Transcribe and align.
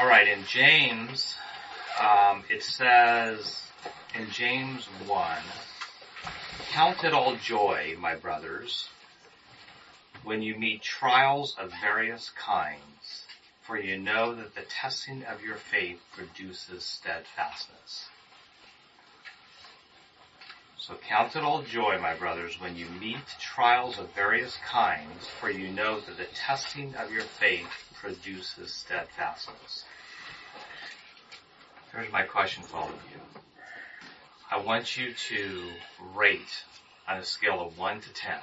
All 0.00 0.06
right, 0.06 0.28
in 0.28 0.46
James, 0.46 1.36
um, 2.00 2.42
it 2.48 2.62
says 2.62 3.66
in 4.18 4.30
James 4.30 4.86
1, 5.06 5.38
Count 6.70 7.04
it 7.04 7.12
all 7.12 7.36
joy, 7.36 7.96
my 8.00 8.14
brothers, 8.14 8.88
when 10.24 10.40
you 10.40 10.56
meet 10.56 10.80
trials 10.80 11.54
of 11.60 11.70
various 11.82 12.30
kinds, 12.30 13.26
for 13.60 13.78
you 13.78 13.98
know 13.98 14.34
that 14.36 14.54
the 14.54 14.62
testing 14.62 15.22
of 15.24 15.42
your 15.42 15.56
faith 15.56 16.00
produces 16.16 16.82
steadfastness. 16.82 18.06
So 20.90 20.96
count 21.06 21.36
it 21.36 21.44
all 21.44 21.62
joy, 21.62 22.00
my 22.02 22.14
brothers, 22.14 22.60
when 22.60 22.74
you 22.74 22.86
meet 23.00 23.22
trials 23.38 24.00
of 24.00 24.12
various 24.12 24.56
kinds, 24.66 25.28
for 25.38 25.48
you 25.48 25.70
know 25.70 26.00
that 26.00 26.16
the 26.16 26.24
testing 26.34 26.96
of 26.96 27.12
your 27.12 27.22
faith 27.22 27.68
produces 27.94 28.72
steadfastness. 28.72 29.84
Here's 31.92 32.10
my 32.10 32.24
question 32.24 32.64
for 32.64 32.78
all 32.78 32.88
of 32.88 32.94
you. 33.12 33.40
I 34.50 34.58
want 34.58 34.96
you 34.96 35.14
to 35.28 35.70
rate 36.12 36.64
on 37.06 37.18
a 37.18 37.24
scale 37.24 37.60
of 37.60 37.78
1 37.78 38.00
to 38.00 38.12
10. 38.12 38.38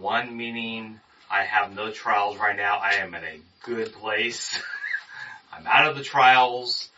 1 0.00 0.36
meaning 0.36 0.98
I 1.30 1.44
have 1.44 1.72
no 1.72 1.92
trials 1.92 2.36
right 2.36 2.56
now. 2.56 2.78
I 2.78 2.94
am 2.94 3.14
in 3.14 3.22
a 3.22 3.40
good 3.62 3.92
place. 3.92 4.60
I'm 5.52 5.68
out 5.68 5.88
of 5.88 5.96
the 5.96 6.02
trials. 6.02 6.88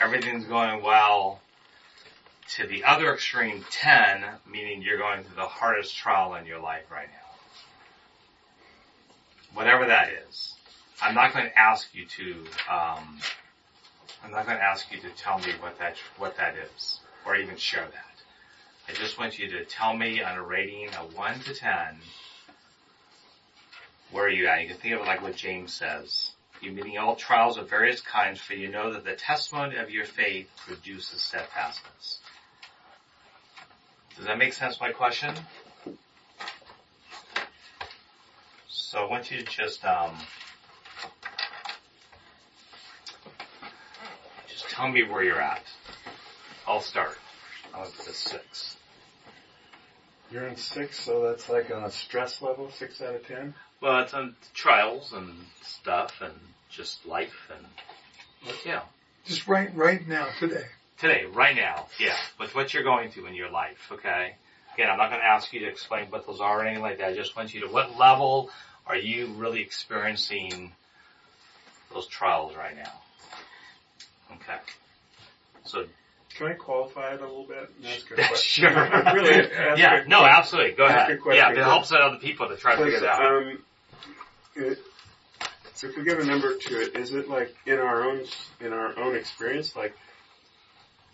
Everything's 0.00 0.46
going 0.46 0.82
well. 0.82 1.40
To 2.50 2.66
the 2.66 2.84
other 2.84 3.12
extreme, 3.12 3.64
10, 3.70 4.24
meaning 4.50 4.82
you're 4.82 4.98
going 4.98 5.24
through 5.24 5.36
the 5.36 5.46
hardest 5.46 5.96
trial 5.96 6.34
in 6.34 6.46
your 6.46 6.60
life 6.60 6.84
right 6.90 7.08
now. 7.08 7.14
Whatever 9.54 9.86
that 9.86 10.10
is. 10.28 10.54
I'm 11.02 11.14
not 11.14 11.32
going 11.32 11.46
to 11.46 11.58
ask 11.58 11.94
you 11.94 12.06
to, 12.06 12.32
um, 12.70 13.18
I'm 14.22 14.30
not 14.30 14.46
going 14.46 14.58
to 14.58 14.64
ask 14.64 14.92
you 14.92 15.00
to 15.00 15.10
tell 15.16 15.38
me 15.38 15.52
what 15.60 15.78
that, 15.78 15.96
what 16.18 16.36
that 16.36 16.54
is, 16.56 17.00
or 17.26 17.36
even 17.36 17.56
share 17.56 17.86
that. 17.86 18.14
I 18.88 18.92
just 18.92 19.18
want 19.18 19.38
you 19.38 19.48
to 19.50 19.64
tell 19.64 19.96
me 19.96 20.22
on 20.22 20.36
a 20.36 20.42
rating 20.42 20.94
of 20.94 21.16
1 21.16 21.40
to 21.40 21.54
10, 21.54 22.00
where 24.10 24.26
are 24.26 24.30
you 24.30 24.46
at? 24.46 24.62
You 24.62 24.68
can 24.68 24.76
think 24.76 24.94
of 24.94 25.00
it 25.00 25.06
like 25.06 25.22
what 25.22 25.34
James 25.34 25.74
says. 25.74 26.30
You're 26.60 26.72
meeting 26.72 26.98
all 26.98 27.16
trials 27.16 27.58
of 27.58 27.68
various 27.68 28.00
kinds, 28.00 28.40
for 28.40 28.54
you 28.54 28.68
know 28.68 28.92
that 28.92 29.04
the 29.04 29.16
testimony 29.16 29.76
of 29.76 29.90
your 29.90 30.04
faith 30.04 30.48
produces 30.66 31.20
steadfastness. 31.20 32.20
Does 34.16 34.26
that 34.26 34.38
make 34.38 34.52
sense, 34.52 34.80
my 34.80 34.92
question? 34.92 35.34
So 38.68 39.04
I 39.04 39.10
want 39.10 39.30
you 39.30 39.38
to 39.38 39.44
just, 39.44 39.84
um, 39.84 40.16
just 44.48 44.68
tell 44.70 44.88
me 44.88 45.02
where 45.02 45.24
you're 45.24 45.40
at. 45.40 45.62
I'll 46.66 46.80
start. 46.80 47.18
I'll 47.74 47.84
put 47.84 48.06
a 48.06 48.12
six. 48.12 48.76
You're 50.30 50.46
in 50.46 50.56
six, 50.56 50.98
so 50.98 51.22
that's 51.28 51.48
like 51.48 51.70
on 51.70 51.84
a 51.84 51.90
stress 51.90 52.40
level, 52.40 52.70
six 52.70 53.00
out 53.02 53.14
of 53.14 53.26
ten. 53.26 53.54
Well, 53.80 54.00
it's 54.00 54.14
on 54.14 54.36
trials 54.54 55.12
and 55.12 55.34
stuff 55.62 56.20
and 56.22 56.34
just 56.70 57.04
life 57.04 57.50
and, 57.50 58.54
yeah. 58.64 58.82
Just 59.26 59.48
right, 59.48 59.74
right 59.74 60.06
now, 60.06 60.28
today. 60.38 60.66
Today, 61.04 61.26
right 61.26 61.54
now, 61.54 61.88
yeah, 62.00 62.16
with 62.40 62.54
what 62.54 62.72
you're 62.72 62.82
going 62.82 63.10
through 63.10 63.26
in 63.26 63.34
your 63.34 63.50
life, 63.50 63.90
okay? 63.92 64.36
Again, 64.72 64.88
I'm 64.88 64.96
not 64.96 65.10
going 65.10 65.20
to 65.20 65.26
ask 65.26 65.52
you 65.52 65.60
to 65.60 65.66
explain 65.66 66.06
what 66.06 66.26
those 66.26 66.40
are 66.40 66.60
or 66.60 66.64
anything 66.64 66.82
like 66.82 66.96
that. 66.96 67.10
I 67.10 67.14
just 67.14 67.36
want 67.36 67.52
you 67.52 67.60
to, 67.60 67.66
what 67.66 67.98
level 67.98 68.48
are 68.86 68.96
you 68.96 69.26
really 69.34 69.60
experiencing 69.60 70.72
those 71.92 72.06
trials 72.06 72.56
right 72.56 72.74
now? 72.74 72.92
Okay. 74.36 74.56
So, 75.64 75.84
Can 76.38 76.46
I 76.46 76.52
qualify 76.54 77.12
it 77.12 77.20
a 77.20 77.26
little 77.26 77.44
bit 77.44 77.70
and 77.76 77.86
ask 77.86 78.10
a 78.10 78.36
sure. 78.38 78.70
really? 79.14 79.50
yeah, 79.76 80.04
no, 80.06 80.24
absolutely. 80.24 80.72
Go 80.72 80.86
ask 80.86 81.10
ahead. 81.10 81.36
Yeah, 81.36 81.50
it 81.50 81.58
helps 81.58 81.92
other 81.92 82.16
people 82.16 82.48
to 82.48 82.56
try 82.56 82.76
to 82.76 82.82
figure 82.82 82.96
it 82.96 83.04
out. 83.04 83.22
Um, 83.22 83.62
it, 84.56 84.78
so 85.74 85.88
if 85.88 85.98
we 85.98 86.04
give 86.04 86.18
a 86.18 86.24
number 86.24 86.56
to 86.56 86.80
it, 86.80 86.96
is 86.96 87.12
it 87.12 87.28
like 87.28 87.54
in 87.66 87.78
our 87.78 88.04
own 88.04 88.24
in 88.58 88.72
our 88.72 88.98
own 88.98 89.14
experience, 89.16 89.76
like, 89.76 89.94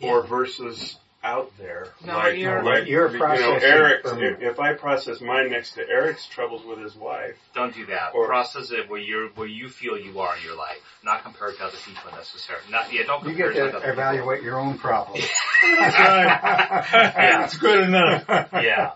or 0.03 0.23
versus 0.23 0.97
out 1.23 1.53
there? 1.59 1.89
No, 2.05 2.17
like, 2.17 2.39
you're- 2.39 2.63
like, 2.63 2.87
you're 2.87 3.09
you 3.09 3.19
know, 3.19 3.25
processing 3.25 3.63
Eric. 3.63 4.03
from- 4.07 4.23
If, 4.23 4.41
if 4.41 4.59
I 4.61 4.73
process 4.73 5.21
mine 5.21 5.51
next 5.51 5.73
to 5.73 5.87
Eric's 5.87 6.27
troubles 6.27 6.65
with 6.65 6.79
his 6.79 6.95
wife, 6.97 7.37
Don't 7.55 7.75
do 7.75 7.85
that. 7.87 8.13
Or- 8.15 8.27
Process 8.27 8.71
it 8.71 8.89
where 8.89 9.01
you're 9.01 9.29
where 9.31 9.47
you 9.47 9.69
feel 9.69 9.99
you 9.99 10.19
are 10.21 10.35
in 10.37 10.43
your 10.43 10.57
life, 10.57 10.81
not 11.05 11.23
compared 11.23 11.57
to 11.59 11.65
other 11.65 11.77
people 11.85 12.11
necessarily. 12.17 12.65
Not 12.71 12.91
yeah, 12.93 13.03
don't 13.05 13.23
You 13.25 13.31
compare 13.31 13.53
get 13.53 13.63
it 13.67 13.71
to 13.73 13.77
other 13.77 13.87
to 13.87 13.93
evaluate 13.93 14.43
your 14.43 14.59
own 14.59 14.79
problems. 14.79 15.27
That's 15.79 15.99
right. 15.99 16.89
That's 17.15 17.57
good 17.59 17.81
enough. 17.89 18.25
Yeah. 18.55 18.93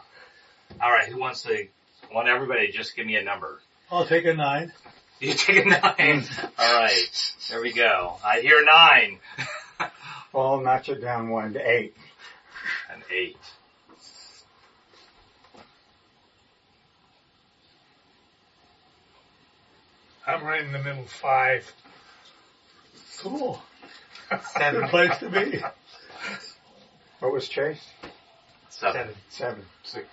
All 0.80 0.90
right. 0.90 1.06
Who 1.08 1.18
wants 1.18 1.42
to? 1.42 1.52
I 1.54 2.14
want 2.14 2.28
everybody 2.28 2.68
to 2.68 2.72
just 2.72 2.96
give 2.96 3.06
me 3.06 3.16
a 3.16 3.22
number. 3.22 3.60
I'll 3.90 4.06
take 4.06 4.24
a 4.24 4.32
nine. 4.34 4.72
You 5.20 5.34
take 5.34 5.64
a 5.66 5.68
nine. 5.68 5.80
Mm. 6.22 6.50
All 6.58 6.74
right. 6.74 7.34
There 7.50 7.60
we 7.60 7.72
go. 7.72 8.16
I 8.24 8.40
hear 8.40 8.64
nine. 8.64 9.18
Well, 10.34 10.54
I'll 10.54 10.60
notch 10.60 10.88
it 10.88 11.00
down 11.00 11.28
one 11.28 11.52
to 11.52 11.60
eight. 11.60 11.96
An 12.90 13.02
eight. 13.08 13.38
I'm 20.26 20.42
right 20.42 20.62
in 20.64 20.72
the 20.72 20.80
middle, 20.80 21.04
five. 21.04 21.72
Cool. 23.20 23.62
Seven. 24.58 24.80
Good 24.80 24.90
place 24.90 25.18
to 25.18 25.30
be. 25.30 25.62
What 27.20 27.32
was 27.32 27.48
Chase? 27.48 27.86
Seven. 28.70 29.10
Seven. 29.28 29.64
Six. 29.84 30.06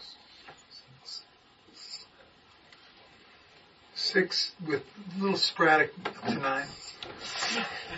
Six 3.96 4.52
with 4.68 4.84
a 5.18 5.22
little 5.24 5.38
sporadic 5.38 5.92
to 6.04 6.36
nine. 6.36 6.68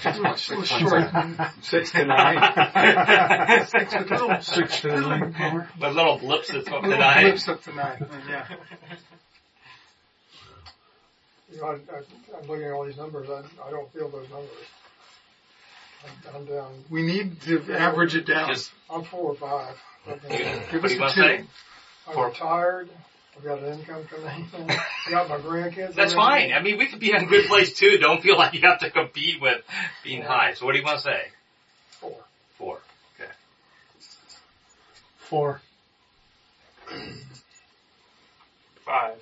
A 0.05 0.09
little, 0.09 0.25
a 0.25 0.59
little 0.59 0.63
short. 0.63 1.11
Six 1.61 1.91
to 1.91 2.05
nine. 2.05 3.65
Six 3.67 3.93
with 3.95 4.11
a 4.11 4.15
little 4.15 4.41
six 4.41 4.81
to 4.81 4.99
nine. 4.99 5.67
With 5.79 5.93
little 5.95 6.17
blips 6.17 6.49
that's 6.51 6.67
up 6.67 6.81
to 6.81 6.87
Little 6.87 6.99
nine. 6.99 7.23
blips 7.23 7.47
up 7.47 7.63
to 7.63 7.73
nine. 7.75 8.05
Yeah. 8.29 8.45
You 11.51 11.61
know, 11.61 11.67
I, 11.67 11.71
I, 11.73 12.39
I'm 12.41 12.47
looking 12.47 12.65
at 12.65 12.71
all 12.71 12.85
these 12.85 12.97
numbers. 12.97 13.29
I, 13.29 13.43
I 13.67 13.71
don't 13.71 13.91
feel 13.93 14.09
those 14.09 14.29
numbers. 14.29 14.49
I'm, 16.05 16.35
I'm 16.35 16.45
down. 16.45 16.71
We 16.89 17.03
need 17.03 17.41
to 17.41 17.73
average 17.73 18.15
it 18.15 18.25
down. 18.25 18.49
Just 18.49 18.71
I'm 18.89 19.03
four 19.03 19.31
or 19.31 19.35
five. 19.35 19.75
I've 20.07 20.21
Give 20.71 20.83
us 20.83 20.93
a 20.93 20.99
want 20.99 21.13
two. 21.13 21.21
say? 21.21 21.45
I'm 22.07 22.13
Four. 22.13 22.27
retired. 22.27 22.89
I've 23.35 23.43
got 23.43 23.59
an 23.59 23.79
income 23.79 24.03
coming 24.05 24.47
in. 24.59 24.69
I 24.69 25.09
got 25.09 25.29
my 25.29 25.37
grandkids. 25.37 25.95
That's 25.95 26.13
around. 26.13 26.25
fine. 26.25 26.53
I 26.53 26.61
mean, 26.61 26.77
we 26.77 26.85
could 26.87 26.99
be 26.99 27.09
in 27.09 27.15
a 27.15 27.25
good 27.25 27.47
place 27.47 27.73
too. 27.73 27.97
Don't 27.97 28.21
feel 28.21 28.37
like 28.37 28.53
you 28.53 28.61
have 28.61 28.79
to 28.79 28.91
compete 28.91 29.41
with 29.41 29.61
being 30.03 30.21
high. 30.21 30.53
So 30.53 30.65
what 30.65 30.73
do 30.73 30.79
you 30.79 30.85
want 30.85 30.99
to 30.99 31.03
say? 31.03 31.21
Four. 31.99 32.17
Four. 32.57 32.79
Okay. 33.19 33.31
Four. 35.17 35.61
Five. 38.85 39.17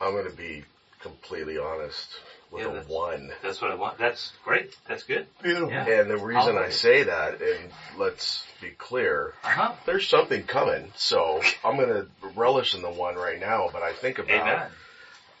I'm 0.00 0.12
going 0.12 0.30
to 0.30 0.36
be 0.36 0.64
completely 1.00 1.58
honest 1.58 2.20
with 2.56 2.64
Yeah, 2.64 2.70
a 2.70 2.74
that's- 2.74 2.90
one. 2.90 3.32
That's 3.42 3.60
what 3.62 3.70
I 3.70 3.74
want. 3.74 3.98
That's 3.98 4.32
great. 4.44 4.74
That's 4.88 5.04
good. 5.04 5.26
Beautiful. 5.42 5.70
Yeah. 5.70 5.86
And 6.00 6.10
the 6.10 6.16
reason 6.18 6.56
I'll- 6.58 6.70
say 6.70 7.04
that, 7.04 7.40
and 7.40 7.70
let's 7.96 8.44
be 8.60 8.70
clear, 8.70 9.34
Uh 9.44 9.48
huh. 9.48 9.72
there's 9.84 10.08
something 10.08 10.44
coming. 10.44 10.92
So 10.96 11.40
I'm 11.64 11.76
going 11.76 11.88
to 11.90 12.08
relish 12.34 12.74
in 12.74 12.82
the 12.82 12.90
one 12.90 13.14
right 13.16 13.38
now, 13.38 13.68
but 13.72 13.82
I 13.82 13.92
think 13.92 14.18
about, 14.18 14.30
Amen. 14.40 14.70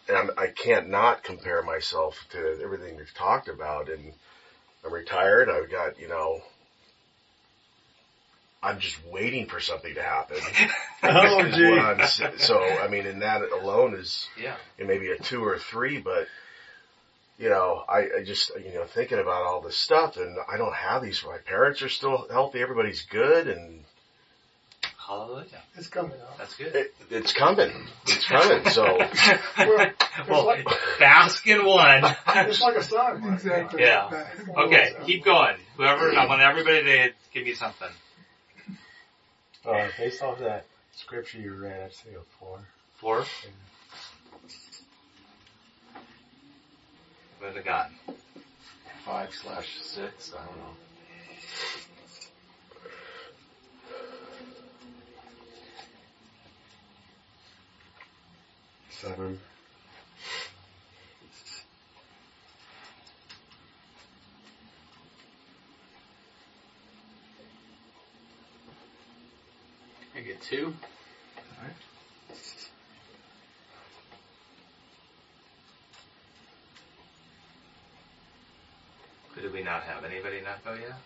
and 0.08 0.16
I'm, 0.16 0.30
I 0.38 0.46
can't 0.48 0.88
not 0.88 1.24
compare 1.24 1.62
myself 1.62 2.16
to 2.30 2.60
everything 2.62 2.96
we've 2.96 3.12
talked 3.14 3.48
about. 3.48 3.88
And 3.88 4.12
I'm 4.84 4.92
retired. 4.92 5.48
I've 5.50 5.70
got, 5.70 5.98
you 5.98 6.08
know, 6.08 6.42
I'm 8.62 8.80
just 8.80 8.96
waiting 9.06 9.46
for 9.46 9.60
something 9.60 9.94
to 9.94 10.02
happen. 10.02 10.38
Oh, 11.02 11.42
gee. 11.50 11.70
what 11.70 11.78
I'm 11.78 12.00
s- 12.00 12.20
so, 12.38 12.58
I 12.60 12.88
mean, 12.88 13.06
and 13.06 13.22
that 13.22 13.42
alone 13.52 13.94
is 13.94 14.26
Yeah. 14.40 14.56
it 14.78 14.86
may 14.88 14.98
be 14.98 15.10
a 15.12 15.18
two 15.18 15.44
or 15.44 15.56
three, 15.58 15.98
but 15.98 16.26
you 17.38 17.48
know, 17.50 17.82
I, 17.88 17.98
I 18.18 18.24
just 18.24 18.50
you 18.56 18.74
know 18.74 18.84
thinking 18.84 19.18
about 19.18 19.42
all 19.42 19.60
this 19.60 19.76
stuff, 19.76 20.16
and 20.16 20.36
I 20.52 20.56
don't 20.56 20.74
have 20.74 21.02
these. 21.02 21.22
My 21.24 21.38
parents 21.38 21.82
are 21.82 21.88
still 21.88 22.26
healthy. 22.30 22.60
Everybody's 22.60 23.02
good, 23.02 23.48
and 23.48 23.84
Hallelujah. 25.06 25.62
It's 25.76 25.86
coming 25.86 26.12
out. 26.20 26.36
That's 26.36 26.56
good. 26.56 26.74
it, 26.74 26.94
it's 27.10 27.32
coming. 27.32 27.70
It's 28.08 28.26
coming. 28.26 28.68
So 28.70 28.98
Well, 29.58 29.92
well, 30.28 30.46
like- 30.46 30.66
bask 30.98 31.46
in 31.46 31.64
one. 31.64 32.02
it's 32.26 32.60
like 32.60 32.76
a 32.76 32.82
sign. 32.82 33.22
Exactly. 33.34 33.82
Yeah. 33.82 34.26
Okay, 34.56 34.96
keep 35.04 35.24
going. 35.24 35.56
Whoever, 35.76 36.12
I 36.12 36.26
want 36.26 36.40
everybody 36.42 36.82
to 36.82 37.10
give 37.32 37.44
me 37.44 37.54
something. 37.54 37.88
Uh, 39.64 39.88
based 39.96 40.22
off 40.22 40.40
that 40.40 40.64
scripture 40.92 41.38
you 41.38 41.54
read, 41.54 41.82
I'd 41.84 41.92
say 41.92 42.10
a 42.10 42.22
four. 42.40 42.58
Four. 42.96 43.24
With 47.56 47.64
a 47.64 47.68
gun. 47.68 47.86
Five 49.04 49.32
slash 49.32 49.80
six. 49.80 50.32
I 50.34 50.44
don't 50.44 50.56
know. 50.56 50.74
Seven. 58.90 59.38
I 70.14 70.20
get 70.20 70.42
two. 70.42 70.74
Who 79.36 79.42
did 79.42 79.52
we 79.52 79.62
not 79.62 79.82
have? 79.82 80.02
Anybody 80.16 80.40
not 80.40 80.64
go 80.64 80.72
yet? 80.72 80.96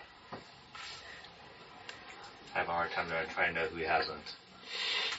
I 2.55 2.59
have 2.59 2.69
a 2.69 2.71
hard 2.71 2.93
time 2.93 3.09
there 3.09 3.25
trying 3.35 3.55
to 3.55 3.61
know 3.61 3.67
who 3.67 3.83
hasn't. 3.83 4.23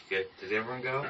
Good. 0.09 0.27
Did 0.39 0.53
everyone 0.53 0.81
go? 0.81 1.05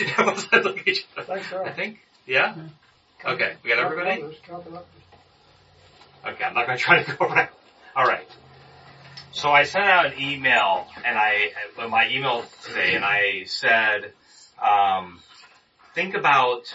Everyone 0.00 0.36
said 0.36 0.64
look 0.64 0.78
at 0.78 0.88
each 0.88 1.06
other. 1.16 1.24
Thanks. 1.24 1.52
I 1.64 1.70
think. 1.70 2.00
Yeah? 2.26 2.56
Okay. 3.24 3.54
We 3.62 3.70
got 3.70 3.78
everybody? 3.78 4.22
numbers, 4.22 4.40
count 4.44 4.64
the 4.64 4.70
numbers. 4.72 4.88
Okay, 6.26 6.42
I'm 6.42 6.54
not 6.54 6.66
going 6.66 6.78
to 6.78 6.84
try 6.84 7.04
to 7.04 7.16
go 7.16 7.26
around. 7.26 7.50
All 7.94 8.04
right. 8.04 8.26
So 9.30 9.50
I 9.50 9.62
sent 9.62 9.84
out 9.84 10.06
an 10.06 10.20
email, 10.20 10.88
and 11.04 11.16
I 11.16 11.52
my 11.88 12.10
email 12.10 12.44
today, 12.64 12.96
and 12.96 13.04
I 13.04 13.44
said, 13.44 14.12
um, 14.60 15.20
think 15.94 16.16
about 16.16 16.74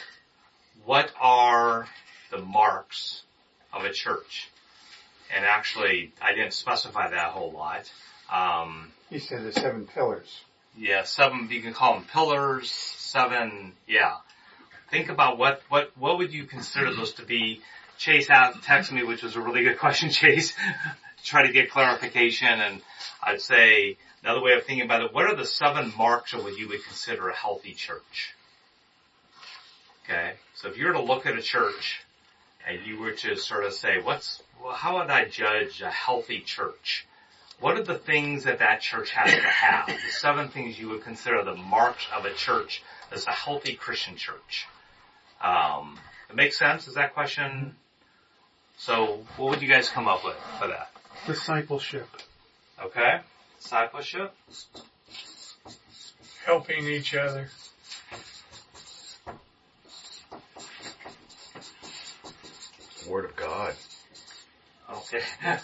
what 0.86 1.12
are 1.20 1.90
the 2.32 2.38
marks 2.38 3.24
of 3.74 3.84
a 3.84 3.92
church. 3.94 4.50
And 5.36 5.46
actually, 5.46 6.12
I 6.22 6.34
didn't 6.34 6.54
specify 6.54 7.10
that 7.10 7.28
a 7.28 7.32
whole 7.32 7.52
lot. 7.52 7.92
Um, 8.32 8.92
He 9.10 9.20
said 9.20 9.44
the 9.44 9.52
seven 9.54 9.86
pillars. 9.88 10.42
yeah, 10.78 11.04
seven. 11.04 11.48
You 11.52 11.62
can 11.62 11.74
call 11.74 11.94
them 11.96 12.06
pillars. 12.12 12.70
Seven. 12.72 13.74
Yeah. 13.88 14.16
Think 14.92 15.10
about 15.10 15.38
what 15.38 15.62
what 15.70 15.92
what 15.98 16.18
would 16.18 16.34
you 16.34 16.46
consider 16.46 16.94
those 16.94 17.14
to 17.14 17.24
be? 17.26 17.62
Chase 18.00 18.30
out 18.30 18.56
texted 18.64 18.94
me, 18.94 19.04
which 19.04 19.22
was 19.24 19.36
a 19.36 19.42
really 19.42 19.64
good 19.64 19.78
question, 19.78 20.10
Chase, 20.22 20.54
to 20.54 21.24
try 21.24 21.46
to 21.46 21.52
get 21.52 21.70
clarification. 21.70 22.48
And 22.48 22.82
I'd 23.22 23.42
say 23.42 23.98
another 24.24 24.42
way 24.42 24.54
of 24.54 24.64
thinking 24.64 24.86
about 24.86 25.02
it: 25.04 25.14
what 25.14 25.26
are 25.26 25.36
the 25.36 25.46
seven 25.46 25.94
marks 25.98 26.34
of 26.34 26.44
what 26.44 26.58
you 26.58 26.68
would 26.70 26.84
consider 26.84 27.30
a 27.30 27.36
healthy 27.36 27.74
church? 27.74 28.34
Okay, 30.06 30.34
so 30.56 30.70
if 30.70 30.78
you 30.78 30.88
were 30.88 30.94
to 30.94 31.02
look 31.02 31.26
at 31.28 31.38
a 31.38 31.42
church 31.42 32.02
and 32.68 32.86
you 32.86 33.00
were 33.00 33.12
to 33.12 33.36
sort 33.38 33.66
of 33.66 33.74
say, 33.74 34.00
what's 34.02 34.42
well, 34.62 34.74
how 34.74 34.98
would 34.98 35.10
I 35.10 35.26
judge 35.26 35.82
a 35.82 35.90
healthy 35.90 36.42
church? 36.42 37.06
What 37.60 37.78
are 37.78 37.84
the 37.84 37.98
things 37.98 38.46
that 38.46 38.60
that 38.60 38.82
church 38.82 39.12
has 39.12 39.32
to 39.32 39.42
have? 39.42 39.88
The 39.88 40.12
seven 40.12 40.50
things 40.50 40.80
you 40.80 40.90
would 40.90 41.04
consider 41.04 41.44
the 41.44 41.56
marks 41.56 42.06
of 42.16 42.26
a 42.26 42.34
church 42.34 42.82
as 43.12 43.28
a 43.28 43.32
healthy 43.32 43.76
Christian 43.76 44.16
church. 44.16 44.68
Um, 45.42 46.00
it 46.30 46.36
makes 46.36 46.58
sense? 46.58 46.88
Is 46.88 46.96
that 46.96 47.14
question? 47.14 47.76
So, 48.78 49.26
what 49.36 49.52
would 49.52 49.62
you 49.62 49.68
guys 49.68 49.90
come 49.90 50.08
up 50.08 50.24
with 50.24 50.38
for 50.58 50.68
that? 50.68 50.90
Discipleship. 51.26 52.08
Okay, 52.82 53.20
discipleship. 53.62 54.34
Helping 56.46 56.86
each 56.86 57.14
other. 57.14 57.50
Word 63.10 63.26
of 63.26 63.36
God. 63.36 63.74
Okay, 64.92 65.22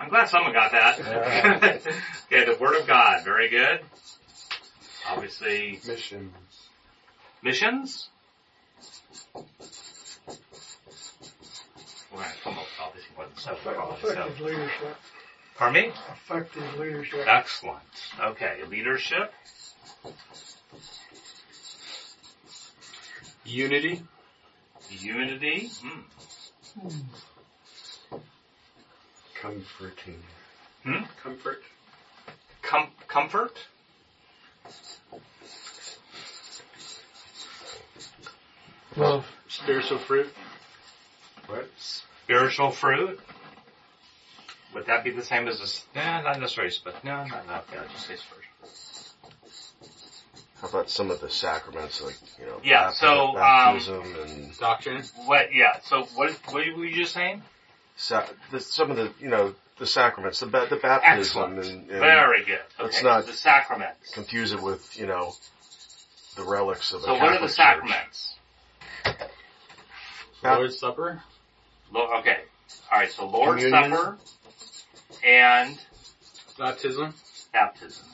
I'm 0.00 0.08
glad 0.08 0.28
someone 0.28 0.52
got 0.52 0.72
that. 0.72 1.00
okay, 2.32 2.44
the 2.44 2.56
Word 2.60 2.80
of 2.80 2.86
God, 2.86 3.24
very 3.24 3.48
good. 3.48 3.80
Obviously, 5.08 5.80
Mission. 5.86 6.32
missions. 7.42 8.08
We're 9.34 9.42
gonna 12.20 12.32
come 12.42 12.54
up 12.54 12.60
with 12.60 12.68
obviously 12.80 13.10
more 13.16 13.26
than 13.26 13.36
seven. 13.36 13.58
probably, 13.64 14.00
so. 14.00 14.08
Effective 14.10 14.40
leadership. 14.40 14.96
Pardon 15.56 15.82
me? 15.82 15.88
Effective 16.12 16.78
leadership. 16.78 17.26
Excellent. 17.26 17.82
Okay, 18.20 18.60
leadership, 18.68 19.32
Unity. 23.44 24.02
unity, 24.90 25.70
hmm. 25.82 26.00
Comforting. 29.40 30.22
Hmm? 30.82 31.04
Comfort. 31.22 31.62
Com- 32.62 32.90
comfort, 33.08 33.56
Love. 38.96 39.26
Spiritual 39.48 39.98
fruit. 39.98 40.32
What? 41.48 41.68
spiritual 42.24 42.70
fruit. 42.70 43.20
Would 44.72 44.86
that 44.86 45.04
be 45.04 45.10
the 45.10 45.22
same 45.22 45.48
as 45.48 45.60
this? 45.60 45.84
Nah, 45.94 46.22
not 46.22 46.40
necessarily, 46.40 46.72
but 46.84 47.04
no, 47.04 47.24
no, 47.24 47.36
no. 47.46 47.60
Yeah, 47.72 47.84
just 47.92 48.06
say 48.06 48.16
spiritual. 48.16 48.53
How 50.64 50.70
about 50.70 50.88
some 50.90 51.10
of 51.10 51.20
the 51.20 51.28
sacraments, 51.28 52.00
like 52.00 52.16
you 52.40 52.46
know, 52.46 52.58
Yeah, 52.64 52.84
bapti- 52.84 52.94
so, 52.94 53.26
um, 53.28 53.34
baptism 53.34 54.16
and 54.22 54.58
Doctrine. 54.58 55.02
What? 55.26 55.52
Yeah. 55.54 55.78
So 55.84 56.04
what? 56.14 56.30
What 56.46 56.54
were 56.54 56.84
you 56.86 56.94
just 56.94 57.12
saying? 57.12 57.42
sa- 57.96 58.24
the, 58.50 58.60
some 58.60 58.90
of 58.90 58.96
the 58.96 59.12
you 59.20 59.28
know 59.28 59.54
the 59.78 59.86
sacraments, 59.86 60.40
the 60.40 60.46
ba- 60.46 60.66
the 60.70 60.76
baptism, 60.76 61.18
Excellent. 61.52 61.58
and, 61.66 61.90
and 61.90 62.00
Very 62.00 62.44
good. 62.46 62.60
Let's 62.80 63.02
not- 63.02 63.26
the 63.26 63.34
sacraments. 63.34 64.14
confuse 64.14 64.52
it 64.52 64.62
with 64.62 64.98
you 64.98 65.06
know 65.06 65.34
the 66.36 66.44
relics 66.44 66.92
of 66.94 67.02
a 67.02 67.04
So 67.04 67.12
what 67.12 67.22
are 67.24 67.46
the 67.46 67.48
Catholic 67.48 67.50
church. 67.50 67.56
sacraments? 67.56 68.36
Bap- 70.42 70.58
Lord's 70.58 70.78
Supper. 70.78 71.22
Lo- 71.92 72.10
Okay. 72.20 72.38
All 72.90 72.98
right. 73.00 73.10
So 73.10 73.28
Lord's 73.28 73.62
Communion. 73.64 73.90
Supper 73.92 74.18
and 75.22 75.78
Baptism. 76.58 77.12
baptism. 77.52 78.06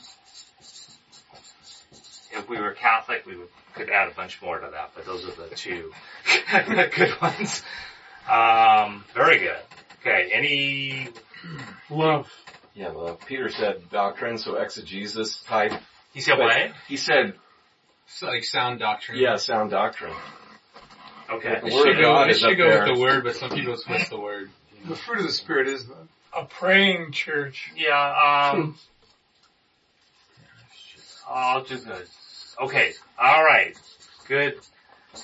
If 2.33 2.49
we 2.49 2.61
were 2.61 2.73
Catholic, 2.73 3.25
we 3.27 3.37
would, 3.37 3.49
could 3.75 3.91
add 3.91 4.09
a 4.09 4.15
bunch 4.15 4.41
more 4.43 4.59
to 4.59 4.71
that, 4.71 4.93
but 4.95 5.05
those 5.05 5.25
are 5.25 5.33
the 5.49 5.55
two 5.55 5.93
good 6.97 7.21
ones. 7.21 7.63
Um, 8.31 9.05
very 9.15 9.39
good. 9.39 9.59
Okay, 10.01 10.31
any, 10.33 11.09
Love. 11.91 12.31
Yeah, 12.75 12.91
well, 12.93 13.19
Peter 13.27 13.49
said 13.51 13.91
doctrine, 13.91 14.39
so 14.39 14.55
exegesis 14.57 15.43
type. 15.43 15.73
he 16.15 16.21
said 16.21 16.37
But 16.39 16.45
what? 16.45 16.71
He 16.89 16.97
said, 16.97 17.35
It's 18.07 18.23
like 18.23 18.45
sound 18.45 18.79
doctrine. 18.79 19.19
yeah, 19.19 19.37
sound 19.37 19.71
doctrine. 19.73 20.15
Okay. 21.31 21.59
The 21.61 21.67
It 21.67 21.73
should 21.73 21.89
of 21.91 21.97
go, 21.97 22.03
God 22.03 22.29
it 22.31 22.37
is 22.37 22.45
up 22.45 22.51
should 22.51 22.59
go 22.59 22.69
there. 22.69 22.85
with 22.87 22.95
the 22.95 23.01
word, 23.01 23.25
but 23.25 23.37
some 23.37 23.51
people 23.51 23.77
twist 23.77 24.11
the 24.11 24.21
word. 24.21 24.51
The 24.89 24.97
fruit 24.97 25.21
of 25.21 25.27
the 25.27 25.33
Spirit 25.33 25.69
is 25.69 25.89
love. 25.89 26.09
A 26.37 26.45
praying 26.45 27.11
church. 27.13 27.71
Yeah, 27.77 28.51
um, 28.55 28.77
I'll 31.29 31.63
do 31.65 31.77
good. 32.61 32.67
Okay, 32.67 32.93
alright. 33.19 33.77
Good. 34.29 34.61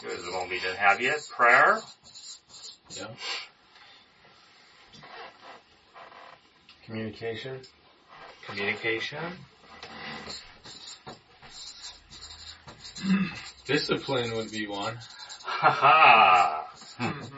Good, 0.02 0.18
the 0.24 0.32
one 0.32 0.48
we 0.48 0.58
didn't 0.58 0.78
have 0.78 1.00
yet. 1.00 1.20
Prayer. 1.30 1.80
Yeah. 2.90 3.06
Communication. 6.84 7.60
Communication. 8.46 9.18
Discipline 13.66 14.36
would 14.36 14.50
be 14.50 14.66
one. 14.66 14.96
Haha. 15.44 16.62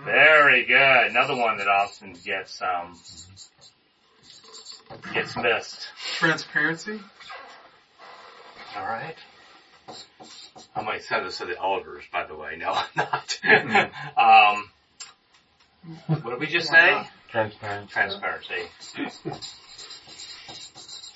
Very 0.05 0.65
good. 0.65 1.11
Another 1.11 1.35
one 1.35 1.59
that 1.59 1.69
often 1.69 2.15
gets, 2.25 2.63
um, 2.63 2.99
gets 5.13 5.37
missed. 5.37 5.89
Transparency. 6.19 7.01
Alright. 8.77 9.17
I 10.79 10.83
might 10.83 11.03
send 11.03 11.27
this 11.27 11.39
to 11.39 11.45
the 11.45 11.59
elders, 11.59 12.05
by 12.13 12.25
the 12.25 12.37
way. 12.37 12.57
No, 12.57 12.71
I'm 12.97 13.67
not. 13.67 13.91
um, 14.17 14.71
what 16.23 16.31
did 16.31 16.41
we 16.41 16.47
just 16.47 16.69
say? 16.71 17.03
Transparent. 17.29 17.91
Transparency. 17.91 18.55
It's 18.97 19.25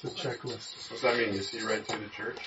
a 0.05 0.09
checklist. 0.09 0.91
What's 0.91 1.03
that 1.03 1.17
mean? 1.17 1.33
You 1.33 1.43
see 1.43 1.63
right 1.63 1.87
through 1.87 2.01
the 2.01 2.09
church? 2.09 2.39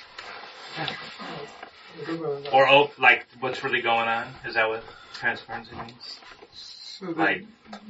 Good. 2.06 2.50
Or 2.52 2.68
oh, 2.68 2.92
like 3.00 3.26
what's 3.40 3.64
really 3.64 3.82
going 3.82 4.10
on? 4.10 4.28
Is 4.46 4.56
that 4.56 4.68
what 4.68 4.84
transparency 5.14 5.74
means? 5.76 6.20
So 6.54 7.06
that 7.08 7.18
Right. 7.18 7.46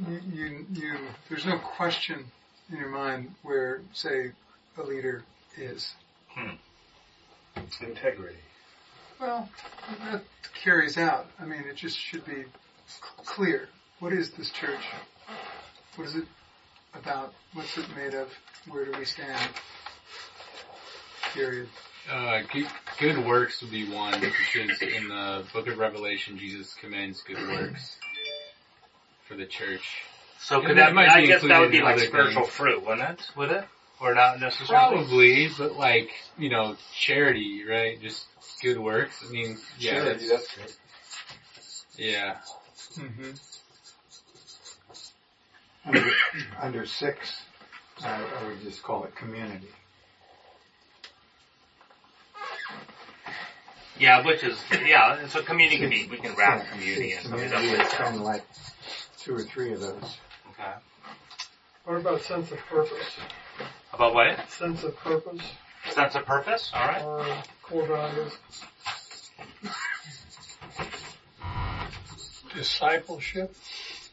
you, 0.08 0.22
you, 0.32 0.66
you, 0.72 0.98
there's 1.30 1.46
no 1.46 1.58
question 1.58 2.26
in 2.72 2.78
your 2.78 2.90
mind 2.90 3.34
where, 3.42 3.82
say, 3.94 4.32
a 4.78 4.84
leader 4.84 5.24
is. 5.58 5.96
Hmm. 6.30 6.56
Integrity. 7.82 8.36
Well, 9.20 9.50
that 10.12 10.24
carries 10.64 10.98
out. 10.98 11.28
I 11.40 11.46
mean, 11.46 11.64
it 11.70 11.76
just 11.76 11.98
should 11.98 12.26
be 12.26 12.46
clear. 13.26 13.70
What 14.00 14.14
is 14.14 14.32
this 14.32 14.50
church? 14.52 14.82
What 15.96 16.08
is 16.08 16.16
it 16.16 16.26
about? 16.94 17.34
What's 17.54 17.78
it 17.78 17.86
made 17.96 18.14
of? 18.14 18.30
Where 18.68 18.86
do 18.86 18.92
we 18.98 19.06
stand? 19.06 19.40
Period. 21.34 21.68
Uh, 22.12 22.42
good, 22.54 22.68
good 23.00 23.26
works 23.26 23.62
would 23.62 23.72
be 23.72 23.90
one 23.90 24.20
because 24.20 24.82
in 24.82 25.08
the 25.08 25.44
book 25.54 25.68
of 25.68 25.78
Revelation, 25.78 26.38
Jesus 26.38 26.74
commends 26.76 27.24
good 27.24 27.38
works 27.38 27.98
for 29.28 29.36
the 29.36 29.46
church. 29.46 30.04
So 30.40 30.62
Yeah, 30.62 30.68
could 30.68 30.78
that 30.78 30.86
that, 30.88 30.94
might 30.94 31.10
I 31.10 31.22
be 31.22 31.28
guess 31.28 31.42
that 31.42 31.60
would 31.60 31.72
be 31.72 31.82
like 31.82 32.00
spiritual 32.00 32.44
things. 32.44 32.54
fruit, 32.54 32.86
wouldn't 32.86 33.10
it? 33.10 33.28
Would 33.36 33.52
it? 33.52 33.66
Or 34.02 34.14
not 34.14 34.40
necessarily? 34.40 34.98
Probably, 34.98 35.50
but 35.58 35.78
like, 35.78 36.10
you 36.38 36.50
know, 36.50 36.76
charity, 37.00 37.64
right? 37.68 38.02
Just 38.02 38.26
good 38.62 38.78
works. 38.78 39.24
I 39.28 39.32
mean, 39.32 39.58
yeah, 39.80 39.92
Charity, 39.92 40.28
that's, 40.28 40.56
that's 40.56 40.56
good. 40.56 42.06
yeah. 42.06 42.38
Mm-hmm. 42.98 43.32
Under, 45.86 46.12
under 46.62 46.86
six, 46.86 47.42
I, 48.04 48.22
I 48.22 48.48
would 48.48 48.62
just 48.62 48.84
call 48.84 49.06
it 49.06 49.16
community. 49.16 49.68
Yeah, 53.98 54.26
which 54.26 54.44
is, 54.44 54.58
yeah, 54.86 55.26
so 55.28 55.42
community 55.42 55.78
can 55.78 55.90
be, 55.90 56.08
we 56.10 56.18
can 56.18 56.36
wrap 56.36 56.68
community 56.70 57.14
in 57.14 57.22
something 57.22 57.50
Community 57.50 57.78
that 57.78 57.86
is 57.86 57.94
kind 57.94 58.16
of 58.16 58.22
like 58.24 58.44
two 59.20 59.36
or 59.36 59.44
three 59.44 59.72
of 59.72 59.80
those. 59.80 60.18
Okay. 60.52 60.74
What 61.86 61.98
about 61.98 62.22
sense 62.22 62.52
of 62.52 62.58
purpose? 62.70 62.92
About 63.96 64.14
what? 64.14 64.50
Sense 64.52 64.84
of 64.84 64.96
purpose 64.98 65.42
Sense 65.92 66.16
of 66.16 66.26
purpose? 66.26 66.72
Alright. 66.76 67.04
or 67.04 67.26
core 67.64 67.88
values? 67.88 68.34
Discipleship. 72.54 73.54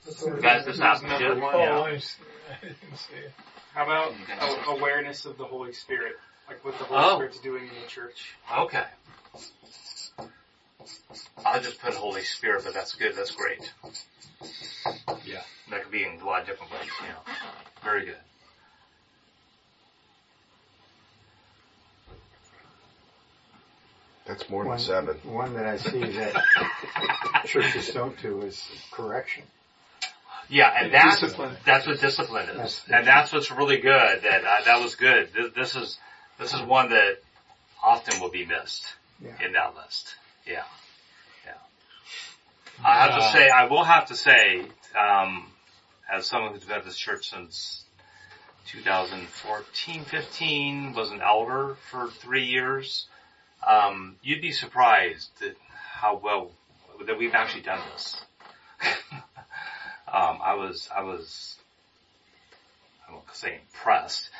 That's 0.04 0.22
what 0.22 0.34
it 0.38 0.42
Guys, 0.42 0.60
is. 0.60 0.66
this 0.66 0.78
happens 0.78 1.10
Number 1.10 1.34
too. 1.34 1.40
one. 1.40 1.54
Oh, 1.54 1.58
yeah. 1.62 1.70
Oh, 1.78 1.82
I 1.84 1.92
s- 1.94 2.16
I 2.62 2.64
didn't 2.64 2.96
see 2.96 3.14
it. 3.14 3.32
How 3.74 3.84
about 3.84 4.08
Okay. 4.08 4.34
a- 4.40 4.70
awareness 4.76 5.24
of 5.24 5.38
the 5.38 5.44
Holy 5.44 5.72
Spirit? 5.72 6.14
Like 6.48 6.64
what 6.64 6.76
the 6.78 6.84
Holy 6.84 7.00
Oh. 7.02 7.16
Spirit's 7.16 7.38
doing 7.40 7.64
in 7.64 7.74
the 7.82 7.88
church. 7.88 8.34
Okay. 8.58 8.84
I'll 11.44 11.60
just 11.60 11.80
put 11.80 11.94
Holy 11.94 12.22
Spirit, 12.24 12.64
but 12.64 12.74
that's 12.74 12.94
good, 12.94 13.14
that's 13.16 13.30
great. 13.30 13.72
Yeah. 15.24 15.42
That 15.70 15.82
could 15.82 15.92
be 15.92 16.04
in 16.04 16.20
a 16.20 16.24
lot 16.24 16.42
of 16.42 16.46
different 16.46 16.72
ways, 16.72 16.90
yeah. 17.02 17.34
Very 17.82 18.04
good. 18.06 18.16
That's 24.32 24.48
more 24.48 24.62
than 24.62 24.70
One, 24.70 24.78
seven. 24.78 25.16
one 25.24 25.52
that 25.54 25.66
I 25.66 25.76
see 25.76 26.00
that 26.16 26.42
churches 27.44 27.88
don't 27.92 28.18
do 28.22 28.40
is 28.40 28.66
correction. 28.90 29.42
Yeah, 30.48 30.72
and 30.74 30.92
that's, 30.92 31.20
Discipline. 31.20 31.54
that's 31.66 31.86
what 31.86 32.00
discipline 32.00 32.48
is. 32.48 32.56
That's- 32.56 32.84
And 32.90 33.06
that's 33.06 33.30
what's 33.30 33.50
really 33.50 33.76
good, 33.78 34.22
that, 34.22 34.42
uh, 34.44 34.64
that 34.64 34.80
was 34.82 34.94
good. 34.96 35.28
This, 35.34 35.52
this 35.54 35.76
is, 35.76 35.98
this 36.38 36.54
is 36.54 36.62
one 36.62 36.88
that 36.90 37.18
often 37.82 38.20
will 38.20 38.30
be 38.30 38.46
missed 38.46 38.86
Yeah. 39.22 39.32
in 39.44 39.52
that 39.52 39.74
list. 39.76 40.14
Yeah. 40.46 40.62
Yeah. 41.44 41.52
I 42.82 43.00
have 43.02 43.10
to 43.10 43.16
Uh, 43.16 43.32
say, 43.34 43.50
I 43.50 43.64
will 43.66 43.84
have 43.84 44.06
to 44.06 44.16
say, 44.16 44.64
um, 44.98 45.46
as 46.10 46.26
someone 46.26 46.54
who's 46.54 46.64
been 46.64 46.78
at 46.78 46.84
this 46.86 46.96
church 46.96 47.28
since 47.28 47.84
2014, 48.68 50.04
15, 50.04 50.94
was 50.94 51.10
an 51.10 51.20
elder 51.20 51.76
for 51.90 52.08
three 52.08 52.44
years, 52.46 53.06
um, 53.66 54.16
you'd 54.22 54.42
be 54.42 54.52
surprised 54.52 55.30
at 55.42 55.54
how 56.00 56.20
well 56.22 56.52
that 57.06 57.18
we've 57.18 57.34
actually 57.34 57.62
done 57.62 57.80
this. 57.92 58.20
um, 60.12 60.40
I 60.42 60.54
was, 60.54 60.88
I 60.94 61.02
was, 61.02 61.56
I 63.08 63.12
won't 63.12 63.24
say 63.34 63.60
impressed, 63.60 64.30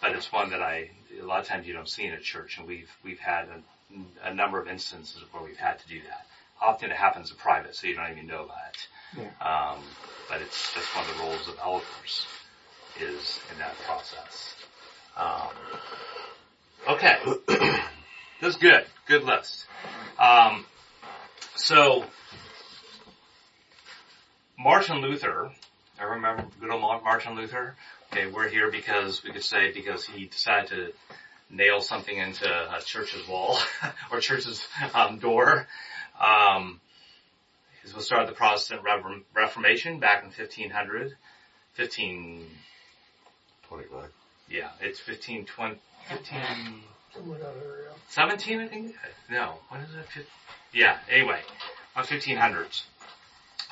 but 0.00 0.12
it's 0.12 0.32
one 0.32 0.50
that 0.50 0.62
I, 0.62 0.90
a 1.20 1.24
lot 1.24 1.40
of 1.40 1.46
times 1.46 1.66
you 1.66 1.72
don't 1.72 1.88
see 1.88 2.04
in 2.04 2.12
a 2.12 2.20
church 2.20 2.58
and 2.58 2.66
we've, 2.66 2.90
we've 3.04 3.18
had 3.18 3.46
a, 3.48 4.28
a 4.28 4.34
number 4.34 4.60
of 4.60 4.68
instances 4.68 5.22
where 5.32 5.42
we've 5.42 5.56
had 5.56 5.78
to 5.80 5.88
do 5.88 6.00
that. 6.02 6.26
Often 6.60 6.90
it 6.90 6.96
happens 6.96 7.30
in 7.30 7.36
private, 7.36 7.74
so 7.74 7.86
you 7.86 7.94
don't 7.94 8.10
even 8.10 8.26
know 8.26 8.46
that. 8.46 8.86
Yeah. 9.16 9.72
Um, 9.72 9.82
but 10.28 10.42
it's 10.42 10.74
just 10.74 10.94
one 10.94 11.08
of 11.08 11.16
the 11.16 11.22
roles 11.22 11.48
of 11.48 11.58
elders 11.62 12.26
is 13.00 13.40
in 13.50 13.58
that 13.58 13.74
process. 13.86 14.54
Um, 15.16 15.48
okay. 16.88 17.18
this 18.40 18.54
is 18.54 18.56
good. 18.60 18.84
Good 19.06 19.24
list. 19.24 19.66
Um, 20.18 20.64
so, 21.56 22.04
Martin 24.58 24.98
Luther, 24.98 25.50
I 25.98 26.04
remember 26.04 26.46
good 26.60 26.70
old 26.70 26.80
Martin 27.02 27.34
Luther. 27.34 27.74
Okay, 28.12 28.26
we're 28.26 28.48
here 28.48 28.70
because 28.70 29.22
we 29.22 29.30
could 29.32 29.44
say 29.44 29.72
because 29.72 30.04
he 30.04 30.26
decided 30.26 30.68
to 30.70 30.92
nail 31.50 31.80
something 31.80 32.16
into 32.16 32.46
a 32.48 32.80
church's 32.82 33.26
wall 33.28 33.58
or 34.12 34.20
church's 34.20 34.66
um, 34.94 35.18
door. 35.18 35.66
Um, 36.20 36.80
he 37.84 37.92
was 37.94 38.06
started 38.06 38.28
the 38.28 38.32
Protestant 38.34 38.82
Reformation 39.34 40.00
back 40.00 40.22
in 40.22 40.28
1500, 40.28 41.16
15, 41.74 42.46
Twenty-five. 43.68 44.10
yeah, 44.50 44.70
it's 44.80 45.06
1520, 45.06 45.78
15, 46.08 46.82
Somewhere 47.14 47.38
in 47.38 47.44
that 47.44 47.54
area. 47.64 47.88
17, 48.08 48.60
I 48.60 48.68
think? 48.68 48.94
No, 49.30 49.54
what 49.68 49.80
is 49.80 49.94
it? 49.94 50.26
Yeah, 50.72 50.98
anyway, 51.10 51.40
uh, 51.96 52.00
about 52.00 52.06
1500s. 52.06 52.82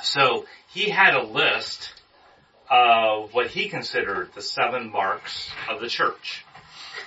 So 0.03 0.47
he 0.69 0.91
had 0.91 1.15
a 1.15 1.23
list 1.23 1.93
of 2.71 3.33
what 3.33 3.49
he 3.49 3.69
considered 3.69 4.31
the 4.35 4.43
seven 4.43 4.91
marks 4.91 5.51
of 5.69 5.81
the 5.81 5.89
church. 5.89 6.45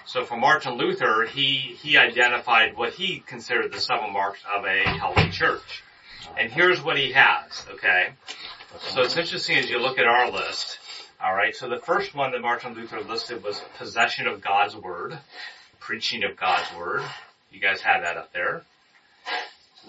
So 0.06 0.26
for 0.26 0.36
Martin 0.36 0.74
Luther, 0.78 1.26
he, 1.26 1.78
he 1.82 1.98
identified 1.98 2.76
what 2.76 2.94
he 2.94 3.20
considered 3.20 3.72
the 3.72 3.80
seven 3.80 4.12
marks 4.12 4.42
of 4.56 4.66
a 4.66 4.84
healthy 4.84 5.30
church. 5.30 5.84
And 6.38 6.52
here's 6.52 6.82
what 6.82 6.98
he 6.98 7.12
has, 7.12 7.66
okay? 7.74 8.10
So 8.80 9.02
it's 9.02 9.18
interesting 9.18 9.58
as 9.58 9.70
you 9.70 9.80
look 9.80 10.00
at 10.00 10.06
our 10.06 10.32
list. 10.32 10.80
Alright, 11.24 11.56
so 11.56 11.70
the 11.70 11.80
first 11.80 12.16
one 12.16 12.32
that 12.32 12.42
Martin 12.42 12.74
Luther 12.74 13.02
listed 13.02 13.44
was 13.44 13.62
possession 13.78 14.28
of 14.28 14.42
God's 14.42 14.76
Word, 14.76 15.18
preaching 15.82 16.24
of 16.24 16.38
God's 16.38 16.74
Word. 16.78 17.04
You 17.52 17.60
guys 17.60 17.82
had 17.82 18.02
that 18.04 18.16
up 18.16 18.32
there. 18.32 18.64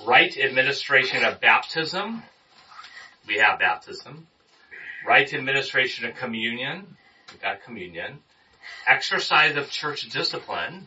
Right 0.05 0.37
administration 0.37 1.25
of 1.25 1.41
baptism. 1.41 2.23
We 3.29 3.37
have 3.37 3.61
baptism. 3.61 4.27
Right 5.07 5.33
administration 5.33 6.07
of 6.07 6.17
communion. 6.17 6.97
We 7.33 7.39
got 7.39 7.63
communion. 7.63 8.19
Exercise 8.87 9.57
of 9.57 9.71
church 9.71 10.09
discipline. 10.09 10.87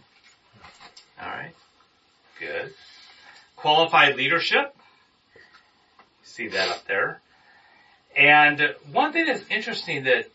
Alright. 1.21 1.55
Good. 2.39 2.73
Qualified 3.55 4.15
leadership. 4.15 4.75
See 6.23 6.49
that 6.49 6.69
up 6.69 6.85
there. 6.87 7.21
And 8.17 8.75
one 8.91 9.13
thing 9.13 9.27
that's 9.27 9.43
interesting 9.49 10.05
that 10.05 10.25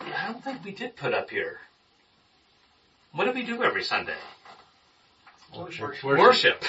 I 0.00 0.30
don't 0.30 0.44
think 0.44 0.64
we 0.64 0.72
did 0.72 0.94
put 0.94 1.14
up 1.14 1.30
here. 1.30 1.58
What 3.12 3.24
do 3.24 3.32
we 3.32 3.42
do 3.42 3.62
every 3.62 3.82
Sunday? 3.82 4.16
Worship. 5.56 6.02
Worship. 6.04 6.64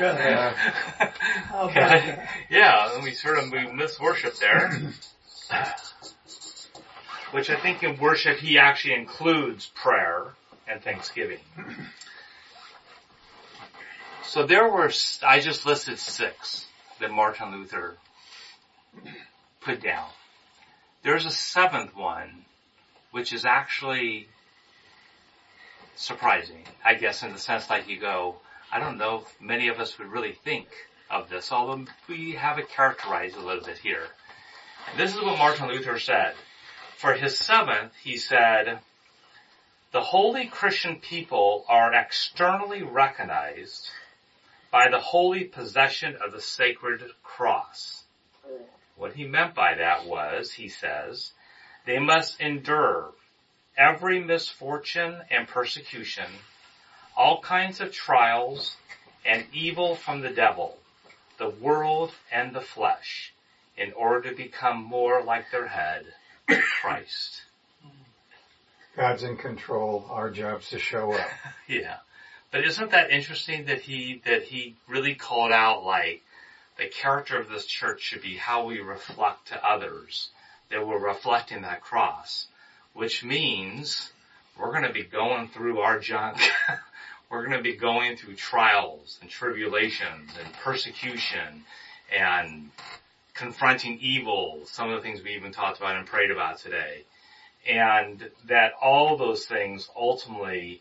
Yeah. 0.00 0.54
Okay. 1.54 2.26
Yeah, 2.50 2.94
and 2.94 3.02
we 3.04 3.12
sort 3.12 3.38
of 3.38 3.50
we 3.50 3.66
miss 3.72 3.98
worship 3.98 4.34
there. 4.36 4.92
Which 7.30 7.50
I 7.50 7.56
think 7.56 7.82
in 7.82 7.98
worship 7.98 8.38
he 8.38 8.58
actually 8.58 8.94
includes 8.94 9.66
prayer 9.66 10.34
and 10.66 10.82
thanksgiving. 10.82 11.38
So 14.24 14.44
there 14.44 14.68
were, 14.68 14.90
I 15.26 15.40
just 15.40 15.64
listed 15.64 15.98
six 15.98 16.66
that 17.00 17.10
Martin 17.10 17.52
Luther 17.52 17.96
put 19.60 19.82
down. 19.82 20.08
There's 21.02 21.26
a 21.26 21.30
seventh 21.30 21.94
one, 21.96 22.44
which 23.12 23.32
is 23.32 23.44
actually 23.44 24.28
surprising, 25.96 26.64
I 26.84 26.94
guess, 26.94 27.22
in 27.22 27.32
the 27.32 27.38
sense 27.38 27.68
like 27.68 27.88
you 27.88 27.98
go, 27.98 28.36
I 28.72 28.80
don't 28.80 28.98
know 28.98 29.20
if 29.20 29.40
many 29.40 29.68
of 29.68 29.80
us 29.80 29.98
would 29.98 30.08
really 30.08 30.32
think 30.32 30.68
of 31.10 31.28
this, 31.28 31.52
although 31.52 31.84
we 32.08 32.32
have 32.32 32.58
it 32.58 32.68
characterized 32.68 33.36
a 33.36 33.40
little 33.40 33.64
bit 33.64 33.78
here. 33.78 34.06
And 34.90 35.00
this 35.00 35.14
is 35.14 35.20
what 35.20 35.38
Martin 35.38 35.68
Luther 35.68 35.98
said. 35.98 36.34
For 36.96 37.14
his 37.14 37.38
seventh, 37.38 37.92
he 38.02 38.16
said, 38.16 38.80
the 39.92 40.00
holy 40.00 40.46
Christian 40.46 40.96
people 40.96 41.64
are 41.68 41.94
externally 41.94 42.82
recognized 42.82 43.88
by 44.70 44.88
the 44.90 45.00
holy 45.00 45.44
possession 45.44 46.16
of 46.24 46.32
the 46.32 46.40
sacred 46.40 47.02
cross. 47.22 48.04
What 48.96 49.14
he 49.14 49.26
meant 49.26 49.54
by 49.54 49.74
that 49.74 50.06
was, 50.06 50.52
he 50.52 50.68
says, 50.68 51.32
they 51.86 51.98
must 51.98 52.40
endure 52.40 53.12
every 53.76 54.22
misfortune 54.22 55.20
and 55.30 55.46
persecution, 55.46 56.26
all 57.16 57.40
kinds 57.40 57.80
of 57.80 57.92
trials 57.92 58.76
and 59.24 59.44
evil 59.52 59.96
from 59.96 60.20
the 60.20 60.30
devil, 60.30 60.78
the 61.38 61.50
world 61.50 62.12
and 62.30 62.54
the 62.54 62.60
flesh, 62.60 63.32
in 63.76 63.92
order 63.92 64.30
to 64.30 64.36
become 64.36 64.82
more 64.82 65.22
like 65.22 65.50
their 65.50 65.66
head, 65.66 66.04
Christ. 66.80 67.42
God's 68.96 69.22
in 69.22 69.36
control. 69.36 70.06
Our 70.10 70.30
job's 70.30 70.70
to 70.70 70.78
show 70.78 71.12
up. 71.12 71.28
Yeah. 71.68 71.96
But 72.52 72.64
isn't 72.64 72.92
that 72.92 73.10
interesting 73.10 73.66
that 73.66 73.80
he, 73.80 74.22
that 74.24 74.44
he 74.44 74.76
really 74.88 75.16
called 75.16 75.52
out 75.52 75.84
like, 75.84 76.22
the 76.78 76.86
character 76.86 77.38
of 77.38 77.48
this 77.48 77.66
church 77.66 78.02
should 78.02 78.22
be 78.22 78.36
how 78.36 78.66
we 78.66 78.80
reflect 78.80 79.48
to 79.48 79.66
others, 79.66 80.28
that 80.70 80.86
we're 80.86 81.04
reflecting 81.04 81.62
that 81.62 81.80
cross, 81.80 82.46
which 82.96 83.22
means 83.22 84.10
we're 84.58 84.72
gonna 84.72 84.92
be 84.92 85.04
going 85.04 85.48
through 85.48 85.80
our 85.80 86.00
junk. 86.00 86.38
we're 87.30 87.44
gonna 87.44 87.62
be 87.62 87.76
going 87.76 88.16
through 88.16 88.34
trials 88.34 89.18
and 89.20 89.30
tribulations 89.30 90.30
and 90.42 90.52
persecution 90.54 91.62
and 92.10 92.70
confronting 93.34 93.98
evil, 94.00 94.62
some 94.64 94.88
of 94.88 94.96
the 94.96 95.02
things 95.02 95.22
we 95.22 95.34
even 95.34 95.52
talked 95.52 95.78
about 95.78 95.96
and 95.96 96.06
prayed 96.06 96.30
about 96.30 96.58
today. 96.58 97.04
And 97.68 98.30
that 98.46 98.72
all 98.80 99.18
those 99.18 99.44
things 99.44 99.90
ultimately, 99.94 100.80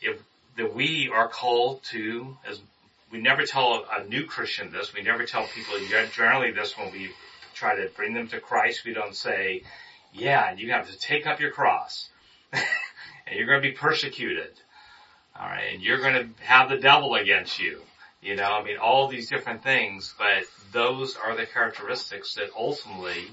if, 0.00 0.18
that 0.56 0.74
we 0.74 1.10
are 1.14 1.28
called 1.28 1.82
to, 1.90 2.36
as 2.48 2.58
we 3.12 3.20
never 3.20 3.44
tell 3.44 3.84
a 3.94 4.04
new 4.04 4.24
Christian 4.24 4.72
this, 4.72 4.94
we 4.94 5.02
never 5.02 5.26
tell 5.26 5.46
people 5.46 5.74
generally 6.14 6.52
this 6.52 6.78
when 6.78 6.90
we 6.90 7.10
try 7.54 7.74
to 7.74 7.90
bring 7.96 8.14
them 8.14 8.28
to 8.28 8.40
Christ, 8.40 8.84
we 8.86 8.94
don't 8.94 9.14
say, 9.14 9.62
yeah, 10.12 10.50
and 10.50 10.58
you 10.58 10.72
have 10.72 10.90
to 10.90 10.98
take 10.98 11.26
up 11.26 11.40
your 11.40 11.50
cross. 11.50 12.08
and 12.52 12.62
you're 13.32 13.46
going 13.46 13.62
to 13.62 13.68
be 13.68 13.74
persecuted. 13.74 14.52
Alright, 15.38 15.72
and 15.72 15.82
you're 15.82 16.00
going 16.00 16.14
to 16.14 16.44
have 16.44 16.68
the 16.68 16.76
devil 16.76 17.14
against 17.14 17.58
you. 17.58 17.80
You 18.20 18.36
know, 18.36 18.52
I 18.52 18.62
mean, 18.62 18.76
all 18.76 19.08
these 19.08 19.30
different 19.30 19.62
things, 19.62 20.14
but 20.18 20.44
those 20.72 21.16
are 21.16 21.36
the 21.36 21.46
characteristics 21.46 22.34
that 22.34 22.50
ultimately, 22.54 23.28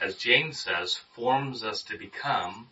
as 0.00 0.16
James 0.16 0.58
says, 0.58 0.94
forms 1.14 1.62
us 1.62 1.82
to 1.84 1.98
become 1.98 2.68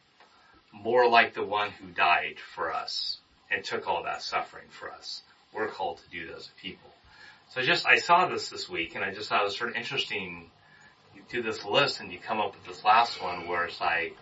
more 0.72 1.08
like 1.08 1.34
the 1.34 1.44
one 1.44 1.70
who 1.70 1.88
died 1.88 2.36
for 2.54 2.72
us 2.72 3.18
and 3.50 3.62
took 3.62 3.86
all 3.86 4.04
that 4.04 4.22
suffering 4.22 4.68
for 4.70 4.90
us. 4.90 5.22
We're 5.52 5.68
called 5.68 5.98
to 5.98 6.10
do 6.10 6.32
those 6.32 6.48
people. 6.62 6.90
So 7.50 7.60
I 7.60 7.64
just, 7.64 7.86
I 7.86 7.96
saw 7.96 8.26
this 8.28 8.48
this 8.48 8.68
week 8.68 8.94
and 8.94 9.04
I 9.04 9.12
just 9.12 9.28
thought 9.28 9.42
it 9.42 9.44
was 9.44 9.56
sort 9.58 9.70
of 9.70 9.76
interesting. 9.76 10.50
You 11.14 11.22
do 11.28 11.42
this 11.42 11.64
list 11.64 12.00
and 12.00 12.12
you 12.12 12.18
come 12.18 12.40
up 12.40 12.54
with 12.54 12.64
this 12.64 12.84
last 12.84 13.22
one 13.22 13.46
where 13.46 13.64
it's 13.64 13.80
like, 13.80 14.16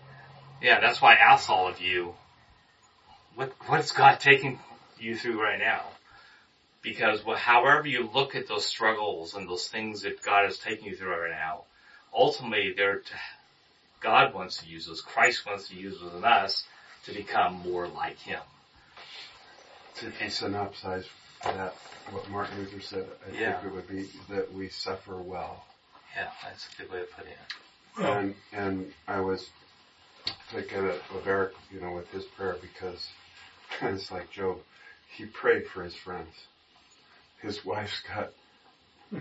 yeah, 0.61 0.81
that's 0.81 1.01
why 1.01 1.15
I 1.15 1.33
asked 1.33 1.51
all 1.51 1.69
of 1.69 1.81
you, 1.81 2.15
what, 3.35 3.53
what's 3.67 3.93
God 3.93 4.19
taking 4.21 4.59
you 4.99 5.17
through 5.17 5.41
right 5.41 5.59
now? 5.59 5.83
Because 6.83 7.25
well, 7.25 7.37
however 7.37 7.87
you 7.87 8.09
look 8.13 8.35
at 8.35 8.49
those 8.49 8.67
struggles 8.67 9.35
and 9.35 9.49
those 9.49 9.69
things 9.69 10.03
that 10.03 10.23
God 10.23 10.47
is 10.47 10.59
taking 10.59 10.87
you 10.87 10.97
through 10.97 11.11
right 11.11 11.31
now, 11.31 11.65
ultimately 12.13 12.73
they're, 12.77 13.03
God 14.01 14.35
wants 14.35 14.59
to 14.59 14.67
use 14.67 14.89
us, 14.89 15.01
Christ 15.01 15.45
wants 15.47 15.69
to 15.69 15.75
use 15.75 16.01
within 16.01 16.25
us 16.25 16.65
to 17.05 17.13
become 17.13 17.55
more 17.55 17.87
like 17.87 18.19
Him. 18.19 18.41
To 19.97 20.07
synopsize 20.07 21.07
that, 21.43 21.75
what 22.11 22.29
Martin 22.31 22.59
Luther 22.59 22.81
said, 22.81 23.07
I 23.27 23.33
Yeah. 23.33 23.61
think 23.61 23.73
it 23.73 23.77
would 23.77 23.89
be 23.89 24.09
that 24.29 24.53
we 24.53 24.69
suffer 24.69 25.17
well. 25.17 25.65
Yeah, 26.19 26.31
that's 26.43 26.67
a 26.67 26.83
good 26.83 26.93
way 26.93 27.01
to 27.01 27.07
put 27.17 27.27
it. 27.27 27.39
And, 28.05 28.35
and 28.53 28.93
I 29.07 29.21
was 29.21 29.49
thinking 30.53 30.79
of, 30.79 30.97
of 31.15 31.27
Eric, 31.27 31.53
you 31.71 31.81
know, 31.81 31.93
with 31.93 32.09
his 32.11 32.25
prayer 32.37 32.57
because 32.61 33.07
it's 33.83 34.11
like 34.11 34.31
Job, 34.31 34.59
he 35.17 35.27
prayed 35.27 35.67
for 35.73 35.85
his 35.85 35.95
friends. 35.95 36.35
His 37.41 37.65
wife's 37.65 38.03
got 38.13 38.31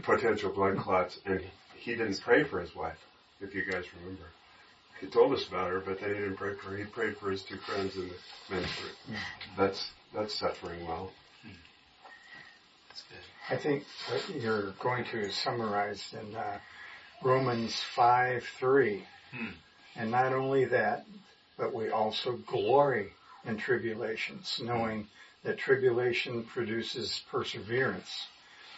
potential 0.03 0.51
blood 0.51 0.77
clots 0.83 1.19
and 1.25 1.41
he 1.75 1.91
didn't 1.91 2.19
pray 2.21 2.43
for 2.43 2.59
his 2.59 2.75
wife, 2.75 2.97
if 3.41 3.53
you 3.53 3.63
guys 3.63 3.85
remember. 3.99 4.25
He 4.99 5.05
told 5.05 5.33
us 5.33 5.47
about 5.47 5.69
her, 5.69 5.79
but 5.79 5.99
then 5.99 6.09
he 6.09 6.15
didn't 6.15 6.37
pray 6.37 6.55
for 6.55 6.71
her. 6.71 6.77
He 6.77 6.85
prayed 6.85 7.17
for 7.17 7.29
his 7.29 7.43
two 7.43 7.57
friends 7.57 7.95
in 7.95 8.07
the 8.07 8.55
men's 8.55 8.65
group. 8.75 9.19
That's, 9.55 9.91
that's 10.15 10.33
suffering 10.33 10.87
well. 10.87 11.11
That's 12.89 13.03
good. 13.03 13.55
I 13.55 13.61
think 13.61 13.83
what 14.09 14.41
you're 14.41 14.71
going 14.81 15.05
to 15.05 15.31
summarize 15.31 16.01
summarized 16.01 16.13
in 16.15 16.35
uh, 16.35 16.57
Romans 17.23 17.81
5 17.95 18.43
3. 18.43 19.03
Hmm. 19.31 19.47
And 19.95 20.11
not 20.11 20.33
only 20.33 20.65
that, 20.65 21.05
but 21.57 21.73
we 21.73 21.89
also 21.89 22.37
glory 22.45 23.11
in 23.45 23.57
tribulations, 23.57 24.59
knowing 24.63 25.07
that 25.43 25.57
tribulation 25.57 26.43
produces 26.43 27.23
perseverance, 27.31 28.27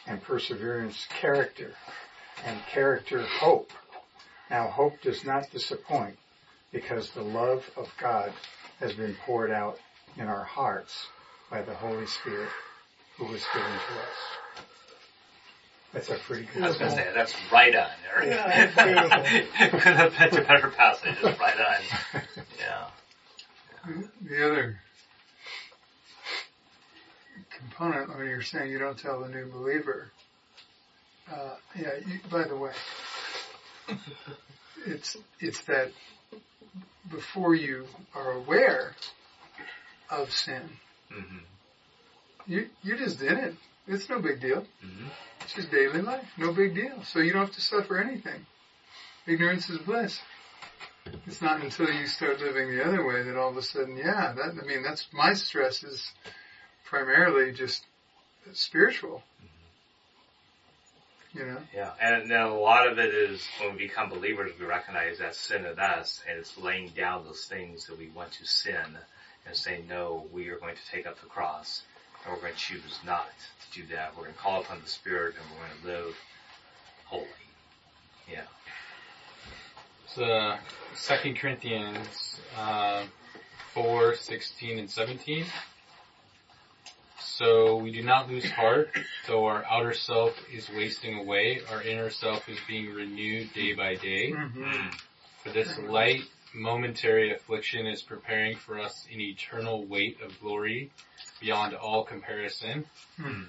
and 0.07 0.21
perseverance 0.23 1.05
character, 1.09 1.73
and 2.45 2.59
character 2.67 3.21
hope. 3.23 3.71
Now 4.49 4.67
hope 4.67 5.01
does 5.01 5.25
not 5.25 5.51
disappoint, 5.51 6.17
because 6.71 7.11
the 7.11 7.23
love 7.23 7.69
of 7.75 7.91
God 7.99 8.31
has 8.79 8.93
been 8.93 9.15
poured 9.25 9.51
out 9.51 9.79
in 10.17 10.27
our 10.27 10.43
hearts 10.43 11.07
by 11.51 11.61
the 11.61 11.73
Holy 11.73 12.07
Spirit 12.07 12.49
who 13.17 13.25
was 13.25 13.43
given 13.53 13.69
to 13.69 13.93
us. 13.99 14.65
That's 15.93 16.09
a 16.09 16.15
pretty 16.15 16.47
good 16.53 16.63
I 16.63 16.67
was 16.67 16.77
going 16.77 16.91
to 16.91 16.97
say, 16.97 17.07
that's 17.15 17.35
right 17.51 17.75
on, 17.75 17.89
Eric. 18.13 18.29
Yeah, 18.29 18.63
it's 18.63 18.75
beautiful. 18.75 19.79
Couldn't 19.79 19.97
have 19.97 20.13
picked 20.13 20.35
a 20.35 20.41
better 20.41 20.69
passage. 20.69 21.15
It's 21.23 21.39
right 21.39 21.59
on. 21.59 22.21
Yeah. 22.59 22.87
The 24.21 24.45
other 24.45 24.79
component, 27.49 28.15
when 28.15 28.27
you're 28.27 28.43
saying 28.43 28.71
you 28.71 28.77
don't 28.77 28.99
tell 28.99 29.21
the 29.21 29.29
new 29.29 29.47
believer, 29.47 30.11
uh, 31.31 31.55
yeah, 31.79 31.91
you, 32.05 32.19
by 32.29 32.43
the 32.43 32.55
way, 32.55 32.71
it's, 34.85 35.17
it's 35.39 35.63
that 35.65 35.91
before 37.09 37.55
you 37.55 37.87
are 38.13 38.33
aware 38.33 38.95
of 40.11 40.31
sin, 40.31 40.61
hmm 41.11 41.37
you, 42.47 42.67
you 42.83 42.97
just 42.97 43.19
did 43.19 43.33
it. 43.33 43.53
It's 43.89 44.07
no 44.07 44.19
big 44.21 44.39
deal. 44.39 44.65
hmm 44.81 45.07
It's 45.41 45.53
just 45.55 45.71
daily 45.71 46.01
life. 46.01 46.25
No 46.37 46.53
big 46.53 46.75
deal. 46.75 47.03
So 47.03 47.19
you 47.19 47.33
don't 47.33 47.45
have 47.45 47.55
to 47.55 47.61
suffer 47.61 47.99
anything. 47.99 48.45
Ignorance 49.25 49.69
is 49.69 49.79
bliss. 49.79 50.19
It's 51.25 51.41
not 51.41 51.61
until 51.61 51.91
you 51.91 52.05
start 52.05 52.39
living 52.39 52.69
the 52.75 52.85
other 52.85 53.05
way 53.05 53.23
that 53.23 53.35
all 53.35 53.49
of 53.49 53.57
a 53.57 53.63
sudden, 53.63 53.97
yeah, 53.97 54.33
that, 54.35 54.53
I 54.61 54.65
mean, 54.67 54.83
that's 54.83 55.07
my 55.11 55.33
stress 55.33 55.83
is 55.83 56.11
primarily 56.85 57.51
just 57.51 57.83
spiritual. 58.53 59.23
You 61.33 61.45
know? 61.45 61.57
Yeah, 61.73 61.91
and 62.01 62.29
then 62.29 62.41
a 62.41 62.55
lot 62.55 62.87
of 62.87 62.99
it 62.99 63.13
is 63.13 63.41
when 63.59 63.73
we 63.73 63.87
become 63.87 64.09
believers, 64.09 64.51
we 64.59 64.65
recognize 64.65 65.19
that 65.19 65.35
sin 65.35 65.65
in 65.65 65.79
us, 65.79 66.21
and 66.27 66.37
it's 66.37 66.57
laying 66.57 66.89
down 66.89 67.23
those 67.23 67.45
things 67.45 67.85
that 67.87 67.97
we 67.97 68.09
want 68.09 68.31
to 68.33 68.45
sin, 68.45 68.97
and 69.45 69.55
saying, 69.55 69.87
no, 69.87 70.27
we 70.31 70.49
are 70.49 70.57
going 70.57 70.75
to 70.75 70.91
take 70.91 71.05
up 71.07 71.19
the 71.21 71.27
cross, 71.27 71.83
and 72.23 72.33
we're 72.33 72.41
going 72.41 72.53
to 72.53 72.59
choose 72.59 72.99
not 73.05 73.29
to 73.71 73.81
do 73.81 73.87
that. 73.95 74.15
We're 74.15 74.23
going 74.23 74.33
to 74.33 74.39
call 74.39 74.61
upon 74.61 74.81
the 74.83 74.89
Spirit, 74.89 75.35
and 75.35 75.45
we're 75.51 75.67
going 75.67 75.81
to 75.81 76.05
live 76.05 76.15
holy. 77.05 77.27
Yeah. 78.31 78.43
So, 80.07 80.55
Second 80.95 81.37
Corinthians 81.37 82.39
uh, 82.57 83.03
four, 83.73 84.15
sixteen, 84.15 84.79
and 84.79 84.89
seventeen. 84.89 85.45
So 87.19 87.77
we 87.77 87.91
do 87.91 88.03
not 88.03 88.29
lose 88.29 88.49
heart, 88.49 88.89
though 89.27 89.45
our 89.45 89.63
outer 89.63 89.93
self 89.93 90.35
is 90.51 90.69
wasting 90.69 91.19
away. 91.19 91.61
Our 91.71 91.81
inner 91.81 92.09
self 92.09 92.49
is 92.49 92.57
being 92.67 92.93
renewed 92.93 93.53
day 93.53 93.73
by 93.73 93.95
day. 93.95 94.31
Mm. 94.31 94.93
For 95.43 95.51
this 95.51 95.77
light, 95.79 96.23
momentary 96.53 97.33
affliction 97.33 97.85
is 97.85 98.01
preparing 98.01 98.55
for 98.55 98.79
us 98.79 99.07
an 99.13 99.19
eternal 99.19 99.85
weight 99.85 100.19
of 100.21 100.39
glory 100.39 100.91
beyond 101.39 101.75
all 101.75 102.03
comparison. 102.03 102.85
Hmm. 103.17 103.43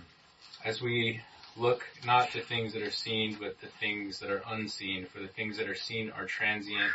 As 0.65 0.83
we 0.83 1.21
look 1.57 1.85
not 2.05 2.31
to 2.33 2.41
things 2.41 2.73
that 2.75 2.83
are 2.83 2.91
seen, 2.91 3.37
but 3.41 3.61
the 3.61 3.67
things 3.67 4.19
that 4.21 4.31
are 4.31 4.43
unseen. 4.49 5.07
For 5.07 5.21
the 5.21 5.29
things 5.29 5.57
that 5.59 5.69
are 5.69 5.75
seen 5.75 6.11
are 6.11 6.27
transient, 6.27 6.91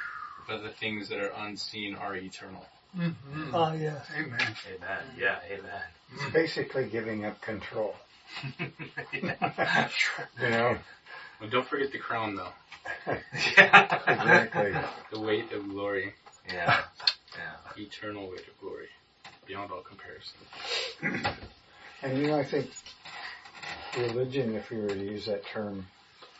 but 0.47 0.63
the 0.63 0.69
things 0.69 1.09
that 1.09 1.19
are 1.19 1.31
unseen 1.37 1.95
are 1.95 2.15
eternal. 2.15 2.65
Mm-hmm. 2.97 3.55
Ah, 3.55 3.73
yes. 3.73 4.05
Amen. 4.15 4.39
Amen. 4.39 5.03
Yeah, 5.17 5.39
amen. 5.49 5.81
It's 6.13 6.33
basically 6.33 6.85
giving 6.87 7.25
up 7.25 7.41
control. 7.41 7.95
You 10.41 10.49
know, 10.49 10.77
Well, 11.39 11.49
don't 11.49 11.67
forget 11.67 11.91
the 11.91 11.97
crown 11.99 12.35
though. 12.35 12.51
yeah. 13.57 13.99
exactly. 14.07 14.73
The 15.11 15.19
weight 15.19 15.51
of 15.51 15.67
glory. 15.69 16.13
Yeah. 16.47 16.83
Yeah. 17.37 17.83
Eternal 17.83 18.29
weight 18.29 18.47
of 18.47 18.59
glory. 18.61 18.87
Beyond 19.47 19.71
all 19.71 19.81
comparison. 19.81 20.37
And 22.01 22.17
you 22.17 22.27
know, 22.27 22.39
I 22.39 22.43
think 22.43 22.69
religion, 23.97 24.55
if 24.55 24.69
we 24.69 24.77
were 24.77 24.89
to 24.89 24.95
use 25.03 25.25
that 25.25 25.45
term, 25.45 25.85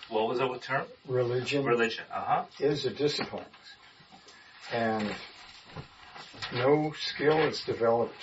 What 0.10 0.28
was 0.28 0.40
that 0.40 0.50
with 0.50 0.62
term? 0.62 0.86
religion 1.08 1.66
Religion. 1.66 2.06
Uh 2.14 2.22
huh. 2.22 2.44
is 2.60 2.86
a 2.86 2.92
discipline. 2.92 3.46
And 4.74 5.14
no 6.54 6.94
skill 7.00 7.38
is 7.40 7.64
developed 7.64 8.14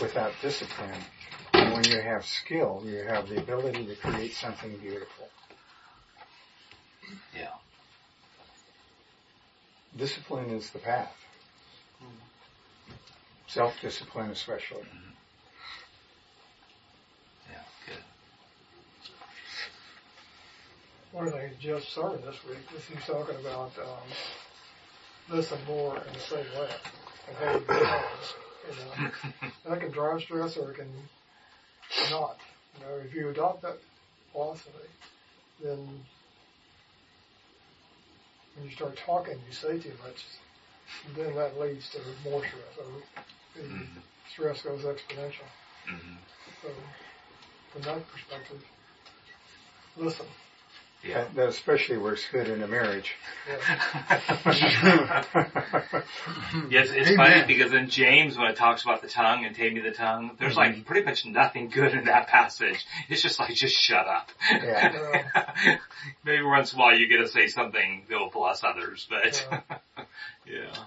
without 0.00 0.32
discipline. 0.42 1.00
And 1.54 1.72
when 1.74 1.84
you 1.84 2.00
have 2.00 2.24
skill, 2.24 2.82
you 2.84 3.02
have 3.08 3.28
the 3.28 3.38
ability 3.38 3.86
to 3.86 3.94
create 3.96 4.34
something 4.34 4.76
beautiful. 4.78 5.28
Yeah. 7.34 7.48
Discipline 9.96 10.50
is 10.50 10.70
the 10.70 10.78
path. 10.78 11.14
Self-discipline 13.46 14.30
especially. 14.30 14.84
Yeah. 17.50 17.58
Good. 17.86 17.98
One 21.12 21.26
of 21.26 21.32
the 21.34 21.38
things 21.38 21.56
Jeff 21.60 21.82
started 21.82 22.24
this 22.24 22.42
week 22.48 22.72
was 22.72 22.82
he's 22.84 23.04
talking 23.04 23.36
about 23.36 23.72
um, 23.78 24.08
listen 25.28 25.58
more 25.66 25.96
and 25.96 26.16
say 26.16 26.44
less. 26.58 26.72
And 27.28 27.36
how 27.36 27.52
you 27.52 27.60
balance, 27.66 28.34
you 28.68 29.04
know. 29.04 29.50
That 29.68 29.80
can 29.80 29.90
drive 29.90 30.22
stress 30.22 30.56
or 30.56 30.70
it 30.70 30.76
can 30.76 30.88
not. 32.10 32.38
You 32.78 32.86
know, 32.86 32.94
if 33.04 33.14
you 33.14 33.28
adopt 33.28 33.62
that 33.62 33.76
philosophy, 34.32 34.88
then 35.62 35.86
when 38.54 38.68
you 38.68 38.74
start 38.74 38.96
talking, 38.96 39.38
you 39.46 39.52
say 39.54 39.78
too 39.78 39.92
much, 40.04 40.24
and 41.06 41.16
then 41.16 41.34
that 41.36 41.58
leads 41.58 41.88
to 41.90 41.98
more 42.24 42.44
stress. 42.44 42.76
So 42.76 43.02
the 43.54 43.62
Mhm. 43.62 44.02
stress 44.28 44.62
goes 44.62 44.82
exponential. 44.82 45.48
Mhm. 45.86 46.18
So 46.62 46.74
from 47.72 47.82
that 47.82 48.08
perspective, 48.08 48.62
listen. 49.96 50.26
Yeah. 51.04 51.24
That, 51.24 51.34
that 51.34 51.48
especially 51.48 51.98
works 51.98 52.24
good 52.30 52.48
in 52.48 52.62
a 52.62 52.68
marriage. 52.68 53.14
Yes, 56.70 56.90
it's 56.90 57.10
Amen. 57.10 57.16
funny 57.16 57.44
because 57.46 57.72
in 57.72 57.88
James, 57.88 58.36
when 58.38 58.48
it 58.48 58.56
talks 58.56 58.84
about 58.84 59.02
the 59.02 59.08
tongue 59.08 59.44
and 59.44 59.54
taming 59.54 59.82
the 59.82 59.90
tongue, 59.90 60.36
there's 60.38 60.56
like 60.56 60.72
mm-hmm. 60.72 60.82
pretty 60.82 61.04
much 61.04 61.26
nothing 61.26 61.68
good 61.68 61.92
in 61.92 62.04
that 62.04 62.28
passage. 62.28 62.84
It's 63.08 63.22
just 63.22 63.40
like, 63.40 63.54
just 63.54 63.74
shut 63.74 64.06
up. 64.06 64.28
Yeah. 64.50 65.24
Maybe 66.24 66.42
once 66.42 66.72
in 66.72 66.78
a 66.78 66.82
while 66.82 66.96
you 66.96 67.08
get 67.08 67.18
to 67.18 67.28
say 67.28 67.48
something 67.48 68.04
that 68.08 68.18
will 68.18 68.30
bless 68.30 68.62
others, 68.62 69.06
but 69.10 69.46
yeah. 70.46 70.72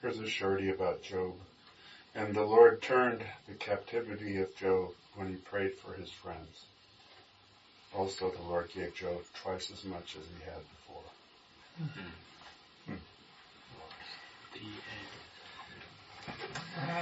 Here's 0.00 0.20
a 0.20 0.28
surety 0.28 0.70
about 0.70 1.02
Job. 1.02 1.34
And 2.14 2.34
the 2.34 2.44
Lord 2.44 2.80
turned 2.80 3.22
the 3.48 3.54
captivity 3.54 4.38
of 4.38 4.54
Job 4.56 4.90
when 5.16 5.28
he 5.28 5.34
prayed 5.34 5.74
for 5.74 5.92
his 5.92 6.08
friends. 6.10 6.66
Also 7.96 8.30
the 8.30 8.42
Lord 8.42 8.70
gave 8.72 8.94
Job 8.94 9.22
twice 9.42 9.70
as 9.70 9.84
much 9.84 10.16
as 10.16 10.24
he 10.26 10.44
had 10.44 10.62
before. 10.76 11.02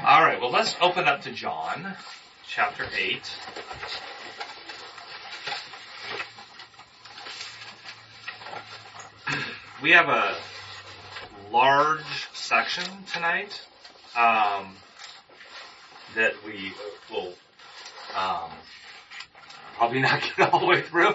All 0.04 0.22
right, 0.22 0.40
well 0.40 0.50
let's 0.50 0.76
open 0.80 1.04
up 1.04 1.22
to 1.22 1.32
John, 1.32 1.94
chapter 2.48 2.86
8. 2.96 3.30
We 9.82 9.90
have 9.90 10.08
a 10.08 10.34
large 11.52 12.28
section 12.32 12.84
tonight 13.12 13.60
um, 14.16 14.74
that 16.14 16.34
we 16.46 16.72
will 17.10 17.34
um, 18.16 18.50
probably 19.76 20.00
not 20.00 20.22
get 20.36 20.52
all 20.52 20.60
the 20.60 20.66
way 20.66 20.82
through, 20.82 21.14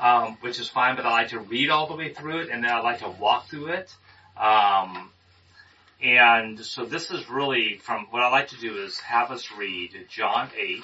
um, 0.00 0.36
which 0.40 0.58
is 0.58 0.68
fine, 0.68 0.96
but 0.96 1.04
I 1.04 1.10
like 1.10 1.28
to 1.28 1.40
read 1.40 1.70
all 1.70 1.86
the 1.86 1.96
way 1.96 2.12
through 2.12 2.40
it 2.40 2.50
and 2.50 2.64
then 2.64 2.70
I 2.70 2.80
like 2.80 3.00
to 3.00 3.08
walk 3.08 3.48
through 3.48 3.68
it. 3.72 3.94
Um, 4.36 5.10
and 6.02 6.58
so 6.58 6.84
this 6.84 7.10
is 7.10 7.28
really 7.30 7.78
from 7.78 8.06
what 8.10 8.22
I 8.22 8.30
like 8.30 8.48
to 8.48 8.56
do 8.56 8.78
is 8.78 8.98
have 9.00 9.30
us 9.30 9.48
read 9.56 10.06
John 10.08 10.48
8, 10.58 10.82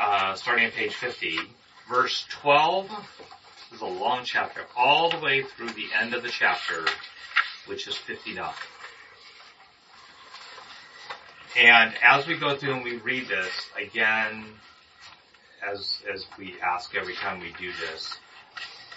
uh, 0.00 0.34
starting 0.34 0.64
at 0.64 0.72
page 0.72 0.94
50, 0.94 1.38
verse 1.90 2.24
12 2.30 2.88
This 2.88 3.76
is 3.76 3.82
a 3.82 3.86
long 3.86 4.24
chapter, 4.24 4.62
all 4.76 5.10
the 5.10 5.18
way 5.18 5.42
through 5.42 5.70
the 5.70 5.88
end 6.00 6.14
of 6.14 6.22
the 6.22 6.30
chapter, 6.30 6.86
which 7.66 7.86
is 7.86 7.96
59. 7.96 8.50
And 11.58 11.92
as 12.02 12.26
we 12.26 12.38
go 12.38 12.56
through 12.56 12.76
and 12.76 12.84
we 12.84 12.96
read 12.96 13.28
this, 13.28 13.52
again, 13.78 14.46
as, 15.66 15.98
as 16.12 16.26
we 16.38 16.54
ask 16.60 16.94
every 16.94 17.14
time 17.14 17.40
we 17.40 17.52
do 17.58 17.70
this, 17.72 18.18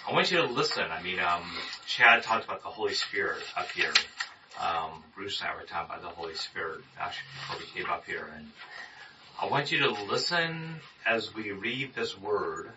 I 0.08 0.12
want 0.12 0.30
you 0.30 0.38
to 0.38 0.46
listen. 0.46 0.84
I 0.90 1.02
mean, 1.02 1.18
um, 1.18 1.42
Chad 1.86 2.22
talked 2.22 2.44
about 2.44 2.62
the 2.62 2.68
Holy 2.68 2.94
Spirit 2.94 3.42
up 3.56 3.68
here. 3.70 3.92
Um, 4.60 5.02
Bruce 5.14 5.40
and 5.40 5.50
I 5.50 5.54
were 5.54 5.62
talking 5.62 5.90
about 5.90 6.02
the 6.02 6.08
Holy 6.08 6.34
Spirit 6.34 6.80
actually 6.98 7.26
before 7.40 7.58
we 7.58 7.80
came 7.80 7.90
up 7.90 8.06
here. 8.06 8.28
And 8.36 8.46
I 9.40 9.46
want 9.46 9.70
you 9.70 9.80
to 9.80 9.90
listen 10.04 10.76
as 11.04 11.34
we 11.34 11.50
read 11.50 11.94
this 11.94 12.18
word. 12.18 12.70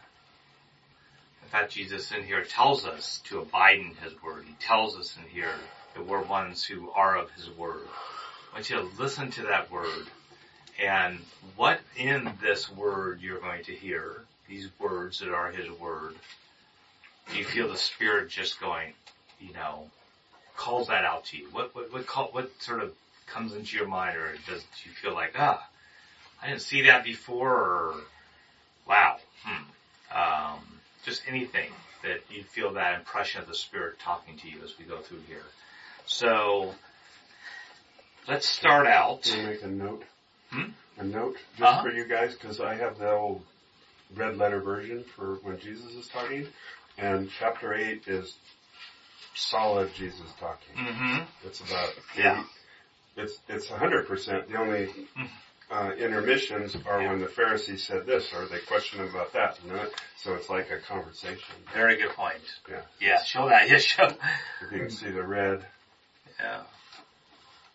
In 1.44 1.50
fact, 1.50 1.72
Jesus 1.72 2.12
in 2.12 2.24
here 2.24 2.44
tells 2.44 2.86
us 2.86 3.22
to 3.26 3.40
abide 3.40 3.80
in 3.80 3.96
His 4.04 4.14
word. 4.22 4.46
He 4.46 4.56
tells 4.60 4.98
us 4.98 5.18
in 5.18 5.30
here 5.30 5.54
that 5.96 6.06
we're 6.06 6.24
ones 6.24 6.64
who 6.64 6.90
are 6.92 7.18
of 7.18 7.32
His 7.32 7.50
word. 7.52 7.88
I 8.52 8.56
want 8.56 8.70
you 8.70 8.78
to 8.78 9.02
listen 9.02 9.32
to 9.32 9.44
that 9.44 9.72
word 9.72 10.08
and 10.82 11.20
what 11.56 11.80
in 11.98 12.32
this 12.42 12.72
word 12.72 13.22
you're 13.22 13.40
going 13.40 13.64
to 13.66 13.74
hear, 13.74 14.24
these 14.48 14.70
words 14.80 15.20
that 15.20 15.34
are 15.34 15.52
His 15.52 15.70
word, 15.80 16.16
do 17.32 17.38
you 17.38 17.46
feel 17.46 17.70
the 17.70 17.78
Spirit 17.78 18.30
just 18.30 18.60
going, 18.60 18.94
you 19.40 19.54
know, 19.54 19.90
calls 20.56 20.88
that 20.88 21.06
out 21.06 21.26
to 21.26 21.38
you? 21.38 21.48
What 21.52 21.76
what 21.76 21.92
what, 21.92 22.08
call, 22.08 22.30
what 22.32 22.50
sort 22.62 22.82
of 22.82 22.94
comes 23.28 23.54
into 23.54 23.78
your 23.78 23.88
mind, 23.88 24.18
or 24.18 24.34
does 24.48 24.62
do 24.62 24.90
you 24.90 24.92
feel 24.92 25.14
like, 25.14 25.36
ah, 25.38 25.68
I 26.42 26.48
didn't 26.48 26.62
see 26.62 26.84
that 26.84 27.04
before, 27.04 27.54
or 27.54 27.96
wow, 28.88 29.18
hmm, 29.44 30.18
um, 30.18 30.60
just 31.06 31.24
anything 31.28 31.70
that 32.04 32.22
you 32.32 32.44
feel 32.44 32.74
that 32.74 32.98
impression 32.98 33.42
of 33.42 33.48
the 33.48 33.56
Spirit 33.56 34.00
talking 34.00 34.38
to 34.38 34.50
you 34.50 34.58
as 34.64 34.74
we 34.80 34.86
go 34.86 34.98
through 35.00 35.22
here. 35.28 35.44
So 36.06 36.74
let's 38.28 38.48
start 38.48 38.88
out. 38.88 39.24
Can 39.24 39.46
I 39.46 39.50
make 39.50 39.64
a 39.64 39.68
note? 39.68 40.04
Hmm? 40.52 40.72
A 40.98 41.04
note 41.04 41.38
just 41.58 41.62
Uh-huh. 41.62 41.84
for 41.84 41.92
you 41.92 42.06
guys 42.06 42.34
because 42.34 42.60
I 42.60 42.76
have 42.76 42.98
the 42.98 43.12
old 43.12 43.44
red 44.16 44.38
letter 44.38 44.60
version 44.62 45.04
for 45.16 45.36
when 45.44 45.60
Jesus 45.60 45.94
is 45.94 46.08
talking, 46.08 46.48
and 46.98 47.30
chapter 47.40 47.74
eight 47.74 48.08
is 48.08 48.36
solid 49.36 49.94
Jesus 49.96 50.32
talking. 50.40 50.76
Mm-hmm. 50.76 51.24
It's 51.46 51.60
about 51.62 51.94
Yeah. 52.16 52.44
It's 53.16 53.38
it's 53.48 53.68
hundred 53.70 54.08
percent. 54.08 54.50
The 54.50 54.58
only 54.58 54.90
uh, 55.72 55.92
intermissions 55.98 56.76
are 56.88 57.00
when 57.08 57.20
the 57.20 57.28
Pharisees 57.28 57.84
said 57.86 58.06
this 58.06 58.34
or 58.34 58.46
they 58.46 58.60
question 58.60 59.00
him 59.02 59.10
about 59.10 59.34
that. 59.34 59.60
You 59.64 59.74
know? 59.74 59.86
So 60.18 60.34
it's 60.36 60.50
like 60.50 60.72
a 60.72 60.80
conversation. 60.80 61.56
Very 61.74 61.98
good 61.98 62.12
point. 62.12 62.42
Yeah. 62.70 62.82
Yeah, 63.00 63.24
show 63.24 63.50
that. 63.50 63.70
Yeah, 63.70 63.78
show. 63.78 64.06
If 64.06 64.72
you 64.72 64.80
can 64.80 64.90
see 64.90 65.12
the 65.12 65.24
red. 65.24 65.66
Yeah. 66.40 66.62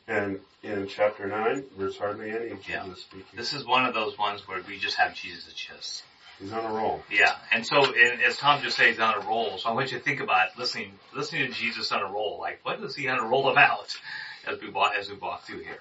And 0.06 0.40
in 0.62 0.86
chapter 0.88 1.26
nine, 1.26 1.64
there's 1.78 1.96
hardly 1.96 2.30
any 2.30 2.50
Jesus 2.56 2.68
Yeah. 2.68 2.94
speaking. 2.94 3.24
This 3.34 3.52
is 3.52 3.64
one 3.64 3.86
of 3.86 3.94
those 3.94 4.18
ones 4.18 4.46
where 4.46 4.60
we 4.62 4.78
just 4.78 4.96
have 4.96 5.14
Jesus 5.14 5.52
just. 5.54 6.02
He's 6.38 6.52
on 6.52 6.64
a 6.64 6.72
roll. 6.72 7.02
Yeah, 7.10 7.34
and 7.52 7.64
so 7.64 7.84
and 7.84 8.20
as 8.22 8.36
Tom 8.36 8.60
just 8.60 8.76
said, 8.76 8.88
he's 8.88 8.98
on 8.98 9.14
a 9.14 9.20
roll. 9.26 9.56
So 9.56 9.68
I 9.68 9.72
want 9.72 9.92
you 9.92 9.98
to 9.98 10.04
think 10.04 10.20
about 10.20 10.58
listening, 10.58 10.98
listening 11.14 11.46
to 11.46 11.52
Jesus 11.52 11.90
on 11.92 12.02
a 12.02 12.10
roll. 12.10 12.38
Like, 12.40 12.60
what 12.64 12.80
is 12.80 12.96
he 12.96 13.08
on 13.08 13.18
a 13.18 13.24
roll 13.24 13.50
about 13.50 13.96
as 14.46 14.60
we 14.60 14.68
walk 14.68 14.92
as 14.98 15.08
we 15.08 15.16
walk 15.16 15.44
through 15.44 15.60
here? 15.60 15.80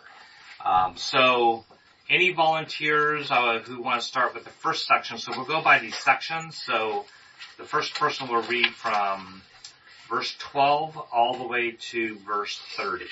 Um, 0.64 0.96
so, 0.96 1.66
any 2.10 2.32
volunteers 2.32 3.30
uh, 3.32 3.60
who 3.60 3.82
want 3.82 4.02
to 4.02 4.08
start 4.08 4.34
with 4.34 4.46
the 4.46 4.52
first 4.52 4.86
section? 4.86 5.18
So 5.18 5.34
we'll 5.36 5.46
go 5.46 5.62
by 5.62 5.80
these 5.80 5.98
sections. 5.98 6.58
So, 6.58 7.06
the 7.58 7.66
first 7.66 7.96
person 7.96 8.30
will 8.30 8.44
read 8.44 8.70
from 8.70 9.42
verse 10.10 10.34
12 10.40 10.98
all 11.12 11.38
the 11.38 11.48
way 11.48 11.72
to 11.92 12.18
verse 12.20 12.62
30. 12.78 13.06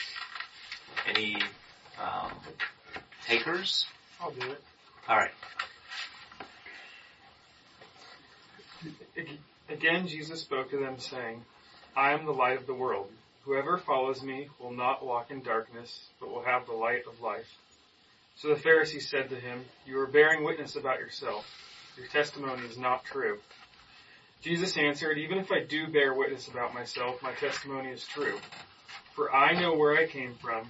Any 1.07 1.37
um, 2.01 2.31
takers? 3.25 3.85
I'll 4.19 4.31
do 4.31 4.51
it. 4.51 4.61
All 5.07 5.17
right. 5.17 5.31
Again, 9.69 10.07
Jesus 10.07 10.41
spoke 10.41 10.69
to 10.71 10.77
them, 10.77 10.99
saying, 10.99 11.43
I 11.95 12.11
am 12.11 12.25
the 12.25 12.31
light 12.31 12.57
of 12.57 12.67
the 12.67 12.73
world. 12.73 13.09
Whoever 13.43 13.77
follows 13.77 14.21
me 14.21 14.49
will 14.59 14.73
not 14.73 15.05
walk 15.05 15.31
in 15.31 15.41
darkness, 15.41 16.09
but 16.19 16.29
will 16.29 16.43
have 16.43 16.65
the 16.65 16.73
light 16.73 17.03
of 17.07 17.21
life. 17.21 17.47
So 18.35 18.49
the 18.49 18.59
Pharisees 18.59 19.09
said 19.09 19.29
to 19.29 19.35
him, 19.35 19.65
You 19.85 19.99
are 19.99 20.07
bearing 20.07 20.43
witness 20.43 20.75
about 20.75 20.99
yourself. 20.99 21.45
Your 21.97 22.07
testimony 22.07 22.65
is 22.67 22.77
not 22.77 23.03
true. 23.03 23.39
Jesus 24.41 24.77
answered, 24.77 25.17
Even 25.17 25.37
if 25.37 25.51
I 25.51 25.63
do 25.63 25.87
bear 25.87 26.13
witness 26.13 26.47
about 26.47 26.73
myself, 26.73 27.21
my 27.21 27.33
testimony 27.33 27.89
is 27.89 28.05
true. 28.05 28.39
For 29.15 29.33
I 29.33 29.59
know 29.59 29.75
where 29.75 29.97
I 29.97 30.07
came 30.07 30.35
from 30.35 30.69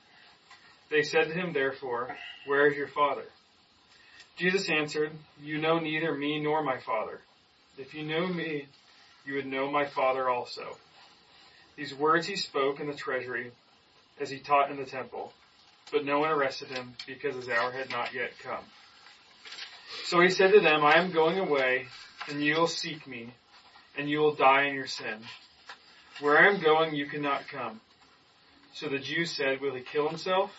They 0.91 1.03
said 1.03 1.29
to 1.29 1.33
him, 1.33 1.53
therefore, 1.53 2.15
Where 2.45 2.67
is 2.67 2.77
your 2.77 2.87
Father? 2.87 3.23
Jesus 4.35 4.69
answered, 4.69 5.11
You 5.41 5.59
know 5.59 5.79
neither 5.79 6.13
me 6.13 6.39
nor 6.39 6.63
my 6.63 6.79
Father. 6.79 7.21
If 7.77 7.93
you 7.93 8.03
knew 8.03 8.27
me, 8.27 8.67
you 9.25 9.35
would 9.35 9.45
know 9.45 9.71
my 9.71 9.85
Father 9.85 10.29
also. 10.29 10.77
These 11.77 11.95
words 11.95 12.27
he 12.27 12.35
spoke 12.35 12.79
in 12.81 12.87
the 12.87 12.93
treasury 12.93 13.51
as 14.19 14.29
he 14.29 14.39
taught 14.39 14.69
in 14.69 14.77
the 14.77 14.85
temple, 14.85 15.31
but 15.91 16.05
no 16.05 16.19
one 16.19 16.29
arrested 16.29 16.67
him 16.67 16.93
because 17.07 17.35
his 17.35 17.49
hour 17.49 17.71
had 17.71 17.89
not 17.89 18.13
yet 18.13 18.31
come. 18.43 18.63
So 20.05 20.19
he 20.19 20.29
said 20.29 20.51
to 20.51 20.59
them, 20.59 20.83
I 20.83 20.97
am 20.97 21.11
going 21.11 21.39
away, 21.39 21.85
and 22.27 22.43
you 22.43 22.55
will 22.55 22.67
seek 22.67 23.07
me, 23.07 23.33
and 23.97 24.09
you 24.09 24.19
will 24.19 24.35
die 24.35 24.63
in 24.63 24.75
your 24.75 24.87
sin. 24.87 25.19
Where 26.19 26.37
I 26.37 26.47
am 26.53 26.61
going, 26.61 26.93
you 26.93 27.05
cannot 27.05 27.47
come. 27.47 27.79
So 28.73 28.89
the 28.89 28.99
Jews 28.99 29.31
said, 29.31 29.61
Will 29.61 29.75
he 29.75 29.81
kill 29.81 30.09
himself? 30.09 30.51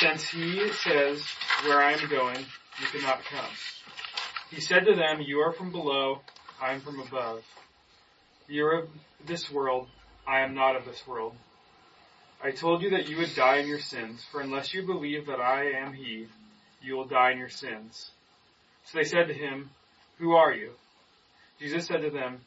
Since 0.00 0.30
he 0.30 0.72
says, 0.72 1.22
Where 1.62 1.82
I 1.82 1.92
am 1.92 2.08
going, 2.08 2.38
you 2.38 2.86
cannot 2.86 3.22
come. 3.22 3.50
He 4.50 4.58
said 4.58 4.86
to 4.86 4.94
them, 4.94 5.20
You 5.20 5.40
are 5.40 5.52
from 5.52 5.72
below, 5.72 6.20
I 6.58 6.72
am 6.72 6.80
from 6.80 7.00
above. 7.00 7.44
You 8.48 8.64
are 8.64 8.78
of 8.78 8.88
this 9.26 9.50
world, 9.50 9.88
I 10.26 10.40
am 10.40 10.54
not 10.54 10.74
of 10.74 10.86
this 10.86 11.06
world. 11.06 11.34
I 12.42 12.50
told 12.50 12.80
you 12.80 12.90
that 12.90 13.10
you 13.10 13.18
would 13.18 13.34
die 13.34 13.58
in 13.58 13.68
your 13.68 13.78
sins, 13.78 14.24
for 14.32 14.40
unless 14.40 14.72
you 14.72 14.86
believe 14.86 15.26
that 15.26 15.38
I 15.38 15.72
am 15.72 15.92
he, 15.92 16.28
you 16.80 16.96
will 16.96 17.04
die 17.04 17.32
in 17.32 17.38
your 17.38 17.50
sins. 17.50 18.10
So 18.86 18.96
they 18.96 19.04
said 19.04 19.28
to 19.28 19.34
him, 19.34 19.68
Who 20.16 20.32
are 20.32 20.54
you? 20.54 20.70
Jesus 21.58 21.86
said 21.86 22.00
to 22.00 22.10
them, 22.10 22.40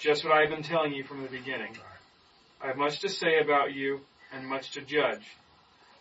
Just 0.00 0.24
what 0.24 0.32
I 0.32 0.40
have 0.40 0.50
been 0.50 0.62
telling 0.62 0.94
you 0.94 1.04
from 1.04 1.22
the 1.22 1.28
beginning. 1.28 1.76
I 2.62 2.68
have 2.68 2.78
much 2.78 3.00
to 3.00 3.10
say 3.10 3.38
about 3.38 3.74
you 3.74 4.00
and 4.32 4.48
much 4.48 4.70
to 4.72 4.80
judge, 4.80 5.36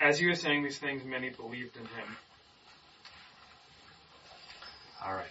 As 0.00 0.18
he 0.18 0.26
was 0.26 0.40
saying 0.40 0.62
these 0.62 0.78
things, 0.78 1.04
many 1.04 1.30
believed 1.30 1.76
in 1.76 1.82
him. 1.82 2.16
Alright. 5.04 5.26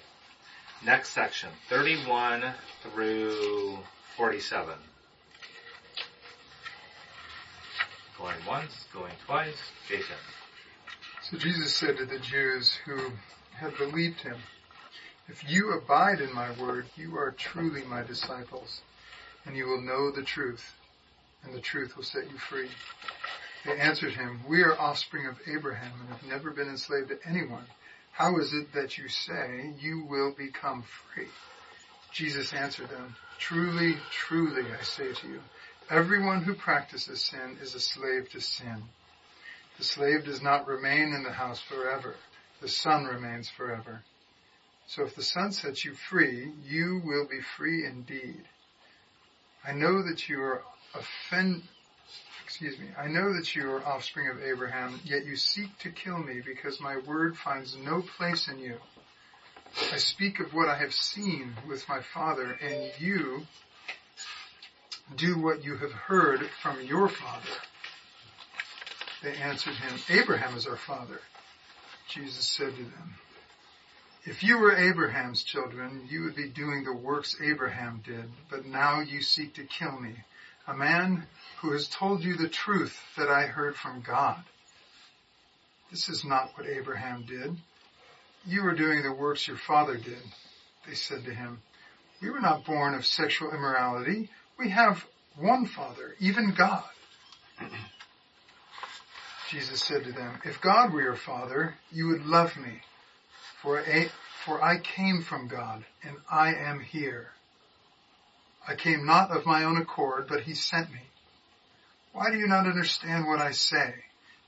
Next 0.83 1.09
section, 1.09 1.49
31 1.69 2.43
through 2.81 3.77
47. 4.17 4.73
Going 8.17 8.35
once, 8.47 8.85
going 8.93 9.13
twice. 9.25 9.57
Jason. 9.87 10.15
So 11.29 11.37
Jesus 11.37 11.73
said 11.73 11.97
to 11.97 12.05
the 12.05 12.19
Jews 12.19 12.75
who 12.85 13.11
had 13.53 13.77
believed 13.77 14.21
him, 14.21 14.37
If 15.27 15.49
you 15.49 15.73
abide 15.73 16.21
in 16.21 16.33
my 16.33 16.51
word, 16.51 16.85
you 16.95 17.17
are 17.17 17.31
truly 17.31 17.83
my 17.83 18.03
disciples, 18.03 18.81
and 19.45 19.55
you 19.55 19.67
will 19.67 19.81
know 19.81 20.11
the 20.11 20.23
truth, 20.23 20.73
and 21.43 21.53
the 21.53 21.61
truth 21.61 21.95
will 21.95 22.03
set 22.03 22.29
you 22.31 22.37
free. 22.37 22.69
They 23.65 23.79
answered 23.79 24.13
him, 24.13 24.41
We 24.47 24.61
are 24.61 24.79
offspring 24.79 25.25
of 25.25 25.39
Abraham 25.47 25.91
and 26.01 26.09
have 26.09 26.23
never 26.27 26.51
been 26.51 26.69
enslaved 26.69 27.09
to 27.09 27.19
anyone. 27.25 27.65
How 28.11 28.37
is 28.37 28.53
it 28.53 28.73
that 28.73 28.97
you 28.97 29.09
say 29.09 29.73
you 29.79 30.05
will 30.07 30.31
become 30.31 30.83
free? 30.83 31.27
Jesus 32.13 32.53
answered 32.53 32.89
them, 32.89 33.15
Truly, 33.39 33.97
truly, 34.11 34.63
I 34.71 34.83
say 34.83 35.11
to 35.11 35.27
you, 35.27 35.41
everyone 35.89 36.43
who 36.43 36.53
practices 36.53 37.21
sin 37.21 37.57
is 37.61 37.75
a 37.75 37.79
slave 37.79 38.29
to 38.31 38.39
sin. 38.39 38.83
The 39.77 39.83
slave 39.83 40.25
does 40.25 40.41
not 40.41 40.67
remain 40.67 41.13
in 41.13 41.23
the 41.23 41.31
house 41.31 41.61
forever. 41.61 42.15
The 42.61 42.69
son 42.69 43.05
remains 43.05 43.49
forever. 43.49 44.01
So 44.87 45.03
if 45.03 45.15
the 45.15 45.23
son 45.23 45.51
sets 45.51 45.83
you 45.83 45.93
free, 45.93 46.51
you 46.63 47.01
will 47.03 47.27
be 47.27 47.41
free 47.57 47.85
indeed. 47.85 48.43
I 49.67 49.73
know 49.73 50.03
that 50.03 50.29
you 50.29 50.41
are 50.41 50.61
offend, 50.93 51.63
excuse 52.43 52.77
me, 52.79 52.87
I 52.97 53.07
know 53.07 53.33
that 53.33 53.55
you 53.55 53.69
are 53.71 53.85
offspring 53.85 54.29
of 54.29 54.41
Abraham, 54.41 54.99
yet 55.03 55.25
you 55.25 55.35
seek 55.35 55.77
to 55.79 55.89
kill 55.89 56.17
me 56.17 56.41
because 56.45 56.79
my 56.79 56.97
word 56.97 57.37
finds 57.37 57.75
no 57.75 58.01
place 58.17 58.47
in 58.47 58.59
you. 58.59 58.77
I 59.91 59.97
speak 59.97 60.39
of 60.39 60.53
what 60.53 60.69
I 60.69 60.75
have 60.75 60.93
seen 60.93 61.53
with 61.67 61.87
my 61.89 62.01
father, 62.01 62.57
and 62.61 62.91
you 62.99 63.45
do 65.15 65.39
what 65.41 65.63
you 65.63 65.75
have 65.77 65.91
heard 65.91 66.49
from 66.61 66.81
your 66.83 67.09
father. 67.09 67.49
They 69.21 69.35
answered 69.35 69.75
him, 69.75 69.99
Abraham 70.09 70.55
is 70.55 70.67
our 70.67 70.77
father. 70.77 71.19
Jesus 72.07 72.45
said 72.45 72.75
to 72.75 72.83
them, 72.83 73.15
If 74.23 74.43
you 74.43 74.59
were 74.59 74.75
Abraham's 74.75 75.43
children, 75.43 76.07
you 76.09 76.23
would 76.23 76.35
be 76.35 76.47
doing 76.47 76.83
the 76.83 76.93
works 76.93 77.35
Abraham 77.43 78.01
did, 78.05 78.25
but 78.49 78.65
now 78.65 79.01
you 79.01 79.21
seek 79.21 79.55
to 79.55 79.63
kill 79.63 79.99
me, 79.99 80.15
a 80.67 80.73
man 80.73 81.25
who 81.61 81.71
has 81.71 81.87
told 81.87 82.23
you 82.23 82.35
the 82.35 82.49
truth 82.49 82.97
that 83.17 83.29
I 83.29 83.43
heard 83.43 83.75
from 83.75 84.01
God. 84.01 84.43
This 85.91 86.09
is 86.09 86.25
not 86.25 86.51
what 86.55 86.67
Abraham 86.67 87.23
did. 87.27 87.55
You 88.47 88.65
are 88.65 88.75
doing 88.75 89.03
the 89.03 89.13
works 89.13 89.47
your 89.47 89.57
father 89.57 89.95
did. 89.95 90.21
They 90.87 90.95
said 90.95 91.25
to 91.25 91.33
him, 91.33 91.61
We 92.21 92.29
were 92.29 92.41
not 92.41 92.65
born 92.65 92.93
of 92.93 93.05
sexual 93.05 93.51
immorality. 93.51 94.29
We 94.57 94.69
have 94.69 95.05
one 95.37 95.65
father, 95.65 96.15
even 96.19 96.53
God. 96.53 96.83
Jesus 99.51 99.81
said 99.81 100.03
to 100.03 100.11
them, 100.11 100.39
If 100.43 100.61
God 100.61 100.91
were 100.91 101.01
your 101.01 101.15
father, 101.15 101.75
you 101.91 102.07
would 102.07 102.25
love 102.25 102.57
me, 102.57 102.81
for, 103.61 103.79
a, 103.79 104.09
for 104.43 104.63
I 104.63 104.79
came 104.79 105.21
from 105.21 105.47
God, 105.47 105.85
and 106.03 106.17
I 106.29 106.53
am 106.55 106.79
here. 106.79 107.29
I 108.67 108.75
came 108.75 109.05
not 109.05 109.31
of 109.31 109.45
my 109.45 109.63
own 109.63 109.77
accord, 109.77 110.25
but 110.27 110.41
he 110.41 110.55
sent 110.55 110.91
me. 110.91 111.01
Why 112.13 112.31
do 112.31 112.37
you 112.37 112.47
not 112.47 112.65
understand 112.65 113.27
what 113.27 113.39
I 113.39 113.51
say? 113.51 113.93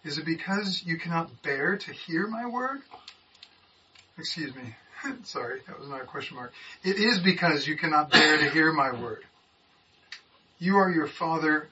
Is 0.04 0.18
it 0.18 0.26
because 0.26 0.84
you 0.86 0.98
cannot 0.98 1.44
bear 1.44 1.78
to 1.78 1.92
hear 1.92 2.28
my 2.28 2.48
word? 2.48 2.82
Excuse 4.18 4.56
me. 4.56 4.76
Sorry, 5.24 5.60
that 5.68 5.80
was 5.80 5.90
not 5.90 6.02
a 6.02 6.06
question 6.06 6.38
mark. 6.38 6.54
It 6.84 6.98
is 6.98 7.20
because 7.20 7.68
you 7.68 7.78
cannot 7.78 8.12
bear 8.12 8.38
to 8.38 8.50
hear 8.50 8.72
my 8.72 8.92
word. 8.92 9.24
You 10.60 10.78
are 10.78 10.90
your 10.90 11.08
father, 11.08 11.68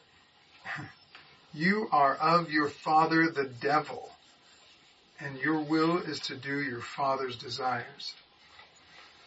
you 1.53 1.88
are 1.91 2.15
of 2.15 2.51
your 2.51 2.69
father 2.69 3.29
the 3.29 3.49
devil, 3.62 4.12
and 5.19 5.39
your 5.39 5.60
will 5.62 5.97
is 5.97 6.19
to 6.21 6.36
do 6.36 6.62
your 6.62 6.81
father's 6.81 7.38
desires. 7.38 8.13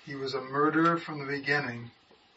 He 0.07 0.15
was 0.15 0.35
a 0.35 0.41
murderer 0.41 0.99
from 0.99 1.19
the 1.19 1.27
beginning 1.27 1.91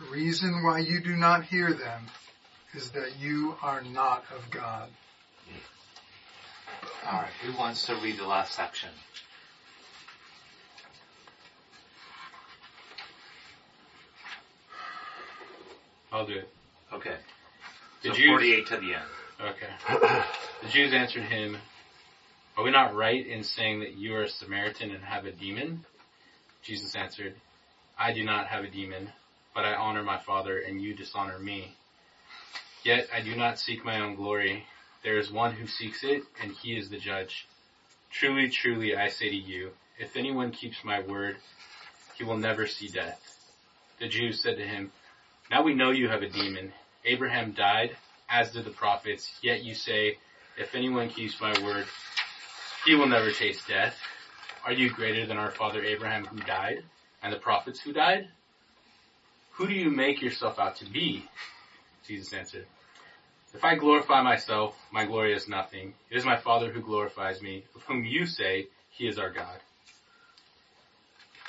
The 0.00 0.10
reason 0.10 0.62
why 0.64 0.78
you 0.78 1.00
do 1.00 1.14
not 1.14 1.44
hear 1.44 1.72
them 1.74 2.06
is 2.74 2.90
that 2.92 3.18
you 3.20 3.56
are 3.62 3.82
not 3.82 4.24
of 4.34 4.50
God. 4.50 4.88
Alright, 7.06 7.30
who 7.44 7.56
wants 7.58 7.84
to 7.86 7.94
read 7.96 8.18
the 8.18 8.26
last 8.26 8.54
section? 8.54 8.90
I'll 16.12 16.26
do 16.26 16.34
it. 16.34 16.48
Okay. 16.92 17.16
The 18.02 18.08
So 18.08 18.14
Jews- 18.14 18.28
48 18.28 18.66
to 18.68 18.76
the 18.78 18.94
end. 18.94 19.04
Okay. 19.40 20.24
The 20.62 20.68
Jews 20.68 20.92
answered 20.92 21.22
him, 21.24 21.56
Are 22.56 22.64
we 22.64 22.70
not 22.70 22.94
right 22.94 23.26
in 23.26 23.44
saying 23.44 23.80
that 23.80 23.94
you 23.94 24.14
are 24.14 24.24
a 24.24 24.28
Samaritan 24.28 24.90
and 24.90 25.02
have 25.04 25.24
a 25.24 25.32
demon? 25.32 25.84
Jesus 26.62 26.94
answered, 26.94 27.34
I 27.98 28.12
do 28.12 28.24
not 28.24 28.48
have 28.48 28.64
a 28.64 28.68
demon, 28.68 29.10
but 29.54 29.64
I 29.64 29.74
honor 29.74 30.02
my 30.02 30.18
Father, 30.18 30.58
and 30.58 30.80
you 30.80 30.94
dishonor 30.94 31.38
me. 31.38 31.76
Yet 32.84 33.08
I 33.12 33.20
do 33.20 33.36
not 33.36 33.58
seek 33.58 33.84
my 33.84 34.00
own 34.00 34.14
glory. 34.14 34.64
There 35.02 35.18
is 35.18 35.30
one 35.30 35.52
who 35.52 35.66
seeks 35.66 36.02
it, 36.04 36.22
and 36.42 36.52
he 36.52 36.76
is 36.76 36.88
the 36.88 36.98
judge. 36.98 37.46
Truly, 38.10 38.48
truly, 38.48 38.96
I 38.96 39.08
say 39.08 39.28
to 39.28 39.36
you, 39.36 39.72
if 39.98 40.16
anyone 40.16 40.50
keeps 40.50 40.84
my 40.84 41.00
word, 41.00 41.36
he 42.16 42.24
will 42.24 42.36
never 42.36 42.66
see 42.66 42.88
death. 42.88 43.20
The 43.98 44.08
Jews 44.08 44.42
said 44.42 44.56
to 44.56 44.66
him, 44.66 44.92
Now 45.50 45.62
we 45.62 45.74
know 45.74 45.90
you 45.90 46.08
have 46.08 46.22
a 46.22 46.28
demon. 46.28 46.72
Abraham 47.04 47.52
died, 47.52 47.96
as 48.28 48.52
did 48.52 48.64
the 48.64 48.70
prophets, 48.70 49.30
yet 49.42 49.62
you 49.62 49.74
say, 49.74 50.18
If 50.56 50.74
anyone 50.74 51.10
keeps 51.10 51.40
my 51.40 51.52
word, 51.62 51.86
he 52.84 52.94
will 52.94 53.08
never 53.08 53.30
taste 53.30 53.68
death. 53.68 53.96
Are 54.64 54.72
you 54.72 54.90
greater 54.90 55.26
than 55.26 55.36
our 55.36 55.50
father 55.50 55.82
Abraham 55.82 56.24
who 56.26 56.38
died, 56.40 56.82
and 57.22 57.32
the 57.32 57.38
prophets 57.38 57.80
who 57.80 57.92
died? 57.92 58.28
Who 59.60 59.68
do 59.68 59.74
you 59.74 59.90
make 59.90 60.22
yourself 60.22 60.58
out 60.58 60.76
to 60.76 60.86
be? 60.86 61.22
Jesus 62.08 62.32
answered, 62.32 62.64
If 63.52 63.62
I 63.62 63.74
glorify 63.74 64.22
myself, 64.22 64.74
my 64.90 65.04
glory 65.04 65.34
is 65.34 65.48
nothing. 65.48 65.92
It 66.08 66.16
is 66.16 66.24
my 66.24 66.38
Father 66.38 66.72
who 66.72 66.80
glorifies 66.80 67.42
me, 67.42 67.64
of 67.74 67.82
whom 67.82 68.02
you 68.02 68.24
say 68.24 68.68
he 68.88 69.06
is 69.06 69.18
our 69.18 69.28
God. 69.28 69.58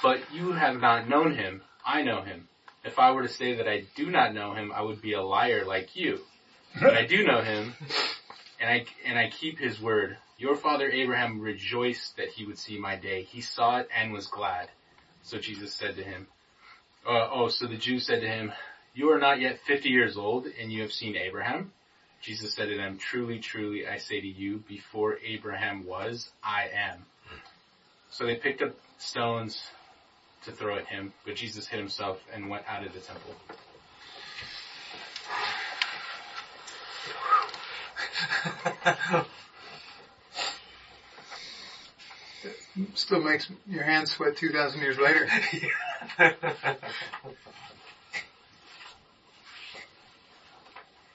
But 0.04 0.20
you 0.34 0.52
have 0.52 0.82
not 0.82 1.08
known 1.08 1.36
him. 1.36 1.62
I 1.86 2.02
know 2.02 2.22
him. 2.22 2.50
If 2.84 3.00
I 3.00 3.12
were 3.12 3.22
to 3.22 3.30
say 3.30 3.56
that 3.56 3.70
I 3.70 3.86
do 3.96 4.12
not 4.12 4.34
know 4.34 4.56
him, 4.56 4.74
I 4.76 4.82
would 4.82 5.02
be 5.02 5.14
a 5.14 5.24
liar 5.24 5.64
like 5.64 5.96
you. 5.96 6.20
But 6.82 6.98
I 6.98 7.06
do 7.06 7.26
know 7.26 7.42
him, 7.42 7.74
and 8.60 8.70
I, 8.70 8.86
and 9.06 9.18
I 9.18 9.30
keep 9.30 9.58
his 9.58 9.80
word. 9.80 10.18
Your 10.38 10.58
father 10.58 10.90
Abraham 10.90 11.40
rejoiced 11.40 12.18
that 12.18 12.28
he 12.28 12.46
would 12.46 12.60
see 12.60 12.78
my 12.78 12.98
day. 12.98 13.24
He 13.24 13.40
saw 13.40 13.78
it 13.78 13.88
and 13.98 14.12
was 14.12 14.28
glad. 14.28 14.68
So 15.24 15.38
Jesus 15.38 15.74
said 15.74 15.96
to 15.96 16.04
him, 16.04 16.28
uh, 17.08 17.30
oh, 17.32 17.48
so 17.50 17.68
the 17.68 17.78
Jews 17.78 18.06
said 18.06 18.22
to 18.22 18.28
him, 18.28 18.52
you 18.94 19.12
are 19.12 19.20
not 19.20 19.40
yet 19.40 19.60
50 19.66 19.90
years 19.90 20.18
old 20.18 20.46
and 20.46 20.72
you 20.72 20.82
have 20.82 20.92
seen 20.92 21.16
Abraham? 21.16 21.72
Jesus 22.22 22.54
said 22.54 22.70
to 22.70 22.78
them, 22.78 22.98
truly, 22.98 23.40
truly, 23.40 23.88
I 23.88 23.98
say 23.98 24.22
to 24.22 24.28
you, 24.28 24.64
before 24.68 25.18
Abraham 25.26 25.86
was, 25.86 26.30
I 26.44 26.70
am. 26.74 27.06
So 28.12 28.26
they 28.26 28.36
picked 28.36 28.62
up 28.62 28.76
stones 29.00 29.60
to 30.46 30.52
throw 30.52 30.78
at 30.78 30.86
him, 30.86 31.14
but 31.26 31.36
Jesus 31.36 31.68
hid 31.68 31.80
himself 31.80 32.20
and 32.34 32.50
went 32.50 32.66
out 32.68 32.86
of 32.86 32.94
the 32.94 33.00
temple. 33.00 33.36
Still 42.96 43.22
makes 43.22 43.50
your 43.68 43.84
hands 43.84 44.12
sweat 44.12 44.38
2,000 44.38 44.82
years 44.82 44.98
later. 44.98 45.28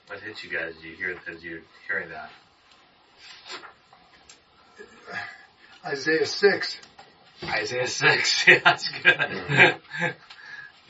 What 0.06 0.20
hit 0.20 0.42
you 0.44 0.50
guys? 0.50 0.74
Do 0.80 0.88
you 0.88 0.96
hear 0.96 1.18
as 1.30 1.42
you're 1.42 1.60
hearing 1.88 2.08
that? 2.10 2.30
Isaiah 5.84 6.26
6. 6.26 6.80
Isaiah 7.44 7.86
6. 7.86 8.46
Yeah, 8.48 8.60
that's 8.64 8.88
good. 9.02 9.76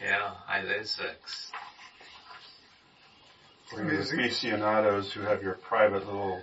yeah, 0.00 0.30
Isaiah 0.48 0.86
6. 0.86 1.52
For 3.66 3.82
you 3.82 3.98
aficionados 3.98 5.12
who 5.12 5.22
have 5.22 5.42
your 5.42 5.54
private 5.54 6.06
little 6.06 6.42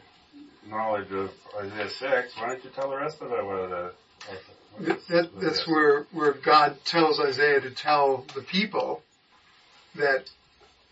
knowledge 0.67 1.11
of 1.11 1.31
Isaiah 1.57 1.89
6, 1.89 2.37
why 2.37 2.47
don't 2.47 2.63
you 2.63 2.69
tell 2.71 2.89
the 2.89 2.97
rest 2.97 3.21
of 3.21 3.31
it? 3.31 3.45
What, 3.45 3.55
uh, 3.55 3.67
That, 3.69 3.93
that, 5.09 5.29
that's 5.39 5.67
where, 5.67 6.03
where 6.11 6.33
God 6.33 6.77
tells 6.85 7.19
Isaiah 7.19 7.61
to 7.61 7.69
tell 7.71 8.25
the 8.35 8.41
people 8.41 9.01
that 9.95 10.29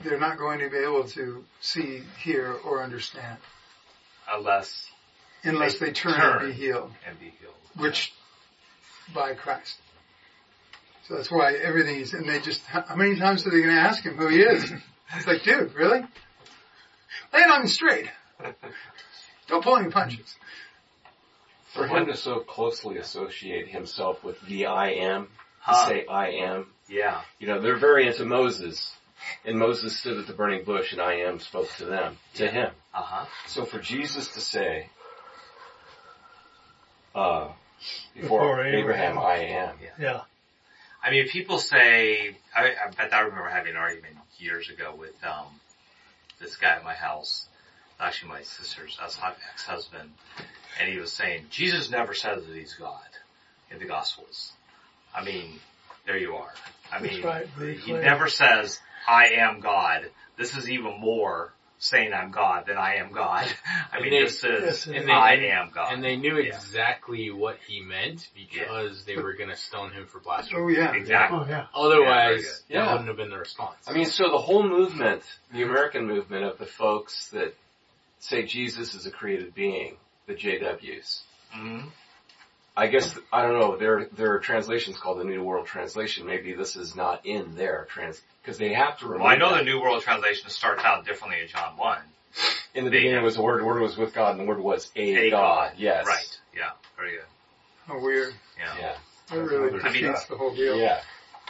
they're 0.04 0.20
not 0.20 0.38
going 0.38 0.60
to 0.60 0.70
be 0.70 0.78
able 0.78 1.04
to 1.10 1.44
see, 1.60 2.02
hear, 2.22 2.54
or 2.66 2.84
understand 2.84 3.38
Unless 4.32 4.88
unless 5.44 5.80
They 5.80 5.88
they 5.88 5.92
turn 5.94 6.14
turn. 6.14 6.46
and 6.46 6.54
be 6.56 6.60
healed, 6.60 6.92
and 7.08 7.20
be 7.20 7.34
healed. 7.40 7.54
which 7.76 8.14
by 9.14 9.34
Christ. 9.34 9.78
So 11.08 11.16
that's 11.16 11.32
why 11.32 11.54
everything 11.54 11.96
is, 12.00 12.14
and 12.14 12.30
they 12.30 12.40
just, 12.40 12.62
how 12.66 12.96
many 12.96 13.18
times 13.18 13.46
are 13.46 13.50
they 13.50 13.58
going 13.62 13.76
to 13.76 13.82
ask 13.82 14.04
him 14.04 14.16
who 14.16 14.28
he 14.28 14.42
is? 14.42 14.72
It's 15.14 15.28
like, 15.28 15.44
dude, 15.44 15.74
really? 15.74 16.00
Lay 17.34 17.40
it 17.42 17.50
on 17.52 17.64
me 17.64 17.68
straight. 17.68 18.10
Don't 19.50 19.62
pull 19.62 19.76
any 19.76 19.90
punches. 19.92 20.36
For 21.74 21.88
him 21.88 22.06
to 22.08 22.18
so 22.18 22.40
closely 22.40 22.98
associate 22.98 23.68
himself 23.70 24.24
with 24.24 24.40
the 24.42 24.66
I 24.66 24.90
am, 24.92 25.26
to 25.26 25.30
Huh. 25.62 25.88
say 25.88 26.06
I 26.08 26.30
am, 26.32 26.68
Yeah. 26.88 27.22
you 27.40 27.48
know, 27.48 27.62
they're 27.62 27.78
very 27.78 28.08
into 28.08 28.26
Moses. 28.26 28.94
And 29.46 29.58
Moses 29.60 29.98
stood 30.00 30.18
at 30.18 30.26
the 30.28 30.34
burning 30.34 30.64
bush 30.64 30.92
and 30.94 31.02
I 31.02 31.14
am 31.20 31.40
spoke 31.40 31.70
to 31.78 31.86
them, 31.86 32.18
to 32.36 32.48
him. 32.50 32.72
Uh 32.94 33.02
huh. 33.04 33.26
So 33.48 33.66
for 33.66 33.80
Jesus 33.80 34.34
to 34.34 34.42
say, 34.42 34.90
uh, 37.14 37.50
Before 38.16 38.40
before 38.42 38.66
Abraham, 38.66 39.12
Abraham. 39.12 39.18
I 39.20 39.36
am. 39.36 39.76
Yeah. 40.00 40.22
I 41.04 41.12
mean, 41.12 41.28
people 41.30 41.58
say, 41.60 42.36
I, 42.56 42.74
I 42.86 42.92
bet 42.98 43.14
I 43.14 43.22
remember 43.22 43.48
having 43.50 43.72
an 43.72 43.78
argument 43.78 44.18
years 44.38 44.70
ago 44.70 44.94
with, 44.98 45.14
um, 45.24 45.48
this 46.40 46.56
guy 46.58 46.76
at 46.76 46.84
my 46.84 46.94
house, 46.94 47.48
actually 48.00 48.30
my 48.30 48.42
sister's 48.42 48.98
ex-husband, 49.04 50.12
and 50.80 50.92
he 50.92 51.00
was 51.00 51.12
saying, 51.12 51.46
Jesus 51.50 51.90
never 51.90 52.14
says 52.14 52.46
that 52.46 52.56
he's 52.56 52.74
God 52.76 53.00
in 53.70 53.80
the 53.80 53.86
Gospels. 53.86 54.52
I 55.14 55.24
mean, 55.24 55.60
there 56.06 56.18
you 56.18 56.36
are. 56.36 56.54
I 56.92 57.00
mean, 57.00 57.24
right. 57.24 57.48
He 57.84 57.92
never 57.94 58.28
says, 58.28 58.80
I 59.08 59.28
am 59.38 59.60
God. 59.60 60.10
This 60.38 60.56
is 60.56 60.70
even 60.70 61.00
more 61.00 61.54
saying 61.80 62.14
I'm 62.14 62.30
God 62.32 62.66
than 62.68 62.78
I 62.78 62.96
am 62.98 63.12
God. 63.12 63.48
I 63.92 63.96
And 63.98 64.04
mean, 64.04 64.12
they- 64.14 64.20
this 64.26 64.44
is, 64.44 64.64
Yes, 64.64 64.86
and 64.88 65.08
they- 65.08 65.12
I 65.12 65.34
am 65.34 65.72
God. 65.74 65.94
And 65.94 66.04
they 66.04 66.16
knew 66.16 66.38
Yeah. 66.38 66.56
exactly 66.56 67.32
what 67.32 67.58
he 67.68 67.82
meant 67.82 68.28
because 68.36 69.04
they 69.06 69.16
were 69.16 69.34
going 69.34 69.50
to 69.50 69.56
stone 69.56 69.92
him 69.92 70.06
for 70.06 70.20
blasphemy. 70.20 70.62
Oh 70.62 70.68
yeah. 70.68 70.94
Exactly. 70.94 71.40
Oh 71.42 71.46
yeah. 71.50 71.66
Otherwise, 71.74 72.06
Yeah, 72.06 72.36
very 72.36 72.44
that 72.44 72.64
Yeah. 72.70 72.92
wouldn't 72.92 73.08
have 73.08 73.18
been 73.18 73.30
the 73.32 73.38
response. 73.40 73.78
I 73.88 73.94
mean, 73.94 74.06
so 74.06 74.30
the 74.30 74.38
whole 74.38 74.62
movement, 74.68 75.24
the 75.52 75.64
American 75.64 76.06
movement 76.06 76.44
of 76.46 76.58
the 76.60 76.68
folks 76.68 77.30
that 77.30 77.56
say 78.20 78.44
Jesus 78.46 78.94
is 78.94 79.08
a 79.08 79.12
created 79.12 79.56
being, 79.56 79.98
the 80.28 80.34
JWs, 80.36 81.22
Mhm. 81.56 81.86
I 82.78 82.88
guess 82.88 83.18
I 83.34 83.42
don't 83.42 83.60
know. 83.60 83.76
There 83.78 84.06
there 84.14 84.34
are 84.34 84.40
translations 84.40 84.98
called 84.98 85.20
the 85.20 85.24
New 85.26 85.44
World 85.44 85.68
Translation. 85.68 86.26
Maybe 86.26 86.54
this 86.54 86.76
is 86.76 86.96
not 86.96 87.26
in 87.26 87.56
their 87.56 87.86
trans 87.90 88.22
because 88.42 88.58
they 88.58 88.74
have 88.74 88.98
to. 89.00 89.08
Well, 89.10 89.26
I 89.26 89.36
know 89.36 89.56
the. 89.58 89.64
New 89.64 89.82
World 89.82 90.02
Translation 90.04 90.50
starts 90.50 90.84
out 90.84 91.06
differently 91.06 91.42
in 91.42 91.48
John 91.48 91.76
1. 91.78 92.00
in 92.74 92.86
the 92.86 92.90
they 92.90 92.98
beginning 93.00 93.16
have- 93.16 93.24
was 93.26 93.36
the 93.36 93.42
Word. 93.42 93.60
The 93.62 93.66
Word 93.66 93.82
was 93.82 93.98
with 93.98 94.14
God, 94.14 94.32
and 94.32 94.40
the 94.40 94.46
Word 94.46 94.60
was 94.60 94.90
a, 94.96 95.28
A 95.28 95.30
God. 95.32 95.74
Yes. 95.76 96.06
Right. 96.08 96.40
Yeah. 96.56 96.70
Very 96.96 97.12
good. 97.12 97.26
How 97.88 98.00
weird. 98.00 98.34
Yeah. 98.58 98.78
Yeah. 98.80 98.98
That 99.30 99.40
really 99.42 99.70
I 99.82 99.92
mean- 99.92 100.04
defeats 100.04 100.26
the 100.28 100.38
whole 100.38 100.56
deal. 100.56 100.78
Yeah. 100.80 101.02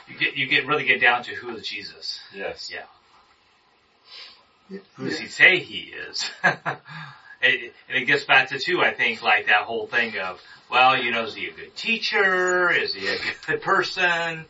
You 0.07 0.17
get, 0.17 0.35
you 0.35 0.47
get, 0.47 0.65
really 0.65 0.85
get 0.85 0.99
down 0.99 1.21
to 1.25 1.35
who 1.35 1.55
is 1.55 1.67
Jesus. 1.67 2.19
Yes. 2.33 2.71
Yeah. 2.73 2.85
Yeah. 4.69 4.79
Who 4.95 5.05
does 5.07 5.19
he 5.19 5.27
say 5.27 5.59
he 5.59 5.93
is? 6.09 6.29
It- 7.41 7.73
and 7.87 7.97
it 7.97 8.05
gets 8.05 8.23
back 8.23 8.49
to 8.49 8.59
too, 8.59 8.81
I 8.81 8.93
think, 8.93 9.21
like 9.21 9.47
that 9.47 9.63
whole 9.63 9.87
thing 9.87 10.17
of, 10.19 10.41
well, 10.69 10.97
you 10.97 11.11
know, 11.11 11.23
is 11.23 11.33
he 11.35 11.47
a 11.47 11.51
good 11.51 11.75
teacher? 11.75 12.69
Is 12.71 12.93
he 12.93 13.07
a 13.07 13.17
good 13.47 13.61
person? 13.61 14.45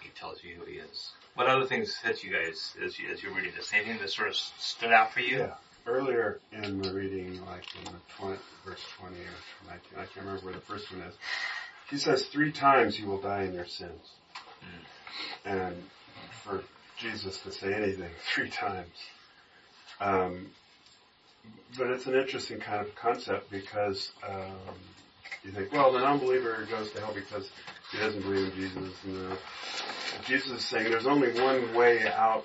He 0.00 0.08
tells 0.10 0.42
you 0.42 0.54
who 0.56 0.64
he 0.64 0.78
is. 0.78 1.10
What 1.34 1.46
other 1.48 1.66
things 1.66 1.96
hit 1.96 2.22
you 2.22 2.32
guys 2.32 2.76
as 2.84 2.98
you, 2.98 3.10
as 3.10 3.22
you're 3.22 3.32
reading 3.32 3.52
this? 3.56 3.72
Anything 3.72 3.98
that 3.98 4.10
sort 4.10 4.28
of 4.28 4.36
stood 4.36 4.92
out 4.92 5.12
for 5.12 5.20
you? 5.20 5.38
Yeah. 5.38 5.54
Earlier 5.86 6.38
in 6.52 6.80
the 6.80 6.92
reading, 6.92 7.44
like 7.46 7.64
in 7.74 7.84
the 7.84 7.98
20, 8.16 8.38
verse 8.64 8.84
20 8.98 9.16
or 9.16 9.68
19, 9.68 9.80
I 9.94 9.96
can't 10.04 10.16
remember 10.16 10.44
where 10.44 10.54
the 10.54 10.60
first 10.60 10.92
one 10.92 11.00
is. 11.02 11.14
He 11.90 11.96
says 11.96 12.26
three 12.26 12.52
times 12.52 12.98
you 12.98 13.06
will 13.06 13.20
die 13.20 13.42
in 13.42 13.54
your 13.54 13.66
sins. 13.66 14.12
And 15.44 15.82
for 16.44 16.62
Jesus 16.96 17.38
to 17.38 17.50
say 17.52 17.74
anything 17.74 18.10
three 18.34 18.48
times. 18.50 18.96
Um, 20.00 20.50
but 21.76 21.88
it's 21.88 22.06
an 22.06 22.14
interesting 22.14 22.60
kind 22.60 22.86
of 22.86 22.94
concept 22.94 23.50
because 23.50 24.12
um, 24.28 24.76
you 25.42 25.50
think, 25.50 25.72
well, 25.72 25.92
the 25.92 26.00
non-believer 26.00 26.66
goes 26.70 26.90
to 26.92 27.00
hell 27.00 27.14
because 27.14 27.50
he 27.90 27.98
doesn't 27.98 28.22
believe 28.22 28.52
in 28.52 28.54
Jesus. 28.54 28.94
And 29.04 29.32
uh, 29.32 29.36
Jesus 30.26 30.50
is 30.50 30.64
saying 30.64 30.90
there's 30.90 31.06
only 31.06 31.32
one 31.40 31.74
way 31.74 32.06
out. 32.06 32.44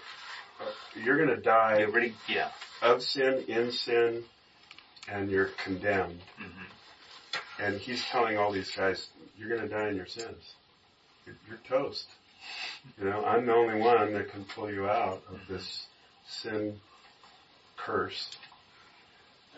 You're 0.95 1.17
going 1.17 1.35
to 1.35 1.41
die 1.41 1.81
really, 1.81 2.15
yeah. 2.27 2.49
of 2.81 3.03
sin, 3.03 3.43
in 3.47 3.71
sin, 3.71 4.23
and 5.07 5.29
you're 5.29 5.49
condemned. 5.63 6.19
hmm 6.37 7.63
And 7.63 7.79
he's 7.79 8.03
telling 8.05 8.37
all 8.37 8.51
these 8.51 8.71
guys, 8.71 9.09
you're 9.37 9.49
going 9.49 9.61
to 9.61 9.67
die 9.67 9.89
in 9.89 9.95
your 9.95 10.07
sins. 10.07 10.55
You're, 11.25 11.35
you're 11.47 11.59
toast. 11.67 12.07
You 12.97 13.05
know, 13.05 13.23
I'm 13.25 13.45
the 13.45 13.53
only 13.53 13.79
one 13.79 14.13
that 14.13 14.31
can 14.31 14.45
pull 14.45 14.71
you 14.71 14.87
out 14.87 15.21
of 15.29 15.39
this 15.49 15.85
sin 16.27 16.79
curse. 17.75 18.35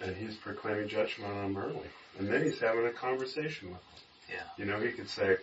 And 0.02 0.16
he's 0.16 0.36
proclaiming 0.36 0.88
judgment 0.88 1.32
on 1.34 1.54
them 1.54 1.64
early. 1.64 1.88
And 2.18 2.28
then 2.28 2.44
he's 2.44 2.60
having 2.60 2.86
a 2.86 2.92
conversation 2.92 3.70
with 3.70 3.80
them. 3.80 4.02
Yeah. 4.30 4.44
You 4.58 4.66
know, 4.66 4.80
he 4.80 4.92
could 4.92 5.10
say, 5.10 5.38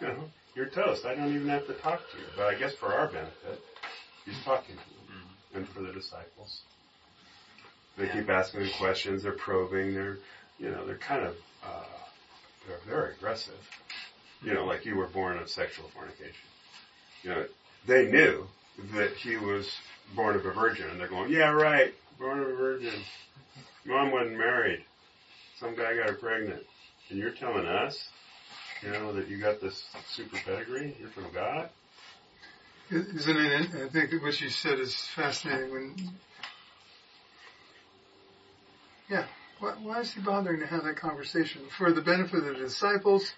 you 0.00 0.06
know, 0.08 0.16
you're 0.54 0.66
toast. 0.66 1.04
I 1.06 1.14
don't 1.14 1.34
even 1.34 1.48
have 1.48 1.66
to 1.66 1.74
talk 1.74 2.00
to 2.10 2.18
you. 2.18 2.24
But 2.36 2.46
I 2.46 2.54
guess 2.58 2.74
for 2.74 2.92
our 2.94 3.06
benefit, 3.08 3.62
he's 4.24 4.40
talking 4.44 4.76
to 4.76 5.12
them 5.12 5.22
and 5.54 5.68
for 5.68 5.80
the 5.82 5.92
disciples. 5.92 6.62
They 7.96 8.06
Yeah. 8.06 8.12
keep 8.20 8.30
asking 8.30 8.62
him 8.62 8.70
questions. 8.78 9.22
They're 9.22 9.32
probing. 9.32 9.94
They're, 9.94 10.18
you 10.58 10.70
know, 10.70 10.84
they're 10.86 10.96
kind 10.96 11.24
of, 11.24 11.36
uh, 11.64 11.84
they're 12.66 12.78
very 12.86 13.12
aggressive. 13.14 13.58
You 14.42 14.54
know, 14.54 14.64
like 14.64 14.86
you 14.86 14.96
were 14.96 15.06
born 15.06 15.36
of 15.38 15.50
sexual 15.50 15.88
fornication. 15.88 16.34
You 17.22 17.30
know, 17.30 17.46
they 17.86 18.10
knew 18.10 18.46
that 18.94 19.12
he 19.12 19.36
was 19.36 19.70
born 20.14 20.34
of 20.36 20.46
a 20.46 20.52
virgin, 20.52 20.88
and 20.90 20.98
they're 20.98 21.08
going, 21.08 21.30
yeah, 21.30 21.50
right, 21.50 21.94
born 22.20 22.40
a 22.40 22.54
virgin. 22.54 23.00
Mom 23.86 24.12
wasn't 24.12 24.36
married. 24.36 24.84
Some 25.58 25.74
guy 25.74 25.96
got 25.96 26.10
her 26.10 26.14
pregnant. 26.14 26.62
And 27.08 27.18
you're 27.18 27.32
telling 27.32 27.66
us, 27.66 28.08
you 28.82 28.90
know, 28.90 29.12
that 29.14 29.28
you 29.28 29.38
got 29.38 29.60
this 29.60 29.82
super 30.06 30.36
pedigree? 30.44 30.94
You're 31.00 31.08
from 31.08 31.32
God? 31.32 31.70
Isn't 32.90 33.36
it? 33.36 33.68
I 33.74 33.88
think 33.88 34.22
what 34.22 34.40
you 34.40 34.50
said 34.50 34.78
is 34.78 34.94
fascinating. 34.94 35.72
When, 35.72 35.96
yeah, 39.08 39.24
why, 39.58 39.70
why 39.82 40.00
is 40.00 40.12
he 40.12 40.20
bothering 40.20 40.60
to 40.60 40.66
have 40.66 40.84
that 40.84 40.96
conversation 40.96 41.62
for 41.78 41.92
the 41.92 42.02
benefit 42.02 42.38
of 42.38 42.44
the 42.44 42.54
disciples, 42.54 43.32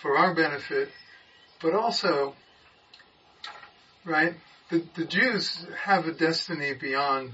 for 0.00 0.16
our 0.16 0.34
benefit, 0.34 0.90
but 1.60 1.74
also, 1.74 2.34
right? 4.04 4.34
The 4.70 4.84
the 4.94 5.04
Jews 5.06 5.66
have 5.84 6.06
a 6.06 6.12
destiny 6.12 6.74
beyond 6.74 7.32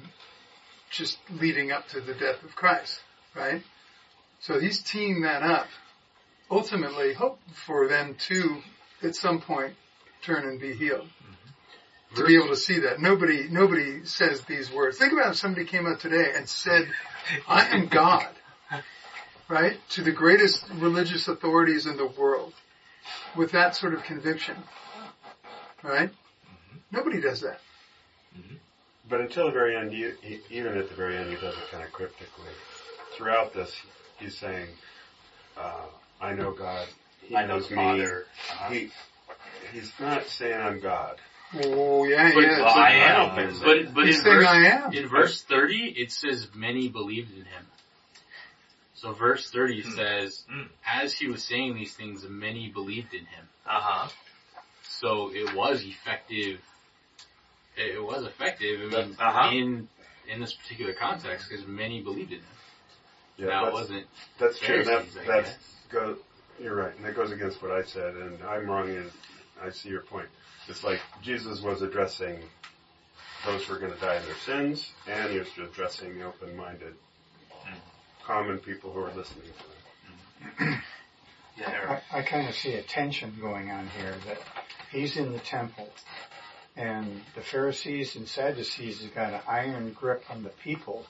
just 0.93 1.18
leading 1.30 1.72
up 1.72 1.88
to 1.88 2.01
the 2.01 2.14
death 2.14 2.43
of 2.45 2.55
Christ, 2.55 3.01
right? 3.34 3.62
So 4.40 4.61
he's 4.61 4.82
teeing 4.82 5.22
that 5.22 5.43
up. 5.43 5.66
Ultimately, 6.51 7.14
hope 7.14 7.38
for 7.66 7.88
them 7.88 8.14
to, 8.28 8.59
at 9.03 9.16
some 9.16 9.40
point, 9.40 9.74
turn 10.22 10.47
and 10.47 10.61
be 10.61 10.74
healed 10.74 11.07
mm-hmm. 11.07 12.16
to 12.16 12.26
be 12.26 12.36
able 12.36 12.49
to 12.49 12.57
see 12.57 12.80
that. 12.80 13.01
Nobody, 13.01 13.49
nobody 13.49 14.05
says 14.05 14.43
these 14.43 14.70
words. 14.70 14.99
Think 14.99 15.12
about 15.12 15.30
if 15.30 15.36
somebody 15.36 15.64
came 15.64 15.86
out 15.86 16.01
today 16.01 16.32
and 16.36 16.49
said, 16.49 16.88
I 17.49 17.68
am 17.68 17.86
God, 17.88 18.28
right? 19.49 19.78
To 19.90 20.03
the 20.03 20.12
greatest 20.12 20.64
religious 20.74 21.26
authorities 21.28 21.86
in 21.86 21.97
the 21.97 22.07
world 22.07 22.53
with 23.34 23.53
that 23.53 23.74
sort 23.76 23.95
of 23.95 24.03
conviction, 24.03 24.57
right? 25.82 26.11
Mm-hmm. 26.11 26.76
Nobody 26.90 27.20
does 27.20 27.40
that. 27.40 27.61
Mm-hmm. 28.36 28.57
But 29.13 29.21
until 29.21 29.45
the 29.45 29.53
very 29.53 29.77
end, 29.77 29.93
you, 29.93 30.15
he, 30.23 30.41
even 30.49 30.75
at 30.79 30.89
the 30.89 30.95
very 30.95 31.19
end, 31.19 31.29
he 31.29 31.35
does 31.35 31.55
it 31.55 31.71
kind 31.71 31.85
of 31.85 31.93
cryptically. 31.93 32.49
Throughout 33.15 33.53
this, 33.53 33.71
he's 34.19 34.39
saying, 34.39 34.69
uh, 35.55 35.85
I 36.19 36.33
know 36.33 36.53
God. 36.53 36.89
He 37.21 37.37
I 37.37 37.45
know 37.45 37.57
knows 37.57 37.69
the 37.69 37.77
me. 37.77 37.83
Father. 37.83 38.25
Uh-huh. 38.53 38.73
He, 38.73 38.91
he's 39.75 39.93
not 40.01 40.25
saying 40.25 40.59
I'm 40.59 40.81
God. 40.81 41.19
Oh 41.63 42.05
yeah, 42.05 42.33
But, 42.33 42.43
yeah. 42.43 42.59
well, 42.63 42.75
I 42.75 42.89
I 42.89 42.91
am. 42.93 43.37
don't. 43.37 43.61
But, 43.63 43.95
but 43.95 44.07
He's 44.07 44.17
in 44.17 44.25
saying 44.25 44.37
verse, 44.39 44.47
I 44.49 44.65
am. 44.87 44.93
in 44.95 45.09
verse 45.11 45.43
30, 45.43 45.95
it 45.99 46.11
says 46.11 46.49
many 46.55 46.89
believed 46.89 47.33
in 47.33 47.45
him. 47.45 47.67
So 48.95 49.13
verse 49.13 49.51
30 49.51 49.83
Hmm. 49.83 49.91
says, 49.95 50.43
Hmm. 50.51 50.63
as 50.89 51.13
he 51.13 51.29
was 51.29 51.43
saying 51.43 51.75
these 51.75 51.93
things, 51.95 52.25
many 52.27 52.71
believed 52.71 53.13
in 53.13 53.27
him. 53.27 53.47
Uh 53.67 53.79
huh. 53.79 54.09
So 54.89 55.31
it 55.35 55.55
was 55.55 55.83
effective. 55.85 56.61
It 57.77 58.03
was 58.03 58.25
effective. 58.25 58.81
I 58.93 59.03
mean, 59.07 59.16
Uh-huh. 59.18 59.51
in 59.53 59.89
in 60.29 60.41
this 60.41 60.53
particular 60.53 60.93
context, 60.95 61.49
because 61.51 61.66
many 61.66 62.01
believed 62.01 62.33
in 62.33 62.39
him. 62.39 62.45
Yeah, 63.39 63.47
now 63.47 63.62
it 63.62 63.64
that's, 63.66 63.75
wasn't. 63.75 64.07
that's 64.39 64.59
true. 64.61 64.85
That, 64.85 65.05
Pharisees, 65.05 65.14
that's 65.27 65.51
guess. 65.51 65.59
go. 65.91 66.16
You're 66.61 66.77
right, 66.77 66.95
and 66.95 67.05
that 67.05 67.16
goes 67.16 67.33
against 67.33 67.61
what 67.62 67.73
I 67.73 67.83
said, 67.83 68.14
and 68.14 68.43
I'm 68.45 68.68
wrong. 68.68 68.89
And 68.89 69.11
I 69.61 69.70
see 69.70 69.89
your 69.89 70.03
point. 70.03 70.29
It's 70.68 70.85
like 70.85 71.01
Jesus 71.23 71.61
was 71.61 71.83
addressing 71.83 72.39
those 73.45 73.64
who 73.64 73.75
are 73.75 73.79
going 73.79 73.93
to 73.93 73.99
die 73.99 74.16
in 74.16 74.25
their 74.27 74.37
sins, 74.37 74.93
and 75.09 75.33
he 75.33 75.39
was 75.39 75.49
addressing 75.59 76.18
the 76.18 76.25
open-minded, 76.25 76.95
common 78.25 78.59
people 78.59 78.93
who 78.93 79.01
are 79.01 79.12
listening 79.14 79.49
to 80.59 80.64
him. 80.64 80.83
Yeah, 81.59 82.01
I, 82.12 82.18
I 82.20 82.23
kind 82.23 82.49
of 82.49 82.55
see 82.55 82.75
a 82.75 82.83
tension 82.83 83.35
going 83.41 83.70
on 83.70 83.89
here 83.89 84.14
that 84.27 84.39
he's 84.91 85.16
in 85.16 85.33
the 85.33 85.39
temple 85.41 85.91
and 86.77 87.20
the 87.35 87.43
Pharisees 87.43 88.16
and 88.16 88.27
Sadducees 88.27 89.03
have 89.03 89.14
got 89.14 89.33
an 89.33 89.41
iron 89.47 89.93
grip 89.93 90.25
on 90.31 90.43
the 90.43 90.51
people 90.51 91.05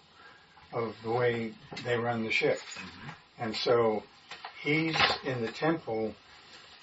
of 0.73 0.95
the 1.03 1.11
way 1.11 1.53
they 1.85 1.97
run 1.97 2.25
the 2.25 2.31
ship. 2.31 2.59
Mm-hmm. 2.59 3.09
And 3.39 3.57
so 3.57 4.03
he's 4.63 4.97
in 5.25 5.43
the 5.43 5.53
temple 5.53 6.15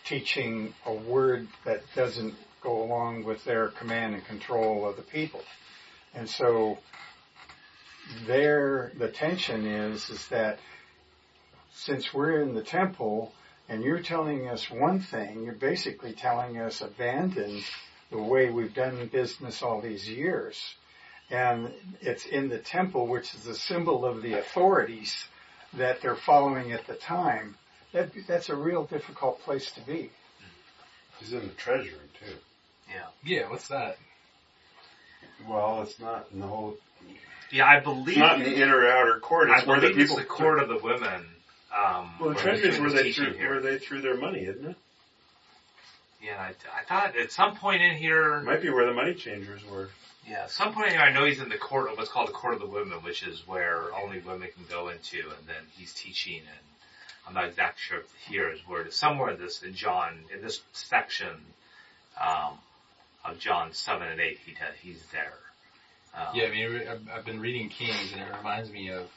teaching 0.05 0.73
a 0.85 0.93
word 0.93 1.47
that 1.65 1.81
doesn't 1.95 2.33
go 2.61 2.83
along 2.83 3.23
with 3.23 3.43
their 3.45 3.69
command 3.69 4.15
and 4.15 4.25
control 4.25 4.87
of 4.87 4.95
the 4.95 5.01
people. 5.01 5.41
And 6.13 6.29
so 6.29 6.77
there, 8.25 8.91
the 8.97 9.09
tension 9.09 9.65
is, 9.65 10.09
is 10.09 10.27
that 10.29 10.59
since 11.71 12.13
we're 12.13 12.41
in 12.41 12.55
the 12.55 12.63
temple 12.63 13.33
and 13.67 13.83
you're 13.83 14.01
telling 14.01 14.47
us 14.47 14.69
one 14.69 14.99
thing, 14.99 15.43
you're 15.43 15.53
basically 15.53 16.13
telling 16.13 16.57
us 16.57 16.81
abandon 16.81 17.61
the 18.11 18.17
way 18.21 18.49
we've 18.49 18.73
done 18.73 19.07
business 19.11 19.61
all 19.61 19.81
these 19.81 20.07
years. 20.07 20.59
And 21.29 21.71
it's 22.01 22.25
in 22.25 22.49
the 22.49 22.57
temple, 22.57 23.07
which 23.07 23.33
is 23.35 23.45
a 23.45 23.55
symbol 23.55 24.05
of 24.05 24.21
the 24.23 24.33
authorities 24.39 25.15
that 25.73 26.01
they're 26.01 26.15
following 26.15 26.71
at 26.71 26.87
the 26.87 26.95
time. 26.95 27.55
That, 27.93 28.09
that's 28.27 28.49
a 28.49 28.55
real 28.55 28.85
difficult 28.85 29.41
place 29.41 29.71
to 29.71 29.81
be. 29.81 30.09
He's 31.19 31.33
in 31.33 31.41
the 31.41 31.53
treasury 31.53 31.91
too. 32.19 32.33
Yeah. 32.89 33.05
Yeah, 33.23 33.49
what's 33.49 33.67
that? 33.67 33.97
Well, 35.47 35.83
it's 35.83 35.99
not 35.99 36.27
in 36.33 36.39
the 36.39 36.47
whole. 36.47 36.77
Yeah, 37.51 37.67
I 37.67 37.79
believe. 37.79 38.09
It's 38.09 38.17
not 38.17 38.41
in 38.41 38.43
the 38.43 38.61
inner 38.61 38.77
or 38.77 38.89
outer 38.89 39.19
court. 39.19 39.49
It's 39.49 39.63
I 39.63 39.65
where 39.65 39.79
the 39.79 39.89
believe 39.89 40.01
it's 40.05 40.15
the 40.15 40.23
court 40.23 40.59
of 40.59 40.69
the 40.69 40.77
women. 40.77 41.25
Um, 41.75 42.11
Well, 42.19 42.29
the 42.29 42.35
treasury 42.35 42.69
is 42.69 42.79
where 42.79 42.89
they 42.91 43.11
threw, 43.11 43.33
here. 43.33 43.49
where 43.49 43.61
they 43.61 43.77
threw 43.77 44.01
their 44.01 44.17
money, 44.17 44.41
isn't 44.41 44.65
it? 44.65 44.75
Yeah, 46.21 46.37
I, 46.39 46.49
I 46.79 46.83
thought 46.83 47.17
at 47.17 47.31
some 47.31 47.55
point 47.55 47.81
in 47.81 47.95
here. 47.95 48.41
Might 48.41 48.61
be 48.61 48.69
where 48.69 48.85
the 48.85 48.93
money 48.93 49.13
changers 49.13 49.61
were. 49.65 49.89
Yeah, 50.27 50.43
at 50.43 50.51
some 50.51 50.73
point 50.73 50.87
in 50.87 50.93
here, 50.93 51.01
I 51.01 51.11
know 51.13 51.25
he's 51.25 51.39
in 51.39 51.49
the 51.49 51.57
court 51.57 51.89
of 51.89 51.97
what's 51.97 52.11
called 52.11 52.27
the 52.27 52.33
court 52.33 52.53
of 52.55 52.59
the 52.59 52.67
women, 52.67 52.99
which 53.03 53.23
is 53.23 53.47
where 53.47 53.93
only 53.95 54.19
women 54.19 54.49
can 54.53 54.65
go 54.69 54.89
into, 54.89 55.17
and 55.17 55.47
then 55.47 55.63
he's 55.77 55.93
teaching, 55.93 56.39
and 56.39 56.59
I'm 57.27 57.33
not 57.33 57.45
exactly 57.45 57.79
sure 57.87 57.99
if 57.99 58.13
here 58.27 58.49
is 58.51 58.59
where 58.67 58.81
it 58.81 58.87
is. 58.87 58.95
Somewhere 58.95 59.31
in 59.31 59.39
this, 59.39 59.63
in 59.63 59.73
John, 59.73 60.19
in 60.33 60.41
this 60.41 60.61
section, 60.73 61.29
um, 62.19 62.53
of 63.25 63.39
John 63.39 63.73
7 63.73 64.07
and 64.07 64.19
8, 64.19 64.39
he, 64.45 64.55
he's 64.81 65.03
there. 65.11 65.33
Um, 66.15 66.27
Yeah, 66.35 66.45
I 66.47 66.49
mean, 66.51 66.71
re- 66.71 66.87
I've- 66.87 67.09
I've 67.11 67.25
been 67.25 67.39
reading 67.39 67.69
Kings, 67.69 68.11
and 68.13 68.21
it 68.21 68.27
reminds 68.37 68.69
me 68.71 68.89
of 68.89 69.09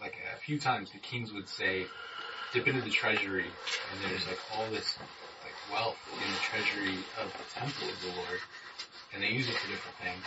like 0.00 0.16
a 0.34 0.38
few 0.40 0.58
times 0.58 0.90
the 0.92 0.98
kings 0.98 1.32
would 1.32 1.48
say, 1.48 1.86
"Dip 2.52 2.66
into 2.68 2.82
the 2.82 2.90
treasury," 2.90 3.46
and 3.46 4.10
there's 4.10 4.26
like 4.26 4.38
all 4.54 4.68
this 4.70 4.98
like 5.00 5.08
wealth 5.72 5.98
in 6.12 6.32
the 6.32 6.40
treasury 6.40 6.98
of 7.22 7.32
the 7.32 7.44
temple 7.60 7.88
of 7.88 8.00
the 8.02 8.08
Lord, 8.08 8.40
and 9.14 9.22
they 9.22 9.28
use 9.30 9.48
it 9.48 9.56
for 9.56 9.68
different 9.68 9.98
things. 9.98 10.26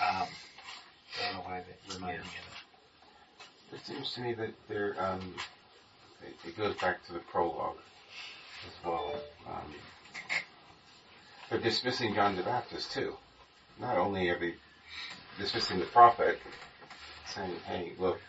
Um, 0.00 0.28
I 1.18 1.26
don't 1.26 1.34
know 1.34 1.40
why 1.50 1.62
that 1.62 1.94
reminded 1.94 2.22
me 2.24 2.32
of 2.40 2.46
It 3.72 3.86
seems 3.86 4.14
to 4.14 4.20
me 4.22 4.34
that 4.34 4.54
there, 4.68 4.96
um, 5.00 5.34
it, 6.22 6.34
it 6.48 6.58
goes 6.58 6.76
back 6.76 7.04
to 7.06 7.12
the 7.14 7.20
prologue 7.20 7.78
as 8.66 8.74
well. 8.84 9.14
Um, 9.48 9.74
they're 11.50 11.60
dismissing 11.60 12.14
John 12.14 12.36
the 12.36 12.42
Baptist 12.42 12.92
too. 12.92 13.16
Not 13.80 13.98
only 13.98 14.28
are 14.30 14.38
they 14.38 14.54
dismissing 15.38 15.80
the 15.80 15.86
prophet, 15.86 16.40
saying, 17.26 17.56
"Hey, 17.66 17.92
look, 17.98 18.20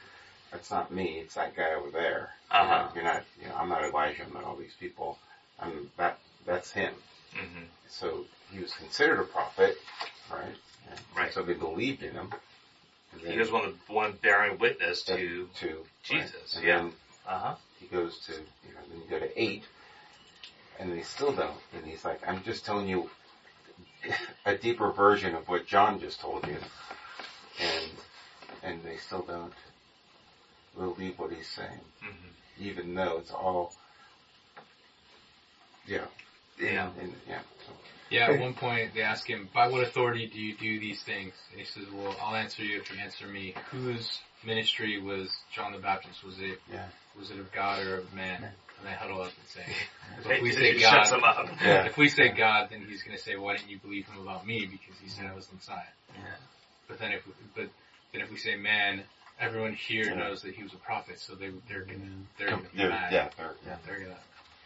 that's 0.51 0.71
not 0.71 0.93
me. 0.93 1.19
It's 1.19 1.35
that 1.35 1.55
guy 1.55 1.73
over 1.75 1.89
there. 1.91 2.31
You 2.51 2.57
know, 2.57 2.63
Uh-huh. 2.63 2.89
You're 2.95 3.03
not. 3.05 3.23
You 3.41 3.49
know, 3.49 3.55
I'm 3.57 3.69
not 3.69 3.83
Elijah. 3.83 4.23
I'm 4.25 4.33
not 4.33 4.45
all 4.45 4.55
these 4.57 4.75
people. 4.79 5.19
I'm 5.59 5.89
that. 5.97 6.17
That's 6.45 6.71
him." 6.71 6.93
hmm 7.33 7.63
So 7.89 8.25
he 8.51 8.59
was 8.59 8.73
considered 8.73 9.19
a 9.19 9.23
prophet, 9.25 9.77
right? 10.31 10.55
And 10.89 10.99
Right. 11.15 11.33
So 11.33 11.43
they 11.43 11.53
believed 11.53 12.03
in 12.03 12.13
him. 12.13 12.33
And 13.13 13.21
He 13.21 13.37
was 13.39 13.51
one 13.51 13.65
of 13.65 13.73
the 13.87 13.93
one 13.93 14.13
bearing 14.21 14.57
witness 14.59 15.03
to 15.03 15.49
to 15.59 15.85
Jesus. 16.03 16.55
right? 16.55 16.65
And 16.65 16.93
Yeah. 17.25 17.31
Uh 17.31 17.39
huh. 17.39 17.55
he 17.79 17.87
goes 17.87 18.19
to, 18.27 18.33
you 18.33 18.73
know, 18.73 18.81
then 18.89 18.99
you 19.01 19.07
go 19.09 19.19
to 19.19 19.41
eight, 19.41 19.63
and 20.79 20.91
they 20.91 21.01
still 21.01 21.31
don't. 21.31 21.59
And 21.73 21.85
he's 21.85 22.05
like, 22.05 22.27
I'm 22.27 22.43
just 22.43 22.65
telling 22.65 22.87
you 22.87 23.09
a 24.45 24.55
deeper 24.55 24.91
version 24.91 25.35
of 25.35 25.47
what 25.47 25.65
John 25.67 25.99
just 25.99 26.19
told 26.19 26.45
you, 26.47 26.57
and 27.59 27.91
and 28.63 28.83
they 28.83 28.97
still 28.97 29.21
don't 29.23 29.53
believe 30.77 31.17
what 31.17 31.31
he's 31.31 31.47
saying, 31.47 31.79
hmm 32.01 32.09
even 32.57 32.93
though 32.95 33.17
it's 33.17 33.31
all, 33.31 33.73
yeah, 35.87 36.05
Yeah. 36.59 36.89
and, 36.99 37.13
yeah. 37.27 37.39
So 37.65 37.73
Yeah, 38.09 38.31
at 38.31 38.39
one 38.39 38.53
point 38.53 38.93
they 38.93 39.01
ask 39.01 39.27
him, 39.27 39.49
by 39.53 39.67
what 39.67 39.83
authority 39.83 40.27
do 40.27 40.39
you 40.39 40.55
do 40.55 40.79
these 40.79 41.01
things? 41.03 41.33
And 41.51 41.59
he 41.59 41.65
says, 41.65 41.83
well, 41.93 42.15
I'll 42.21 42.35
answer 42.35 42.63
you 42.63 42.79
if 42.79 42.91
you 42.91 42.97
answer 42.99 43.27
me. 43.27 43.55
Whose 43.71 44.19
ministry 44.45 45.01
was 45.01 45.35
John 45.53 45.71
the 45.71 45.79
Baptist? 45.79 46.23
Was 46.23 46.39
it, 46.39 46.59
Yeah. 46.71 46.85
was 47.17 47.31
it 47.31 47.39
of 47.39 47.51
God 47.51 47.85
or 47.85 47.97
of 47.99 48.13
man? 48.13 48.43
And 48.43 48.85
they 48.87 48.91
huddle 48.91 49.21
up 49.21 49.31
and 49.39 49.47
say, 49.47 49.65
so 50.23 50.29
if 50.33 50.41
we 50.41 50.51
say 50.51 50.79
God. 50.79 51.09
Yeah. 51.63 51.85
if 51.85 51.97
we 51.97 52.09
say 52.09 52.29
God, 52.29 52.67
then 52.71 52.85
he's 52.87 53.03
going 53.03 53.17
to 53.17 53.23
say, 53.23 53.35
why 53.37 53.55
didn't 53.55 53.69
you 53.69 53.79
believe 53.79 54.05
him 54.07 54.19
about 54.21 54.45
me? 54.45 54.65
Because 54.65 54.99
he 55.01 55.09
said 55.09 55.25
I 55.25 55.33
was 55.33 55.47
the 55.47 55.55
Messiah. 55.55 55.81
Yeah. 56.13 56.21
But 56.87 56.99
then 56.99 57.11
if, 57.13 57.23
but 57.55 57.69
then 58.11 58.21
if 58.21 58.29
we 58.31 58.37
say 58.37 58.55
man, 58.55 59.03
everyone 59.39 59.73
here 59.73 60.05
Yeah. 60.05 60.15
knows 60.15 60.41
that 60.43 60.53
he 60.55 60.61
was 60.63 60.73
a 60.73 60.77
prophet, 60.77 61.19
so 61.19 61.33
they, 61.35 61.49
they're 61.67 61.81
gonna, 61.81 61.99
they're 62.37 62.49
gonna 62.49 62.61
be 62.63 62.77
Yeah, 62.77 62.89
mad. 62.89 63.11
yeah, 63.13 63.29
or- 63.43 63.55
yeah. 63.65 63.77
They're 63.85 63.99
gonna 63.99 64.17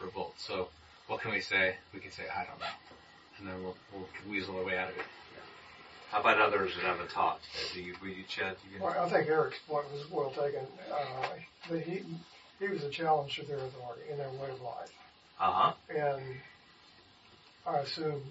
revolt. 0.01 0.33
So 0.37 0.69
what 1.09 1.21
can 1.21 1.31
we 1.31 1.41
say? 1.41 1.75
We 1.93 1.99
can 1.99 2.11
say, 2.11 2.23
I 2.33 2.45
don't 2.45 2.59
know. 2.59 2.65
And 3.39 3.47
then 3.47 3.63
we'll, 3.63 3.75
we'll 3.91 4.07
weasel 4.29 4.55
our 4.57 4.63
way 4.63 4.77
out 4.77 4.89
of 4.89 4.95
it. 4.95 5.05
How 6.11 6.21
about 6.21 6.39
others 6.39 6.71
that 6.75 6.85
haven't 6.85 7.09
taught? 7.09 7.39
Do 7.73 7.81
you, 7.81 7.95
will 8.01 8.09
you, 8.09 8.23
Chad? 8.27 8.55
You 8.73 8.81
Well, 8.83 8.95
I 8.99 9.09
think 9.09 9.27
Eric's 9.27 9.59
point 9.67 9.85
was 9.91 10.09
well 10.09 10.31
taken. 10.31 10.65
Uh, 10.91 11.75
he, 11.77 12.03
he 12.59 12.67
was 12.67 12.83
a 12.83 12.89
challenge 12.89 13.35
to 13.35 13.45
their 13.45 13.57
authority 13.57 14.03
and 14.09 14.19
their 14.19 14.29
way 14.29 14.49
of 14.49 14.61
life. 14.61 14.91
uh 15.39 15.51
huh. 15.51 15.73
And 15.95 16.23
I 17.67 17.77
assume 17.79 18.21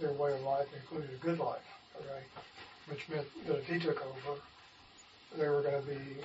their 0.00 0.12
way 0.12 0.32
of 0.32 0.40
life 0.42 0.66
included 0.74 1.10
a 1.14 1.24
good 1.24 1.38
life, 1.38 1.62
okay? 1.96 2.22
Which 2.88 3.08
meant 3.08 3.26
that 3.46 3.58
if 3.58 3.66
he 3.66 3.78
took 3.78 4.04
over, 4.04 4.40
they 5.38 5.48
were 5.48 5.62
going 5.62 5.80
to 5.80 5.88
be 5.88 6.16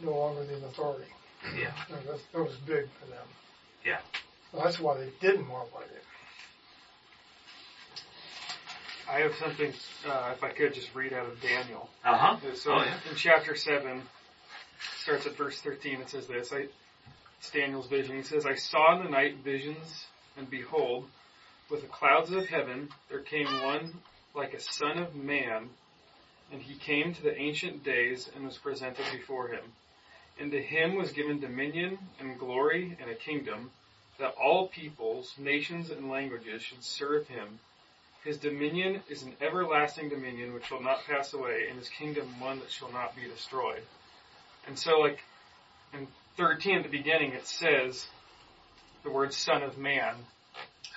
no 0.00 0.12
longer 0.16 0.44
the 0.44 0.56
authority. 0.66 1.10
Yeah. 1.58 1.72
So 1.88 1.96
that's, 2.06 2.22
that 2.32 2.42
was 2.42 2.56
big 2.66 2.86
for 3.00 3.06
them. 3.06 3.26
Yeah. 3.84 4.00
So 4.52 4.58
that's 4.62 4.80
why 4.80 4.98
they 4.98 5.10
didn't 5.20 5.48
want 5.48 5.72
what 5.72 5.86
they 5.88 5.94
did. 5.94 6.02
I 9.08 9.20
have 9.20 9.34
something, 9.36 9.72
uh, 10.08 10.32
if 10.36 10.44
I 10.44 10.50
could 10.50 10.72
just 10.74 10.94
read 10.94 11.12
out 11.12 11.26
of 11.26 11.40
Daniel. 11.40 11.88
Uh 12.04 12.16
huh. 12.16 12.36
So 12.54 12.72
Oh, 12.74 12.82
yeah. 12.82 12.94
in 13.10 13.16
chapter 13.16 13.56
7, 13.56 14.02
starts 15.02 15.26
at 15.26 15.36
verse 15.36 15.60
13, 15.60 16.00
it 16.00 16.10
says 16.10 16.26
this. 16.26 16.52
I, 16.52 16.66
it's 17.38 17.50
Daniel's 17.50 17.88
vision. 17.88 18.16
He 18.16 18.22
says, 18.22 18.46
I 18.46 18.54
saw 18.54 18.96
in 18.98 19.04
the 19.04 19.10
night 19.10 19.38
visions, 19.44 20.06
and 20.36 20.48
behold, 20.48 21.06
with 21.70 21.82
the 21.82 21.88
clouds 21.88 22.30
of 22.32 22.46
heaven 22.48 22.88
there 23.08 23.20
came 23.20 23.46
one 23.64 23.94
like 24.34 24.54
a 24.54 24.60
son 24.60 24.98
of 24.98 25.14
man, 25.16 25.70
and 26.52 26.60
he 26.62 26.74
came 26.74 27.12
to 27.14 27.22
the 27.22 27.36
ancient 27.36 27.82
days 27.82 28.30
and 28.34 28.44
was 28.44 28.58
presented 28.58 29.04
before 29.12 29.48
him. 29.48 29.62
And 30.38 30.50
to 30.52 30.62
him 30.62 30.94
was 30.96 31.10
given 31.12 31.40
dominion 31.40 31.98
and 32.20 32.38
glory 32.38 32.96
and 33.00 33.10
a 33.10 33.14
kingdom, 33.14 33.70
that 34.20 34.34
all 34.40 34.68
peoples, 34.68 35.34
nations, 35.38 35.90
and 35.90 36.10
languages 36.10 36.62
should 36.62 36.82
serve 36.84 37.26
him. 37.26 37.58
His 38.24 38.36
dominion 38.36 39.00
is 39.08 39.22
an 39.22 39.34
everlasting 39.40 40.10
dominion 40.10 40.52
which 40.52 40.66
shall 40.66 40.82
not 40.82 41.04
pass 41.06 41.32
away, 41.32 41.66
and 41.68 41.78
his 41.78 41.88
kingdom 41.88 42.38
one 42.38 42.60
that 42.60 42.70
shall 42.70 42.92
not 42.92 43.16
be 43.16 43.22
destroyed. 43.22 43.82
And 44.66 44.78
so, 44.78 44.98
like 45.00 45.18
in 45.92 46.06
13 46.36 46.78
at 46.78 46.82
the 46.84 46.90
beginning, 46.90 47.32
it 47.32 47.46
says 47.46 48.06
the 49.02 49.10
word 49.10 49.32
Son 49.32 49.62
of 49.62 49.78
Man. 49.78 50.14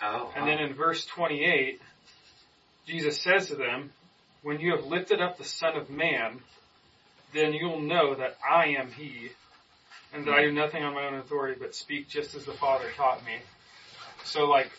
Oh. 0.01 0.31
And 0.35 0.47
then 0.47 0.59
in 0.59 0.73
verse 0.73 1.05
28, 1.05 1.81
Jesus 2.85 3.21
says 3.21 3.47
to 3.47 3.55
them, 3.55 3.91
When 4.41 4.59
you 4.59 4.75
have 4.75 4.85
lifted 4.85 5.21
up 5.21 5.37
the 5.37 5.45
Son 5.45 5.77
of 5.77 5.89
Man, 5.89 6.41
then 7.33 7.53
you'll 7.53 7.81
know 7.81 8.15
that 8.15 8.35
I 8.47 8.75
am 8.79 8.91
He, 8.91 9.29
and 10.13 10.25
that 10.25 10.33
I 10.33 10.43
do 10.43 10.51
nothing 10.51 10.83
on 10.83 10.93
my 10.93 11.05
own 11.05 11.15
authority, 11.15 11.57
but 11.59 11.75
speak 11.75 12.07
just 12.07 12.35
as 12.35 12.45
the 12.45 12.53
Father 12.53 12.85
taught 12.95 13.25
me. 13.25 13.37
So, 14.23 14.45
like, 14.45 14.71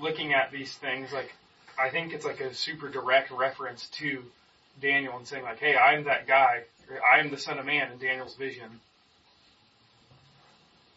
looking 0.00 0.32
at 0.32 0.50
these 0.50 0.72
things, 0.74 1.12
like, 1.12 1.34
I 1.78 1.90
think 1.90 2.12
it's 2.12 2.24
like 2.24 2.40
a 2.40 2.54
super 2.54 2.88
direct 2.88 3.30
reference 3.30 3.88
to 3.98 4.22
Daniel 4.80 5.16
and 5.16 5.26
saying, 5.26 5.42
like, 5.42 5.58
hey, 5.58 5.76
I'm 5.76 6.04
that 6.04 6.26
guy, 6.26 6.62
I 7.12 7.18
am 7.18 7.30
the 7.30 7.38
Son 7.38 7.58
of 7.58 7.66
Man 7.66 7.90
in 7.92 7.98
Daniel's 7.98 8.36
vision. 8.36 8.80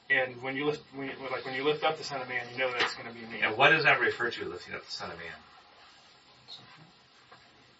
And 0.09 0.41
when 0.43 0.55
you 0.55 0.65
lift, 0.65 0.83
when 0.93 1.07
you, 1.07 1.13
like 1.31 1.45
when 1.45 1.55
you 1.55 1.63
lift 1.63 1.83
up 1.83 1.97
the 1.97 2.03
Son 2.03 2.21
of 2.21 2.29
Man, 2.29 2.43
you 2.53 2.59
know 2.59 2.71
that's 2.71 2.93
going 2.93 3.07
to 3.07 3.13
be 3.13 3.25
me. 3.25 3.41
And 3.41 3.57
what 3.57 3.71
does 3.71 3.85
that 3.85 3.99
refer 3.99 4.29
to, 4.29 4.45
lifting 4.45 4.75
up 4.75 4.85
the 4.85 4.91
Son 4.91 5.09
of 5.09 5.17
Man? 5.17 5.27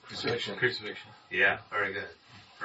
Crucifixion. 0.04 0.56
Crucifixion. 0.56 1.12
Yeah, 1.32 1.60
very 1.70 1.93
good. 1.93 2.08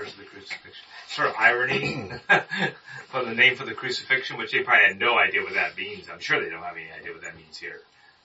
First 0.01 0.17
the 0.17 0.25
crucifixion. 0.25 0.83
Sort 1.09 1.29
of 1.29 1.35
irony 1.39 2.11
from 3.09 3.27
the 3.29 3.35
name 3.35 3.55
for 3.57 3.65
the 3.65 3.75
crucifixion, 3.75 4.39
which 4.39 4.53
they 4.53 4.63
probably 4.63 4.87
had 4.87 4.99
no 4.99 5.19
idea 5.19 5.43
what 5.43 5.55
that 5.55 5.77
means. 5.77 6.09
I'm 6.11 6.21
sure 6.21 6.43
they 6.43 6.49
don't 6.49 6.63
have 6.63 6.77
any 6.77 6.91
idea 6.91 7.13
what 7.13 7.23
that 7.23 7.37
means 7.37 7.59
here. 7.59 7.81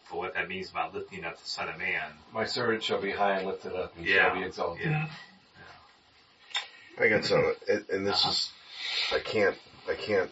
But 0.10 0.18
what 0.18 0.36
that 0.36 0.48
means 0.48 0.70
about 0.70 0.94
lifting 0.94 1.26
up 1.26 1.38
the 1.42 1.48
Son 1.50 1.68
of 1.68 1.78
Man. 1.78 2.04
My 2.32 2.46
servant 2.46 2.82
shall 2.84 3.02
be 3.02 3.12
high 3.12 3.38
and 3.40 3.48
lifted 3.48 3.74
up, 3.76 3.94
and 3.98 4.06
Yeah. 4.06 4.28
shall 4.30 4.40
be 4.40 4.46
exalted. 4.46 4.86
Yeah. 4.86 5.08
I 6.98 7.08
got 7.10 7.26
some, 7.26 7.54
and, 7.68 7.84
and 7.90 8.08
this 8.08 8.24
is, 8.24 8.52
I 9.12 9.20
can't, 9.20 9.58
I 9.90 9.96
can't 9.96 10.32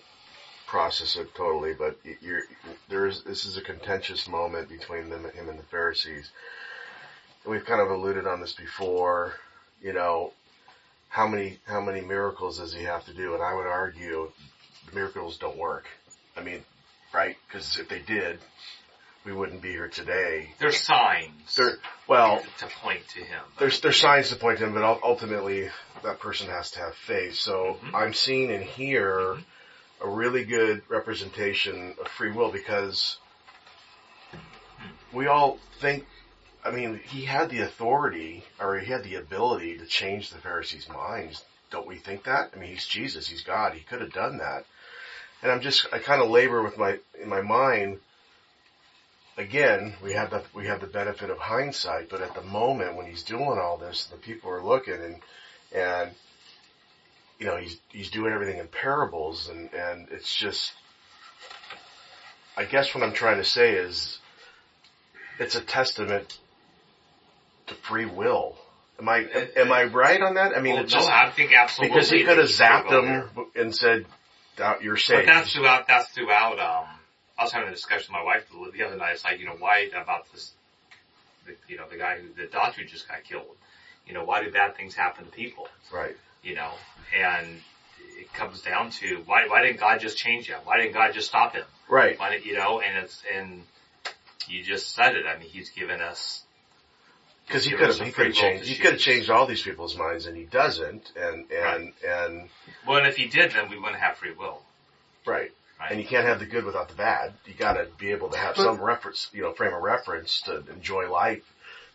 process 0.66 1.18
it 1.18 1.36
totally, 1.36 1.74
but 1.74 1.98
you're, 2.22 2.44
there's, 2.88 3.24
this 3.24 3.46
is 3.46 3.58
a 3.58 3.62
contentious 3.62 4.30
moment 4.30 4.70
between 4.70 5.10
them, 5.10 5.30
him 5.32 5.50
and 5.50 5.60
the 5.60 5.64
Pharisees. 5.64 6.32
And 7.44 7.52
we've 7.52 7.66
kind 7.66 7.82
of 7.82 7.90
alluded 7.90 8.26
on 8.28 8.40
this 8.40 8.54
before, 8.54 9.34
you 9.82 9.92
know, 9.92 10.32
how 11.14 11.28
many, 11.28 11.60
how 11.68 11.80
many 11.80 12.02
miracles 12.02 12.58
does 12.58 12.74
he 12.74 12.84
have 12.86 13.06
to 13.06 13.14
do? 13.14 13.36
And 13.36 13.44
I 13.44 13.54
would 13.54 13.68
argue 13.68 14.32
the 14.90 14.96
miracles 14.96 15.38
don't 15.38 15.58
work. 15.58 15.86
I 16.36 16.42
mean, 16.42 16.64
right? 17.14 17.36
Because 17.48 17.78
if 17.78 17.88
they 17.88 18.00
did, 18.00 18.40
we 19.24 19.32
wouldn't 19.32 19.62
be 19.62 19.70
here 19.70 19.88
today. 19.88 20.50
There's 20.60 20.82
signs 20.82 21.56
They're, 21.56 21.78
well, 22.08 22.42
to 22.58 22.66
point 22.82 23.08
to 23.10 23.20
him. 23.20 23.44
there's 23.60 23.80
there's 23.82 24.02
signs 24.02 24.30
to 24.30 24.38
point 24.38 24.58
to 24.58 24.66
him, 24.66 24.74
but 24.74 24.84
ultimately 25.04 25.70
that 26.04 26.20
person 26.20 26.48
has 26.50 26.72
to 26.72 26.80
have 26.80 26.96
faith. 26.96 27.36
So 27.36 27.78
Mhm. 27.84 27.94
I'm 27.94 28.14
seeing 28.16 28.50
and 28.50 28.64
hear 28.64 29.38
a 30.02 30.10
really 30.10 30.44
good 30.46 30.82
representation 30.90 31.96
of 32.02 32.08
free 32.08 32.32
will 32.32 32.52
because 32.52 33.20
we 35.12 35.28
all 35.28 35.60
think. 35.80 36.08
I 36.64 36.72
mean, 36.72 37.00
he 37.06 37.26
had 37.26 37.50
the 37.50 37.62
authority 37.62 38.44
or 38.60 38.80
he 38.80 38.92
had 38.92 39.04
the 39.04 39.16
ability 39.16 39.78
to 39.78 39.86
change 39.86 40.30
the 40.30 40.40
Pharisees' 40.40 40.88
minds. 40.88 41.44
Don't 41.72 41.88
we 41.88 41.98
think 41.98 42.24
that? 42.24 42.52
I 42.56 42.60
mean, 42.60 42.70
he's 42.70 42.88
Jesus, 42.88 43.28
he's 43.28 43.44
God. 43.44 43.74
He 43.74 43.82
could 43.82 44.02
have 44.02 44.14
done 44.14 44.38
that. 44.38 44.66
And 45.42 45.52
I'm 45.52 45.62
just 45.62 45.88
I 45.92 46.00
kind 46.00 46.22
of 46.22 46.30
labor 46.30 46.62
with 46.64 46.78
my 46.78 47.00
in 47.22 47.28
my 47.28 47.42
mind 47.42 48.00
again, 49.38 49.96
we 50.02 50.14
have 50.14 50.30
the 50.30 50.44
we 50.54 50.68
have 50.68 50.82
the 50.82 50.88
benefit 50.88 51.30
of 51.30 51.38
hindsight, 51.38 52.10
but 52.10 52.22
at 52.22 52.34
the 52.34 52.42
moment 52.42 52.96
when 52.96 53.08
he's 53.08 53.24
doing 53.24 53.60
all 53.60 53.78
this, 53.78 54.06
the 54.06 54.18
people 54.18 54.50
are 54.52 54.64
looking 54.64 54.94
and 54.94 55.22
and 55.74 56.12
you 57.40 57.46
know 57.48 57.58
he's 57.58 57.78
he's 57.90 58.12
doing 58.12 58.32
everything 58.32 58.60
in 58.60 58.68
parables, 58.68 59.50
and 59.50 59.74
and 59.74 60.08
it's 60.12 60.36
just. 60.36 60.74
I 62.56 62.66
guess 62.66 62.94
what 62.94 63.04
I'm 63.04 63.14
trying 63.14 63.38
to 63.38 63.44
say 63.44 63.72
is, 63.72 64.20
it's 65.40 65.56
a 65.56 65.62
testament 65.62 66.38
to 67.68 67.76
free 67.76 68.06
will. 68.06 68.56
Am 69.00 69.10
I 69.10 69.26
am 69.56 69.72
I 69.72 69.86
right 69.86 70.22
on 70.22 70.36
that? 70.36 70.56
I 70.56 70.62
mean, 70.62 70.76
well, 70.76 70.84
it's 70.84 70.94
no, 70.94 71.00
just 71.00 71.12
I 71.12 71.30
think 71.32 71.52
absolutely. 71.52 71.96
because 71.96 72.10
he 72.10 72.24
could 72.24 72.38
have 72.38 72.48
zapped 72.48 72.88
free 72.88 72.96
will 72.96 73.02
there. 73.04 73.30
them 73.36 73.46
and 73.56 73.76
said, 73.76 74.06
"Doubt 74.56 74.84
"You're 74.84 74.96
But 74.96 75.02
safe." 75.02 75.26
that's 75.26 75.54
throughout, 75.54 75.88
that's 75.88 76.10
throughout, 76.10 76.60
um, 76.60 76.88
I 77.38 77.44
was 77.44 77.52
having 77.52 77.70
a 77.70 77.72
discussion 77.72 78.14
with 78.14 78.20
my 78.20 78.24
wife 78.24 78.46
the 78.50 78.72
the 78.72 78.84
other 78.86 78.96
night. 78.96 79.14
It's 79.14 79.24
like, 79.24 79.40
you 79.40 79.46
know, 79.46 79.56
why 79.58 79.90
about 80.00 80.32
this, 80.32 80.52
the, 81.46 81.56
you 81.68 81.78
know, 81.78 81.86
the 81.90 81.98
guy 81.98 82.20
who, 82.20 82.28
the 82.40 82.48
doctor 82.48 82.82
who 82.82 82.88
just 82.88 83.08
got 83.08 83.24
killed. 83.24 83.56
You 84.08 84.14
know, 84.14 84.26
why 84.26 84.44
do 84.44 84.52
bad 84.52 84.76
things 84.76 84.94
happen 84.96 85.26
to 85.26 85.32
people? 85.32 85.68
Right. 85.92 86.16
You 86.44 86.56
know, 86.56 86.72
and 87.18 87.62
it 88.18 88.34
comes 88.34 88.62
down 88.62 88.92
to 88.92 89.24
why, 89.26 89.48
why 89.48 89.64
didn't 89.64 89.80
God 89.80 90.00
just 90.02 90.18
change 90.18 90.48
him? 90.48 90.60
Why 90.66 90.78
didn't 90.78 90.94
God 90.94 91.14
just 91.14 91.30
stop 91.30 91.54
him? 91.54 91.64
Right. 91.90 92.20
Why 92.20 92.32
didn't, 92.32 92.46
you 92.46 92.56
know, 92.58 92.82
and 92.82 92.98
it's, 92.98 93.24
and 93.34 93.64
you 94.48 94.64
just 94.64 94.94
said 94.94 95.16
it. 95.16 95.26
I 95.26 95.40
mean, 95.40 95.48
he's 95.50 95.70
given 95.70 96.02
us, 96.02 96.44
Because 97.48 97.66
he 97.66 97.72
could 97.72 97.88
have, 97.88 98.00
he 98.00 98.12
could 98.12 98.28
have 98.28 98.36
changed, 98.36 98.68
he 98.68 98.76
could 98.76 98.94
have 98.94 99.02
changed 99.02 99.30
all 99.30 99.46
these 99.46 99.62
people's 99.62 99.98
minds, 99.98 100.26
and 100.26 100.36
he 100.36 100.44
doesn't. 100.44 101.12
And 101.16 101.52
and 101.52 101.52
Right. 101.52 101.94
and 102.06 102.50
well, 102.88 102.98
and 102.98 103.08
if 103.08 103.18
he 103.18 103.28
did, 103.28 103.52
then 103.52 103.70
we 103.70 103.78
wouldn't 103.78 104.00
have 104.00 104.18
free 104.18 104.32
will. 104.34 104.62
right. 105.26 105.52
Right. 105.80 105.92
And 105.92 106.00
you 106.00 106.08
can't 106.08 106.26
have 106.26 106.40
the 106.40 106.46
good 106.46 106.64
without 106.64 106.88
the 106.88 106.96
bad. 106.96 107.34
You 107.46 107.56
got 107.56 107.74
to 107.74 107.88
be 107.98 108.12
able 108.12 108.30
to 108.30 108.38
have 108.38 108.56
some 108.56 108.80
reference, 108.80 109.30
you 109.34 109.42
know, 109.42 109.52
frame 109.54 109.74
of 109.74 109.82
reference 109.82 110.42
to 110.44 110.64
enjoy 110.72 111.12
life 111.12 111.44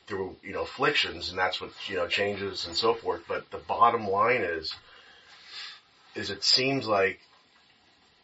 through, 0.07 0.37
you 0.43 0.53
know, 0.53 0.63
afflictions, 0.63 1.31
and 1.31 1.39
that's 1.39 1.61
what 1.61 1.71
you 1.89 1.97
know 1.97 2.07
changes 2.09 2.67
and 2.67 2.77
so 2.77 2.93
forth. 2.95 3.23
But 3.27 3.51
the 3.51 3.59
bottom 3.59 4.07
line 4.09 4.43
is, 4.43 4.75
is 6.15 6.31
it 6.31 6.45
seems 6.45 6.87
like, 6.87 7.21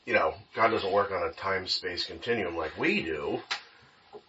you 0.04 0.12
know, 0.12 0.34
God 0.54 0.68
doesn't 0.68 0.92
work 0.92 1.12
on 1.12 1.22
a 1.22 1.32
time 1.32 1.66
space 1.66 2.04
continuum 2.04 2.56
like 2.56 2.76
we 2.76 3.02
do. 3.02 3.40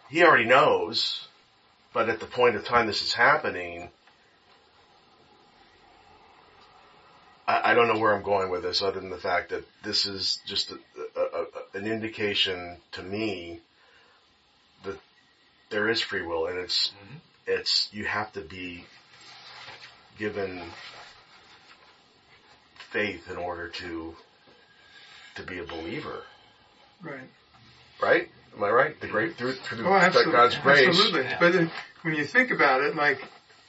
He 0.08 0.22
already 0.22 0.44
knows, 0.44 1.25
but 1.96 2.10
at 2.10 2.20
the 2.20 2.26
point 2.26 2.54
of 2.56 2.62
time 2.62 2.86
this 2.86 3.00
is 3.00 3.14
happening, 3.14 3.88
I, 7.48 7.70
I 7.70 7.74
don't 7.74 7.88
know 7.88 7.98
where 7.98 8.12
I'm 8.14 8.22
going 8.22 8.50
with 8.50 8.64
this 8.64 8.82
other 8.82 9.00
than 9.00 9.08
the 9.08 9.16
fact 9.16 9.48
that 9.48 9.64
this 9.82 10.04
is 10.04 10.38
just 10.44 10.72
a, 10.72 10.78
a, 11.18 11.22
a, 11.22 11.78
an 11.78 11.86
indication 11.86 12.76
to 12.92 13.02
me 13.02 13.60
that 14.84 14.98
there 15.70 15.88
is 15.88 16.02
free 16.02 16.20
will, 16.20 16.48
and 16.48 16.58
it's 16.58 16.88
Mhm. 16.88 17.20
it's 17.46 17.88
you 17.94 18.04
have 18.04 18.30
to 18.34 18.42
be 18.42 18.84
given 20.18 20.70
faith 22.92 23.30
in 23.30 23.38
order 23.38 23.68
to 23.68 24.14
to 25.36 25.42
be 25.42 25.60
a 25.60 25.64
believer, 25.64 26.24
Right. 27.00 27.30
right? 28.02 28.28
Am 28.56 28.64
I 28.64 28.70
right? 28.70 29.00
The 29.00 29.08
great 29.08 29.36
through 29.36 29.52
through 29.52 29.86
Oh, 29.86 29.94
absolutely. 29.94 30.32
God's 30.32 30.56
grace. 30.58 30.88
Absolutely. 30.88 31.30
But 31.38 31.70
when 32.02 32.14
you 32.14 32.24
think 32.24 32.50
about 32.50 32.82
it, 32.82 32.96
like 32.96 33.20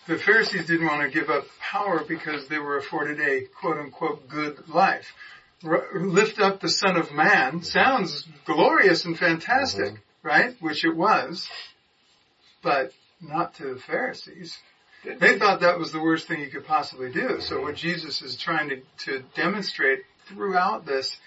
the 0.08 0.18
Pharisees 0.18 0.66
didn't 0.66 0.88
want 0.88 1.02
to 1.02 1.20
give 1.20 1.30
up 1.30 1.46
power 1.60 2.04
because 2.08 2.48
they 2.48 2.60
were 2.60 2.78
afforded 2.78 3.20
a 3.20 3.46
quote 3.60 3.78
unquote 3.78 4.30
good 4.30 4.70
life. 4.70 5.14
R- 5.66 5.88
lift 5.94 6.40
up 6.40 6.62
the 6.62 6.70
Son 6.70 6.96
of 6.96 7.12
Man 7.12 7.64
sounds 7.64 8.26
glorious 8.46 9.06
and 9.06 9.18
fantastic, 9.18 9.86
mm-hmm. 9.86 10.28
right? 10.28 10.56
Which 10.62 10.86
it 10.86 10.96
was, 10.96 11.50
but 12.64 12.92
not 13.22 13.56
to 13.56 13.74
the 13.74 13.80
Pharisees. 13.80 14.58
They 15.04 15.38
thought 15.38 15.62
that 15.62 15.80
was 15.80 15.92
the 15.92 16.02
worst 16.02 16.28
thing 16.28 16.42
you 16.42 16.50
could 16.50 16.66
possibly 16.66 17.12
do. 17.12 17.40
So 17.42 17.56
mm-hmm. 17.56 17.64
what 17.64 17.76
Jesus 17.76 18.22
is 18.22 18.38
trying 18.38 18.70
to, 18.70 18.82
to 19.06 19.24
demonstrate 19.36 20.04
throughout 20.28 20.86
this 20.86 21.18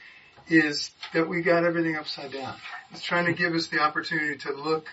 is 0.50 0.90
that 1.14 1.28
we 1.28 1.42
got 1.42 1.64
everything 1.64 1.96
upside 1.96 2.32
down. 2.32 2.54
It's 2.90 3.02
trying 3.02 3.26
to 3.26 3.32
give 3.32 3.54
us 3.54 3.68
the 3.68 3.80
opportunity 3.80 4.36
to 4.38 4.52
look 4.52 4.86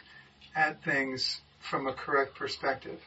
at 0.56 0.84
things 0.84 1.42
from 1.60 1.88
a 1.88 1.94
correct 1.94 2.36
perspective. 2.36 3.00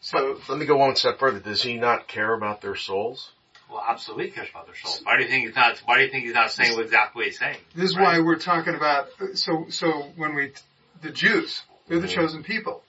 So, 0.00 0.38
Let 0.48 0.58
me 0.58 0.66
go 0.66 0.76
one 0.76 0.94
step 0.94 1.18
further. 1.18 1.40
Does 1.40 1.62
he 1.62 1.76
not 1.76 2.06
care 2.06 2.32
about 2.32 2.60
their 2.60 2.76
souls? 2.76 3.32
Well, 3.68 3.84
absolutely 3.86 4.30
cares 4.30 4.48
about 4.50 4.66
their 4.66 4.76
souls. 4.76 5.00
Why 5.02 5.16
do 5.16 5.24
you 5.24 5.28
think 5.28 5.46
he's 5.46 5.56
not? 5.56 5.78
Why 5.84 5.98
do 5.98 6.04
you 6.04 6.10
think 6.10 6.24
he's 6.24 6.34
not 6.34 6.52
saying 6.52 6.78
exactly 6.78 7.20
what 7.20 7.26
he's 7.26 7.38
saying? 7.38 7.58
this 7.74 7.90
is 7.90 7.96
Right. 7.96 8.18
why 8.18 8.20
we're 8.20 8.38
talking 8.38 8.74
about, 8.74 9.08
so, 9.34 9.66
so 9.70 10.12
when 10.16 10.34
we, 10.34 10.52
the 11.02 11.10
Jews, 11.10 11.62
they're 11.86 11.98
the 11.98 12.06
Mhm. 12.06 12.14
chosen 12.14 12.42
people. 12.44 12.82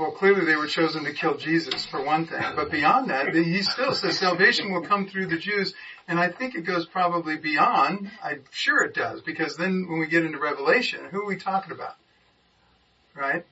Well, 0.00 0.12
clearly 0.12 0.46
they 0.46 0.56
were 0.56 0.66
chosen 0.66 1.04
to 1.04 1.12
kill 1.12 1.36
Jesus 1.36 1.84
for 1.84 2.02
one 2.02 2.26
thing, 2.26 2.40
but 2.56 2.70
beyond 2.70 3.10
that, 3.10 3.34
he 3.34 3.60
still 3.60 3.92
says 3.92 4.18
salvation 4.18 4.72
will 4.72 4.80
come 4.80 5.06
through 5.06 5.26
the 5.26 5.36
Jews, 5.36 5.74
and 6.08 6.18
I 6.18 6.30
think 6.30 6.54
it 6.54 6.62
goes 6.62 6.86
probably 6.86 7.36
beyond, 7.36 8.10
I'm 8.24 8.42
sure 8.50 8.82
it 8.82 8.94
does, 8.94 9.20
because 9.20 9.58
then 9.58 9.88
when 9.90 10.00
we 10.00 10.06
get 10.06 10.24
into 10.24 10.38
Revelation, 10.38 11.00
who 11.10 11.20
are 11.20 11.26
we 11.26 11.36
talking 11.36 11.72
about? 11.72 11.96
Right? 13.14 13.44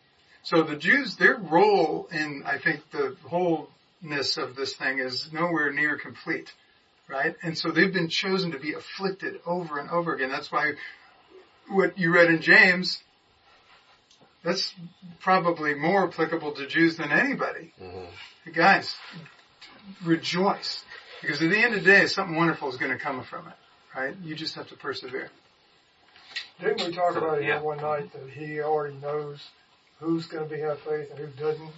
So 0.42 0.62
the 0.62 0.76
Jews, 0.76 1.16
their 1.16 1.36
role 1.36 2.08
in, 2.10 2.44
I 2.46 2.56
think, 2.56 2.80
the 2.92 3.14
wholeness 3.26 4.38
of 4.38 4.56
this 4.56 4.74
thing 4.74 5.00
is 5.00 5.30
nowhere 5.30 5.70
near 5.70 5.98
complete. 5.98 6.50
Right? 7.08 7.36
And 7.42 7.58
so 7.58 7.70
they've 7.70 7.92
been 7.92 8.08
chosen 8.08 8.52
to 8.52 8.58
be 8.58 8.72
afflicted 8.72 9.40
over 9.44 9.78
and 9.78 9.90
over 9.90 10.14
again. 10.14 10.30
That's 10.30 10.50
why 10.50 10.72
what 11.68 11.98
you 11.98 12.10
read 12.10 12.28
in 12.30 12.40
James, 12.40 13.02
that's 14.44 14.74
probably 15.20 15.74
more 15.74 16.08
applicable 16.08 16.52
to 16.52 16.66
Jews 16.66 16.96
than 16.96 17.10
anybody. 17.10 17.72
Mm-hmm. 17.80 18.52
Guys, 18.52 18.94
rejoice. 20.04 20.84
Because 21.20 21.42
at 21.42 21.50
the 21.50 21.58
end 21.58 21.74
of 21.74 21.84
the 21.84 21.90
day, 21.90 22.06
something 22.06 22.36
wonderful 22.36 22.68
is 22.68 22.76
going 22.76 22.92
to 22.96 22.98
come 22.98 23.24
from 23.24 23.48
it. 23.48 23.54
Right? 23.96 24.14
You 24.22 24.34
just 24.34 24.54
have 24.54 24.68
to 24.68 24.76
persevere. 24.76 25.30
Didn't 26.60 26.86
we 26.86 26.94
talk 26.94 27.16
about 27.16 27.38
it 27.38 27.44
Yeah. 27.44 27.60
one 27.60 27.78
night 27.78 28.12
that 28.12 28.30
he 28.30 28.60
already 28.60 28.96
knows 28.96 29.40
who's 29.98 30.26
going 30.26 30.48
to 30.48 30.54
be 30.54 30.60
have 30.60 30.78
faith 30.80 31.10
and 31.10 31.18
who 31.18 31.26
doesn't? 31.28 31.70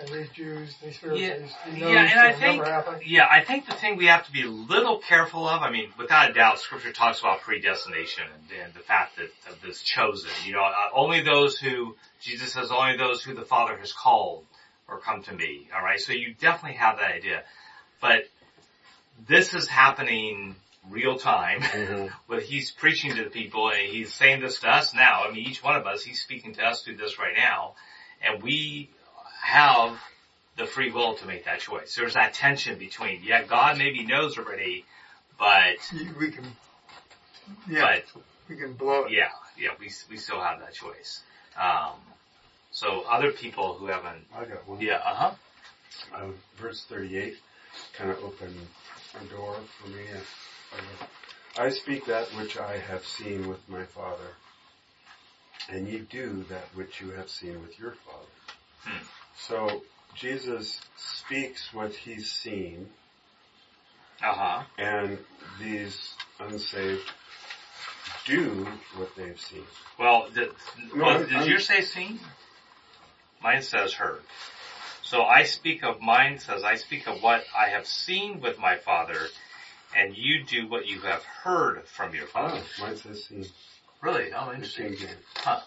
And 0.00 0.08
these 0.08 0.28
Jews, 0.30 0.74
these 0.82 0.96
Pharisees, 0.96 1.52
he 1.66 1.80
knows 1.80 1.92
Yeah, 1.92 2.10
and 2.10 2.20
I 2.20 2.32
think, 2.32 2.58
never 2.62 2.70
happen. 2.70 3.00
yeah, 3.04 3.26
I 3.30 3.42
think 3.42 3.66
the 3.66 3.74
thing 3.74 3.96
we 3.96 4.06
have 4.06 4.24
to 4.26 4.32
be 4.32 4.42
a 4.42 4.50
little 4.50 4.98
careful 4.98 5.46
of, 5.46 5.62
I 5.62 5.70
mean, 5.70 5.90
without 5.98 6.30
a 6.30 6.32
doubt, 6.32 6.58
scripture 6.58 6.92
talks 6.92 7.20
about 7.20 7.42
predestination 7.42 8.24
and, 8.34 8.60
and 8.64 8.74
the 8.74 8.80
fact 8.80 9.16
that 9.16 9.30
of 9.50 9.60
this 9.60 9.82
chosen, 9.82 10.30
you 10.46 10.54
know, 10.54 10.62
uh, 10.62 10.72
only 10.94 11.22
those 11.22 11.58
who, 11.58 11.96
Jesus 12.20 12.52
says, 12.54 12.70
only 12.70 12.96
those 12.96 13.22
who 13.22 13.34
the 13.34 13.44
Father 13.44 13.76
has 13.76 13.92
called 13.92 14.44
or 14.88 14.98
come 14.98 15.22
to 15.24 15.34
me, 15.34 15.68
alright? 15.74 16.00
So 16.00 16.12
you 16.12 16.34
definitely 16.34 16.78
have 16.78 16.96
that 16.98 17.12
idea. 17.12 17.42
But 18.00 18.22
this 19.28 19.54
is 19.54 19.68
happening 19.68 20.56
real 20.88 21.18
time. 21.18 21.60
Mm-hmm. 21.60 22.06
But 22.28 22.42
he's 22.42 22.70
preaching 22.70 23.16
to 23.16 23.24
the 23.24 23.30
people 23.30 23.70
and 23.70 23.88
he's 23.88 24.14
saying 24.14 24.40
this 24.40 24.60
to 24.60 24.68
us 24.68 24.94
now. 24.94 25.24
I 25.28 25.32
mean, 25.32 25.44
each 25.46 25.62
one 25.62 25.76
of 25.76 25.86
us, 25.86 26.02
he's 26.02 26.22
speaking 26.22 26.54
to 26.54 26.62
us 26.62 26.82
through 26.82 26.96
this 26.96 27.18
right 27.18 27.34
now. 27.36 27.74
And 28.22 28.42
we 28.42 28.90
have 29.40 29.98
the 30.56 30.66
free 30.66 30.90
will 30.90 31.14
to 31.14 31.26
make 31.26 31.44
that 31.46 31.60
choice. 31.60 31.94
There's 31.94 32.14
that 32.14 32.34
tension 32.34 32.78
between, 32.78 33.22
yeah, 33.22 33.42
God 33.44 33.78
maybe 33.78 34.04
knows 34.04 34.36
already, 34.38 34.84
but, 35.38 35.76
We 36.18 36.30
can, 36.30 36.44
yeah, 37.68 38.00
but 38.14 38.22
we 38.48 38.56
can 38.56 38.74
blow 38.74 39.04
it. 39.04 39.12
yeah, 39.12 39.28
yeah, 39.56 39.70
we, 39.78 39.90
we 40.10 40.16
still 40.18 40.40
have 40.40 40.60
that 40.60 40.74
choice. 40.74 41.22
Um, 41.56 41.92
so 42.70 43.02
other 43.08 43.32
people 43.32 43.74
who 43.74 43.86
haven't, 43.86 44.26
I 44.36 44.44
got 44.44 44.68
one. 44.68 44.80
yeah, 44.80 44.96
uh 45.04 45.14
huh. 45.14 45.30
Uh, 46.14 46.26
verse 46.56 46.84
38 46.88 47.36
kind 47.94 48.10
of 48.10 48.18
opened 48.22 48.56
a 49.20 49.24
door 49.26 49.56
for 49.80 49.88
me. 49.88 50.02
I, 51.58 51.64
I 51.64 51.70
speak 51.70 52.06
that 52.06 52.26
which 52.36 52.56
I 52.58 52.78
have 52.78 53.04
seen 53.04 53.48
with 53.48 53.66
my 53.68 53.84
Father, 53.84 54.36
and 55.68 55.88
you 55.88 56.00
do 56.00 56.44
that 56.48 56.64
which 56.74 57.00
you 57.00 57.10
have 57.12 57.28
seen 57.30 57.60
with 57.62 57.78
your 57.78 57.92
Father. 57.92 58.26
Hmm. 58.84 59.04
So 59.46 59.82
Jesus 60.14 60.80
speaks 60.96 61.72
what 61.72 61.92
he's 61.94 62.30
seen, 62.30 62.88
Uh 64.22 64.34
huh. 64.34 64.62
and 64.78 65.18
these 65.58 66.14
unsaved 66.38 67.10
do 68.26 68.68
what 68.96 69.14
they've 69.16 69.40
seen. 69.40 69.64
Well, 69.98 70.28
did, 70.30 70.50
No, 70.94 71.04
well, 71.04 71.18
did 71.18 71.32
I'm- 71.32 71.60
say 71.60 71.80
seen? 71.80 72.20
Mine 73.42 73.62
says 73.62 73.94
heard. 73.94 74.22
So 75.02 75.24
I 75.24 75.44
speak 75.44 75.82
of, 75.82 76.00
mine 76.00 76.38
says, 76.38 76.62
I 76.62 76.76
speak 76.76 77.06
of 77.06 77.22
what 77.22 77.44
I 77.56 77.70
have 77.70 77.86
seen 77.86 78.40
with 78.40 78.58
my 78.58 78.76
father, 78.76 79.28
and 79.96 80.14
you 80.14 80.44
do 80.44 80.68
what 80.68 80.86
you 80.86 81.00
have 81.00 81.24
heard 81.24 81.86
from 81.88 82.14
your 82.14 82.26
father. 82.26 82.60
Oh, 82.62 82.82
mine 82.84 82.96
says 82.96 83.24
seen. 83.24 83.46
Really? 84.02 84.32
Oh, 84.32 84.52
interesting. 84.52 84.96
Huh. 85.36 85.60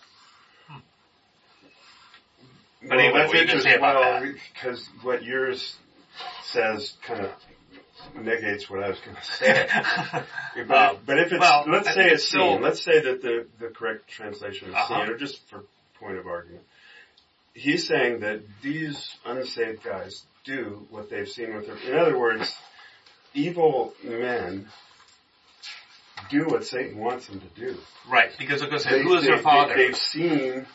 But 2.87 2.99
anyway, 2.99 3.13
what 3.25 3.35
are 3.35 3.37
you 3.41 3.47
gonna 3.47 3.75
about 3.77 3.95
well? 4.23 4.33
Because 4.53 4.85
what 5.01 5.23
yours 5.23 5.75
says 6.43 6.93
kind 7.01 7.21
of 7.21 7.31
negates 8.23 8.69
what 8.69 8.83
I 8.83 8.89
was 8.89 8.99
going 8.99 9.15
to 9.15 9.23
say. 9.23 9.67
But, 10.67 10.77
Um, 10.77 10.97
but 11.05 11.17
if 11.17 11.31
it's, 11.31 11.39
well, 11.39 11.65
let's 11.67 11.87
I 11.87 11.93
say 11.95 12.03
it's 12.05 12.13
it's 12.15 12.27
still- 12.29 12.53
seen, 12.53 12.61
let's 12.61 12.83
say 12.83 12.99
that 13.01 13.21
the, 13.21 13.47
the 13.59 13.67
correct 13.69 14.07
translation 14.07 14.69
is 14.69 14.75
Uh-huh. 14.75 15.05
seen, 15.05 15.09
or 15.13 15.17
just 15.17 15.47
for 15.49 15.63
point 15.99 16.17
of 16.17 16.27
argument. 16.27 16.63
He's 17.55 17.87
saying 17.87 18.19
that 18.19 18.41
these 18.61 19.15
unsaved 19.25 19.83
guys 19.83 20.23
do 20.43 20.85
what 20.91 21.09
they've 21.09 21.27
seen 21.29 21.55
with 21.55 21.65
their, 21.67 21.77
in 21.91 21.97
other 21.97 22.17
words, 22.17 22.55
evil 23.33 23.93
men 24.03 24.67
do 26.29 26.45
what 26.45 26.65
Satan 26.65 26.97
wants 26.97 27.27
them 27.27 27.39
to 27.41 27.47
do. 27.59 27.77
right, 28.07 28.31
because 28.37 28.61
going 28.61 28.83
They- 28.83 29.01
who 29.03 29.15
is 29.15 29.21
they- 29.23 29.29
their 29.29 29.39
father? 29.39 29.75
They, 29.75 29.87
have 29.87 29.97
seen, 29.97 30.65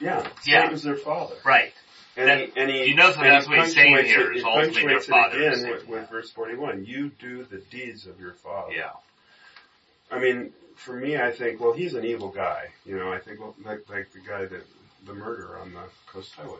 yeah, 0.00 0.28
Yeah. 0.44 0.62
Satan's 0.62 0.82
their 0.82 0.96
father. 0.96 1.36
right. 1.44 1.72
And 2.18 2.28
That- 2.28 2.38
he, 2.38 2.52
and 2.56 2.70
he, 2.70 2.84
you 2.86 2.94
know 2.94 3.12
that 3.12 3.20
that's 3.22 3.46
he 3.46 3.50
what 3.50 3.64
he's 3.66 3.74
saying 3.74 4.06
here, 4.06 4.32
is 4.32 4.42
he 4.42 4.48
ultimately 4.48 4.94
it 4.94 5.04
father 5.04 5.36
again 5.38 5.68
with, 5.70 5.86
with 5.86 6.08
verse 6.10 6.30
41. 6.30 6.86
You 6.86 7.10
do 7.10 7.44
the 7.44 7.58
deeds 7.58 8.06
of 8.06 8.18
your 8.20 8.32
father. 8.32 8.72
Yeah. 8.72 8.92
I 10.10 10.18
mean, 10.18 10.52
for 10.76 10.94
me, 10.94 11.18
I 11.18 11.30
think, 11.32 11.60
well, 11.60 11.72
he's 11.74 11.92
an 11.94 12.04
evil 12.04 12.30
guy. 12.30 12.68
You 12.86 12.96
know, 12.96 13.12
I 13.12 13.18
think, 13.18 13.40
well, 13.40 13.54
like, 13.64 13.88
like 13.90 14.12
the 14.12 14.20
guy 14.20 14.46
that, 14.46 14.64
the 15.04 15.12
murderer 15.14 15.58
on 15.60 15.72
the 15.74 15.82
Coast 16.06 16.32
Highway. 16.34 16.58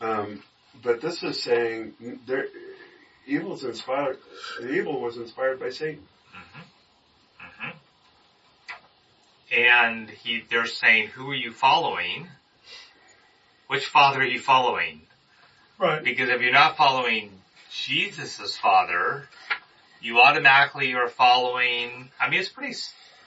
Um, 0.00 0.42
but 0.82 1.00
this 1.02 1.22
is 1.22 1.42
saying, 1.42 1.92
there, 2.26 2.46
evil's 3.26 3.64
inspired, 3.64 4.18
the 4.60 4.72
evil 4.72 5.00
was 5.02 5.16
inspired 5.18 5.60
by 5.60 5.68
Satan. 5.70 6.02
Mm-hmm. 6.34 7.70
And 9.60 10.08
he, 10.08 10.42
they're 10.50 10.66
saying, 10.66 11.08
who 11.08 11.30
are 11.30 11.34
you 11.34 11.52
following? 11.52 12.26
Which 13.72 13.86
father 13.86 14.20
are 14.20 14.26
you 14.26 14.38
following? 14.38 15.00
Right. 15.78 16.04
Because 16.04 16.28
if 16.28 16.42
you're 16.42 16.52
not 16.52 16.76
following 16.76 17.30
Jesus' 17.70 18.54
father, 18.58 19.26
you 20.02 20.18
automatically 20.18 20.92
are 20.92 21.08
following, 21.08 22.10
I 22.20 22.28
mean, 22.28 22.40
it's 22.40 22.50
pretty, 22.50 22.74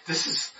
this 0.05 0.27
is 0.27 0.51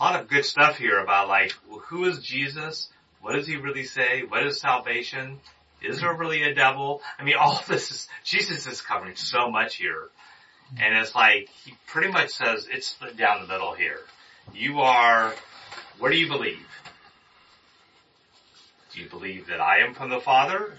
a 0.00 0.02
lot 0.02 0.20
of 0.20 0.26
good 0.26 0.44
stuff 0.44 0.78
here 0.78 0.98
about 0.98 1.28
like, 1.28 1.54
who 1.82 2.06
is 2.06 2.18
Jesus? 2.18 2.88
What 3.20 3.34
does 3.36 3.46
he 3.46 3.54
really 3.54 3.84
say? 3.84 4.24
What 4.24 4.44
is 4.44 4.58
salvation? 4.58 5.38
Is 5.80 6.00
there 6.00 6.12
really 6.12 6.42
a 6.42 6.52
devil? 6.52 7.00
I 7.16 7.22
mean, 7.22 7.36
all 7.40 7.62
this 7.68 7.92
is, 7.92 8.08
Jesus 8.24 8.66
is 8.66 8.80
covering 8.80 9.14
so 9.14 9.48
much 9.48 9.76
here. 9.76 10.08
And 10.76 10.98
it's 10.98 11.14
like, 11.14 11.50
he 11.64 11.74
pretty 11.86 12.10
much 12.10 12.30
says 12.30 12.66
it's 12.68 12.88
split 12.88 13.16
down 13.16 13.42
the 13.42 13.46
middle 13.46 13.74
here. 13.74 14.00
You 14.52 14.80
are, 14.80 15.32
what 16.00 16.10
do 16.10 16.18
you 16.18 16.26
believe? 16.26 16.66
Do 18.92 19.00
you 19.00 19.08
believe 19.08 19.46
that 19.46 19.60
I 19.60 19.80
am 19.80 19.94
from 19.94 20.10
the 20.10 20.20
Father? 20.20 20.74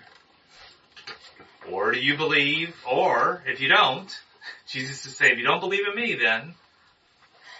Or 1.69 1.91
do 1.91 1.99
you 1.99 2.17
believe, 2.17 2.75
or 2.85 3.43
if 3.45 3.61
you 3.61 3.69
don't, 3.69 4.11
Jesus 4.67 5.05
is 5.05 5.15
saying, 5.15 5.33
if 5.33 5.39
you 5.39 5.45
don't 5.45 5.59
believe 5.59 5.83
in 5.87 5.95
me, 5.95 6.15
then 6.15 6.55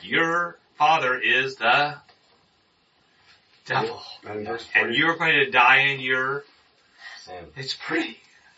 your 0.02 0.58
father 0.78 1.20
is 1.20 1.56
the 1.56 1.95
devil. 3.66 4.02
And 4.26 4.95
you're 4.95 5.16
going 5.16 5.36
to 5.36 5.49
die 5.49 5.88
in 5.89 5.99
your, 5.99 6.43
Same. 7.20 7.52
it's 7.56 7.74
pretty. 7.74 8.18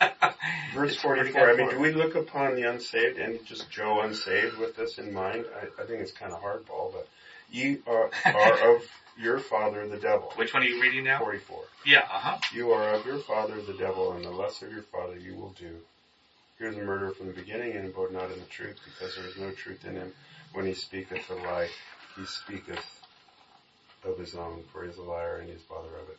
verse 0.74 0.94
It's 0.94 1.02
pretty 1.02 1.30
44, 1.30 1.50
I 1.50 1.56
mean, 1.56 1.70
do 1.70 1.78
we 1.78 1.90
look 1.90 2.14
upon 2.14 2.56
the 2.56 2.68
unsaved 2.68 3.18
and 3.18 3.44
just 3.46 3.70
Joe 3.70 4.00
unsaved 4.00 4.56
with 4.56 4.74
this 4.74 4.98
in 4.98 5.12
mind? 5.12 5.44
I, 5.54 5.82
I 5.82 5.84
think 5.84 6.00
it's 6.00 6.12
kind 6.12 6.32
of 6.32 6.42
hardball, 6.42 6.92
but 6.92 7.06
you 7.50 7.80
are, 7.86 8.10
are 8.34 8.70
of 8.74 8.86
your 9.16 9.38
father 9.38 9.86
the 9.88 9.96
devil. 9.98 10.32
Which 10.36 10.52
one 10.54 10.62
are 10.62 10.66
you 10.66 10.80
reading 10.82 11.04
now? 11.04 11.18
44. 11.20 11.62
Yeah, 11.86 12.00
uh-huh. 12.00 12.38
You 12.52 12.72
are 12.72 12.94
of 12.94 13.06
your 13.06 13.18
father 13.18 13.60
the 13.62 13.74
devil, 13.74 14.12
and 14.12 14.24
the 14.24 14.30
lust 14.30 14.62
of 14.62 14.70
your 14.72 14.82
father 14.82 15.16
you 15.18 15.34
will 15.34 15.50
do. 15.58 15.76
Here's 16.58 16.76
a 16.76 16.80
murderer 16.82 17.12
from 17.12 17.26
the 17.28 17.32
beginning, 17.32 17.72
and 17.76 17.86
abode 17.86 18.12
not 18.12 18.30
in 18.30 18.38
the 18.38 18.46
truth, 18.46 18.78
because 18.84 19.16
there 19.16 19.26
is 19.26 19.36
no 19.36 19.50
truth 19.50 19.84
in 19.84 19.96
him. 19.96 20.12
When 20.52 20.66
he 20.66 20.74
speaketh 20.74 21.28
a 21.30 21.34
lie, 21.34 21.68
he 22.16 22.24
speaketh 22.26 22.84
of 24.04 24.18
his 24.18 24.34
own, 24.34 24.62
for 24.72 24.84
he 24.84 24.90
is 24.90 24.96
a 24.98 25.02
liar 25.02 25.38
and 25.38 25.48
he 25.48 25.54
is 25.54 25.62
father 25.62 25.88
of 25.88 26.08
it. 26.10 26.18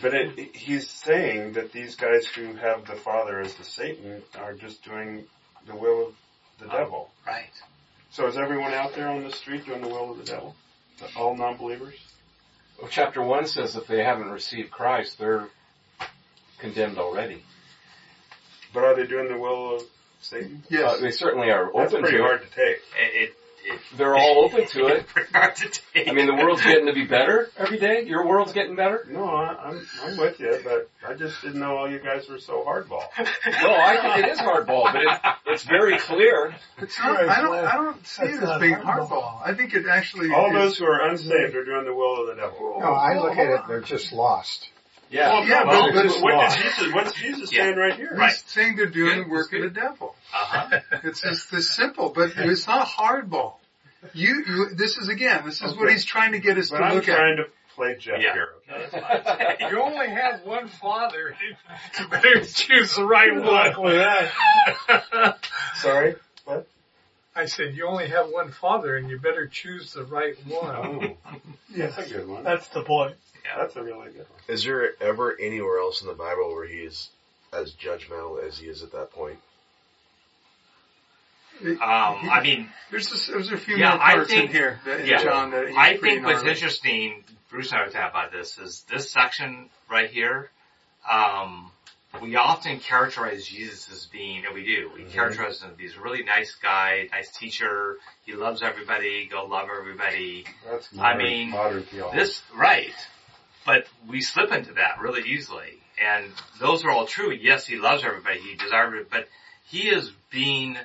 But 0.00 0.14
it, 0.14 0.56
he's 0.56 0.88
saying 0.88 1.52
that 1.52 1.70
these 1.72 1.94
guys 1.96 2.26
who 2.26 2.54
have 2.54 2.86
the 2.86 2.94
father 2.96 3.38
as 3.40 3.54
the 3.54 3.64
Satan 3.64 4.22
are 4.38 4.54
just 4.54 4.82
doing 4.84 5.24
the 5.66 5.76
will 5.76 6.08
of 6.08 6.14
the 6.58 6.74
Oh. 6.74 6.78
devil. 6.78 7.10
Right. 7.26 7.50
So 8.10 8.26
is 8.26 8.36
everyone 8.36 8.72
out 8.72 8.94
there 8.94 9.08
on 9.08 9.22
the 9.22 9.30
street 9.30 9.64
doing 9.66 9.82
the 9.82 9.88
will 9.88 10.12
of 10.12 10.18
the 10.18 10.24
devil? 10.24 10.56
All 11.16 11.36
non-believers? 11.36 11.94
Well, 12.82 12.90
chapter 12.90 13.22
1 13.22 13.46
says 13.46 13.76
if 13.76 13.86
they 13.86 14.02
haven't 14.02 14.30
received 14.30 14.72
Christ, 14.72 15.16
they're 15.16 15.46
condemned 16.58 16.98
already. 16.98 17.44
But 18.74 18.82
are 18.82 18.96
they 18.96 19.06
doing 19.06 19.28
the 19.28 19.38
will 19.38 19.76
of 19.76 19.82
Satan? 20.20 20.64
Yes. 20.68 20.94
Uh, 20.98 21.00
they 21.00 21.12
certainly 21.12 21.52
are 21.52 21.70
That's 21.72 21.92
pretty 21.92 22.16
to 22.16 22.22
hard 22.24 22.42
it. 22.42 22.50
to 22.50 22.56
take. 22.56 22.76
It, 22.98 23.14
it, 23.14 23.28
it 23.28 23.36
They're 23.96 24.16
all 24.16 24.44
open 24.44 24.66
to 24.66 24.86
it. 24.86 25.06
pretty 25.14 25.30
to 25.32 25.80
take. 25.94 26.08
I 26.08 26.12
mean, 26.12 26.26
the 26.26 26.34
world's 26.34 26.62
getting 26.62 26.86
to 26.86 26.92
be 26.92 27.04
better 27.04 27.50
every 27.56 27.78
day. 27.78 28.04
Your 28.04 28.26
world's 28.26 28.52
getting 28.52 28.76
better. 28.76 29.06
No, 29.10 29.24
I, 29.24 29.54
I'm 29.68 29.86
I'm 30.02 30.16
with 30.16 30.40
you, 30.40 30.58
but 30.64 30.90
I 31.06 31.14
just 31.14 31.42
didn't 31.42 31.60
know 31.60 31.76
all 31.76 31.90
you 31.90 31.98
guys 31.98 32.28
were 32.28 32.38
so 32.38 32.64
hardball. 32.66 33.02
No, 33.18 33.74
I 33.74 33.98
think 34.00 34.26
it 34.26 34.32
is 34.32 34.38
hardball, 34.38 34.92
but 34.92 35.02
it, 35.02 35.34
it's 35.46 35.64
very 35.64 35.98
clear. 35.98 36.54
It's 36.78 36.98
not, 36.98 37.28
I 37.28 37.40
don't, 37.40 37.54
I 37.54 37.76
don't 37.76 38.06
see 38.06 38.24
it 38.24 38.42
as 38.42 38.60
being 38.60 38.74
hardball. 38.76 39.40
I 39.44 39.54
think 39.54 39.74
it 39.74 39.86
actually 39.86 40.32
All 40.32 40.46
is, 40.46 40.52
those 40.52 40.78
who 40.78 40.86
are 40.86 41.08
unsaved 41.08 41.54
are 41.54 41.64
doing 41.64 41.84
the 41.84 41.94
will 41.94 42.22
of 42.22 42.26
the 42.28 42.40
devil. 42.40 42.78
No, 42.80 42.92
I 42.92 43.18
look 43.18 43.36
at 43.36 43.48
it, 43.48 43.60
they're 43.68 43.80
just 43.80 44.12
lost. 44.12 44.68
Yeah. 45.12 45.28
Well, 45.32 45.46
Yeah, 45.46 45.58
no, 45.60 45.64
but- 45.66 45.94
but 45.94 46.06
but 46.08 46.22
what 46.22 46.34
lost. 46.34 46.56
did 46.56 46.64
Jesus? 46.64 46.92
What's 46.94 47.12
Jesus 47.14 47.52
Yeah. 47.52 47.64
saying 47.64 47.76
right 47.76 47.94
here? 47.94 48.14
Right. 48.14 48.30
He's 48.32 48.42
saying 48.46 48.76
they're 48.76 48.86
doing 48.86 49.18
Good, 49.18 49.26
the 49.26 49.30
work 49.30 49.50
that's 49.50 49.64
of 49.64 49.74
the 49.74 49.80
devil. 49.80 50.16
uh-huh. 50.32 50.80
It's 51.04 51.20
just 51.20 51.50
this 51.50 51.70
simple, 51.70 52.08
but 52.10 52.32
it's 52.36 52.66
not 52.66 52.88
hardball. 52.88 53.54
You, 54.14 54.42
you, 54.46 54.68
this 54.74 54.96
is 54.96 55.08
again, 55.08 55.42
this 55.44 55.60
is 55.62 55.76
what 55.76 55.90
he's 55.90 56.04
trying 56.04 56.32
to 56.32 56.40
get 56.40 56.58
us 56.58 56.70
But 56.70 56.78
to 56.78 56.84
I'm 56.84 56.94
look 56.94 57.08
at. 57.08 57.16
trying 57.16 57.36
to 57.36 57.44
play 57.76 57.96
Jeff 57.98 58.20
Yeah. 58.20 58.32
here. 58.32 58.48
Okay? 58.70 59.56
You 59.70 59.80
only 59.82 60.08
have 60.08 60.42
one 60.44 60.68
father. 60.68 61.34
You 62.00 62.08
better 62.08 62.40
choose 62.44 62.96
the 62.96 63.04
right 63.04 63.34
Luck 63.34 63.76
one. 63.78 63.84
with 63.86 63.96
that. 64.88 65.38
Sorry. 65.76 66.16
What? 66.44 66.66
I 67.34 67.46
said 67.46 67.74
you 67.76 67.86
only 67.86 68.08
have 68.08 68.28
one 68.30 68.50
father, 68.50 68.96
and 68.96 69.08
you 69.08 69.18
better 69.18 69.46
choose 69.46 69.92
the 69.94 70.04
right 70.04 70.34
one. 70.46 70.76
Oh, 70.76 71.36
that's 71.74 71.96
a 71.98 72.02
good 72.12 72.28
one. 72.28 72.44
That's 72.44 72.68
the 72.68 72.82
point. 72.82 73.14
That's 73.56 73.76
a 73.76 73.82
really 73.82 74.08
good 74.10 74.18
one. 74.28 74.40
Is 74.48 74.64
there 74.64 74.90
ever 75.02 75.36
anywhere 75.38 75.78
else 75.78 76.00
in 76.02 76.08
the 76.08 76.14
Bible 76.14 76.54
where 76.54 76.66
he 76.66 76.78
is 76.78 77.10
as 77.52 77.72
judgmental 77.74 78.42
as 78.46 78.58
he 78.58 78.66
is 78.66 78.82
at 78.82 78.92
that 78.92 79.10
point? 79.12 79.38
Um, 81.64 81.78
I 81.80 82.40
mean, 82.42 82.68
There's 82.90 83.28
a, 83.28 83.32
there's 83.32 83.52
a 83.52 83.56
few 83.56 83.76
Yeah, 83.76 83.90
more 83.90 84.02
I 84.02 84.14
parts 84.14 84.30
think- 84.30 84.46
in 84.46 84.56
here 84.56 84.80
that, 84.84 85.00
in 85.00 85.06
yeah. 85.06 85.22
John 85.22 85.50
that 85.52 85.68
he's 85.68 85.76
I 85.76 85.96
think 85.96 86.24
what's 86.24 86.42
interesting, 86.44 87.22
Bruce 87.50 87.70
and 87.72 87.80
I 87.80 87.84
were 87.86 87.90
talking 87.92 88.10
about 88.10 88.32
this, 88.32 88.58
is 88.58 88.84
this 88.90 89.10
section 89.10 89.68
right 89.88 90.10
here, 90.10 90.50
um, 91.08 91.70
we 92.20 92.36
often 92.36 92.80
characterize 92.80 93.46
Jesus 93.46 93.90
as 93.92 94.06
being, 94.06 94.44
and 94.44 94.54
we 94.54 94.64
do, 94.64 94.90
we 94.94 95.02
Mhm. 95.02 95.12
characterize 95.12 95.62
him 95.62 95.70
as 95.72 95.76
this 95.78 95.96
really 95.96 96.22
nice 96.24 96.54
guy, 96.56 97.08
nice 97.12 97.30
teacher, 97.30 97.96
he 98.26 98.32
loves 98.34 98.62
everybody, 98.62 99.26
go 99.26 99.44
love 99.44 99.68
everybody. 99.70 100.44
That's 100.68 100.88
I 100.98 101.16
mean, 101.16 101.50
modern 101.50 101.84
theology. 101.84 102.18
This, 102.18 102.42
right. 102.54 102.94
But 103.64 103.86
we 104.08 104.20
slip 104.22 104.50
into 104.52 104.74
that 104.74 105.00
really 105.00 105.22
easily. 105.28 105.78
And 106.02 106.26
those 106.58 106.84
are 106.84 106.90
all 106.90 107.06
true. 107.06 107.30
Yes, 107.32 107.66
he 107.66 107.76
loves 107.76 108.02
everybody, 108.04 108.40
he 108.40 108.56
desires 108.56 109.02
it, 109.02 109.10
but 109.10 109.28
he 109.66 109.88
is 109.88 110.10
being, 110.30 110.76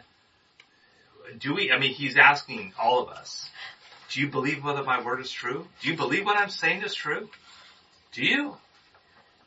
do 1.39 1.55
we, 1.55 1.71
I 1.71 1.79
mean, 1.79 1.93
he's 1.93 2.17
asking 2.17 2.73
all 2.79 3.01
of 3.01 3.09
us, 3.09 3.49
do 4.11 4.21
you 4.21 4.29
believe 4.29 4.63
whether 4.63 4.83
my 4.83 5.01
word 5.03 5.19
is 5.21 5.31
true? 5.31 5.67
Do 5.81 5.89
you 5.89 5.97
believe 5.97 6.25
what 6.25 6.37
I'm 6.37 6.49
saying 6.49 6.83
is 6.83 6.93
true? 6.93 7.29
Do 8.11 8.23
you? 8.23 8.57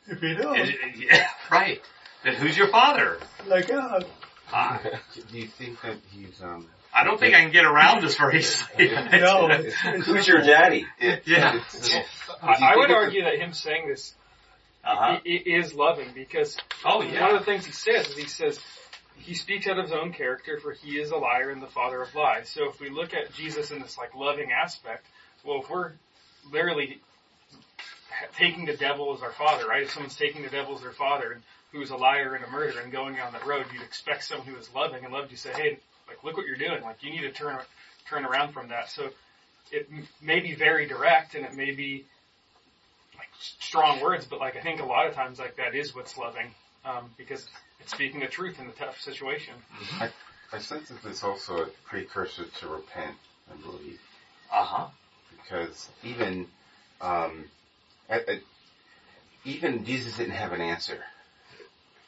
If 0.07 0.21
you 0.21 0.35
don't, 0.35 0.59
And- 0.59 0.73
yeah, 0.97 1.27
right. 1.51 1.81
Then 2.23 2.35
who's 2.35 2.57
your 2.57 2.67
father? 2.67 3.17
like 3.47 3.67
God. 3.67 4.05
Uh, 4.53 4.77
Do 5.29 5.37
you 5.39 5.47
think 5.47 5.81
that 5.81 5.97
he's 6.11 6.41
um? 6.43 6.67
I 6.93 7.03
don't 7.05 7.19
think 7.19 7.33
I 7.35 7.41
can 7.41 7.51
get 7.51 7.65
around 7.65 8.01
this 8.03 8.17
very 8.17 8.39
easily. 8.39 8.89
No, 9.19 9.47
it's, 9.49 9.75
it's 9.83 10.05
Who's 10.05 10.27
your 10.27 10.41
daddy? 10.41 10.85
Yeah. 10.99 11.61
I, 12.41 12.73
I 12.73 12.75
would 12.77 12.91
argue 12.91 13.23
that 13.23 13.35
him 13.39 13.53
saying 13.53 13.87
this 13.87 14.13
Uh-huh. 14.83 15.03
i- 15.03 15.21
i- 15.25 15.43
is 15.45 15.73
loving 15.73 16.09
because 16.13 16.57
Oh 16.83 16.97
one 16.99 17.13
yeah. 17.13 17.27
of 17.33 17.39
the 17.39 17.45
things 17.45 17.65
he 17.65 17.71
says 17.71 18.07
is 18.09 18.15
he 18.17 18.27
says 18.27 18.59
he 19.17 19.35
speaks 19.35 19.67
out 19.67 19.77
of 19.77 19.85
his 19.85 19.93
own 19.93 20.11
character 20.13 20.59
for 20.61 20.71
he 20.73 20.99
is 20.99 21.11
a 21.11 21.15
liar 21.17 21.49
and 21.51 21.61
the 21.61 21.67
father 21.67 22.01
of 22.01 22.13
lies. 22.15 22.49
So 22.49 22.67
if 22.69 22.79
we 22.79 22.89
look 22.89 23.13
at 23.13 23.31
Jesus 23.33 23.69
in 23.71 23.79
this 23.81 23.97
like 23.97 24.15
loving 24.15 24.51
aspect, 24.51 25.05
well, 25.45 25.61
if 25.61 25.69
we're 25.69 25.91
literally 26.51 26.99
taking 28.37 28.65
the 28.65 28.75
devil 28.75 29.13
as 29.15 29.21
our 29.21 29.31
father, 29.31 29.67
right? 29.67 29.83
If 29.83 29.91
someone's 29.91 30.15
taking 30.15 30.41
the 30.41 30.49
devil 30.49 30.75
as 30.75 30.81
their 30.81 30.91
father 30.91 31.31
and 31.33 31.43
who's 31.71 31.89
a 31.91 31.95
liar 31.95 32.35
and 32.35 32.43
a 32.43 32.49
murderer 32.49 32.81
and 32.81 32.91
going 32.91 33.15
down 33.15 33.31
that 33.33 33.45
road, 33.45 33.65
you'd 33.73 33.81
expect 33.83 34.23
someone 34.23 34.47
who 34.47 34.55
is 34.57 34.69
loving 34.75 35.03
and 35.05 35.13
loved 35.13 35.31
you 35.31 35.37
to 35.37 35.41
say, 35.43 35.53
hey, 35.53 35.79
like 36.11 36.23
look 36.23 36.37
what 36.37 36.45
you're 36.45 36.57
doing. 36.57 36.81
Like 36.83 37.03
you 37.03 37.11
need 37.11 37.21
to 37.21 37.31
turn 37.31 37.57
turn 38.09 38.25
around 38.25 38.53
from 38.53 38.69
that. 38.69 38.89
So 38.89 39.09
it 39.71 39.89
may 40.21 40.39
be 40.41 40.53
very 40.55 40.85
direct 40.87 41.35
and 41.35 41.45
it 41.45 41.53
may 41.53 41.71
be 41.71 42.05
like 43.17 43.29
strong 43.39 44.01
words, 44.01 44.25
but 44.25 44.39
like 44.39 44.55
I 44.57 44.61
think 44.61 44.81
a 44.81 44.85
lot 44.85 45.07
of 45.07 45.13
times 45.13 45.39
like 45.39 45.55
that 45.57 45.75
is 45.75 45.95
what's 45.95 46.17
loving 46.17 46.47
um, 46.85 47.09
because 47.17 47.47
it's 47.79 47.91
speaking 47.91 48.19
the 48.19 48.27
truth 48.27 48.59
in 48.59 48.67
a 48.67 48.71
tough 48.71 48.99
situation. 48.99 49.53
I 50.53 50.59
sense 50.59 50.89
that 50.89 51.01
there's 51.01 51.23
also 51.23 51.63
a 51.63 51.67
precursor 51.85 52.43
to 52.59 52.67
repent 52.67 53.15
and 53.49 53.61
believe, 53.63 53.99
Uh-huh. 54.51 54.87
because 55.41 55.89
even 56.03 56.47
um, 56.99 57.45
at, 58.09 58.27
at, 58.27 58.39
even 59.45 59.85
Jesus 59.85 60.17
didn't 60.17 60.33
have 60.33 60.51
an 60.51 60.59
answer 60.59 60.99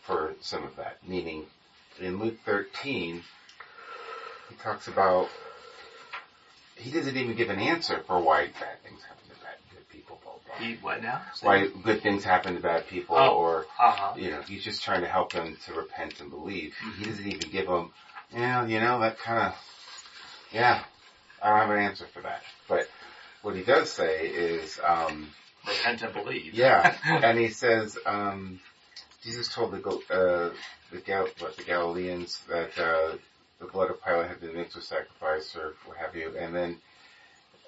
for 0.06 0.34
some 0.42 0.64
of 0.64 0.76
that. 0.76 0.98
Meaning, 1.08 1.46
in 2.02 2.20
Luke 2.20 2.38
13, 2.46 3.24
he 4.50 4.56
talks 4.56 4.88
about 4.88 5.30
he 6.76 6.92
doesn't 6.92 7.16
even 7.16 7.36
give 7.36 7.50
an 7.50 7.60
answer 7.60 8.02
for 8.08 8.20
why 8.20 8.48
bad 8.48 8.82
things 8.84 9.02
happen 9.04 9.24
to 9.30 9.36
bad 9.42 9.56
good 9.72 9.88
people. 9.90 10.20
Blah, 10.24 10.34
blah. 10.46 10.66
He, 10.66 10.76
what 10.76 11.02
now? 11.02 11.22
Why 11.42 11.68
good 11.68 12.02
things 12.02 12.24
happen 12.24 12.56
to 12.56 12.62
bad 12.62 12.88
people, 12.88 13.16
Oh. 13.18 13.30
or 13.38 13.66
Uh-huh. 13.80 14.14
you 14.18 14.32
know, 14.32 14.42
he's 14.42 14.64
just 14.64 14.84
trying 14.84 15.02
to 15.02 15.08
help 15.08 15.32
them 15.34 15.58
to 15.66 15.74
repent 15.74 16.20
and 16.20 16.30
believe. 16.30 16.74
Mm-hmm. 16.84 17.04
He 17.04 17.10
doesn't 17.10 17.28
even 17.28 17.50
give 17.52 17.68
them, 17.68 17.92
yeah, 18.34 18.66
you 18.66 18.80
know, 18.80 19.00
that 19.02 19.20
kind 19.20 19.48
of, 19.48 19.56
yeah, 20.52 20.84
I 21.42 21.50
don't 21.50 21.60
have 21.60 21.70
an 21.70 21.84
answer 21.84 22.06
for 22.08 22.22
that. 22.22 22.42
But 22.68 22.90
what 23.44 23.56
he 23.56 23.62
does 23.64 23.92
say 23.92 24.28
is, 24.28 24.80
um, 24.86 25.30
Repent 25.68 26.02
and 26.02 26.14
believe. 26.14 26.54
yeah, 26.54 26.96
and 27.06 27.38
he 27.38 27.50
says, 27.50 27.98
um, 28.06 28.60
Jesus 29.24 29.48
told 29.54 29.72
the 29.72 29.90
uh, 30.12 30.52
the, 30.92 30.98
Gal- 31.06 31.30
what, 31.40 31.56
the 31.56 31.64
Galileans 31.64 32.40
that 32.50 32.78
uh, 32.78 33.16
the 33.64 33.72
blood 33.72 33.90
of 33.90 34.04
Pilate 34.04 34.28
had 34.28 34.42
been 34.42 34.56
mixed 34.56 34.76
with 34.76 34.84
sacrifice 34.86 35.56
or 35.56 35.74
what 35.86 35.98
have 35.98 36.16
you, 36.16 36.36
and 36.38 36.56
then 36.56 36.78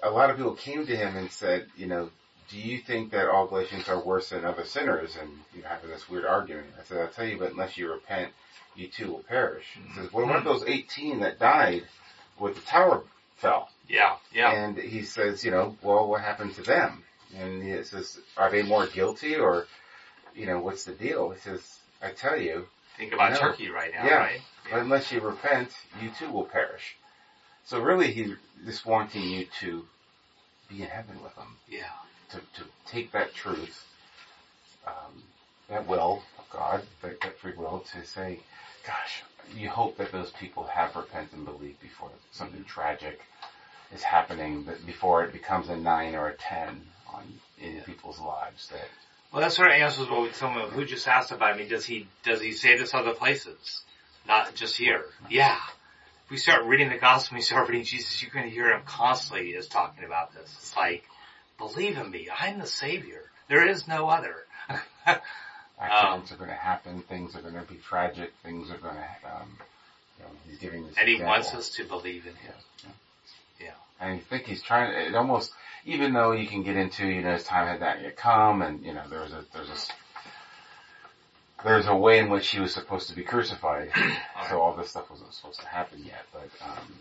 a 0.02 0.10
lot 0.10 0.30
of 0.30 0.36
people 0.36 0.54
came 0.54 0.86
to 0.86 0.96
him 0.96 1.16
and 1.16 1.30
said, 1.30 1.66
you 1.76 1.86
know, 1.86 2.10
do 2.50 2.58
you 2.58 2.78
think 2.78 3.10
that 3.12 3.28
all 3.28 3.46
Galatians 3.46 3.88
are 3.88 4.02
worse 4.04 4.30
than 4.30 4.44
other 4.44 4.64
sinners? 4.64 5.16
And 5.20 5.30
you 5.54 5.62
know, 5.62 5.68
having 5.68 5.90
this 5.90 6.08
weird 6.08 6.26
argument. 6.26 6.66
I 6.78 6.84
said, 6.84 6.98
I'll 6.98 7.08
tell 7.08 7.26
you, 7.26 7.38
but 7.38 7.50
unless 7.50 7.76
you 7.76 7.90
repent, 7.90 8.32
you 8.76 8.88
too 8.88 9.10
will 9.10 9.22
perish. 9.22 9.64
He 9.74 9.94
says, 9.94 10.12
well, 10.12 10.26
what 10.26 10.36
mm-hmm. 10.36 10.46
about 10.46 10.60
those 10.60 10.68
18 10.68 11.20
that 11.20 11.38
died 11.38 11.82
when 12.38 12.54
the 12.54 12.60
tower 12.60 13.02
fell? 13.36 13.68
Yeah, 13.88 14.16
yeah. 14.32 14.52
And 14.52 14.76
he 14.76 15.02
says, 15.02 15.44
you 15.44 15.50
know, 15.50 15.76
well, 15.82 16.06
what 16.06 16.20
happened 16.20 16.54
to 16.56 16.62
them? 16.62 17.02
And 17.36 17.62
he 17.62 17.82
says, 17.82 18.18
are 18.36 18.50
they 18.50 18.62
more 18.62 18.86
guilty 18.86 19.36
or, 19.36 19.66
you 20.34 20.46
know, 20.46 20.60
what's 20.60 20.84
the 20.84 20.92
deal? 20.92 21.30
He 21.30 21.40
says, 21.40 21.60
I 22.02 22.10
tell 22.10 22.36
you, 22.36 22.66
Think 22.96 23.12
about 23.12 23.32
No. 23.32 23.38
Turkey 23.38 23.68
right 23.68 23.92
now, 23.92 24.06
Yeah. 24.06 24.16
right? 24.16 24.40
Unless 24.72 25.12
you 25.12 25.20
repent, 25.20 25.70
you 26.00 26.10
too 26.18 26.30
will 26.30 26.44
perish. 26.44 26.96
So 27.64 27.80
really, 27.80 28.12
he's 28.12 28.32
just 28.64 28.86
wanting 28.86 29.22
you 29.22 29.46
to 29.60 29.84
be 30.68 30.82
in 30.82 30.88
heaven 30.88 31.22
with 31.22 31.34
him, 31.34 31.56
Yeah. 31.68 31.84
to, 32.30 32.38
to 32.38 32.68
take 32.86 33.12
that 33.12 33.34
truth, 33.34 33.86
um, 34.86 35.22
that 35.68 35.86
will 35.86 36.22
of 36.38 36.48
God, 36.50 36.82
that, 37.02 37.20
that 37.20 37.38
free 37.38 37.54
will, 37.56 37.80
to 37.92 38.04
say, 38.06 38.40
gosh, 38.86 39.22
you 39.54 39.68
hope 39.68 39.96
that 39.98 40.12
those 40.12 40.30
people 40.32 40.64
have 40.64 40.94
repented 40.96 41.34
and 41.34 41.44
believed 41.44 41.80
before 41.80 42.10
something 42.32 42.64
tragic 42.64 43.20
is 43.94 44.02
happening 44.02 44.62
but 44.62 44.84
before 44.84 45.24
it 45.24 45.32
becomes 45.32 45.68
a 45.68 45.76
nine 45.76 46.14
or 46.14 46.28
a 46.28 46.34
ten 46.36 46.80
on 47.14 47.22
in 47.60 47.80
people's 47.82 48.18
lives. 48.18 48.68
That 48.68 48.88
Well, 49.32 49.42
that 49.42 49.52
sort 49.52 49.68
of 49.68 49.74
answers 49.74 50.08
what 50.08 50.34
someone 50.34 50.68
who 50.70 50.84
just 50.84 51.06
asked 51.06 51.30
about. 51.30 51.54
I 51.54 51.56
mean, 51.56 51.68
does 51.68 51.84
he 51.84 52.08
does 52.24 52.40
he 52.40 52.52
say 52.52 52.76
this 52.76 52.94
other 52.94 53.12
places, 53.14 53.82
not 54.26 54.54
just 54.54 54.76
here? 54.76 55.04
Yeah. 55.30 55.58
If 56.24 56.30
we 56.30 56.36
start 56.38 56.64
reading 56.64 56.88
the 56.88 56.98
gospel, 56.98 57.36
we 57.36 57.42
start 57.42 57.68
reading 57.68 57.84
Jesus, 57.84 58.20
you're 58.22 58.32
going 58.32 58.46
to 58.46 58.50
hear 58.50 58.70
him 58.70 58.82
constantly 58.84 59.50
is 59.50 59.68
talking 59.68 60.04
about 60.04 60.34
this. 60.34 60.52
It's 60.58 60.76
like, 60.76 61.04
believe 61.58 61.96
in 61.96 62.10
me, 62.10 62.28
I'm 62.36 62.58
the 62.58 62.66
Savior. 62.66 63.22
There 63.48 63.68
is 63.68 63.86
no 63.86 64.08
other. 64.08 64.34
accidents 65.78 66.32
are 66.32 66.36
going 66.36 66.50
to 66.50 66.56
happen, 66.56 67.02
things 67.02 67.36
are 67.36 67.42
going 67.42 67.54
to 67.54 67.62
be 67.62 67.76
tragic, 67.76 68.32
things 68.42 68.70
are 68.70 68.78
going 68.78 68.96
to, 68.96 69.36
um, 69.36 69.48
you 70.18 70.24
know, 70.24 70.30
he's 70.48 70.58
giving 70.58 70.86
this 70.86 70.96
and 70.98 71.08
he 71.08 71.14
example. 71.14 71.32
wants 71.32 71.54
us 71.54 71.70
to 71.76 71.84
believe 71.84 72.26
in 72.26 72.34
him. 72.34 72.54
Yeah. 73.60 73.70
And 74.00 74.12
I 74.12 74.18
think 74.18 74.46
he's 74.46 74.62
trying 74.62 74.92
to, 74.92 75.06
it 75.06 75.14
almost, 75.14 75.52
even 75.84 76.12
though 76.12 76.32
you 76.32 76.46
can 76.46 76.62
get 76.62 76.76
into, 76.76 77.06
you 77.06 77.22
know, 77.22 77.34
his 77.34 77.44
time 77.44 77.66
had 77.68 77.80
not 77.80 78.02
yet 78.02 78.16
come 78.16 78.62
and, 78.62 78.84
you 78.84 78.94
know, 78.94 79.02
there 79.08 79.20
was 79.20 79.32
a, 79.32 79.44
there's 79.52 79.68
a, 79.68 79.92
there's 81.64 81.86
a 81.86 81.94
way 81.96 82.18
in 82.18 82.28
which 82.30 82.48
he 82.48 82.60
was 82.60 82.72
supposed 82.74 83.08
to 83.08 83.16
be 83.16 83.22
crucified. 83.22 83.90
so 84.48 84.60
all 84.60 84.74
this 84.74 84.90
stuff 84.90 85.10
wasn't 85.10 85.32
supposed 85.34 85.60
to 85.60 85.66
happen 85.66 86.02
yet, 86.04 86.24
but, 86.32 86.48
um, 86.64 86.94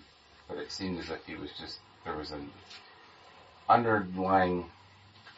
but 0.47 0.57
it 0.57 0.71
seemed 0.71 0.99
as 0.99 1.09
if 1.09 1.25
he 1.25 1.35
was 1.35 1.51
just, 1.59 1.79
there 2.03 2.15
was 2.15 2.31
an 2.31 2.49
underlying 3.69 4.65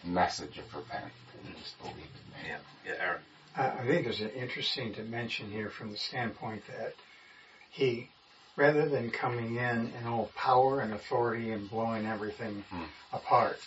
message 0.03 0.57
of 0.57 0.74
repentance 0.76 1.13
and 1.45 1.55
just 1.57 1.78
believe 1.80 1.95
in 1.95 2.43
me. 2.43 2.49
Yeah. 2.49 2.57
Yeah, 2.86 3.03
Aaron. 3.03 3.22
I 3.55 3.68
I 3.84 3.86
think 3.88 4.03
there's 4.05 4.22
an 4.22 4.30
interesting 4.32 4.91
dimension 4.91 5.49
here 5.51 5.70
from 5.70 5.91
the 5.91 5.97
standpoint 5.97 6.63
that 6.68 6.93
he, 7.70 8.09
rather 8.55 8.88
than 8.88 9.09
coming 9.11 9.55
in 9.55 9.91
in 9.99 10.07
all 10.07 10.30
power 10.36 10.82
and 10.82 10.93
authority 10.93 11.51
and 11.51 11.70
blowing 11.70 12.05
everything 12.05 12.63
Hmm. 12.70 12.84
apart, 13.11 13.59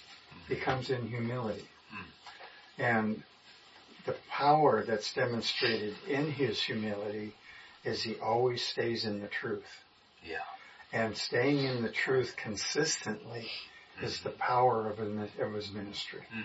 he 0.49 0.57
comes 0.57 0.91
in 0.91 1.07
humility. 1.09 1.65
And 2.79 3.23
the 4.07 4.17
power 4.31 4.85
that's 4.87 5.13
demonstrated 5.15 5.95
in 6.09 6.31
his 6.31 6.63
humility 6.63 7.35
is 7.85 8.03
he 8.03 8.17
always 8.17 8.63
stays 8.63 9.05
in 9.05 9.21
the 9.21 9.29
truth. 9.29 9.85
Yeah. 10.25 10.39
And 10.93 11.17
staying 11.17 11.65
in 11.65 11.83
the 11.83 11.91
truth 11.91 12.35
consistently 12.37 13.47
is 14.03 14.21
the 14.21 14.31
power 14.31 14.91
of 14.91 14.99
his 14.99 15.31
of 15.41 15.53
his 15.53 15.71
ministry. 15.73 16.23
Mm. 16.35 16.45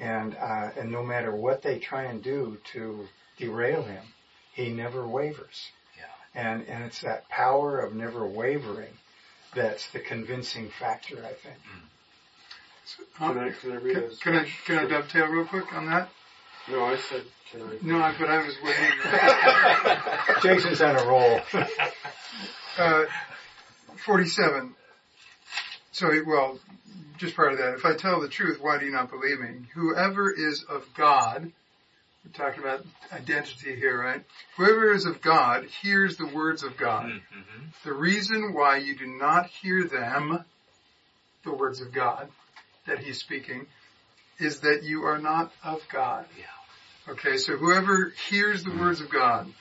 And 0.00 0.34
uh, 0.34 0.70
and 0.78 0.90
no 0.90 1.02
matter 1.02 1.34
what 1.34 1.62
they 1.62 1.78
try 1.78 2.04
and 2.04 2.22
do 2.22 2.58
to 2.72 3.06
derail 3.38 3.82
him, 3.82 4.04
he 4.52 4.70
never 4.70 5.06
wavers. 5.06 5.68
Yeah. 5.98 6.42
And 6.42 6.66
and 6.66 6.84
it's 6.84 7.02
that 7.02 7.28
power 7.28 7.80
of 7.80 7.94
never 7.94 8.26
wavering 8.26 8.92
that's 9.54 9.90
the 9.92 10.00
convincing 10.00 10.70
factor, 10.78 11.18
I 11.18 11.34
think. 11.34 11.56
Can 13.16 13.38
I, 13.38 13.50
can 13.50 13.72
I 13.72 13.76
read 13.76 13.94
Can, 13.94 14.10
can 14.20 14.34
I 14.36 14.48
can 14.66 14.78
I 14.78 14.88
dovetail 14.88 15.26
real 15.26 15.46
quick 15.46 15.72
on 15.72 15.86
that? 15.86 16.08
No, 16.70 16.84
I 16.84 16.96
said, 16.96 17.22
can 17.50 17.62
I? 17.62 17.78
No, 17.82 17.98
I- 18.00 18.14
but 18.18 18.28
I 18.28 18.38
was 18.44 18.56
waiting. 18.62 18.90
Jason's 20.42 20.80
on 20.80 20.96
a 20.96 21.04
roll. 21.04 21.40
uh, 22.78 23.04
47. 24.04 24.74
So, 25.92 26.10
well, 26.26 26.58
just 27.18 27.36
part 27.36 27.52
of 27.52 27.58
that. 27.58 27.74
If 27.74 27.84
I 27.84 27.94
tell 27.94 28.20
the 28.20 28.28
truth, 28.28 28.58
why 28.60 28.78
do 28.78 28.86
you 28.86 28.92
not 28.92 29.10
believe 29.10 29.40
me? 29.40 29.66
Whoever 29.74 30.30
is 30.30 30.64
of 30.64 30.84
God, 30.96 31.52
we're 32.24 32.32
talking 32.32 32.60
about 32.62 32.84
identity 33.12 33.74
here, 33.76 34.00
right? 34.00 34.22
Whoever 34.56 34.92
is 34.92 35.04
of 35.06 35.20
God 35.20 35.64
hears 35.64 36.16
the 36.16 36.26
words 36.26 36.62
of 36.62 36.76
God. 36.76 37.06
Mm-hmm. 37.06 37.64
The 37.84 37.92
reason 37.92 38.54
why 38.54 38.76
you 38.78 38.96
do 38.96 39.06
not 39.06 39.46
hear 39.48 39.84
them, 39.84 40.44
the 41.44 41.52
words 41.52 41.80
of 41.80 41.92
God 41.92 42.28
that 42.86 43.00
he's 43.00 43.18
speaking, 43.18 43.66
is 44.38 44.60
that 44.60 44.82
you 44.84 45.02
are 45.04 45.18
not 45.18 45.52
of 45.62 45.82
God. 45.92 46.24
Yeah. 46.38 46.44
Okay, 47.10 47.38
so 47.38 47.56
whoever 47.56 48.12
hears 48.28 48.62
the 48.62 48.70
words 48.70 49.00
of 49.00 49.10
God. 49.10 49.52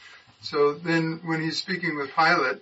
So 0.41 0.74
then 0.74 1.22
when 1.26 1.41
he's 1.41 1.58
speaking 1.58 1.97
with 1.97 2.12
Pilate, 2.16 2.62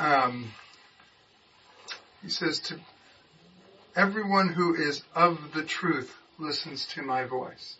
um, 0.00 0.50
he 2.20 2.28
says 2.28 2.58
to 2.60 2.80
everyone 3.94 4.48
who 4.48 4.74
is 4.74 5.02
of 5.14 5.38
the 5.54 5.62
truth 5.62 6.12
listens 6.40 6.86
to 6.86 7.02
my 7.02 7.24
voice. 7.24 7.76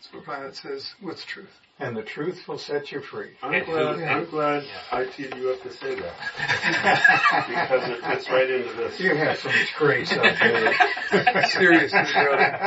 That's 0.00 0.14
what 0.14 0.24
Pilate 0.24 0.56
says. 0.56 0.94
What's 1.02 1.24
truth? 1.24 1.50
And 1.78 1.96
the 1.96 2.02
truth 2.02 2.46
will 2.48 2.58
set 2.58 2.90
you 2.92 3.00
free. 3.00 3.30
I'm 3.42 3.52
And 3.54 3.64
glad, 3.66 3.96
who- 3.98 4.04
I'm 4.04 4.24
glad 4.26 4.64
I 4.92 5.04
teed 5.04 5.34
you 5.36 5.50
up 5.50 5.62
to 5.62 5.70
say 5.72 5.94
that. 5.94 7.44
because 7.48 7.88
it 7.90 8.02
fits 8.04 8.30
right 8.30 8.50
into 8.50 8.72
this. 8.74 8.98
You 9.00 9.14
have 9.14 9.38
so 9.38 9.48
much 9.48 9.74
grace 9.76 10.12
out 10.12 10.36
there. 10.40 11.44
Seriously, 11.48 11.98
brother. 12.12 12.58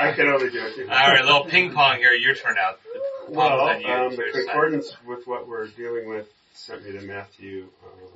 I 0.00 0.12
can 0.16 0.28
only 0.28 0.50
joke. 0.50 0.72
All 0.78 0.86
right, 0.88 1.24
little 1.24 1.44
ping 1.44 1.72
pong 1.72 1.98
here. 1.98 2.12
Your 2.12 2.34
turn 2.34 2.56
out. 2.58 2.80
Well, 3.28 3.80
you. 3.80 3.86
um, 3.88 4.10
the 4.10 4.16
Your 4.16 4.32
side. 4.32 4.44
concordance 4.46 4.96
with 5.06 5.26
what 5.26 5.46
we're 5.48 5.68
dealing 5.68 6.08
with 6.08 6.28
sent 6.54 6.84
me 6.84 6.92
to 6.92 7.02
Matthew 7.02 7.66
uh, 7.84 8.06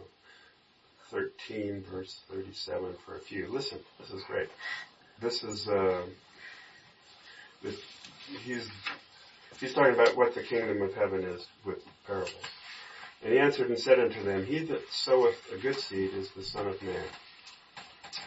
13, 1.10 1.84
verse 1.90 2.20
37 2.30 2.94
for 3.06 3.16
a 3.16 3.20
few. 3.20 3.48
Listen, 3.48 3.78
this 4.00 4.10
is 4.10 4.22
great. 4.24 4.48
This 5.20 5.42
is, 5.44 5.68
uh, 5.68 6.02
this, 7.62 7.76
he's, 8.42 8.68
he's 9.60 9.74
talking 9.74 9.94
about 9.94 10.16
what 10.16 10.34
the 10.34 10.42
kingdom 10.42 10.82
of 10.82 10.94
heaven 10.94 11.22
is 11.24 11.46
with 11.64 11.84
parables. 12.06 12.32
And 13.22 13.32
he 13.32 13.38
answered 13.38 13.70
and 13.70 13.78
said 13.78 13.98
unto 13.98 14.22
them, 14.22 14.44
He 14.44 14.60
that 14.64 14.90
soweth 14.92 15.36
a 15.52 15.56
good 15.56 15.78
seed 15.78 16.12
is 16.14 16.30
the 16.30 16.44
Son 16.44 16.66
of 16.66 16.80
Man. 16.82 17.04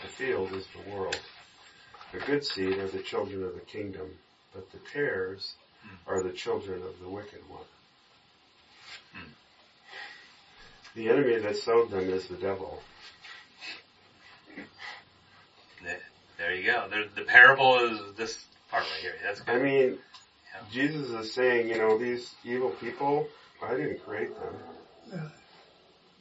The 0.01 0.07
field 0.07 0.51
is 0.53 0.65
the 0.67 0.91
world. 0.91 1.19
The 2.11 2.19
good 2.19 2.43
seed 2.45 2.77
are 2.77 2.87
the 2.87 2.99
children 3.03 3.43
of 3.43 3.53
the 3.53 3.61
kingdom, 3.61 4.07
but 4.53 4.71
the 4.71 4.79
tares 4.91 5.53
are 6.07 6.21
the 6.23 6.31
children 6.31 6.81
of 6.83 6.99
the 6.99 7.07
wicked 7.07 7.47
one. 7.47 7.63
Hmm. 9.13 9.29
The 10.95 11.09
enemy 11.09 11.37
that 11.39 11.57
sowed 11.57 11.91
them 11.91 12.09
is 12.09 12.27
the 12.27 12.35
devil. 12.37 12.81
There- 15.83 16.01
There 16.37 16.53
you 16.53 16.63
go. 16.71 16.87
There, 16.89 17.05
the 17.15 17.23
parable 17.23 17.79
is 17.79 18.15
this 18.15 18.45
part 18.69 18.83
right 18.83 19.01
here. 19.01 19.15
That's 19.23 19.41
I 19.47 19.57
mean, 19.57 19.97
Yeah. 20.53 20.61
Jesus 20.71 21.09
is 21.09 21.33
saying, 21.33 21.67
you 21.69 21.77
know, 21.77 21.97
these 21.97 22.33
evil 22.43 22.69
people, 22.71 23.27
I 23.61 23.75
didn't 23.75 24.03
create 24.05 24.31
them. 24.39 25.31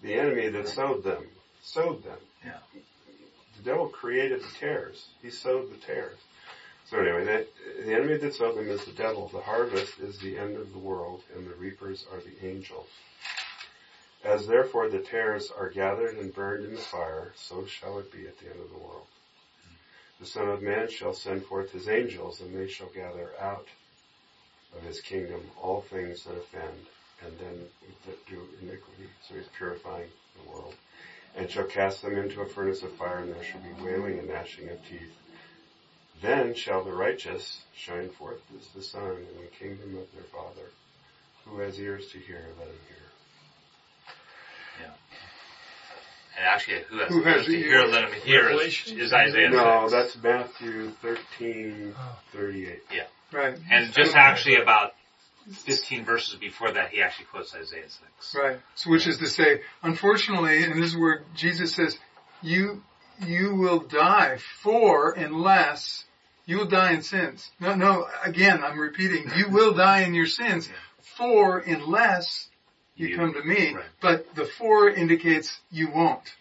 The 0.03 0.15
enemy 0.15 0.49
that 0.51 0.69
sowed 0.69 1.03
them, 1.05 1.25
sowed 1.63 2.05
them. 2.05 2.19
Yeah. 2.45 2.59
The 3.57 3.63
devil 3.63 3.89
created 3.89 4.43
the 4.43 4.59
tares. 4.61 5.07
He 5.23 5.31
sowed 5.31 5.73
the 5.73 5.79
tares. 5.79 6.19
So 6.91 6.99
anyway, 7.01 7.25
that, 7.25 7.49
the 7.85 7.95
enemy 7.95 8.17
that 8.19 8.35
sowed 8.35 8.57
them 8.57 8.69
is 8.69 8.85
the 8.85 8.93
devil. 8.93 9.29
The 9.29 9.41
harvest 9.41 9.99
is 9.99 10.19
the 10.19 10.39
end 10.39 10.57
of 10.57 10.71
the 10.73 10.79
world, 10.79 11.23
and 11.35 11.47
the 11.47 11.55
reapers 11.55 12.05
are 12.13 12.21
the 12.21 12.47
angels. 12.47 12.89
As 14.25 14.47
therefore 14.47 14.89
the 14.89 15.01
tares 15.01 15.51
are 15.57 15.69
gathered 15.69 16.17
and 16.19 16.33
burned 16.33 16.65
in 16.65 16.75
the 16.75 16.81
fire, 16.81 17.33
so 17.37 17.67
shall 17.67 17.99
it 17.99 18.13
be 18.13 18.27
at 18.27 18.39
the 18.39 18.47
end 18.51 18.61
of 18.61 18.71
the 18.71 18.79
world. 18.79 19.07
The 20.19 20.27
Son 20.27 20.49
of 20.49 20.63
Man 20.63 20.89
shall 20.89 21.13
send 21.13 21.45
forth 21.45 21.73
his 21.73 21.89
angels, 21.89 22.41
and 22.41 22.57
they 22.57 22.69
shall 22.69 22.89
gather 22.89 23.33
out 23.41 23.69
of 24.75 24.83
his 24.83 25.01
kingdom 25.01 25.51
all 25.61 25.83
things 25.83 26.25
that 26.25 26.37
offend, 26.37 26.87
and 27.23 27.39
then 27.39 27.67
that 28.07 28.27
do 28.27 28.49
iniquity. 28.61 29.09
So 29.23 29.35
he's 29.35 29.49
purifying 29.57 30.09
the 30.35 30.51
world. 30.51 30.75
And 31.35 31.51
shall 31.51 31.65
cast 31.65 32.01
them 32.01 32.17
into 32.17 32.41
a 32.41 32.47
furnace 32.47 32.83
of 32.83 32.93
fire, 32.93 33.19
and 33.19 33.35
there 33.35 33.45
shall 33.45 33.61
be 33.61 33.83
wailing 33.83 34.19
and 34.19 34.29
gnashing 34.29 34.69
of 34.71 34.83
teeth. 34.89 35.15
Then 36.23 36.55
shall 36.55 36.83
the 36.83 36.95
righteous 36.95 37.63
shine 37.75 38.09
forth 38.09 38.41
as 38.59 38.69
the 38.69 38.83
sun 38.83 39.17
in 39.17 39.43
the 39.43 39.49
kingdom 39.49 39.99
of 39.99 40.11
their 40.13 40.25
Father. 40.25 40.71
Who 41.45 41.59
has 41.59 41.79
ears 41.79 42.11
to 42.13 42.19
hear, 42.19 42.49
let 42.59 42.69
him 42.69 42.79
hear. 42.89 42.97
And 46.37 46.45
actually, 46.47 46.83
who 46.91 46.99
has, 46.99 47.09
Who 47.09 47.23
has 47.23 47.37
ears 47.37 47.47
to 47.47 47.57
hear, 47.57 47.83
let 47.87 48.05
him 48.05 48.21
hear 48.21 48.51
is, 48.51 48.87
is 48.89 49.13
Isaiah 49.13 49.49
No, 49.51 49.89
6. 49.89 49.93
that's 49.93 50.23
Matthew 50.23 50.91
thirteen 51.03 51.95
Oh. 51.99 52.19
thirty-eight. 52.33 52.83
Yeah. 52.93 53.05
Right. 53.33 53.59
And 53.71 53.93
just 53.95 54.15
actually 54.15 54.57
about 54.57 54.93
15 55.51 56.05
verses 56.05 56.35
before 56.35 56.73
that, 56.73 56.91
he 56.91 57.01
actually 57.03 57.27
quotes 57.27 57.55
Isaiah 57.55 57.89
6. 57.89 58.35
Right. 58.37 58.59
So 58.75 58.91
which 58.91 59.07
is 59.07 59.19
to 59.19 59.27
say, 59.29 59.63
unfortunately, 59.83 60.63
and 60.65 60.83
this 60.83 60.91
is 60.93 60.97
where 60.99 61.25
Jesus 61.35 61.75
says, 61.75 61.97
you, 62.43 62.83
you 63.25 63.55
will 63.55 63.79
die 63.81 64.39
for 64.63 65.13
unless 65.13 66.05
you 66.45 66.59
will 66.59 66.67
die 66.67 66.93
in 66.93 67.03
sins. 67.03 67.51
No, 67.61 67.75
no, 67.75 68.07
again, 68.25 68.63
I'm 68.63 68.79
repeating, 68.79 69.31
you 69.37 69.49
will 69.49 69.73
die 69.75 70.03
in 70.03 70.15
your 70.15 70.27
sins 70.27 70.69
for 71.17 71.59
unless 71.59 72.49
you, 72.97 73.09
You- 73.09 73.17
come 73.17 73.35
to 73.35 73.43
me. 73.43 73.75
right. 73.75 73.85
But 74.01 74.35
the 74.35 74.45
four 74.47 74.89
indicates 74.89 75.59
you 75.71 75.91
won't. 75.91 76.35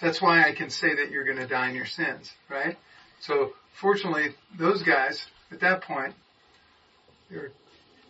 That's 0.00 0.20
why 0.20 0.42
I 0.48 0.52
can 0.52 0.70
say 0.70 0.94
that 0.96 1.10
you're 1.10 1.24
going 1.24 1.36
to 1.38 1.46
die 1.46 1.68
in 1.68 1.74
your 1.74 1.86
sins, 1.86 2.32
right? 2.48 2.76
So 3.20 3.52
fortunately, 3.80 4.34
those 4.58 4.82
guys 4.82 5.26
at 5.52 5.60
that 5.60 5.82
point, 5.82 6.14
they're 7.30 7.50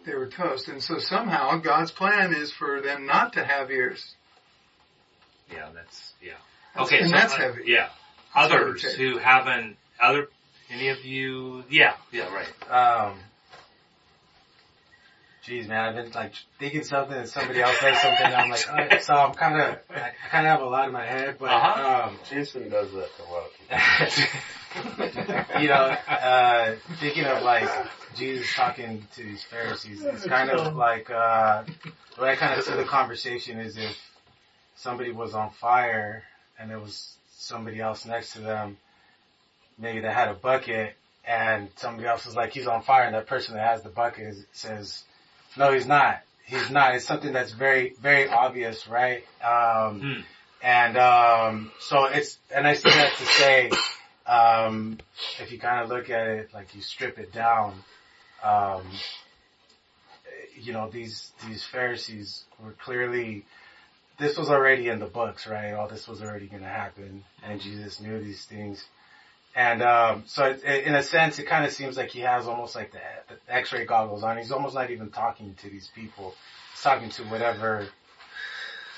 they 0.07 0.15
were 0.15 0.29
toast. 0.29 0.69
And 0.69 0.83
so 0.83 0.99
somehow 0.99 1.59
God's 1.59 1.91
plan 1.91 2.33
is 2.35 2.51
for 2.53 2.81
them 2.81 3.07
not 3.07 3.35
to 3.35 3.45
have 3.45 3.71
ears. 3.71 4.15
Yeah, 5.53 5.69
that's 5.75 6.13
yeah. 6.23 6.33
That's- 6.75 6.87
Okay, 6.87 7.01
and 7.01 7.11
so, 7.11 7.17
that's 7.17 7.35
uh, 7.35 7.39
heavy. 7.39 7.63
Yeah, 7.67 7.89
That's 8.35 8.53
others 8.53 8.83
who 8.95 9.19
haven't 9.19 9.77
other 10.01 10.29
any 10.71 10.89
of 10.89 11.05
you? 11.05 11.65
Yeah, 11.69 11.95
yeah, 12.13 12.33
right. 12.33 12.71
Um, 12.71 13.19
geez, 15.51 15.67
man, 15.67 15.85
I've 15.85 15.97
been 15.97 16.13
like 16.13 16.33
thinking 16.61 16.85
something 16.85 17.17
and 17.17 17.29
somebody 17.29 17.61
else 17.61 17.77
says 17.81 18.01
something. 18.01 18.25
And 18.25 18.35
I'm 18.37 18.51
like, 18.51 18.71
all 18.71 18.77
right, 18.77 19.03
so 19.03 19.15
I'm 19.15 19.35
kind 19.35 19.61
of, 19.61 19.79
I 19.91 20.13
kind 20.31 20.47
of 20.47 20.53
have 20.53 20.61
a 20.63 20.67
lot 20.67 20.87
in 20.87 20.93
my 20.93 21.05
head, 21.05 21.39
but 21.41 21.51
Uh-huh. 21.51 22.09
um, 22.09 22.19
Jason 22.29 22.71
does 22.71 22.93
that 22.93 23.09
to 23.17 23.23
a 23.25 23.29
lot 23.29 23.47
of 23.47 23.53
people. 25.19 25.51
you 25.61 25.69
know, 25.69 25.97
uh, 26.09 26.77
thinking 27.01 27.25
of 27.25 27.43
like 27.43 27.69
Jesus 28.15 28.47
talking 28.55 29.05
to 29.17 29.23
these 29.25 29.43
Pharisees, 29.43 30.05
it's 30.05 30.25
kind 30.25 30.51
of 30.51 30.77
like 30.77 31.11
uh, 31.11 31.65
the 32.15 32.23
way 32.23 32.31
I 32.31 32.37
kind 32.37 32.57
of 32.57 32.65
see 32.65 32.75
the 32.75 32.85
conversation 32.85 33.59
is 33.59 33.77
if 33.77 33.99
somebody 34.77 35.11
was 35.11 35.35
on 35.35 35.51
fire 35.51 36.23
and 36.61 36.71
there 36.71 36.79
was 36.79 37.17
somebody 37.33 37.81
else 37.81 38.07
next 38.07 38.35
to 38.35 38.41
them, 38.41 38.77
maybe 39.77 39.99
they 39.99 40.13
had 40.13 40.29
a 40.29 40.35
bucket 40.35 40.95
and 41.25 41.71
somebody 41.75 42.07
else 42.07 42.27
is 42.27 42.37
like, 42.37 42.53
he's 42.53 42.67
on 42.67 42.83
fire, 42.83 43.05
and 43.05 43.15
that 43.15 43.27
person 43.27 43.55
that 43.55 43.67
has 43.67 43.83
the 43.83 43.89
bucket 43.89 44.27
is, 44.29 44.47
says, 44.53 45.05
no, 45.57 45.73
he's 45.73 45.87
not. 45.87 46.21
He's 46.47 46.71
not. 46.71 46.95
It's 46.95 47.07
something 47.07 47.33
that's 47.33 47.53
very, 47.53 47.95
very 48.01 48.29
obvious, 48.29 48.89
right? 48.89 49.25
Um, 49.43 50.01
Hmm. 50.01 50.21
and 50.63 50.97
um, 50.99 51.73
so 51.81 52.05
it's, 52.07 52.39
and 52.55 52.67
I 52.67 52.75
say 52.75 52.91
that 52.91 53.13
to 53.17 53.27
say, 53.27 53.71
um, 54.27 54.99
if 55.41 55.53
you 55.53 55.59
kind 55.59 55.83
of 55.83 55.89
look 55.89 56.11
at 56.11 56.27
it, 56.27 56.55
like 56.55 56.75
you 56.75 56.83
strip 56.83 57.19
it 57.19 57.33
down, 57.33 57.75
um, 58.43 58.83
you 60.61 60.73
know, 60.73 60.91
these 60.91 61.31
these 61.47 61.65
Pharisees 61.65 62.45
were 62.63 62.73
clearly, 62.73 63.45
this 64.19 64.37
was 64.37 64.51
already 64.51 64.89
in 64.89 64.99
the 64.99 65.07
books, 65.07 65.47
right? 65.47 65.73
All 65.73 65.89
this 65.89 66.07
was 66.07 66.23
already 66.23 66.47
going 66.47 66.63
to 66.63 66.69
happen, 66.69 67.25
and 67.43 67.61
Jesus 67.61 68.01
knew 68.01 68.21
these 68.21 68.45
things. 68.45 68.85
And 69.55 69.83
um, 69.83 70.23
so, 70.27 70.45
it, 70.45 70.63
it- 70.65 70.85
in 70.85 70.95
a 70.95 71.03
sense, 71.03 71.39
it 71.39 71.47
kind 71.47 71.65
of 71.65 71.73
seems 71.73 71.97
like 71.97 72.11
he 72.11 72.21
has 72.21 72.47
almost 72.47 72.75
like 72.75 72.93
the, 72.93 73.01
the 73.29 73.55
X-ray 73.55 73.85
goggles 73.85 74.23
on. 74.23 74.37
He's 74.39 74.53
almost 74.53 74.75
not 74.75 74.91
even 74.91 75.11
talking 75.11 75.55
to 75.63 75.69
these 75.69 75.91
people. 75.95 76.35
He's 76.73 76.83
talking 76.83 77.11
to 77.11 77.23
whatever, 77.25 77.89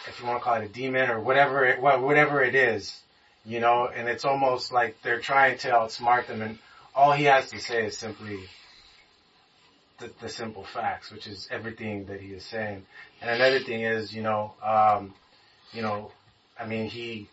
if 0.08 0.20
you 0.20 0.26
want 0.26 0.40
to 0.40 0.44
call 0.44 0.54
it 0.60 0.64
a 0.64 0.68
demon 0.68 1.10
or 1.10 1.20
whatever, 1.20 1.64
it, 1.64 1.80
wha- 1.80 1.98
whatever 1.98 2.42
it 2.42 2.54
is, 2.54 3.00
you 3.46 3.60
know. 3.60 3.86
And 3.88 4.08
it's 4.08 4.24
almost 4.24 4.72
like 4.72 4.96
they're 5.02 5.20
trying 5.20 5.58
to 5.58 5.68
outsmart 5.70 6.26
them, 6.26 6.42
and 6.42 6.58
all 6.94 7.12
he 7.12 7.24
has 7.24 7.48
to 7.50 7.58
say 7.58 7.86
is 7.86 7.96
simply 7.96 8.38
the, 10.00 10.10
the 10.20 10.28
simple 10.28 10.64
facts, 10.64 11.10
which 11.10 11.26
is 11.26 11.48
everything 11.50 12.04
that 12.06 12.20
he 12.20 12.28
is 12.34 12.44
saying. 12.44 12.84
And 13.22 13.30
another 13.30 13.60
thing 13.60 13.80
is, 13.82 14.12
you 14.14 14.22
know, 14.22 14.52
um, 14.62 15.14
you 15.72 15.80
know, 15.80 16.12
I 16.60 16.66
mean, 16.66 16.90
he. 16.90 17.28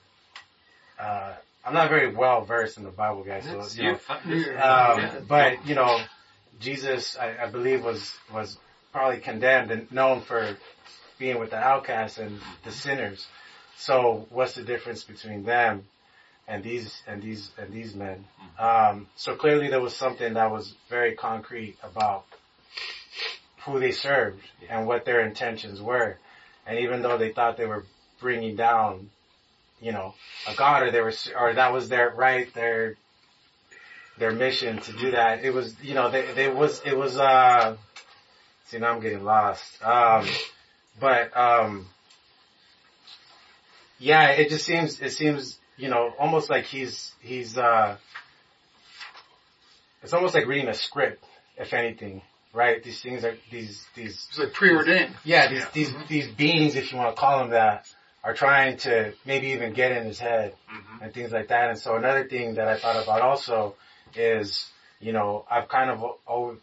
Uh, 0.97 1.33
I'm 1.69 1.75
not 1.75 1.89
very 1.89 2.11
well 2.11 2.41
versed 2.45 2.79
in 2.79 2.83
the 2.83 2.89
Bible, 2.89 3.23
guys. 3.23 3.43
So, 3.45 3.51
you 3.75 3.83
know, 3.83 3.89
you're 3.89 3.97
fine. 3.99 4.21
um, 4.57 4.99
Yeah. 4.99 5.19
but 5.27 5.67
you 5.67 5.75
know, 5.75 6.01
Jesus, 6.59 7.15
I, 7.15 7.37
I 7.45 7.49
believe, 7.51 7.83
was 7.83 8.11
was 8.33 8.57
probably 8.91 9.19
condemned 9.19 9.69
and 9.69 9.91
known 9.91 10.21
for 10.21 10.57
being 11.19 11.37
with 11.39 11.51
the 11.51 11.57
outcasts 11.57 12.17
and 12.17 12.39
the 12.63 12.71
sinners. 12.71 13.27
So, 13.77 14.25
what's 14.31 14.55
the 14.55 14.63
difference 14.63 15.03
between 15.03 15.43
them 15.43 15.85
and 16.47 16.63
these 16.63 17.03
and 17.05 17.21
these 17.21 17.51
and 17.59 17.71
these 17.71 17.93
men? 17.93 18.25
Um, 18.57 19.07
so 19.15 19.35
clearly, 19.35 19.69
there 19.69 19.79
was 19.79 19.95
something 19.95 20.33
that 20.33 20.49
was 20.51 20.73
very 20.89 21.13
concrete 21.15 21.77
about 21.83 22.25
who 23.63 23.79
they 23.79 23.91
served 23.91 24.41
and 24.67 24.87
what 24.87 25.05
their 25.05 25.21
intentions 25.21 25.79
were. 25.79 26.17
And 26.65 26.79
even 26.79 27.03
though 27.03 27.19
they 27.19 27.31
thought 27.31 27.57
they 27.57 27.67
were 27.67 27.85
bringing 28.19 28.55
down, 28.55 29.11
you 29.81 29.91
know, 29.91 30.13
a 30.47 30.55
god, 30.55 30.83
or 30.83 30.91
they 30.91 31.01
were, 31.01 31.13
or 31.39 31.53
that 31.53 31.73
was 31.73 31.89
their 31.89 32.09
right, 32.11 32.53
their 32.53 32.95
their 34.19 34.31
mission 34.31 34.79
to 34.79 34.91
do 34.93 35.11
that. 35.11 35.43
It 35.43 35.53
was, 35.53 35.75
you 35.81 35.95
know, 35.95 36.11
they, 36.11 36.33
they 36.33 36.49
was, 36.49 36.81
it 36.85 36.95
was, 36.95 37.17
uh, 37.17 37.77
see 38.65 38.77
now 38.77 38.93
I'm 38.93 38.99
getting 38.99 39.23
lost. 39.23 39.81
Um, 39.81 40.27
but, 40.99 41.35
um, 41.35 41.87
yeah, 43.97 44.31
it 44.31 44.49
just 44.49 44.65
seems, 44.65 44.99
it 44.99 45.11
seems, 45.11 45.57
you 45.77 45.89
know, 45.89 46.13
almost 46.19 46.49
like 46.49 46.65
he's, 46.65 47.13
he's, 47.21 47.57
uh, 47.57 47.95
it's 50.03 50.13
almost 50.13 50.35
like 50.35 50.45
reading 50.47 50.67
a 50.67 50.73
script, 50.73 51.23
if 51.57 51.73
anything, 51.73 52.21
right? 52.53 52.83
These 52.83 53.01
things 53.01 53.23
are, 53.23 53.35
these, 53.51 53.85
these. 53.95 54.27
It's 54.29 54.39
like 54.39 54.53
preordained. 54.53 55.15
Yeah, 55.23 55.49
these, 55.49 55.65
these, 55.73 55.93
these 56.09 56.27
beings, 56.27 56.75
if 56.75 56.91
you 56.91 56.97
want 56.97 57.15
to 57.15 57.19
call 57.19 57.39
them 57.39 57.49
that, 57.51 57.85
are 58.23 58.33
trying 58.33 58.77
to 58.77 59.13
maybe 59.25 59.47
even 59.49 59.73
get 59.73 59.91
in 59.91 60.05
his 60.05 60.19
head 60.19 60.53
mm-hmm. 60.71 61.03
and 61.03 61.13
things 61.13 61.31
like 61.31 61.47
that. 61.49 61.69
And 61.69 61.79
so 61.79 61.95
another 61.95 62.27
thing 62.27 62.55
that 62.55 62.67
I 62.67 62.77
thought 62.77 63.01
about 63.01 63.21
also 63.21 63.75
is, 64.15 64.69
you 64.99 65.13
know, 65.13 65.45
I've 65.49 65.69
kind 65.69 65.89
of 65.89 66.03
al- 66.27 66.57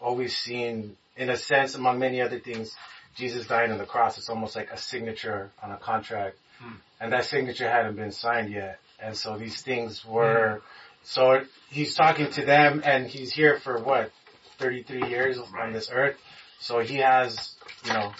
always 0.00 0.36
seen, 0.36 0.96
in 1.16 1.30
a 1.30 1.36
sense, 1.36 1.74
among 1.74 1.98
many 1.98 2.20
other 2.20 2.38
things, 2.38 2.74
Jesus 3.16 3.46
dying 3.46 3.72
on 3.72 3.78
the 3.78 3.86
cross. 3.86 4.16
It's 4.18 4.28
almost 4.28 4.56
like 4.56 4.70
a 4.70 4.78
signature 4.78 5.50
on 5.62 5.72
a 5.72 5.76
contract, 5.76 6.36
hmm. 6.58 6.74
and 7.00 7.12
that 7.12 7.26
signature 7.26 7.68
hadn't 7.68 7.96
been 7.96 8.12
signed 8.12 8.50
yet. 8.50 8.78
And 9.00 9.16
so 9.16 9.36
these 9.36 9.60
things 9.62 10.00
hmm. 10.00 10.12
were. 10.12 10.62
So 11.04 11.42
he's 11.68 11.96
talking 11.96 12.30
to 12.30 12.44
them, 12.44 12.82
and 12.84 13.08
he's 13.08 13.32
here 13.32 13.58
for 13.58 13.82
what, 13.82 14.12
33 14.58 15.08
years 15.08 15.36
on 15.38 15.72
this 15.72 15.90
earth. 15.92 16.16
So 16.60 16.78
he 16.78 16.98
has, 16.98 17.56
you 17.84 17.92
know, 17.92 18.12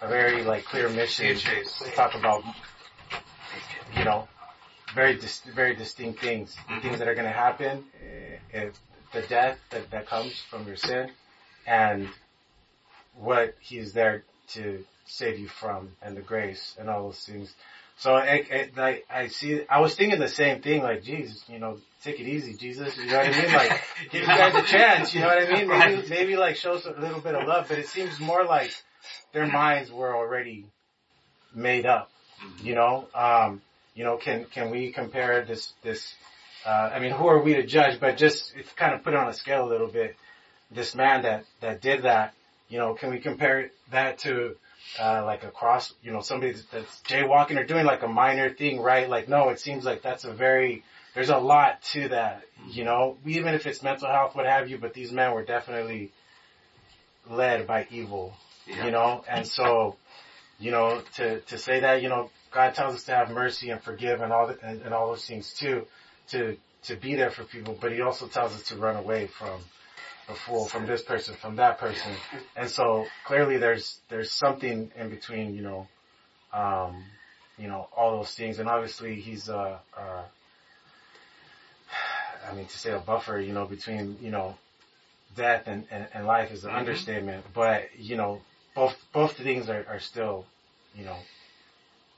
a 0.00 0.08
very 0.08 0.42
like 0.42 0.64
clear 0.64 0.88
mission 0.88 1.36
to 1.36 1.90
talk 1.94 2.14
about, 2.14 2.42
you 3.96 4.04
know, 4.04 4.28
very 4.94 5.16
dis- 5.16 5.42
very 5.54 5.74
distinct 5.74 6.20
things, 6.20 6.56
the 6.68 6.80
things 6.80 6.98
that 6.98 7.08
are 7.08 7.14
going 7.14 7.26
to 7.26 7.32
happen, 7.32 7.84
uh, 8.54 8.58
uh, 8.58 8.70
the 9.12 9.22
death 9.22 9.58
that 9.70 9.90
that 9.90 10.06
comes 10.06 10.40
from 10.50 10.66
your 10.66 10.76
sin, 10.76 11.10
and 11.66 12.08
what 13.14 13.54
He 13.60 13.78
is 13.78 13.92
there 13.92 14.24
to 14.48 14.84
save 15.06 15.38
you 15.38 15.48
from, 15.48 15.90
and 16.02 16.16
the 16.16 16.22
grace 16.22 16.76
and 16.78 16.88
all 16.88 17.04
those 17.04 17.24
things. 17.24 17.54
So 18.00 18.16
it, 18.16 18.76
like 18.76 19.04
I 19.10 19.26
see, 19.26 19.60
I 19.68 19.80
was 19.80 19.94
thinking 19.94 20.18
the 20.18 20.28
same 20.28 20.62
thing, 20.62 20.82
like, 20.82 21.02
Jesus, 21.02 21.44
you 21.48 21.58
know, 21.58 21.76
take 22.02 22.18
it 22.18 22.26
easy, 22.26 22.54
Jesus. 22.54 22.96
You 22.96 23.06
know 23.06 23.18
what 23.18 23.26
I 23.26 23.42
mean? 23.42 23.52
Like, 23.52 23.80
give 24.10 24.22
you 24.22 24.26
guys 24.26 24.54
a 24.54 24.62
chance. 24.62 25.14
You 25.14 25.20
know 25.20 25.26
what 25.26 25.42
I 25.42 25.52
mean? 25.52 25.68
Maybe, 25.68 26.08
maybe 26.08 26.36
like 26.36 26.56
show 26.56 26.74
us 26.74 26.86
a 26.86 26.98
little 26.98 27.20
bit 27.20 27.34
of 27.34 27.46
love, 27.46 27.66
but 27.68 27.78
it 27.78 27.88
seems 27.88 28.18
more 28.18 28.44
like 28.46 28.72
their 29.32 29.46
minds 29.46 29.90
were 29.90 30.14
already 30.14 30.66
made 31.54 31.86
up. 31.86 32.10
You 32.62 32.74
know, 32.74 33.06
um, 33.14 33.60
you 33.94 34.04
know, 34.04 34.16
can 34.16 34.46
can 34.46 34.70
we 34.70 34.92
compare 34.92 35.44
this 35.44 35.72
this? 35.82 36.14
Uh, 36.64 36.90
I 36.94 36.98
mean, 37.00 37.10
who 37.12 37.26
are 37.26 37.42
we 37.42 37.54
to 37.54 37.66
judge? 37.66 38.00
But 38.00 38.16
just 38.16 38.54
if 38.56 38.74
kind 38.76 38.94
of 38.94 39.02
put 39.02 39.12
it 39.14 39.18
on 39.18 39.28
a 39.28 39.34
scale 39.34 39.66
a 39.66 39.68
little 39.68 39.88
bit, 39.88 40.16
this 40.70 40.94
man 40.94 41.22
that 41.22 41.44
that 41.60 41.80
did 41.80 42.02
that, 42.02 42.34
you 42.68 42.78
know, 42.78 42.94
can 42.94 43.10
we 43.10 43.18
compare 43.18 43.70
that 43.90 44.18
to 44.20 44.56
uh, 44.98 45.22
like 45.24 45.44
a 45.44 45.50
cross? 45.50 45.92
You 46.02 46.12
know, 46.12 46.20
somebody 46.20 46.52
that's- 46.52 46.68
that's 46.72 47.00
jaywalking 47.02 47.58
or 47.58 47.64
doing 47.64 47.84
like 47.84 48.02
a 48.02 48.08
minor 48.08 48.48
thing, 48.50 48.80
right? 48.80 49.08
Like, 49.08 49.28
no, 49.28 49.50
it 49.50 49.60
seems 49.60 49.84
like 49.84 50.00
that's 50.02 50.24
a 50.24 50.32
very 50.32 50.82
there's 51.14 51.28
a 51.28 51.38
lot 51.38 51.82
to 51.92 52.08
that. 52.08 52.42
You 52.70 52.84
know, 52.84 53.18
even 53.26 53.54
if 53.54 53.66
it's 53.66 53.82
mental 53.82 54.08
health, 54.08 54.34
what 54.34 54.46
have 54.46 54.70
you. 54.70 54.78
But 54.78 54.94
these 54.94 55.12
men 55.12 55.34
were 55.34 55.44
definitely 55.44 56.12
led 57.28 57.66
by 57.66 57.86
evil. 57.90 58.34
Yeah. 58.70 58.84
You 58.86 58.90
know, 58.90 59.24
and 59.28 59.46
so 59.46 59.96
you 60.60 60.70
know, 60.70 61.02
to, 61.16 61.40
to 61.40 61.58
say 61.58 61.80
that, 61.80 62.02
you 62.02 62.08
know, 62.08 62.30
God 62.50 62.74
tells 62.74 62.94
us 62.94 63.04
to 63.04 63.12
have 63.12 63.30
mercy 63.30 63.70
and 63.70 63.82
forgive 63.82 64.20
and 64.20 64.32
all 64.32 64.46
the, 64.46 64.58
and, 64.62 64.82
and 64.82 64.92
all 64.92 65.08
those 65.08 65.24
things 65.24 65.54
too, 65.54 65.86
to, 66.28 66.56
to 66.84 66.96
be 66.96 67.14
there 67.14 67.30
for 67.30 67.44
people, 67.44 67.76
but 67.80 67.92
he 67.92 68.02
also 68.02 68.28
tells 68.28 68.52
us 68.52 68.64
to 68.64 68.76
run 68.76 68.96
away 68.96 69.26
from 69.26 69.60
a 70.28 70.34
fool, 70.34 70.66
from 70.66 70.86
this 70.86 71.00
person, 71.02 71.34
from 71.40 71.56
that 71.56 71.78
person. 71.78 72.12
And 72.56 72.68
so 72.68 73.06
clearly 73.26 73.56
there's, 73.56 74.00
there's 74.10 74.30
something 74.30 74.92
in 74.94 75.08
between, 75.08 75.54
you 75.54 75.62
know, 75.62 75.88
um, 76.52 77.04
you 77.58 77.66
know, 77.66 77.88
all 77.96 78.18
those 78.18 78.34
things. 78.34 78.58
And 78.58 78.68
obviously 78.68 79.14
he's, 79.14 79.48
uh, 79.48 79.78
uh, 79.96 80.22
I 82.50 82.54
mean, 82.54 82.66
to 82.66 82.78
say 82.78 82.92
a 82.92 82.98
buffer, 82.98 83.40
you 83.40 83.52
know, 83.54 83.64
between, 83.64 84.18
you 84.20 84.30
know, 84.30 84.56
death 85.36 85.62
and, 85.66 85.86
and, 85.90 86.06
and 86.12 86.26
life 86.26 86.50
is 86.52 86.64
an 86.64 86.70
Mhm. 86.70 86.78
understatement, 86.78 87.46
but, 87.54 87.88
you 87.98 88.16
know, 88.16 88.40
both, 88.74 88.96
both 89.12 89.36
things 89.36 89.68
are, 89.68 89.84
are 89.88 90.00
still, 90.00 90.46
you 90.94 91.04
know, 91.04 91.16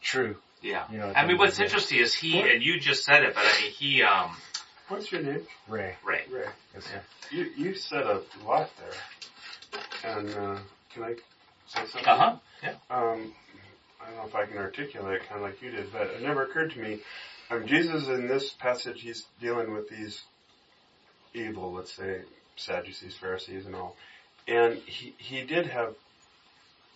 true. 0.03 0.37
Yeah. 0.63 0.85
You 0.91 0.99
know, 0.99 1.13
I 1.15 1.27
mean, 1.27 1.39
what's 1.39 1.53
of 1.53 1.59
the 1.59 1.63
day. 1.63 1.67
interesting 1.67 1.99
is 1.99 2.15
he, 2.15 2.41
and 2.41 2.63
you 2.63 2.79
just 2.79 3.05
said 3.05 3.25
it, 3.25 3.35
but 3.35 3.45
I 3.45 3.61
mean, 3.63 3.71
he, 3.73 4.03
um, 4.03 4.37
What's 4.93 5.11
your 5.11 5.23
name? 5.23 5.41
Ray. 5.69 5.95
Ray. 6.05 6.23
Ray. 6.31 6.45
Yes, 6.75 6.85
sir. 6.85 7.03
You 7.31 7.51
you 7.57 7.75
said 7.75 8.03
a 8.03 8.21
lot 8.45 8.69
there, 8.79 10.19
and 10.19 10.29
uh, 10.31 10.59
can 10.93 11.03
I 11.03 11.15
say 11.67 11.87
something? 11.87 12.05
Uh-huh, 12.05 12.37
yeah. 12.63 12.75
Um, 12.91 13.33
I 14.03 14.09
don't 14.09 14.17
know 14.17 14.27
if 14.27 14.35
I 14.35 14.45
can 14.45 14.59
articulate 14.59 15.23
it 15.23 15.29
kind 15.29 15.43
of 15.43 15.49
like 15.49 15.63
you 15.63 15.71
did, 15.71 15.91
but 15.93 16.09
it 16.09 16.21
never 16.21 16.43
occurred 16.43 16.73
to 16.73 16.79
me. 16.79 17.01
Um, 17.51 17.67
Jesus 17.67 18.09
in 18.09 18.29
this 18.29 18.51
passage, 18.51 19.01
he's 19.01 19.25
dealing 19.41 19.73
with 19.73 19.89
these 19.89 20.21
evil, 21.33 21.73
let's 21.73 21.95
say 21.95 22.21
Sadducees, 22.57 23.17
Pharisees, 23.17 23.65
and 23.65 23.75
all, 23.75 23.97
and 24.47 24.75
he 24.75 25.15
he 25.17 25.43
did 25.47 25.69
have, 25.69 25.95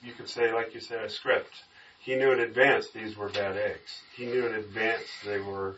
you 0.03 0.13
could 0.13 0.29
say, 0.29 0.53
like 0.53 0.75
you 0.75 0.81
said, 0.81 1.05
a 1.05 1.11
script. 1.11 1.53
He 1.99 2.15
knew 2.15 2.31
in 2.33 2.41
advance 2.41 2.91
these 2.91 3.17
were 3.17 3.29
bad 3.29 3.57
eggs. 3.57 4.03
He 4.15 4.27
knew 4.27 4.47
in 4.47 4.55
advance 4.55 5.03
they 5.25 5.41
were 5.41 5.77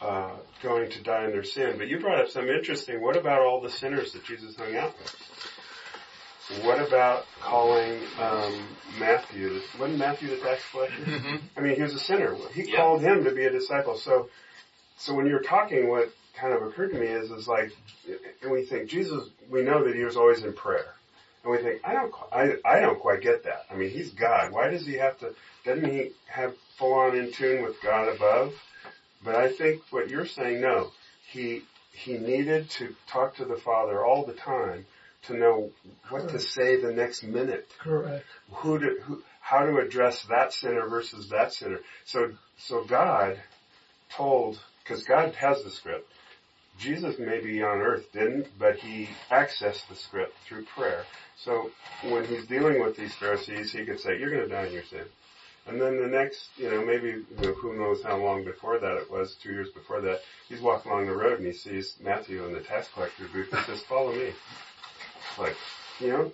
uh, 0.00 0.32
going 0.62 0.90
to 0.90 1.02
die 1.02 1.24
in 1.26 1.30
their 1.30 1.44
sin. 1.44 1.74
But 1.78 1.86
you 1.86 2.00
brought 2.00 2.18
up 2.20 2.28
some 2.28 2.48
interesting. 2.48 3.00
What 3.00 3.16
about 3.16 3.42
all 3.42 3.60
the 3.60 3.70
sinners 3.70 4.12
that 4.12 4.24
Jesus 4.24 4.56
hung 4.56 4.74
out 4.76 4.92
with? 4.98 6.64
What 6.64 6.78
about 6.80 7.24
calling 7.40 8.02
um, 8.18 8.76
Matthew? 8.98 9.60
Wasn't 9.78 9.98
Matthew 9.98 10.28
the 10.30 10.36
tax 10.36 10.62
collector? 10.70 11.02
Mhm. 11.02 11.40
I 11.56 11.60
mean, 11.60 11.76
he 11.76 11.82
was 11.82 11.94
a 11.94 11.98
sinner. 11.98 12.36
He 12.52 12.64
Yeah. 12.64 12.78
called 12.78 13.00
him 13.00 13.24
to 13.24 13.30
be 13.30 13.44
a 13.44 13.50
disciple. 13.50 13.96
So, 13.96 14.28
so 14.98 15.14
when 15.14 15.26
you're 15.26 15.40
talking, 15.40 15.88
what 15.88 16.10
kind 16.34 16.52
of 16.52 16.62
occurred 16.62 16.92
to 16.92 16.98
me 16.98 17.06
is, 17.06 17.30
is 17.30 17.48
like, 17.48 17.72
and 18.42 18.50
we 18.50 18.64
think 18.64 18.90
Jesus. 18.90 19.28
We 19.48 19.62
know 19.62 19.84
that 19.84 19.94
he 19.94 20.04
was 20.04 20.16
always 20.16 20.42
in 20.42 20.52
prayer, 20.52 20.94
and 21.44 21.52
we 21.52 21.58
think, 21.58 21.82
I 21.84 21.92
don't, 21.92 22.12
I, 22.32 22.54
I 22.64 22.80
don't 22.80 22.98
quite 22.98 23.20
get 23.20 23.44
that. 23.44 23.66
I 23.70 23.74
mean, 23.74 23.90
he's 23.90 24.10
God. 24.10 24.52
Why 24.52 24.68
does 24.70 24.86
he 24.86 24.94
have 24.94 25.18
to? 25.18 25.34
Doesn't 25.64 25.90
he 25.90 26.12
have 26.26 26.54
full 26.78 26.94
on 26.94 27.16
in 27.16 27.32
tune 27.32 27.62
with 27.62 27.80
God 27.82 28.08
above? 28.08 28.54
But 29.22 29.34
I 29.36 29.50
think 29.50 29.82
what 29.90 30.08
you're 30.08 30.26
saying, 30.26 30.60
no, 30.60 30.90
he 31.30 31.62
he 31.92 32.18
needed 32.18 32.70
to 32.70 32.94
talk 33.06 33.36
to 33.36 33.44
the 33.44 33.56
Father 33.56 34.04
all 34.04 34.24
the 34.24 34.32
time 34.32 34.86
to 35.22 35.34
know 35.34 35.70
what 36.10 36.28
to 36.30 36.38
say 36.38 36.80
the 36.80 36.92
next 36.92 37.22
minute 37.22 37.70
Correct. 37.78 38.24
who 38.50 38.78
to 38.78 39.00
who 39.02 39.22
how 39.40 39.64
to 39.64 39.78
address 39.78 40.24
that 40.24 40.52
sinner 40.52 40.86
versus 40.88 41.28
that 41.28 41.52
sinner. 41.52 41.80
So 42.04 42.32
so 42.58 42.84
God 42.84 43.38
told 44.10 44.58
because 44.82 45.04
God 45.04 45.34
has 45.34 45.62
the 45.62 45.70
script. 45.70 46.10
Jesus 46.78 47.18
maybe 47.18 47.62
on 47.62 47.80
earth 47.80 48.10
didn't, 48.12 48.48
but 48.58 48.76
he 48.76 49.08
accessed 49.30 49.86
the 49.88 49.94
script 49.94 50.36
through 50.46 50.64
prayer. 50.64 51.04
So 51.36 51.70
when 52.02 52.24
he's 52.24 52.46
dealing 52.46 52.80
with 52.80 52.96
these 52.96 53.14
Pharisees, 53.14 53.72
he 53.72 53.84
could 53.84 54.00
say, 54.00 54.18
"You're 54.18 54.30
going 54.30 54.42
to 54.42 54.48
die 54.48 54.66
in 54.66 54.72
your 54.72 54.82
sin." 54.84 55.04
And 55.66 55.80
then 55.80 55.98
the 55.98 56.06
next, 56.06 56.48
you 56.56 56.68
know, 56.70 56.82
maybe 56.82 57.08
you 57.08 57.24
know, 57.38 57.52
who 57.52 57.74
knows 57.74 58.02
how 58.02 58.16
long 58.16 58.44
before 58.44 58.78
that 58.78 58.96
it 58.98 59.10
was, 59.10 59.34
two 59.42 59.52
years 59.52 59.70
before 59.70 60.00
that, 60.02 60.20
he's 60.48 60.60
walking 60.60 60.92
along 60.92 61.06
the 61.06 61.14
road 61.14 61.38
and 61.38 61.46
he 61.46 61.52
sees 61.52 61.96
Matthew 62.00 62.44
in 62.44 62.52
the 62.52 62.60
tax 62.60 62.88
collector 62.92 63.26
booth 63.32 63.52
and 63.52 63.62
says, 63.64 63.80
"Follow 63.80 64.12
me." 64.12 64.32
It's 65.30 65.38
like, 65.38 65.56
you 66.00 66.08
know, 66.08 66.32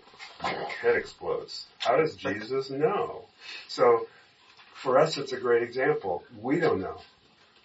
head 0.80 0.96
explodes. 0.96 1.66
How 1.78 1.96
does 1.96 2.14
Jesus 2.16 2.70
know? 2.70 3.26
So, 3.68 4.06
for 4.74 4.98
us, 4.98 5.16
it's 5.16 5.32
a 5.32 5.38
great 5.38 5.62
example. 5.62 6.24
We 6.36 6.58
don't 6.58 6.80
know. 6.80 7.00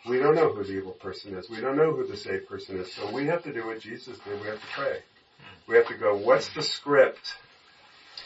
We 0.08 0.20
don't 0.20 0.36
know 0.36 0.52
who 0.54 0.64
the 0.64 0.74
evil 0.74 0.92
person 0.92 1.36
is. 1.36 1.50
We 1.50 1.62
don't 1.62 1.76
know 1.78 1.92
who 1.94 2.06
the 2.06 2.18
saved 2.18 2.48
person 2.48 2.78
is. 2.78 2.94
So 2.94 3.10
we 3.12 3.26
have 3.28 3.44
to 3.44 3.54
do 3.54 3.66
what 3.66 3.80
Jesus 3.80 4.18
did. 4.20 4.40
We 4.42 4.48
have 4.48 4.60
to 4.60 4.68
pray. 4.76 5.00
We 5.68 5.76
have 5.76 5.88
to 5.88 5.96
go, 5.96 6.16
what's 6.16 6.48
the 6.54 6.62
script? 6.62 7.34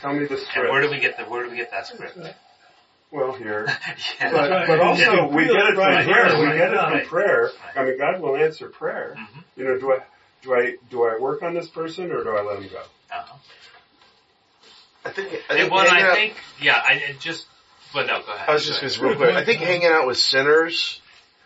Tell 0.01 0.13
me 0.13 0.25
the 0.25 0.37
script. 0.37 0.57
And 0.57 0.69
where 0.69 0.81
do 0.81 0.89
we 0.89 0.99
get 0.99 1.17
the 1.17 1.23
where 1.23 1.43
do 1.43 1.49
we 1.51 1.55
get 1.57 1.71
that 1.71 1.87
script? 1.87 2.17
Well, 3.11 3.33
here. 3.33 3.65
Yeah. 4.19 4.31
But, 4.31 4.67
but 4.67 4.79
also, 4.81 5.27
we 5.29 5.45
get 5.45 5.55
it 5.55 5.75
from 5.75 5.77
Right. 5.77 6.05
prayer. 6.05 6.39
We 6.39 6.57
get 6.57 6.73
it 6.73 6.79
from 7.01 7.09
prayer. 7.09 7.49
I 7.75 7.83
mean, 7.85 7.97
God 7.97 8.21
will 8.21 8.35
answer 8.35 8.67
prayer. 8.69 9.15
You 9.55 9.63
know, 9.63 9.79
do 9.79 9.93
I, 9.93 9.99
do 10.41 10.53
I, 10.53 10.75
do 10.89 11.03
I 11.03 11.17
work 11.19 11.41
on 11.41 11.53
this 11.53 11.67
person 11.69 12.11
or 12.11 12.23
do 12.23 12.29
I 12.31 12.41
let 12.41 12.59
him 12.61 12.69
go? 12.69 12.77
Uh-huh. 13.11 13.37
I 15.05 15.11
think, 15.11 15.33
I 15.49 15.53
think, 15.53 15.71
what 15.71 15.87
hanging 15.87 16.03
I 16.05 16.09
out- 16.09 16.15
think, 16.15 16.33
yeah, 16.61 16.75
I 16.75 17.15
just, 17.19 17.47
but 17.93 18.05
no, 18.07 18.21
go 18.21 18.33
ahead. 18.33 18.49
I 18.49 18.53
was 18.53 18.65
just 18.65 18.81
going 18.81 18.91
to 18.93 19.01
real 19.01 19.15
quick. 19.15 19.33
I 19.35 19.45
think 19.45 19.61
hanging 19.61 19.87
out 19.87 20.05
with 20.05 20.17
sinners 20.17 21.01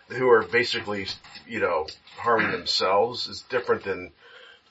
who 0.08 0.28
are 0.30 0.42
basically, 0.42 1.06
you 1.46 1.60
know, 1.60 1.86
harming 2.16 2.52
themselves 2.52 3.26
is 3.28 3.40
different 3.48 3.84
than 3.84 4.12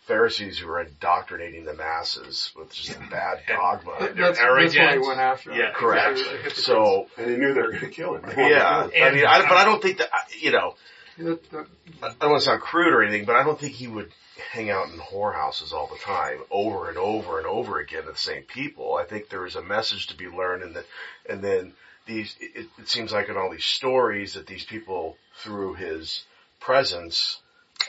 Pharisees 0.05 0.57
who 0.59 0.67
are 0.69 0.81
indoctrinating 0.81 1.63
the 1.63 1.73
masses 1.73 2.51
with 2.57 2.73
just 2.73 2.99
bad 3.09 3.39
dogma. 3.47 3.95
That- 3.99 4.15
that's- 4.17 4.37
that's 4.37 4.75
why 4.75 4.91
he 4.93 5.07
went 5.07 5.19
after 5.19 5.51
him. 5.51 5.59
Yeah, 5.59 5.71
correct. 5.71 6.19
They. 6.43 6.49
So, 6.49 7.07
and 7.17 7.31
he 7.31 7.37
knew 7.37 7.53
they 7.53 7.61
were 7.61 7.69
going 7.69 7.79
to 7.81 7.87
kill 7.89 8.15
him. 8.15 8.23
Yeah, 8.37 8.89
I 9.01 9.11
mean, 9.11 9.25
I, 9.25 9.39
but 9.47 9.53
I 9.57 9.63
don't 9.65 9.81
think 9.81 9.99
that 9.99 10.09
you 10.39 10.51
know. 10.51 10.75
That- 11.17 11.49
that- 11.51 11.67
I 12.01 12.09
don't 12.19 12.31
want 12.31 12.41
to 12.41 12.45
sound 12.45 12.61
crude 12.61 12.93
or 12.93 13.01
anything, 13.01 13.23
but 13.25 13.35
I 13.35 13.43
don't 13.43 13.57
think 13.57 13.73
he 13.75 13.87
would 13.87 14.11
hang 14.51 14.69
out 14.69 14.89
in 14.89 14.97
whorehouses 14.99 15.71
all 15.71 15.87
the 15.87 15.97
time, 15.99 16.39
over 16.51 16.89
and 16.89 16.97
over 16.97 17.37
and 17.37 17.47
over 17.47 17.79
again 17.79 18.05
with 18.05 18.15
the 18.15 18.19
same 18.21 18.43
people. 18.43 18.95
I 18.95 19.05
think 19.05 19.29
there 19.29 19.45
is 19.45 19.55
a 19.55 19.61
message 19.61 20.07
to 20.07 20.17
be 20.17 20.27
learned, 20.27 20.63
and 20.63 20.75
that, 20.75 20.85
and 21.29 21.41
then 21.41 21.73
these. 22.05 22.35
It, 22.39 22.67
it 22.77 22.89
seems 22.89 23.11
like 23.11 23.29
in 23.29 23.37
all 23.37 23.51
these 23.51 23.65
stories 23.65 24.33
that 24.33 24.47
these 24.47 24.63
people, 24.63 25.17
through 25.37 25.75
his 25.75 26.23
presence, 26.59 27.39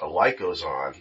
a 0.03 0.07
light 0.07 0.39
goes 0.39 0.63
on, 0.63 0.95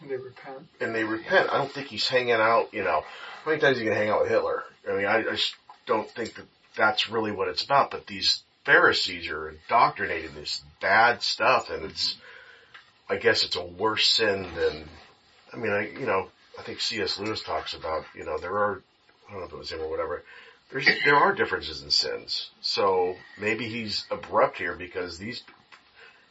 and 0.00 0.10
they 0.10 0.16
repent. 0.16 0.68
and 0.80 0.94
they 0.94 1.04
repent. 1.04 1.52
I 1.52 1.58
don't 1.58 1.70
think 1.70 1.88
he's 1.88 2.08
hanging 2.08 2.32
out. 2.32 2.72
You 2.72 2.84
know, 2.84 3.02
how 3.44 3.50
many 3.50 3.60
times 3.60 3.78
are 3.78 3.80
you 3.80 3.88
gonna 3.88 4.00
hang 4.00 4.10
out 4.10 4.22
with 4.22 4.30
Hitler? 4.30 4.64
I 4.88 4.96
mean, 4.96 5.06
I, 5.06 5.18
I 5.18 5.22
just 5.32 5.54
don't 5.86 6.10
think 6.10 6.34
that 6.34 6.46
that's 6.76 7.10
really 7.10 7.32
what 7.32 7.48
it's 7.48 7.64
about. 7.64 7.90
But 7.90 8.06
these 8.06 8.42
Pharisees 8.64 9.28
are 9.28 9.50
indoctrinating 9.50 10.34
this 10.34 10.62
bad 10.80 11.22
stuff, 11.22 11.70
and 11.70 11.84
it's. 11.84 12.16
I 13.10 13.16
guess 13.16 13.42
it's 13.42 13.56
a 13.56 13.64
worse 13.64 14.06
sin 14.06 14.46
than. 14.54 14.84
I 15.52 15.56
mean, 15.56 15.72
I 15.72 15.88
you 15.98 16.06
know 16.06 16.28
I 16.58 16.62
think 16.62 16.80
C.S. 16.80 17.18
Lewis 17.18 17.42
talks 17.42 17.74
about 17.74 18.04
you 18.14 18.24
know 18.24 18.38
there 18.38 18.54
are 18.54 18.82
I 19.28 19.32
don't 19.32 19.40
know 19.40 19.46
if 19.46 19.52
it 19.52 19.58
was 19.58 19.72
him 19.72 19.80
or 19.80 19.88
whatever. 19.88 20.24
There's 20.70 20.86
there 21.04 21.16
are 21.16 21.34
differences 21.34 21.82
in 21.82 21.90
sins, 21.90 22.50
so 22.60 23.16
maybe 23.38 23.68
he's 23.68 24.04
abrupt 24.10 24.58
here 24.58 24.74
because 24.74 25.18
these 25.18 25.42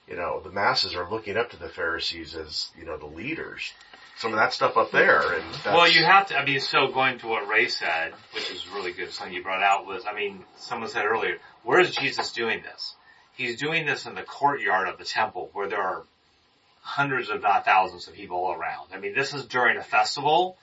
you 0.08 0.16
know, 0.16 0.40
the 0.40 0.52
masses 0.52 0.96
are 0.96 1.10
looking 1.10 1.38
up 1.38 1.52
to 1.52 1.58
the 1.58 1.68
Pharisees 1.68 2.36
as, 2.36 2.70
you 2.78 2.86
know, 2.86 2.98
the 2.98 3.06
leaders. 3.06 3.74
Some 4.18 4.32
of 4.34 4.40
that 4.40 4.54
stuff 4.54 4.78
up 4.78 4.92
there, 4.92 5.22
Well, 5.66 5.88
you 5.88 6.04
have 6.04 6.28
to, 6.28 6.38
I 6.40 6.46
mean, 6.46 6.60
so 6.60 6.88
going 6.88 7.20
to 7.20 7.28
what 7.28 7.48
Ray 7.48 7.68
said, 7.68 8.14
which 8.34 8.50
is 8.50 8.68
really 8.70 8.92
good, 8.92 9.12
something 9.12 9.36
you 9.36 9.44
brought 9.44 9.62
out 9.62 9.86
was, 9.86 10.06
I 10.10 10.16
mean, 10.16 10.44
someone 10.58 10.90
said 10.90 11.06
earlier, 11.06 11.38
where 11.64 11.80
is 11.80 11.94
Jesus 11.96 12.32
doing 12.32 12.64
this? 12.64 12.96
He's 13.36 13.60
doing 13.60 13.86
this 13.86 14.08
in 14.08 14.16
the 14.16 14.24
courtyard 14.24 14.88
of 14.88 14.98
the 14.98 15.04
temple 15.04 15.50
where 15.54 15.68
there 15.68 15.82
are 15.82 16.04
hundreds 16.82 17.30
if 17.30 17.44
not 17.44 17.66
thousands 17.66 18.08
of 18.08 18.16
people 18.16 18.50
around. 18.50 18.88
I 18.94 18.98
mean, 18.98 19.14
this 19.14 19.34
is 19.34 19.46
during 19.46 19.78
a 19.78 19.84
festival. 19.84 20.58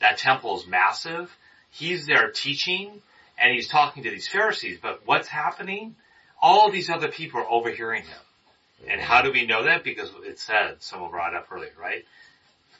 That 0.00 0.16
temple 0.16 0.58
is 0.58 0.66
massive. 0.66 1.30
He's 1.78 2.06
there 2.06 2.30
teaching 2.30 3.02
and 3.38 3.52
he's 3.54 3.68
talking 3.68 4.02
to 4.04 4.10
these 4.10 4.26
Pharisees, 4.28 4.78
but 4.80 5.02
what's 5.04 5.28
happening? 5.28 5.94
All 6.40 6.70
these 6.70 6.88
other 6.88 7.08
people 7.08 7.40
are 7.40 7.48
overhearing 7.50 8.02
him. 8.02 8.88
And 8.88 9.00
how 9.00 9.22
do 9.22 9.32
we 9.32 9.46
know 9.46 9.64
that? 9.64 9.84
Because 9.84 10.10
it 10.24 10.38
said, 10.38 10.76
someone 10.80 11.10
brought 11.10 11.32
it 11.34 11.36
up 11.36 11.48
earlier, 11.50 11.72
right? 11.78 12.04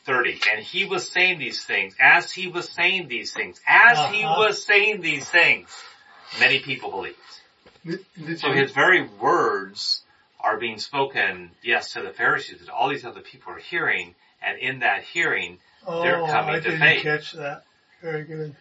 30. 0.04 0.40
And 0.52 0.62
he 0.64 0.84
was 0.86 1.10
saying 1.10 1.38
these 1.38 1.64
things, 1.64 1.94
as 2.00 2.30
he 2.32 2.48
was 2.48 2.68
saying 2.68 3.08
these 3.08 3.32
things, 3.32 3.60
as 3.66 3.98
he 4.12 4.24
Uh-huh. 4.24 4.40
was 4.40 4.64
saying 4.64 5.00
these 5.00 5.28
things, 5.28 5.68
many 6.38 6.60
people 6.60 6.90
believed. 6.90 7.16
Did, 7.84 8.04
did 8.24 8.38
So 8.40 8.48
you- 8.48 8.54
his 8.62 8.72
very 8.72 9.02
words 9.02 10.02
are 10.40 10.58
being 10.58 10.78
spoken, 10.78 11.50
yes, 11.62 11.92
to 11.94 12.02
the 12.02 12.12
Pharisees, 12.12 12.60
that 12.60 12.70
all 12.70 12.88
these 12.88 13.04
other 13.04 13.20
people 13.20 13.52
are 13.52 13.58
hearing, 13.58 14.14
and 14.40 14.58
in 14.58 14.78
that 14.80 15.02
hearing, 15.02 15.58
they're 15.86 16.20
Oh, 16.20 16.26
coming 16.30 16.54
I 16.54 16.60
to 16.60 16.62
didn't 16.70 16.80
faith. 16.80 17.02
catch 17.02 17.32
that. 17.32 17.64
Very 18.00 18.24
good. 18.24 18.54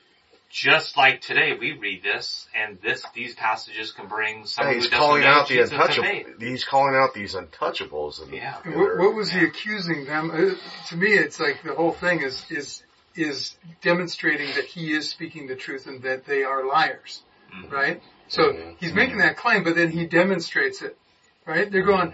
Just 0.55 0.95
like 0.95 1.19
today, 1.19 1.51
we 1.59 1.73
read 1.73 2.01
this, 2.01 2.47
and 2.55 2.79
this, 2.81 3.03
these 3.13 3.35
passages 3.35 3.91
can 3.91 4.07
bring 4.07 4.37
yeah, 4.39 4.43
someone 4.45 4.75
he's 4.75 4.85
who 4.85 4.89
doesn't 4.91 5.05
calling 5.05 5.21
know 5.23 5.27
out 5.27 5.49
the 5.49 5.55
Jesus 5.55 5.69
to 5.71 5.75
untouchable. 5.75 6.07
faith. 6.07 6.27
He's 6.39 6.63
calling 6.63 6.95
out 6.95 7.13
these 7.13 7.35
untouchables. 7.35 8.23
And, 8.23 8.31
Yeah. 8.33 8.55
and 8.63 8.73
What, 8.77 8.85
they're- 8.85 8.99
what 8.99 9.15
was 9.15 9.29
he 9.31 9.43
accusing 9.43 10.05
them? 10.05 10.31
Uh, 10.31 10.55
to 10.87 10.95
me, 10.95 11.07
it's 11.09 11.41
like 11.41 11.61
the 11.61 11.73
whole 11.73 11.91
thing 11.91 12.21
is 12.21 12.45
is 12.49 12.83
is 13.15 13.57
demonstrating 13.81 14.47
that 14.55 14.63
he 14.63 14.93
is 14.93 15.09
speaking 15.09 15.47
the 15.47 15.55
truth 15.57 15.87
and 15.87 16.01
that 16.03 16.25
they 16.25 16.43
are 16.45 16.65
liars, 16.65 17.21
Mm-hmm. 17.53 17.69
right? 17.73 18.01
So 18.29 18.75
he's 18.79 18.93
making 18.93 19.17
that 19.17 19.35
claim, 19.35 19.65
but 19.65 19.75
then 19.75 19.89
he 19.91 20.05
demonstrates 20.05 20.81
it, 20.81 20.97
right? 21.45 21.69
They're 21.69 21.83
going, 21.83 22.13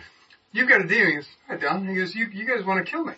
"You've 0.51 0.68
got 0.68 0.81
a 0.81 0.88
demon." 0.88 1.09
He 1.11 1.15
goes, 1.18 1.27
"I 1.47 1.55
don't." 1.57 1.88
He 1.88 1.93
goes, 1.93 2.15
"You 2.15 2.26
you 2.34 2.47
guys 2.47 2.65
want 2.65 2.84
to 2.84 2.91
kill 2.91 3.03
me, 3.05 3.13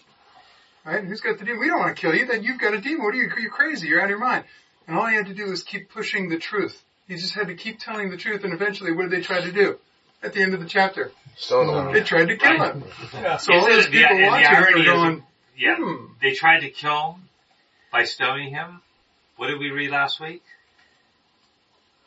right? 0.86 1.02
Who's 1.02 1.22
got 1.22 1.40
the 1.40 1.46
demon? 1.46 1.62
We 1.62 1.68
don't 1.68 1.80
want 1.80 1.96
to 1.96 2.02
kill 2.02 2.14
you. 2.14 2.26
Then 2.26 2.44
you've 2.44 2.60
got 2.60 2.74
a 2.74 2.82
demon. 2.82 3.04
What 3.06 3.14
are 3.14 3.18
you? 3.18 3.32
You're 3.40 3.52
crazy. 3.52 3.88
You're 3.88 4.00
out 4.02 4.06
of 4.06 4.10
your 4.10 4.20
mind." 4.20 4.44
And 4.88 4.98
all 4.98 5.06
he 5.08 5.16
had 5.16 5.28
to 5.28 5.34
do 5.34 5.46
was 5.50 5.64
keep 5.64 5.90
pushing 5.90 6.30
the 6.30 6.38
truth. 6.38 6.82
He 7.08 7.16
just 7.16 7.34
had 7.34 7.48
to 7.48 7.56
keep 7.56 7.80
telling 7.80 8.10
the 8.10 8.18
truth, 8.18 8.44
and 8.44 8.54
eventually, 8.54 8.92
what 8.94 9.04
did 9.04 9.12
they 9.12 9.22
try 9.22 9.42
to 9.42 9.52
do? 9.52 9.78
At 10.22 10.34
the 10.34 10.42
end 10.42 10.54
of 10.54 10.62
the 10.62 10.66
chapter, 10.68 11.12
Stone 11.36 11.88
him. 11.88 11.94
they 11.94 12.02
tried 12.02 12.28
to 12.28 12.38
kill 12.38 12.64
him. 12.64 12.84
Yeah. 13.14 13.36
So 13.38 13.54
all 13.54 13.60
Isn't 13.68 13.72
those 13.76 13.86
it- 13.88 13.92
people 13.92 14.16
and 14.16 14.24
the 14.24 14.28
watching 14.28 14.48
irony 14.48 14.88
are 14.88 15.12
is- 15.18 15.22
Yeah. 15.58 15.76
Hmm. 15.76 16.06
They 16.22 16.34
tried 16.34 16.62
to 16.62 16.70
kill 16.70 17.14
him 17.14 17.30
by 17.92 18.06
stoning 18.06 18.52
him. 18.54 18.82
What 19.36 19.48
did 19.48 19.60
we 19.60 19.70
read 19.72 19.92
last 19.92 20.22
week? 20.22 20.42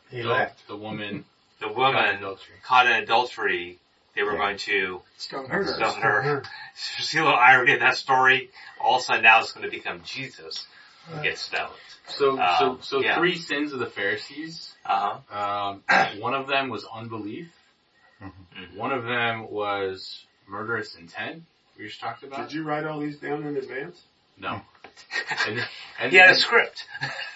He 0.09 0.21
the, 0.21 0.29
left. 0.29 0.67
the 0.67 0.75
woman 0.75 1.25
The 1.59 1.67
caught 1.67 1.75
woman 1.77 2.05
in 2.09 2.15
adultery. 2.15 2.55
caught 2.63 2.85
in 2.87 2.93
adultery. 3.03 3.77
They 4.15 4.23
were 4.23 4.31
Yeah. 4.33 4.37
going 4.39 4.57
to 4.57 5.01
stone 5.17 5.49
her. 5.49 5.65
stone 5.65 6.01
her. 6.01 6.43
See 6.75 7.19
a 7.19 7.23
little 7.23 7.37
irony 7.37 7.73
in 7.73 7.79
that 7.79 7.97
story. 7.97 8.49
All 8.79 8.95
of 8.95 9.01
a 9.01 9.03
sudden 9.03 9.23
now 9.23 9.41
it's 9.41 9.51
going 9.51 9.65
to 9.65 9.69
become 9.71 10.01
Jesus 10.03 10.65
who 11.07 11.21
gets 11.23 11.41
stoned. 11.41 11.71
So, 12.07 12.39
Uh, 12.39 12.57
so, 12.59 12.77
so 12.81 12.99
yeah. 13.01 13.17
three 13.17 13.37
sins 13.37 13.73
of 13.73 13.79
the 13.79 13.85
Pharisees. 13.87 14.73
Uh 14.85 15.19
huh. 15.29 15.73
Um, 15.85 16.21
one 16.21 16.33
of 16.33 16.47
them 16.47 16.69
was 16.69 16.85
unbelief. 16.93 17.49
Mm-hmm. 18.21 18.77
One 18.77 18.91
of 18.91 19.03
them 19.03 19.49
was 19.51 20.25
murderous 20.47 20.95
intent. 20.95 21.43
We 21.77 21.87
just 21.87 21.99
talked 21.99 22.23
about. 22.23 22.49
Did 22.49 22.53
you 22.55 22.63
write 22.63 22.85
all 22.85 22.99
these 22.99 23.17
down 23.17 23.43
in 23.45 23.57
advance? 23.57 24.01
No. 24.39 24.61
And, 25.47 25.59
and 25.99 26.11
He 26.11 26.17
had 26.17 26.31
a 26.31 26.35
script. 26.35 26.85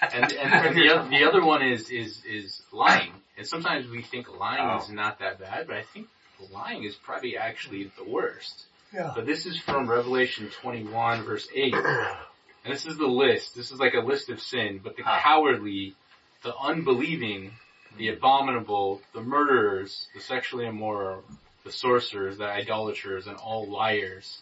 and, 0.01 0.31
and, 0.33 0.53
and 0.53 0.75
the, 0.75 0.89
oth- 0.89 1.09
the 1.15 1.25
other 1.25 1.43
one 1.45 1.61
is, 1.61 1.89
is, 1.91 2.23
is 2.25 2.61
lying. 2.71 3.11
And 3.37 3.45
sometimes 3.45 3.87
we 3.87 4.01
think 4.01 4.27
lying 4.39 4.67
Oh. 4.67 4.81
is 4.83 4.89
not 4.89 5.19
that 5.19 5.39
bad, 5.39 5.67
but 5.67 5.75
I 5.75 5.83
think 5.93 6.07
lying 6.51 6.83
is 6.83 6.95
probably 6.95 7.37
actually 7.37 7.91
the 7.97 8.09
worst. 8.09 8.65
Yeah. 8.93 9.11
But 9.15 9.25
this 9.27 9.45
is 9.45 9.57
from 9.59 9.87
Revelation 9.89 10.49
21 10.61 11.23
verse 11.23 11.47
8. 11.53 11.75
And 12.63 12.73
this 12.73 12.85
is 12.85 12.97
the 12.97 13.07
list. 13.07 13.55
This 13.55 13.71
is 13.71 13.79
like 13.79 13.93
a 13.93 13.99
list 13.99 14.29
of 14.29 14.39
sin, 14.39 14.79
but 14.83 14.95
the 14.95 15.03
cowardly, 15.03 15.95
the 16.43 16.55
unbelieving, 16.55 17.51
the 17.97 18.09
abominable, 18.09 19.01
the 19.13 19.21
murderers, 19.21 20.07
the 20.13 20.21
sexually 20.21 20.65
immoral, 20.65 21.23
the 21.63 21.71
sorcerers, 21.71 22.37
the 22.37 22.45
idolaters, 22.45 23.27
and 23.27 23.37
all 23.37 23.67
liars 23.67 24.39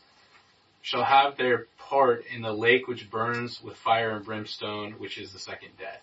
shall 0.81 1.03
have 1.03 1.37
their 1.37 1.67
part 1.77 2.25
in 2.33 2.41
the 2.41 2.53
lake 2.53 2.87
which 2.87 3.09
burns 3.09 3.61
with 3.61 3.75
fire 3.77 4.11
and 4.11 4.25
brimstone, 4.25 4.93
which 4.93 5.17
is 5.17 5.33
the 5.33 5.39
second 5.39 5.69
death. 5.77 6.01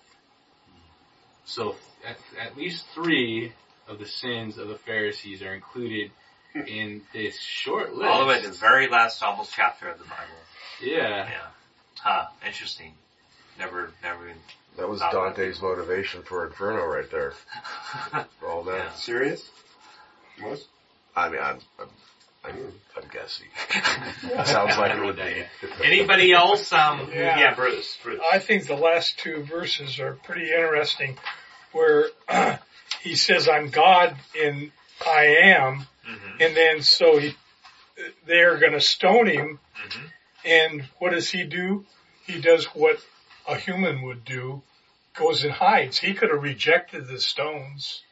So 1.44 1.76
at, 2.06 2.16
at 2.40 2.56
least 2.56 2.84
three 2.94 3.52
of 3.88 3.98
the 3.98 4.06
sins 4.06 4.58
of 4.58 4.68
the 4.68 4.74
Pharisees 4.74 5.42
are 5.42 5.54
included 5.54 6.10
hmm. 6.52 6.60
in 6.62 7.02
this 7.12 7.40
short 7.40 7.94
list. 7.94 8.10
All 8.10 8.20
the 8.20 8.26
way 8.26 8.42
to 8.42 8.48
the 8.48 8.54
very 8.54 8.88
last 8.88 9.22
almost 9.22 9.52
chapter 9.54 9.88
of 9.88 9.98
the 9.98 10.04
Bible. 10.04 10.40
Yeah. 10.82 11.28
Yeah. 11.28 11.46
Huh. 12.06 12.26
Interesting. 12.46 12.92
Never, 13.58 13.90
never 14.00 14.28
even. 14.28 14.40
That 14.76 14.88
was 14.88 15.00
thought 15.00 15.12
about 15.12 15.36
Dante's 15.36 15.60
motivation 15.60 16.22
for 16.22 16.46
Inferno 16.46 16.84
right 16.86 17.10
there. 17.10 17.32
For 18.38 18.46
all 18.48 18.62
that. 18.64 18.76
Yeah. 18.76 18.92
Serious? 18.92 19.50
Was? 20.40 20.64
I 21.16 21.28
mean, 21.30 21.40
I'm, 21.42 21.58
I'm, 21.80 21.88
I'm, 22.44 22.54
I'm 22.96 23.08
guessing. 23.12 23.48
Sounds 24.44 24.78
like 24.78 24.94
it 24.96 25.02
would 25.04 25.16
be. 25.16 25.42
Anybody 25.84 26.32
else? 26.32 26.72
Um, 26.72 27.10
Yeah. 27.12 27.40
yeah. 27.40 27.54
Bruce. 27.54 27.98
Bruce. 28.04 28.20
I 28.32 28.38
think 28.38 28.68
the 28.68 28.76
last 28.76 29.18
two 29.18 29.42
verses 29.42 29.98
are 29.98 30.12
pretty 30.12 30.44
interesting 30.52 31.18
where 31.72 32.04
he 33.00 33.16
says, 33.16 33.48
I'm 33.48 33.70
God 33.70 34.14
and 34.40 34.70
I 35.04 35.24
am. 35.56 35.86
Mhm. 36.08 36.40
And 36.40 36.56
then 36.56 36.82
so 36.82 37.18
he, 37.18 37.34
they're 38.26 38.58
going 38.58 38.74
to 38.74 38.80
stone 38.80 39.26
him. 39.26 39.58
Mhm. 39.88 40.00
And 40.44 40.82
what 41.00 41.10
does 41.10 41.28
he 41.30 41.42
do? 41.42 41.84
He 42.26 42.40
does 42.40 42.66
what 42.66 42.98
a 43.48 43.56
human 43.56 44.02
would 44.02 44.24
do, 44.24 44.62
goes 45.14 45.44
and 45.44 45.52
hides. 45.52 45.98
He 45.98 46.14
could 46.14 46.30
have 46.30 46.42
rejected 46.42 47.06
the 47.08 47.20
stones. 47.20 48.02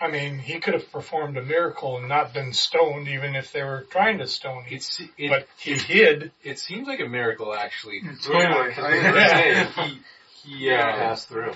I 0.00 0.10
mean, 0.10 0.38
he 0.38 0.58
could 0.60 0.74
have 0.74 0.90
performed 0.92 1.36
a 1.38 1.42
miracle 1.42 1.96
and 1.98 2.08
not 2.08 2.34
been 2.34 2.52
stoned 2.52 3.08
even 3.08 3.34
if 3.34 3.52
they 3.52 3.62
were 3.62 3.86
trying 3.90 4.18
to 4.18 4.26
stone 4.26 4.64
him. 4.64 4.76
It's, 4.76 5.00
it, 5.16 5.28
But 5.30 5.48
he 5.58 5.74
hid. 5.74 6.32
it 6.42 6.58
seems 6.58 6.86
like 6.86 7.00
a 7.00 7.06
miracle 7.08 7.54
actually. 7.54 8.02
Totally. 8.22 8.68
Because 8.68 8.92
we 8.92 9.28
saying, 9.28 9.66
he, 10.42 10.58
he, 10.58 10.70
uh, 10.70 10.76
Pass 10.76 11.24
through. 11.24 11.52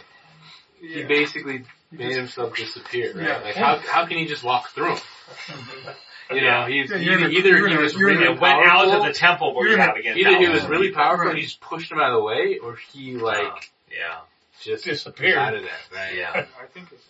he 0.80 1.02
basically 1.04 1.64
made 1.90 2.16
himself 2.16 2.56
disappear, 2.56 3.12
right? 3.14 3.26
Yeah. 3.28 3.38
Like 3.38 3.54
how, 3.56 3.78
how 3.78 4.06
can 4.06 4.18
he 4.18 4.26
just 4.26 4.42
walk 4.44 4.70
through 4.70 4.92
'em? 4.92 4.98
You 6.34 6.42
know, 6.42 6.66
he's 6.66 6.90
Yeah, 6.90 6.96
either, 6.96 7.02
you're 7.02 7.18
in 7.18 7.24
a- 7.24 7.28
either 7.28 7.68
he 7.68 7.76
was 7.78 7.94
you're 7.94 8.08
really 8.10 8.26
a- 8.26 8.32
It 8.32 8.40
went 8.40 8.54
out 8.66 8.84
powerful, 8.86 9.00
of 9.02 9.06
the 9.06 9.12
temple 9.14 9.54
where 9.54 9.66
You're 9.68 9.76
you 9.78 9.82
in 9.82 9.88
a- 9.88 10.08
have 10.08 10.16
either 10.16 10.38
he 10.38 10.48
was 10.48 10.64
really 10.66 10.90
powerful 10.92 11.24
Right. 11.26 11.30
and 11.30 11.38
he 11.38 11.44
just 11.44 11.60
pushed 11.60 11.90
him 11.90 11.98
out 11.98 12.10
of 12.12 12.18
the 12.18 12.22
way, 12.24 12.58
or 12.58 12.76
he 12.92 13.16
like 13.16 13.70
Yeah. 13.90 14.18
just 14.60 14.84
Disappeared. 14.84 15.38
out 15.38 15.54
of 15.54 15.62
that, 15.62 15.96
right? 15.96 16.14
Yeah. 16.14 16.30
I 16.60 16.66
think 16.66 16.88
it's 16.92 17.04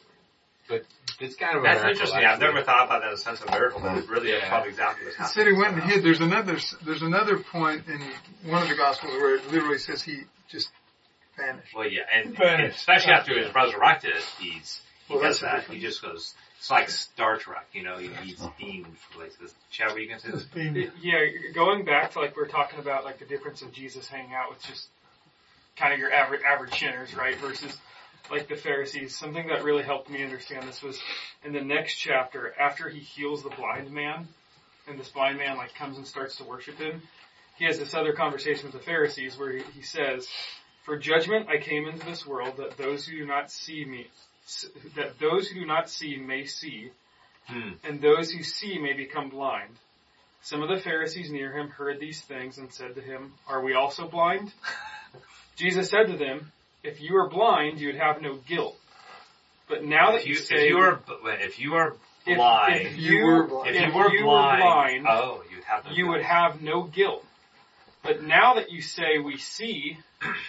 But 0.69 0.85
it's 1.21 1.35
kind 1.37 1.57
of 1.57 1.65
a 1.65 1.67
That's 1.67 1.83
miracle, 1.83 1.91
interesting. 2.03 2.25
I've 2.27 2.41
never 2.41 2.63
thought 2.63 2.85
about 2.87 3.01
that 3.01 3.09
in 3.09 3.15
a 3.15 3.17
sense 3.17 3.41
of 3.41 3.51
miracle. 3.51 3.81
That's 3.81 4.07
really 4.07 4.31
Yeah. 4.33 4.49
probably 4.49 4.69
exactly 4.71 5.07
what's 5.07 5.17
He 5.17 5.25
said 5.25 5.47
he 5.47 5.53
went 5.55 5.73
and 5.75 5.83
hid. 5.83 6.03
There's 6.05 6.21
another, 6.21 6.59
there's 6.83 7.03
another 7.03 7.39
point 7.39 7.89
in 7.89 8.01
one 8.51 8.63
of 8.63 8.69
the 8.69 8.75
Gospels 8.77 9.13
where 9.15 9.37
it 9.37 9.51
literally 9.51 9.79
says 9.79 10.03
he 10.03 10.25
just 10.51 10.71
vanished. 11.39 11.75
Well, 11.75 11.89
yeah, 11.89 12.03
and, 12.13 12.27
and 12.27 12.37
Vanished. 12.37 12.77
especially 12.77 13.13
after 13.15 13.33
he 13.35 13.41
was 13.41 13.55
resurrected, 13.55 14.13
he's 14.39 14.81
he 15.09 15.15
Well, 15.15 15.23
does 15.23 15.41
that. 15.41 15.65
He 15.65 15.81
just 15.81 16.03
goes. 16.03 16.35
It's 16.59 16.71
like 16.71 16.91
Star 16.91 17.37
Trek, 17.37 17.67
you 17.73 17.85
know. 17.85 17.99
He, 17.99 18.09
he's 18.23 18.41
beamed 18.59 18.87
from 18.99 19.21
places. 19.21 19.55
Chad, 19.71 19.97
you 19.97 20.09
gonna 20.09 20.21
say? 20.21 20.91
Yeah, 21.01 21.21
going 21.55 21.85
back 21.85 22.13
to 22.13 22.19
like 22.19 22.37
we 22.37 22.43
are 22.43 22.47
talking 22.47 22.81
about 22.81 23.05
like 23.05 23.21
the 23.21 23.25
difference 23.25 23.63
of 23.63 23.73
Jesus 23.73 24.09
hanging 24.09 24.35
out 24.35 24.51
with 24.51 24.61
just 24.63 24.89
kind 25.77 25.93
of 25.93 26.01
your 26.01 26.13
average 26.13 26.41
average 26.43 26.77
sinners, 26.79 27.15
right? 27.15 27.37
Versus 27.37 27.77
like 28.31 28.49
the 28.49 28.57
Pharisees. 28.57 29.17
Something 29.17 29.47
that 29.49 29.63
really 29.63 29.85
helped 29.85 30.11
me 30.11 30.23
understand 30.25 30.67
this 30.67 30.83
was 30.83 30.99
in 31.45 31.53
the 31.53 31.61
next 31.63 31.95
chapter 31.95 32.53
after 32.59 32.89
he 32.89 32.99
heals 32.99 33.45
the 33.45 33.51
blind 33.51 33.93
man, 33.93 34.27
and 34.89 34.99
this 34.99 35.09
blind 35.11 35.39
man 35.39 35.57
like 35.57 35.75
comes 35.77 35.97
and 35.97 36.07
starts 36.07 36.37
to 36.37 36.45
worship 36.45 36.77
him. 36.79 37.03
He 37.57 37.67
has 37.67 37.79
this 37.79 37.95
other 37.95 38.13
conversation 38.13 38.65
with 38.65 38.73
the 38.73 38.85
Pharisees 38.85 39.39
where 39.39 39.53
he, 39.53 39.63
he 39.75 39.83
says, 39.83 40.27
"For 40.83 40.99
judgment 40.99 41.49
I 41.49 41.59
came 41.59 41.87
into 41.87 42.05
this 42.05 42.27
world 42.27 42.57
that 42.57 42.77
those 42.77 43.07
who 43.07 43.19
do 43.19 43.27
not 43.27 43.51
see 43.53 43.85
me, 43.85 44.09
that 44.97 45.19
those 45.19 45.49
who 45.49 45.61
do 45.61 45.67
not 45.67 45.89
see 45.91 46.17
may 46.17 46.45
see, 46.47 46.91
Hmm. 47.49 47.73
and 47.85 48.01
those 48.01 48.31
who 48.31 48.43
see 48.43 48.79
may 48.79 48.93
become 48.93 49.29
blind." 49.31 49.77
Some 50.43 50.63
of 50.63 50.69
the 50.69 50.79
Pharisees 50.81 51.31
near 51.33 51.53
him 51.53 51.69
heard 51.69 51.99
these 52.01 52.21
things 52.23 52.59
and 52.59 52.73
said 52.73 52.95
to 52.95 53.01
him, 53.01 53.35
Are 53.49 53.61
we 53.63 53.75
also 53.75 54.07
blind? 54.07 54.53
Jesus 55.57 55.91
said 55.91 56.07
to 56.07 56.17
them, 56.17 56.53
If 56.85 57.01
you 57.01 57.15
were 57.15 57.29
blind, 57.29 57.81
you 57.81 57.89
would 57.89 57.97
have 58.01 58.23
no 58.23 58.37
guilt. 58.37 58.79
But 59.69 59.85
now 59.85 60.13
that 60.13 60.21
If 60.21 60.27
you, 60.27 60.35
you, 60.35 60.39
say, 60.41 60.55
if 60.57 60.69
you 60.71 60.79
are 60.79 61.01
if 61.25 61.59
you 61.59 61.75
are 61.75 61.97
blind, 62.25 62.87
if 62.87 62.97
You 62.99 63.13
you, 63.19 63.25
were 63.27 63.47
blind. 63.49 63.77
if 63.77 63.83
if 63.83 63.89
you 63.89 63.95
were 63.99 64.11
you 64.13 64.23
blind, 64.23 64.63
blind, 64.63 65.07
oh, 65.09 65.43
you'd 65.51 65.65
have 65.65 65.85
no 65.85 65.91
you 65.91 65.97
guilt. 66.05 66.09
would 66.17 66.23
have 66.25 66.63
no 66.63 66.83
guilt. 66.85 67.27
But 68.03 68.23
now 68.23 68.55
that 68.55 68.71
you 68.71 68.81
say 68.81 69.19
we 69.19 69.37
see, 69.39 69.99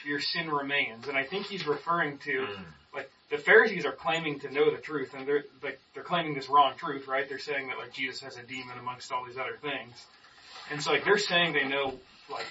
your 0.06 0.20
sin 0.22 0.50
remains. 0.52 1.08
And 1.08 1.18
I 1.18 1.24
think 1.26 1.48
he's 1.48 1.66
referring 1.68 2.20
to 2.20 2.46
Hmm. 2.46 2.64
Like 2.94 3.10
the 3.30 3.38
Pharisees 3.38 3.86
are 3.86 3.92
claiming 3.92 4.40
to 4.42 4.52
know 4.52 4.72
the 4.72 4.82
truth, 4.82 5.14
and 5.14 5.28
they're 5.28 5.44
like 5.64 5.80
they're 5.94 6.04
claiming 6.04 6.34
this 6.34 6.50
wrong 6.50 6.74
truth, 6.78 7.08
right? 7.08 7.28
They're 7.28 7.40
saying 7.40 7.68
that 7.68 7.78
like 7.78 7.94
Jesus 7.94 8.22
has 8.22 8.38
a 8.38 8.44
demon 8.44 8.78
amongst 8.80 9.12
all 9.12 9.26
these 9.26 9.38
other 9.38 9.58
things, 9.62 9.94
and 10.72 10.82
so 10.82 10.92
like 10.92 11.06
they're 11.06 11.18
saying 11.18 11.54
they 11.54 11.68
know 11.68 11.94
like 12.30 12.48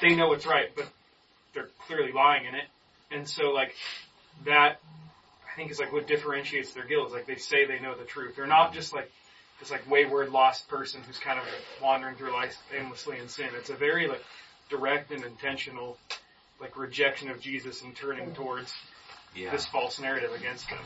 they 0.00 0.14
know 0.14 0.28
what's 0.28 0.46
right, 0.46 0.68
but 0.74 0.88
they're 1.54 1.68
clearly 1.86 2.12
lying 2.12 2.46
in 2.46 2.54
it, 2.54 2.66
and 3.10 3.28
so 3.28 3.50
like 3.50 3.74
that 4.44 4.80
I 5.52 5.56
think 5.56 5.70
is 5.70 5.78
like 5.78 5.92
what 5.92 6.06
differentiates 6.06 6.72
their 6.72 6.84
guilt 6.84 7.08
is 7.08 7.12
like 7.14 7.26
they 7.26 7.36
say 7.36 7.66
they 7.66 7.80
know 7.80 7.96
the 7.96 8.04
truth. 8.04 8.36
They're 8.36 8.46
not 8.46 8.74
just 8.74 8.94
like 8.94 9.10
this 9.60 9.70
like 9.70 9.88
wayward 9.90 10.30
lost 10.30 10.68
person 10.68 11.00
who's 11.06 11.18
kind 11.18 11.38
of 11.38 11.44
wandering 11.82 12.16
through 12.16 12.32
life 12.32 12.56
aimlessly 12.76 13.18
in 13.18 13.28
sin. 13.28 13.48
It's 13.56 13.70
a 13.70 13.74
very 13.74 14.08
like 14.08 14.22
direct 14.68 15.10
and 15.12 15.24
intentional 15.24 15.96
like 16.60 16.76
rejection 16.76 17.30
of 17.30 17.40
Jesus 17.40 17.82
and 17.82 17.94
turning 17.94 18.34
towards 18.34 18.72
yeah. 19.36 19.50
this 19.50 19.66
false 19.66 20.00
narrative 20.00 20.32
against 20.34 20.66
him. 20.66 20.78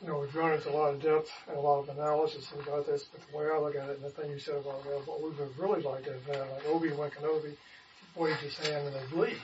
you 0.00 0.08
know, 0.08 0.20
we've 0.20 0.32
gone 0.32 0.52
into 0.52 0.70
a 0.70 0.72
lot 0.76 0.94
of 0.94 1.02
depth 1.02 1.30
and 1.48 1.56
a 1.56 1.60
lot 1.60 1.80
of 1.80 1.88
analysis 1.88 2.50
about 2.52 2.86
this, 2.86 3.04
but 3.04 3.20
the 3.30 3.36
way 3.36 3.46
I 3.52 3.58
look 3.58 3.74
at 3.76 3.88
it, 3.88 3.96
and 3.96 4.04
the 4.04 4.10
thing 4.10 4.30
you 4.30 4.38
said 4.38 4.56
about 4.56 4.84
well, 4.86 5.02
what 5.06 5.22
we 5.22 5.28
would 5.30 5.38
have 5.38 5.58
really 5.58 5.82
like 5.82 6.04
to 6.04 6.12
have 6.12 6.26
had, 6.26 6.40
like 6.50 6.66
Obi 6.68 6.92
Wan 6.92 7.10
Kenobi, 7.10 7.56
waved 8.16 8.40
his 8.40 8.56
hand 8.58 8.86
and 8.86 8.94
they 8.94 9.06
believed. 9.10 9.40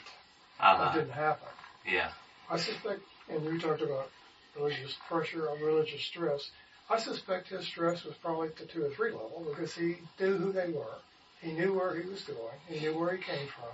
That 0.60 0.66
Uh-huh. 0.80 0.92
didn't 0.98 1.12
happen. 1.12 1.48
Yeah. 1.86 2.10
I 2.50 2.56
suspect, 2.58 3.00
and 3.30 3.44
you 3.44 3.58
talked 3.58 3.80
about 3.82 4.10
religious 4.56 4.94
pressure 5.08 5.46
or 5.48 5.56
religious 5.56 6.02
stress. 6.02 6.50
I 6.90 6.98
suspect 6.98 7.48
his 7.48 7.66
stress 7.66 8.04
was 8.04 8.14
probably 8.16 8.48
at 8.48 8.56
the 8.56 8.66
two 8.66 8.84
or 8.84 8.90
three 8.90 9.12
level 9.12 9.46
because 9.48 9.74
he 9.74 9.96
knew 10.18 10.36
who 10.36 10.52
they 10.52 10.68
were. 10.70 10.98
He 11.40 11.52
knew 11.52 11.72
where 11.72 11.94
he 11.94 12.06
was 12.08 12.22
going. 12.22 12.58
He 12.68 12.80
knew 12.80 12.98
where 12.98 13.16
he 13.16 13.22
came 13.22 13.46
from. 13.46 13.70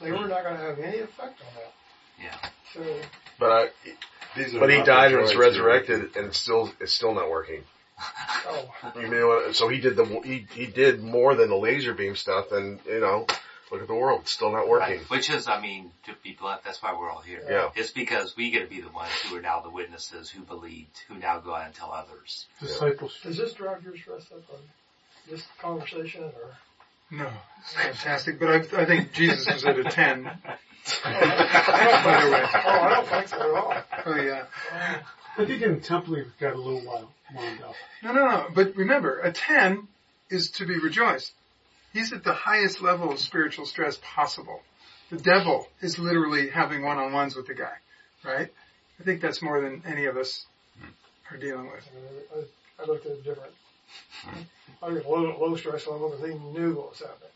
They 0.00 0.10
were 0.12 0.26
not 0.28 0.42
going 0.42 0.56
to 0.56 0.62
have 0.62 0.78
any 0.80 0.98
effect 0.98 1.40
on 1.40 1.54
that. 1.54 1.72
Yeah. 2.22 2.36
So 2.72 2.82
But 3.38 3.50
I, 3.50 3.68
These 4.36 4.54
are 4.54 4.60
but 4.60 4.70
he 4.70 4.78
not 4.78 4.86
died 4.86 5.12
and 5.12 5.22
was 5.22 5.32
droids 5.32 5.38
resurrected, 5.38 6.16
and 6.16 6.26
it's 6.26 6.38
still 6.38 6.70
it's 6.80 6.92
still 6.92 7.14
not 7.14 7.30
working. 7.30 7.62
Oh, 8.48 8.68
You 9.00 9.08
know, 9.08 9.26
what? 9.28 9.56
so 9.56 9.68
he 9.68 9.80
did 9.80 9.96
the 9.96 10.04
he 10.24 10.46
he 10.52 10.66
did 10.66 11.02
more 11.02 11.34
than 11.34 11.48
the 11.48 11.56
laser 11.56 11.94
beam 11.94 12.14
stuff, 12.16 12.52
and 12.52 12.78
you 12.86 13.00
know, 13.00 13.26
look 13.70 13.80
at 13.80 13.88
the 13.88 13.94
world, 13.94 14.20
it's 14.22 14.32
still 14.32 14.52
not 14.52 14.68
working. 14.68 14.98
Right. 14.98 15.10
Which 15.10 15.30
is, 15.30 15.48
I 15.48 15.60
mean, 15.60 15.90
to 16.04 16.12
be 16.22 16.32
blunt, 16.38 16.62
that's 16.64 16.82
why 16.82 16.94
we're 16.98 17.10
all 17.10 17.20
here. 17.20 17.42
Yeah. 17.48 17.70
It's 17.74 17.90
because 17.90 18.36
we 18.36 18.50
get 18.50 18.60
to 18.60 18.66
be 18.74 18.80
the 18.80 18.90
ones 18.90 19.10
who 19.28 19.36
are 19.36 19.40
now 19.40 19.60
the 19.60 19.70
witnesses 19.70 20.28
who 20.30 20.42
believed, 20.42 21.02
who 21.08 21.16
now 21.16 21.38
go 21.38 21.54
out 21.54 21.66
and 21.66 21.74
tell 21.74 21.90
others. 21.92 22.46
discipleship. 22.60 23.22
Does 23.22 23.36
this 23.38 23.52
drive 23.54 23.82
your 23.82 23.96
stress 23.96 24.30
up 24.30 24.42
on 24.52 24.60
this 25.30 25.42
conversation, 25.60 26.24
or 26.24 26.56
No, 27.10 27.30
it's 27.60 27.72
fantastic. 27.72 28.38
But 28.38 28.48
I, 28.48 28.82
I 28.82 28.84
think 28.84 29.12
Jesus 29.12 29.46
was 29.52 29.64
at 29.64 29.78
a 29.78 29.84
10. 29.84 30.30
By 31.04 32.20
the 32.24 32.30
way. 32.30 32.44
Oh, 32.54 32.80
I 32.80 32.94
don't 32.94 33.08
think 33.08 33.28
so 33.28 33.36
at 33.36 33.62
all. 33.62 33.74
Oh, 34.06 34.16
yeah. 34.16 34.44
I 35.38 35.44
think 35.44 35.62
in 35.62 35.80
Temple 35.80 36.14
we've 36.14 36.38
got 36.38 36.54
a 36.54 36.58
little 36.58 36.80
while 36.80 37.12
wound 37.34 37.62
up. 37.62 37.74
No, 38.02 38.12
no, 38.12 38.26
no. 38.26 38.46
But 38.54 38.76
remember, 38.76 39.20
a 39.20 39.32
10 39.32 39.88
is 40.30 40.50
to 40.52 40.66
be 40.66 40.78
rejoiced. 40.78 41.32
He's 41.92 42.12
at 42.12 42.24
the 42.24 42.34
highest 42.34 42.82
level 42.82 43.10
of 43.10 43.18
spiritual 43.18 43.66
stress 43.66 43.98
possible. 44.02 44.60
The 45.10 45.18
devil 45.18 45.68
is 45.80 45.98
literally 45.98 46.48
having 46.50 46.82
one-on-ones 46.82 47.36
with 47.36 47.46
the 47.46 47.54
guy, 47.54 47.74
right? 48.24 48.48
I 48.98 49.02
think 49.02 49.20
that's 49.20 49.40
more 49.40 49.60
than 49.60 49.82
any 49.86 50.06
of 50.06 50.16
us 50.16 50.46
are 51.30 51.36
dealing 51.36 51.66
with. 51.66 51.88
I, 52.34 52.38
I, 52.38 52.82
I 52.82 52.86
looked 52.86 53.06
at 53.06 53.12
it 53.12 53.24
different. 53.24 53.52
I 54.82 54.92
think 54.92 55.06
low, 55.06 55.36
low 55.40 55.56
stress 55.56 55.86
level 55.86 56.10
because 56.10 56.26
he 56.28 56.38
knew 56.38 56.74
what 56.74 56.90
was 56.90 57.00
happening. 57.00 57.30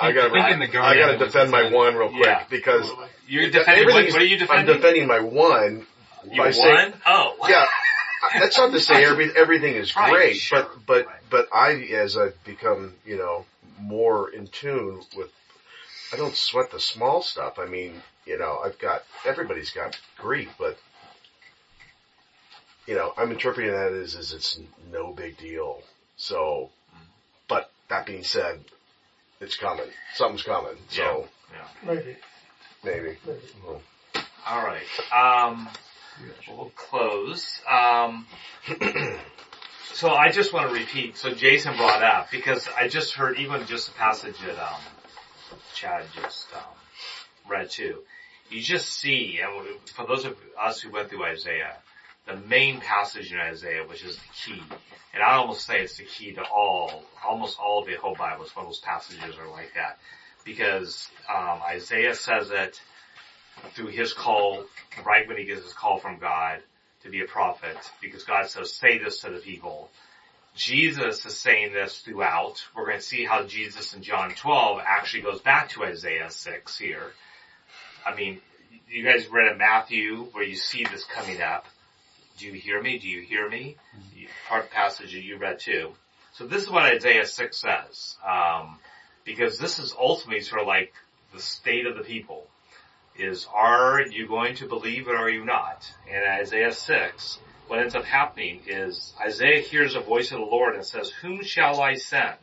I 0.00 0.12
got 0.12 0.30
I 0.34 0.50
think 0.50 0.62
in 0.62 0.72
the 0.72 0.80
I 0.80 0.96
got 0.96 1.12
to 1.12 1.18
defend 1.18 1.50
my 1.50 1.58
decided- 1.62 1.76
one 1.76 1.94
real 1.96 2.08
quick 2.08 2.24
Yeah. 2.24 2.44
because 2.48 2.90
You're 3.26 3.50
defending 3.50 3.86
what, 3.94 4.04
what 4.12 4.22
are 4.22 4.24
you 4.24 4.38
defending? 4.38 4.68
I'm 4.74 4.80
defending 4.80 5.06
my 5.06 5.20
one 5.20 5.86
you 6.30 6.38
by 6.38 6.44
won? 6.46 6.52
saying 6.52 6.92
oh. 7.06 7.36
yeah. 7.48 7.66
That's 8.40 8.56
not 8.56 8.72
to 8.72 8.80
say 8.80 9.04
every, 9.10 9.30
everything 9.36 9.74
is 9.74 9.94
Right, 9.94 10.10
great, 10.12 10.36
sure. 10.36 10.62
but 10.62 10.86
but 10.86 11.06
Right. 11.06 11.20
but 11.30 11.48
I 11.54 11.72
as 11.94 12.16
I've 12.16 12.42
become 12.44 12.94
you 13.04 13.18
know 13.18 13.44
more 13.78 14.30
in 14.30 14.46
tune 14.46 15.02
with, 15.16 15.30
I 16.12 16.16
don't 16.16 16.34
sweat 16.34 16.70
the 16.70 16.80
small 16.80 17.22
stuff. 17.22 17.58
I 17.58 17.66
mean, 17.66 18.00
you 18.24 18.38
know, 18.38 18.60
I've 18.64 18.78
got 18.78 19.02
everybody's 19.26 19.70
got 19.72 19.98
grief, 20.16 20.48
but 20.58 20.78
you 22.86 22.94
know, 22.94 23.12
I'm 23.16 23.30
interpreting 23.32 23.72
that 23.72 23.92
as 23.92 24.14
is 24.14 24.32
it's 24.32 24.58
no 24.90 25.12
big 25.12 25.36
deal. 25.38 25.82
So, 26.16 26.70
but 27.48 27.70
that 27.88 28.06
being 28.06 28.22
said, 28.24 28.64
it's 29.44 29.56
coming. 29.56 29.86
Something's 30.14 30.42
coming. 30.42 30.76
So 30.88 31.28
Maybe. 31.86 32.16
maybe. 32.82 33.16
Maybe. 33.26 33.40
Well, 33.64 33.80
All 34.46 34.64
right. 34.64 34.82
Um, 35.12 35.68
we'll 36.48 36.72
close. 36.74 37.60
Um, 37.70 38.26
so 39.92 40.10
I 40.10 40.30
just 40.30 40.52
want 40.52 40.68
to 40.70 40.74
repeat. 40.74 41.16
So 41.16 41.32
Jason 41.32 41.76
brought 41.76 42.02
up 42.02 42.30
because 42.30 42.66
I 42.76 42.88
just 42.88 43.14
heard 43.14 43.38
even 43.38 43.66
just 43.66 43.88
the 43.88 43.94
passage 43.94 44.38
that 44.40 44.58
um, 44.58 44.80
Chad 45.74 46.04
just 46.14 46.46
um, 46.54 47.50
read 47.50 47.70
too. 47.70 48.02
You 48.50 48.60
just 48.60 48.88
see, 48.88 49.40
and 49.42 49.78
for 49.90 50.06
those 50.06 50.24
of 50.24 50.36
us 50.60 50.80
who 50.80 50.90
went 50.90 51.10
through 51.10 51.24
Isaiah, 51.24 51.76
the 52.26 52.34
main 52.34 52.80
passage 52.80 53.32
in 53.32 53.38
Isaiah, 53.38 53.84
which 53.84 54.02
is 54.02 54.16
the 54.16 54.22
key, 54.44 54.62
and 55.12 55.22
I 55.22 55.34
almost 55.34 55.66
say 55.66 55.82
it's 55.82 55.96
the 55.96 56.04
key 56.04 56.32
to 56.32 56.42
all, 56.42 57.04
almost 57.24 57.58
all 57.58 57.80
of 57.80 57.86
the 57.86 57.94
whole 57.94 58.14
Bible. 58.14 58.44
It's 58.44 58.56
one 58.56 58.64
of 58.64 58.68
those 58.68 58.80
passages 58.80 59.36
are 59.38 59.48
like 59.48 59.74
that, 59.74 59.98
because 60.44 61.08
um, 61.28 61.60
Isaiah 61.62 62.14
says 62.14 62.50
it 62.50 62.80
through 63.74 63.88
his 63.88 64.12
call, 64.12 64.64
right 65.04 65.26
when 65.28 65.36
he 65.36 65.44
gets 65.44 65.62
his 65.62 65.72
call 65.72 65.98
from 65.98 66.18
God 66.18 66.60
to 67.02 67.10
be 67.10 67.20
a 67.20 67.26
prophet, 67.26 67.76
because 68.00 68.24
God 68.24 68.48
says, 68.48 68.72
say 68.72 68.98
this 68.98 69.20
to 69.20 69.30
the 69.30 69.38
people. 69.38 69.90
Jesus 70.56 71.26
is 71.26 71.36
saying 71.36 71.72
this 71.72 71.98
throughout. 71.98 72.64
We're 72.74 72.86
going 72.86 72.98
to 72.98 73.04
see 73.04 73.24
how 73.24 73.44
Jesus 73.44 73.92
in 73.92 74.02
John 74.02 74.30
12 74.30 74.80
actually 74.86 75.22
goes 75.22 75.40
back 75.40 75.70
to 75.70 75.84
Isaiah 75.84 76.30
6 76.30 76.78
here. 76.78 77.12
I 78.06 78.14
mean, 78.14 78.40
you 78.88 79.04
guys 79.04 79.26
read 79.28 79.50
in 79.50 79.58
Matthew 79.58 80.28
where 80.32 80.44
you 80.44 80.56
see 80.56 80.84
this 80.84 81.04
coming 81.04 81.42
up. 81.42 81.66
Do 82.38 82.46
you 82.46 82.52
hear 82.52 82.82
me? 82.82 82.98
Do 82.98 83.08
you 83.08 83.22
hear 83.22 83.48
me? 83.48 83.76
Part 84.48 84.70
passage 84.70 85.12
that 85.12 85.22
you 85.22 85.38
read 85.38 85.58
too. 85.60 85.92
So 86.32 86.46
this 86.46 86.62
is 86.62 86.70
what 86.70 86.82
Isaiah 86.84 87.26
6 87.26 87.56
says. 87.56 88.16
Um, 88.26 88.78
because 89.24 89.58
this 89.58 89.78
is 89.78 89.94
ultimately 89.98 90.42
sort 90.42 90.60
of 90.60 90.66
like 90.66 90.92
the 91.32 91.40
state 91.40 91.86
of 91.86 91.96
the 91.96 92.02
people 92.02 92.46
is 93.16 93.46
are 93.54 94.02
you 94.02 94.26
going 94.26 94.56
to 94.56 94.66
believe 94.66 95.06
it 95.06 95.12
or 95.12 95.18
are 95.18 95.30
you 95.30 95.44
not? 95.44 95.88
And 96.10 96.24
Isaiah 96.24 96.72
6, 96.72 97.38
what 97.68 97.78
ends 97.78 97.94
up 97.94 98.04
happening 98.04 98.60
is 98.66 99.12
Isaiah 99.20 99.60
hears 99.60 99.94
a 99.94 100.00
voice 100.00 100.32
of 100.32 100.38
the 100.38 100.44
Lord 100.44 100.74
and 100.74 100.84
says, 100.84 101.10
whom 101.10 101.42
shall 101.44 101.80
I 101.80 101.94
send? 101.94 102.36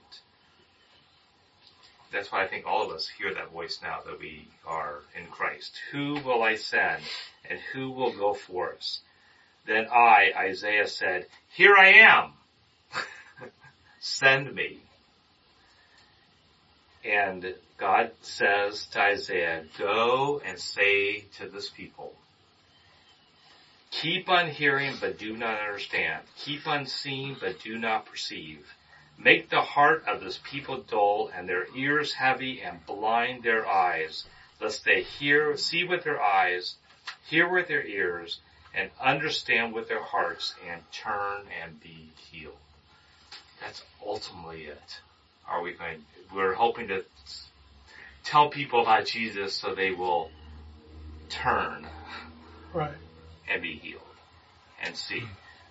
That's 2.11 2.31
why 2.31 2.43
I 2.43 2.47
think 2.47 2.65
all 2.65 2.85
of 2.85 2.91
us 2.91 3.07
hear 3.07 3.34
that 3.34 3.51
voice 3.51 3.80
now 3.81 3.99
that 4.05 4.19
we 4.19 4.47
are 4.65 4.99
in 5.18 5.27
Christ. 5.27 5.77
Who 5.91 6.15
will 6.26 6.43
I 6.43 6.55
send 6.55 7.01
and 7.49 7.59
who 7.73 7.91
will 7.91 8.11
go 8.11 8.34
for 8.34 8.73
us? 8.73 9.01
Then 9.66 9.88
I, 9.92 10.32
Isaiah 10.36 10.88
said, 10.88 11.28
here 11.50 11.76
I 11.78 11.94
am. 11.94 12.34
send 14.00 14.54
me. 14.54 14.80
And 17.04 17.56
God 17.78 18.12
says 18.22 18.86
to 18.92 19.02
Isaiah, 19.02 19.64
go 19.78 20.42
and 20.46 20.60
say 20.60 21.22
to 21.38 21.48
this 21.48 21.70
people, 21.70 22.14
keep 23.90 24.30
on 24.30 24.50
hearing 24.50 24.96
but 25.00 25.18
do 25.18 25.36
not 25.36 25.60
understand. 25.60 26.22
Keep 26.38 26.68
on 26.68 26.86
seeing 26.86 27.38
but 27.40 27.60
do 27.60 27.78
not 27.78 28.06
perceive. 28.06 28.66
Make 29.18 29.50
the 29.50 29.62
heart 29.62 30.06
of 30.08 30.22
this 30.22 30.40
people 30.44 30.82
dull 30.82 31.32
and 31.36 31.48
their 31.48 31.68
ears 31.76 32.14
heavy 32.14 32.62
and 32.62 32.84
blind 32.86 33.44
their 33.44 33.68
eyes, 33.68 34.26
lest 34.60 34.84
they 34.86 35.04
hear, 35.04 35.56
see 35.58 35.84
with 35.84 36.04
their 36.04 36.22
eyes, 36.22 36.76
hear 37.28 37.48
with 37.48 37.68
their 37.68 37.86
ears, 37.86 38.40
and 38.73 38.89
understand 39.02 39.73
with 39.73 39.88
their 39.88 40.02
hearts 40.03 40.56
and 40.69 40.81
turn 40.91 41.41
and 41.64 41.80
be 41.81 42.10
healed. 42.31 42.53
That's 43.61 43.81
ultimately 44.06 44.64
it. 44.64 44.99
Are 45.48 45.61
we 45.61 45.73
going, 45.73 46.03
we're 46.34 46.53
hoping 46.53 46.88
to 46.88 47.03
tell 48.23 48.49
people 48.49 48.81
about 48.81 49.06
Jesus 49.06 49.56
so 49.56 49.76
they 49.76 49.91
will 49.91 50.30
turn 51.30 51.88
Right. 52.73 52.91
and 53.49 53.61
be 53.61 53.76
healed 53.76 54.02
and 54.81 54.95
see. 54.95 55.23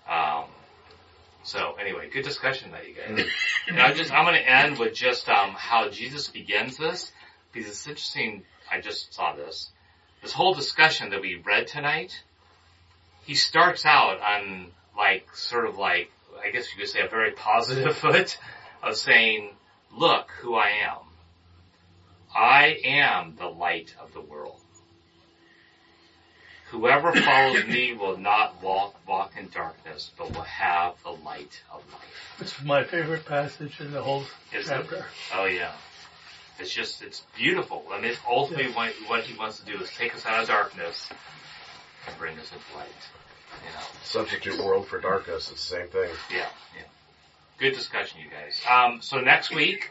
Um, 0.08 0.44
so 1.42 1.76
anyway, 1.80 2.10
good 2.10 2.24
discussion 2.24 2.72
that 2.72 2.86
you 2.86 2.94
guys. 2.94 3.26
and 3.68 3.80
I 3.80 3.92
just 3.94 4.12
I'm 4.12 4.24
going 4.26 4.36
to 4.36 4.48
end 4.50 4.78
with 4.78 4.94
just 4.94 5.28
um, 5.28 5.50
how 5.56 5.88
Jesus 5.88 6.28
begins 6.28 6.76
this 6.76 7.10
because 7.52 7.70
it's 7.70 7.86
interesting. 7.86 8.42
I 8.70 8.80
just 8.80 9.14
saw 9.14 9.34
this. 9.34 9.70
This 10.22 10.32
whole 10.32 10.52
discussion 10.54 11.10
that 11.10 11.22
we 11.22 11.36
read 11.36 11.66
tonight. 11.66 12.22
He 13.24 13.34
starts 13.34 13.84
out 13.84 14.20
on 14.20 14.72
like 14.96 15.34
sort 15.34 15.66
of 15.66 15.76
like 15.78 16.10
I 16.44 16.50
guess 16.50 16.72
you 16.72 16.78
could 16.78 16.88
say 16.88 17.00
a 17.00 17.08
very 17.08 17.32
positive 17.32 17.96
foot 18.04 18.38
of 18.82 18.96
saying, 18.96 19.50
"Look 19.96 20.30
who 20.40 20.54
I 20.54 20.68
am. 20.88 20.98
I 22.34 22.78
am 22.84 23.36
the 23.36 23.48
light 23.48 23.94
of 24.00 24.12
the 24.14 24.20
world." 24.20 24.60
Whoever 26.70 27.12
follows 27.20 27.66
me 27.66 27.94
will 27.94 28.16
not 28.16 28.62
walk 28.62 28.94
walk 29.06 29.32
in 29.36 29.48
darkness, 29.48 30.10
but 30.16 30.32
will 30.32 30.42
have 30.42 30.94
the 31.02 31.10
light 31.10 31.62
of 31.72 31.82
life. 31.92 32.36
It's 32.38 32.62
my 32.62 32.84
favorite 32.84 33.26
passage 33.26 33.80
in 33.80 33.90
the 33.90 34.02
whole 34.02 34.24
Is 34.52 34.68
it? 34.68 34.68
chapter. 34.68 35.04
Oh 35.34 35.46
yeah. 35.46 35.72
It's 36.58 36.72
just 36.72 37.02
it's 37.02 37.24
beautiful. 37.36 37.84
I 37.90 38.00
mean, 38.00 38.14
ultimately, 38.28 38.70
what, 38.72 38.92
what 39.06 39.24
he 39.24 39.36
wants 39.36 39.60
to 39.60 39.64
do 39.64 39.82
is 39.82 39.90
take 39.96 40.14
us 40.14 40.26
out 40.26 40.42
of 40.42 40.48
darkness 40.48 41.08
and 42.06 42.18
bring 42.18 42.38
us 42.38 42.52
into 42.52 42.76
light. 42.76 42.88
You 43.64 43.72
know. 43.72 43.84
Substitute 44.04 44.58
world 44.64 44.86
for 44.86 45.00
darkness. 45.00 45.50
It's 45.50 45.68
the 45.68 45.76
same 45.76 45.88
thing. 45.88 46.10
Yeah, 46.30 46.46
yeah. 46.76 46.84
Good 47.58 47.74
discussion, 47.74 48.20
you 48.20 48.30
guys. 48.30 48.62
Um, 48.70 49.02
so 49.02 49.20
next 49.20 49.54
week 49.54 49.90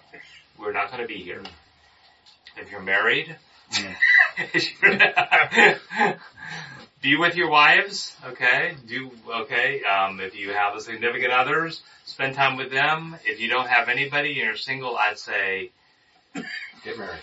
we're 0.57 0.71
not 0.73 0.91
going 0.91 1.01
to 1.01 1.07
be 1.07 1.21
here. 1.21 1.43
If 2.57 2.71
you're 2.71 2.81
married, 2.81 3.35
be 7.01 7.15
with 7.15 7.35
your 7.35 7.49
wives, 7.49 8.15
okay? 8.25 8.75
Do, 8.87 9.11
okay? 9.41 9.83
Um, 9.83 10.19
if 10.19 10.35
you 10.35 10.51
have 10.51 10.75
a 10.75 10.81
significant 10.81 11.31
others, 11.31 11.81
spend 12.05 12.35
time 12.35 12.57
with 12.57 12.71
them. 12.71 13.15
If 13.25 13.39
you 13.39 13.49
don't 13.49 13.67
have 13.67 13.87
anybody 13.87 14.29
and 14.39 14.47
you're 14.47 14.55
single, 14.55 14.97
I'd 14.97 15.19
say, 15.19 15.71
Get 16.33 16.97
married. 16.97 17.19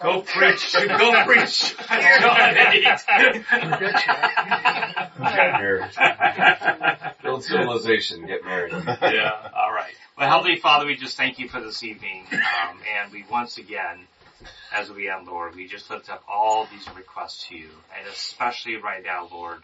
go 0.00 0.20
preach, 0.22 0.72
go 0.98 1.24
preach. 1.24 1.74
go 1.88 2.34
get 5.18 5.52
married 5.60 5.90
Build 7.22 7.44
civilization. 7.44 8.26
Get 8.26 8.44
married. 8.44 8.72
yeah, 8.72 9.48
alright. 9.54 9.94
Well, 10.18 10.30
Heavenly 10.30 10.58
Father, 10.58 10.86
we 10.86 10.96
just 10.96 11.16
thank 11.16 11.38
you 11.38 11.48
for 11.48 11.60
this 11.60 11.82
evening, 11.82 12.26
um, 12.32 12.78
and 13.02 13.12
we 13.12 13.24
once 13.30 13.58
again, 13.58 14.06
as 14.74 14.90
we 14.90 15.08
end, 15.08 15.26
Lord, 15.26 15.54
we 15.54 15.66
just 15.66 15.88
lift 15.90 16.10
up 16.10 16.22
all 16.28 16.66
these 16.70 16.86
requests 16.94 17.46
to 17.48 17.56
you, 17.56 17.70
and 17.98 18.06
especially 18.08 18.76
right 18.76 19.02
now, 19.02 19.28
Lord, 19.30 19.62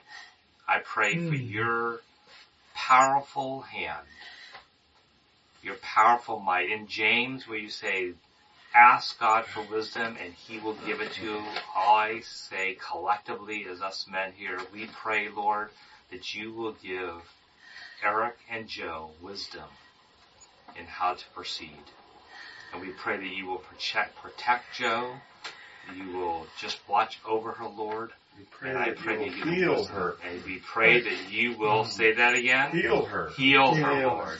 I 0.66 0.78
pray 0.78 1.16
for 1.16 1.34
your 1.34 2.00
powerful 2.74 3.60
hand, 3.62 4.06
your 5.68 5.76
powerful 5.76 6.40
might. 6.40 6.70
In 6.70 6.86
James, 6.86 7.46
where 7.46 7.58
you 7.58 7.68
say, 7.68 8.12
ask 8.74 9.20
God 9.20 9.44
for 9.44 9.62
wisdom 9.70 10.16
and 10.20 10.32
he 10.32 10.58
will 10.58 10.76
give 10.86 11.00
it 11.00 11.12
to 11.12 11.24
you. 11.24 11.42
I 11.76 12.22
say 12.24 12.78
collectively 12.90 13.66
as 13.70 13.82
us 13.82 14.06
men 14.10 14.32
here, 14.34 14.58
we 14.72 14.86
pray, 14.86 15.28
Lord, 15.28 15.68
that 16.10 16.34
you 16.34 16.52
will 16.52 16.74
give 16.82 17.20
Eric 18.02 18.36
and 18.50 18.66
Joe 18.66 19.10
wisdom 19.20 19.68
in 20.78 20.86
how 20.86 21.14
to 21.14 21.24
proceed. 21.34 21.84
And 22.72 22.80
we 22.80 22.88
pray 22.88 23.18
that 23.18 23.36
you 23.36 23.46
will 23.46 23.58
protect, 23.58 24.16
protect 24.16 24.74
Joe. 24.74 25.12
You 25.94 26.16
will 26.16 26.46
just 26.58 26.78
watch 26.88 27.20
over 27.26 27.52
her, 27.52 27.68
Lord. 27.68 28.10
We 28.38 28.44
pray 28.44 28.70
and 28.70 28.78
I 28.78 28.90
that 28.90 28.98
pray 28.98 29.26
you 29.26 29.44
will 29.44 29.52
heal 29.52 29.84
her. 29.86 30.16
And 30.26 30.42
we 30.44 30.58
pray 30.58 31.00
that 31.00 31.30
you 31.30 31.58
will 31.58 31.84
mm. 31.84 31.88
say 31.88 32.14
that 32.14 32.34
again. 32.34 32.70
Heal 32.70 33.04
her. 33.04 33.30
Heal 33.36 33.74
her, 33.74 34.06
Lord. 34.06 34.38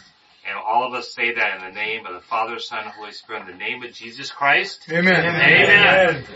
Her. 0.49 0.57
And 0.57 0.65
all 0.67 0.87
of 0.87 0.95
us 0.95 1.13
say 1.13 1.35
that 1.35 1.57
in 1.59 1.65
the 1.65 1.75
name 1.79 2.07
of 2.07 2.15
the 2.15 2.21
Father, 2.21 2.59
Son, 2.59 2.85
and 2.85 2.93
Holy 2.93 3.13
Spirit, 3.13 3.43
in 3.43 3.59
the 3.59 3.65
name 3.65 3.83
of 3.83 3.93
Jesus 3.93 4.31
Christ. 4.31 4.87
Amen. 4.91 5.15
Amen. 5.15 6.11
Amen. 6.11 6.25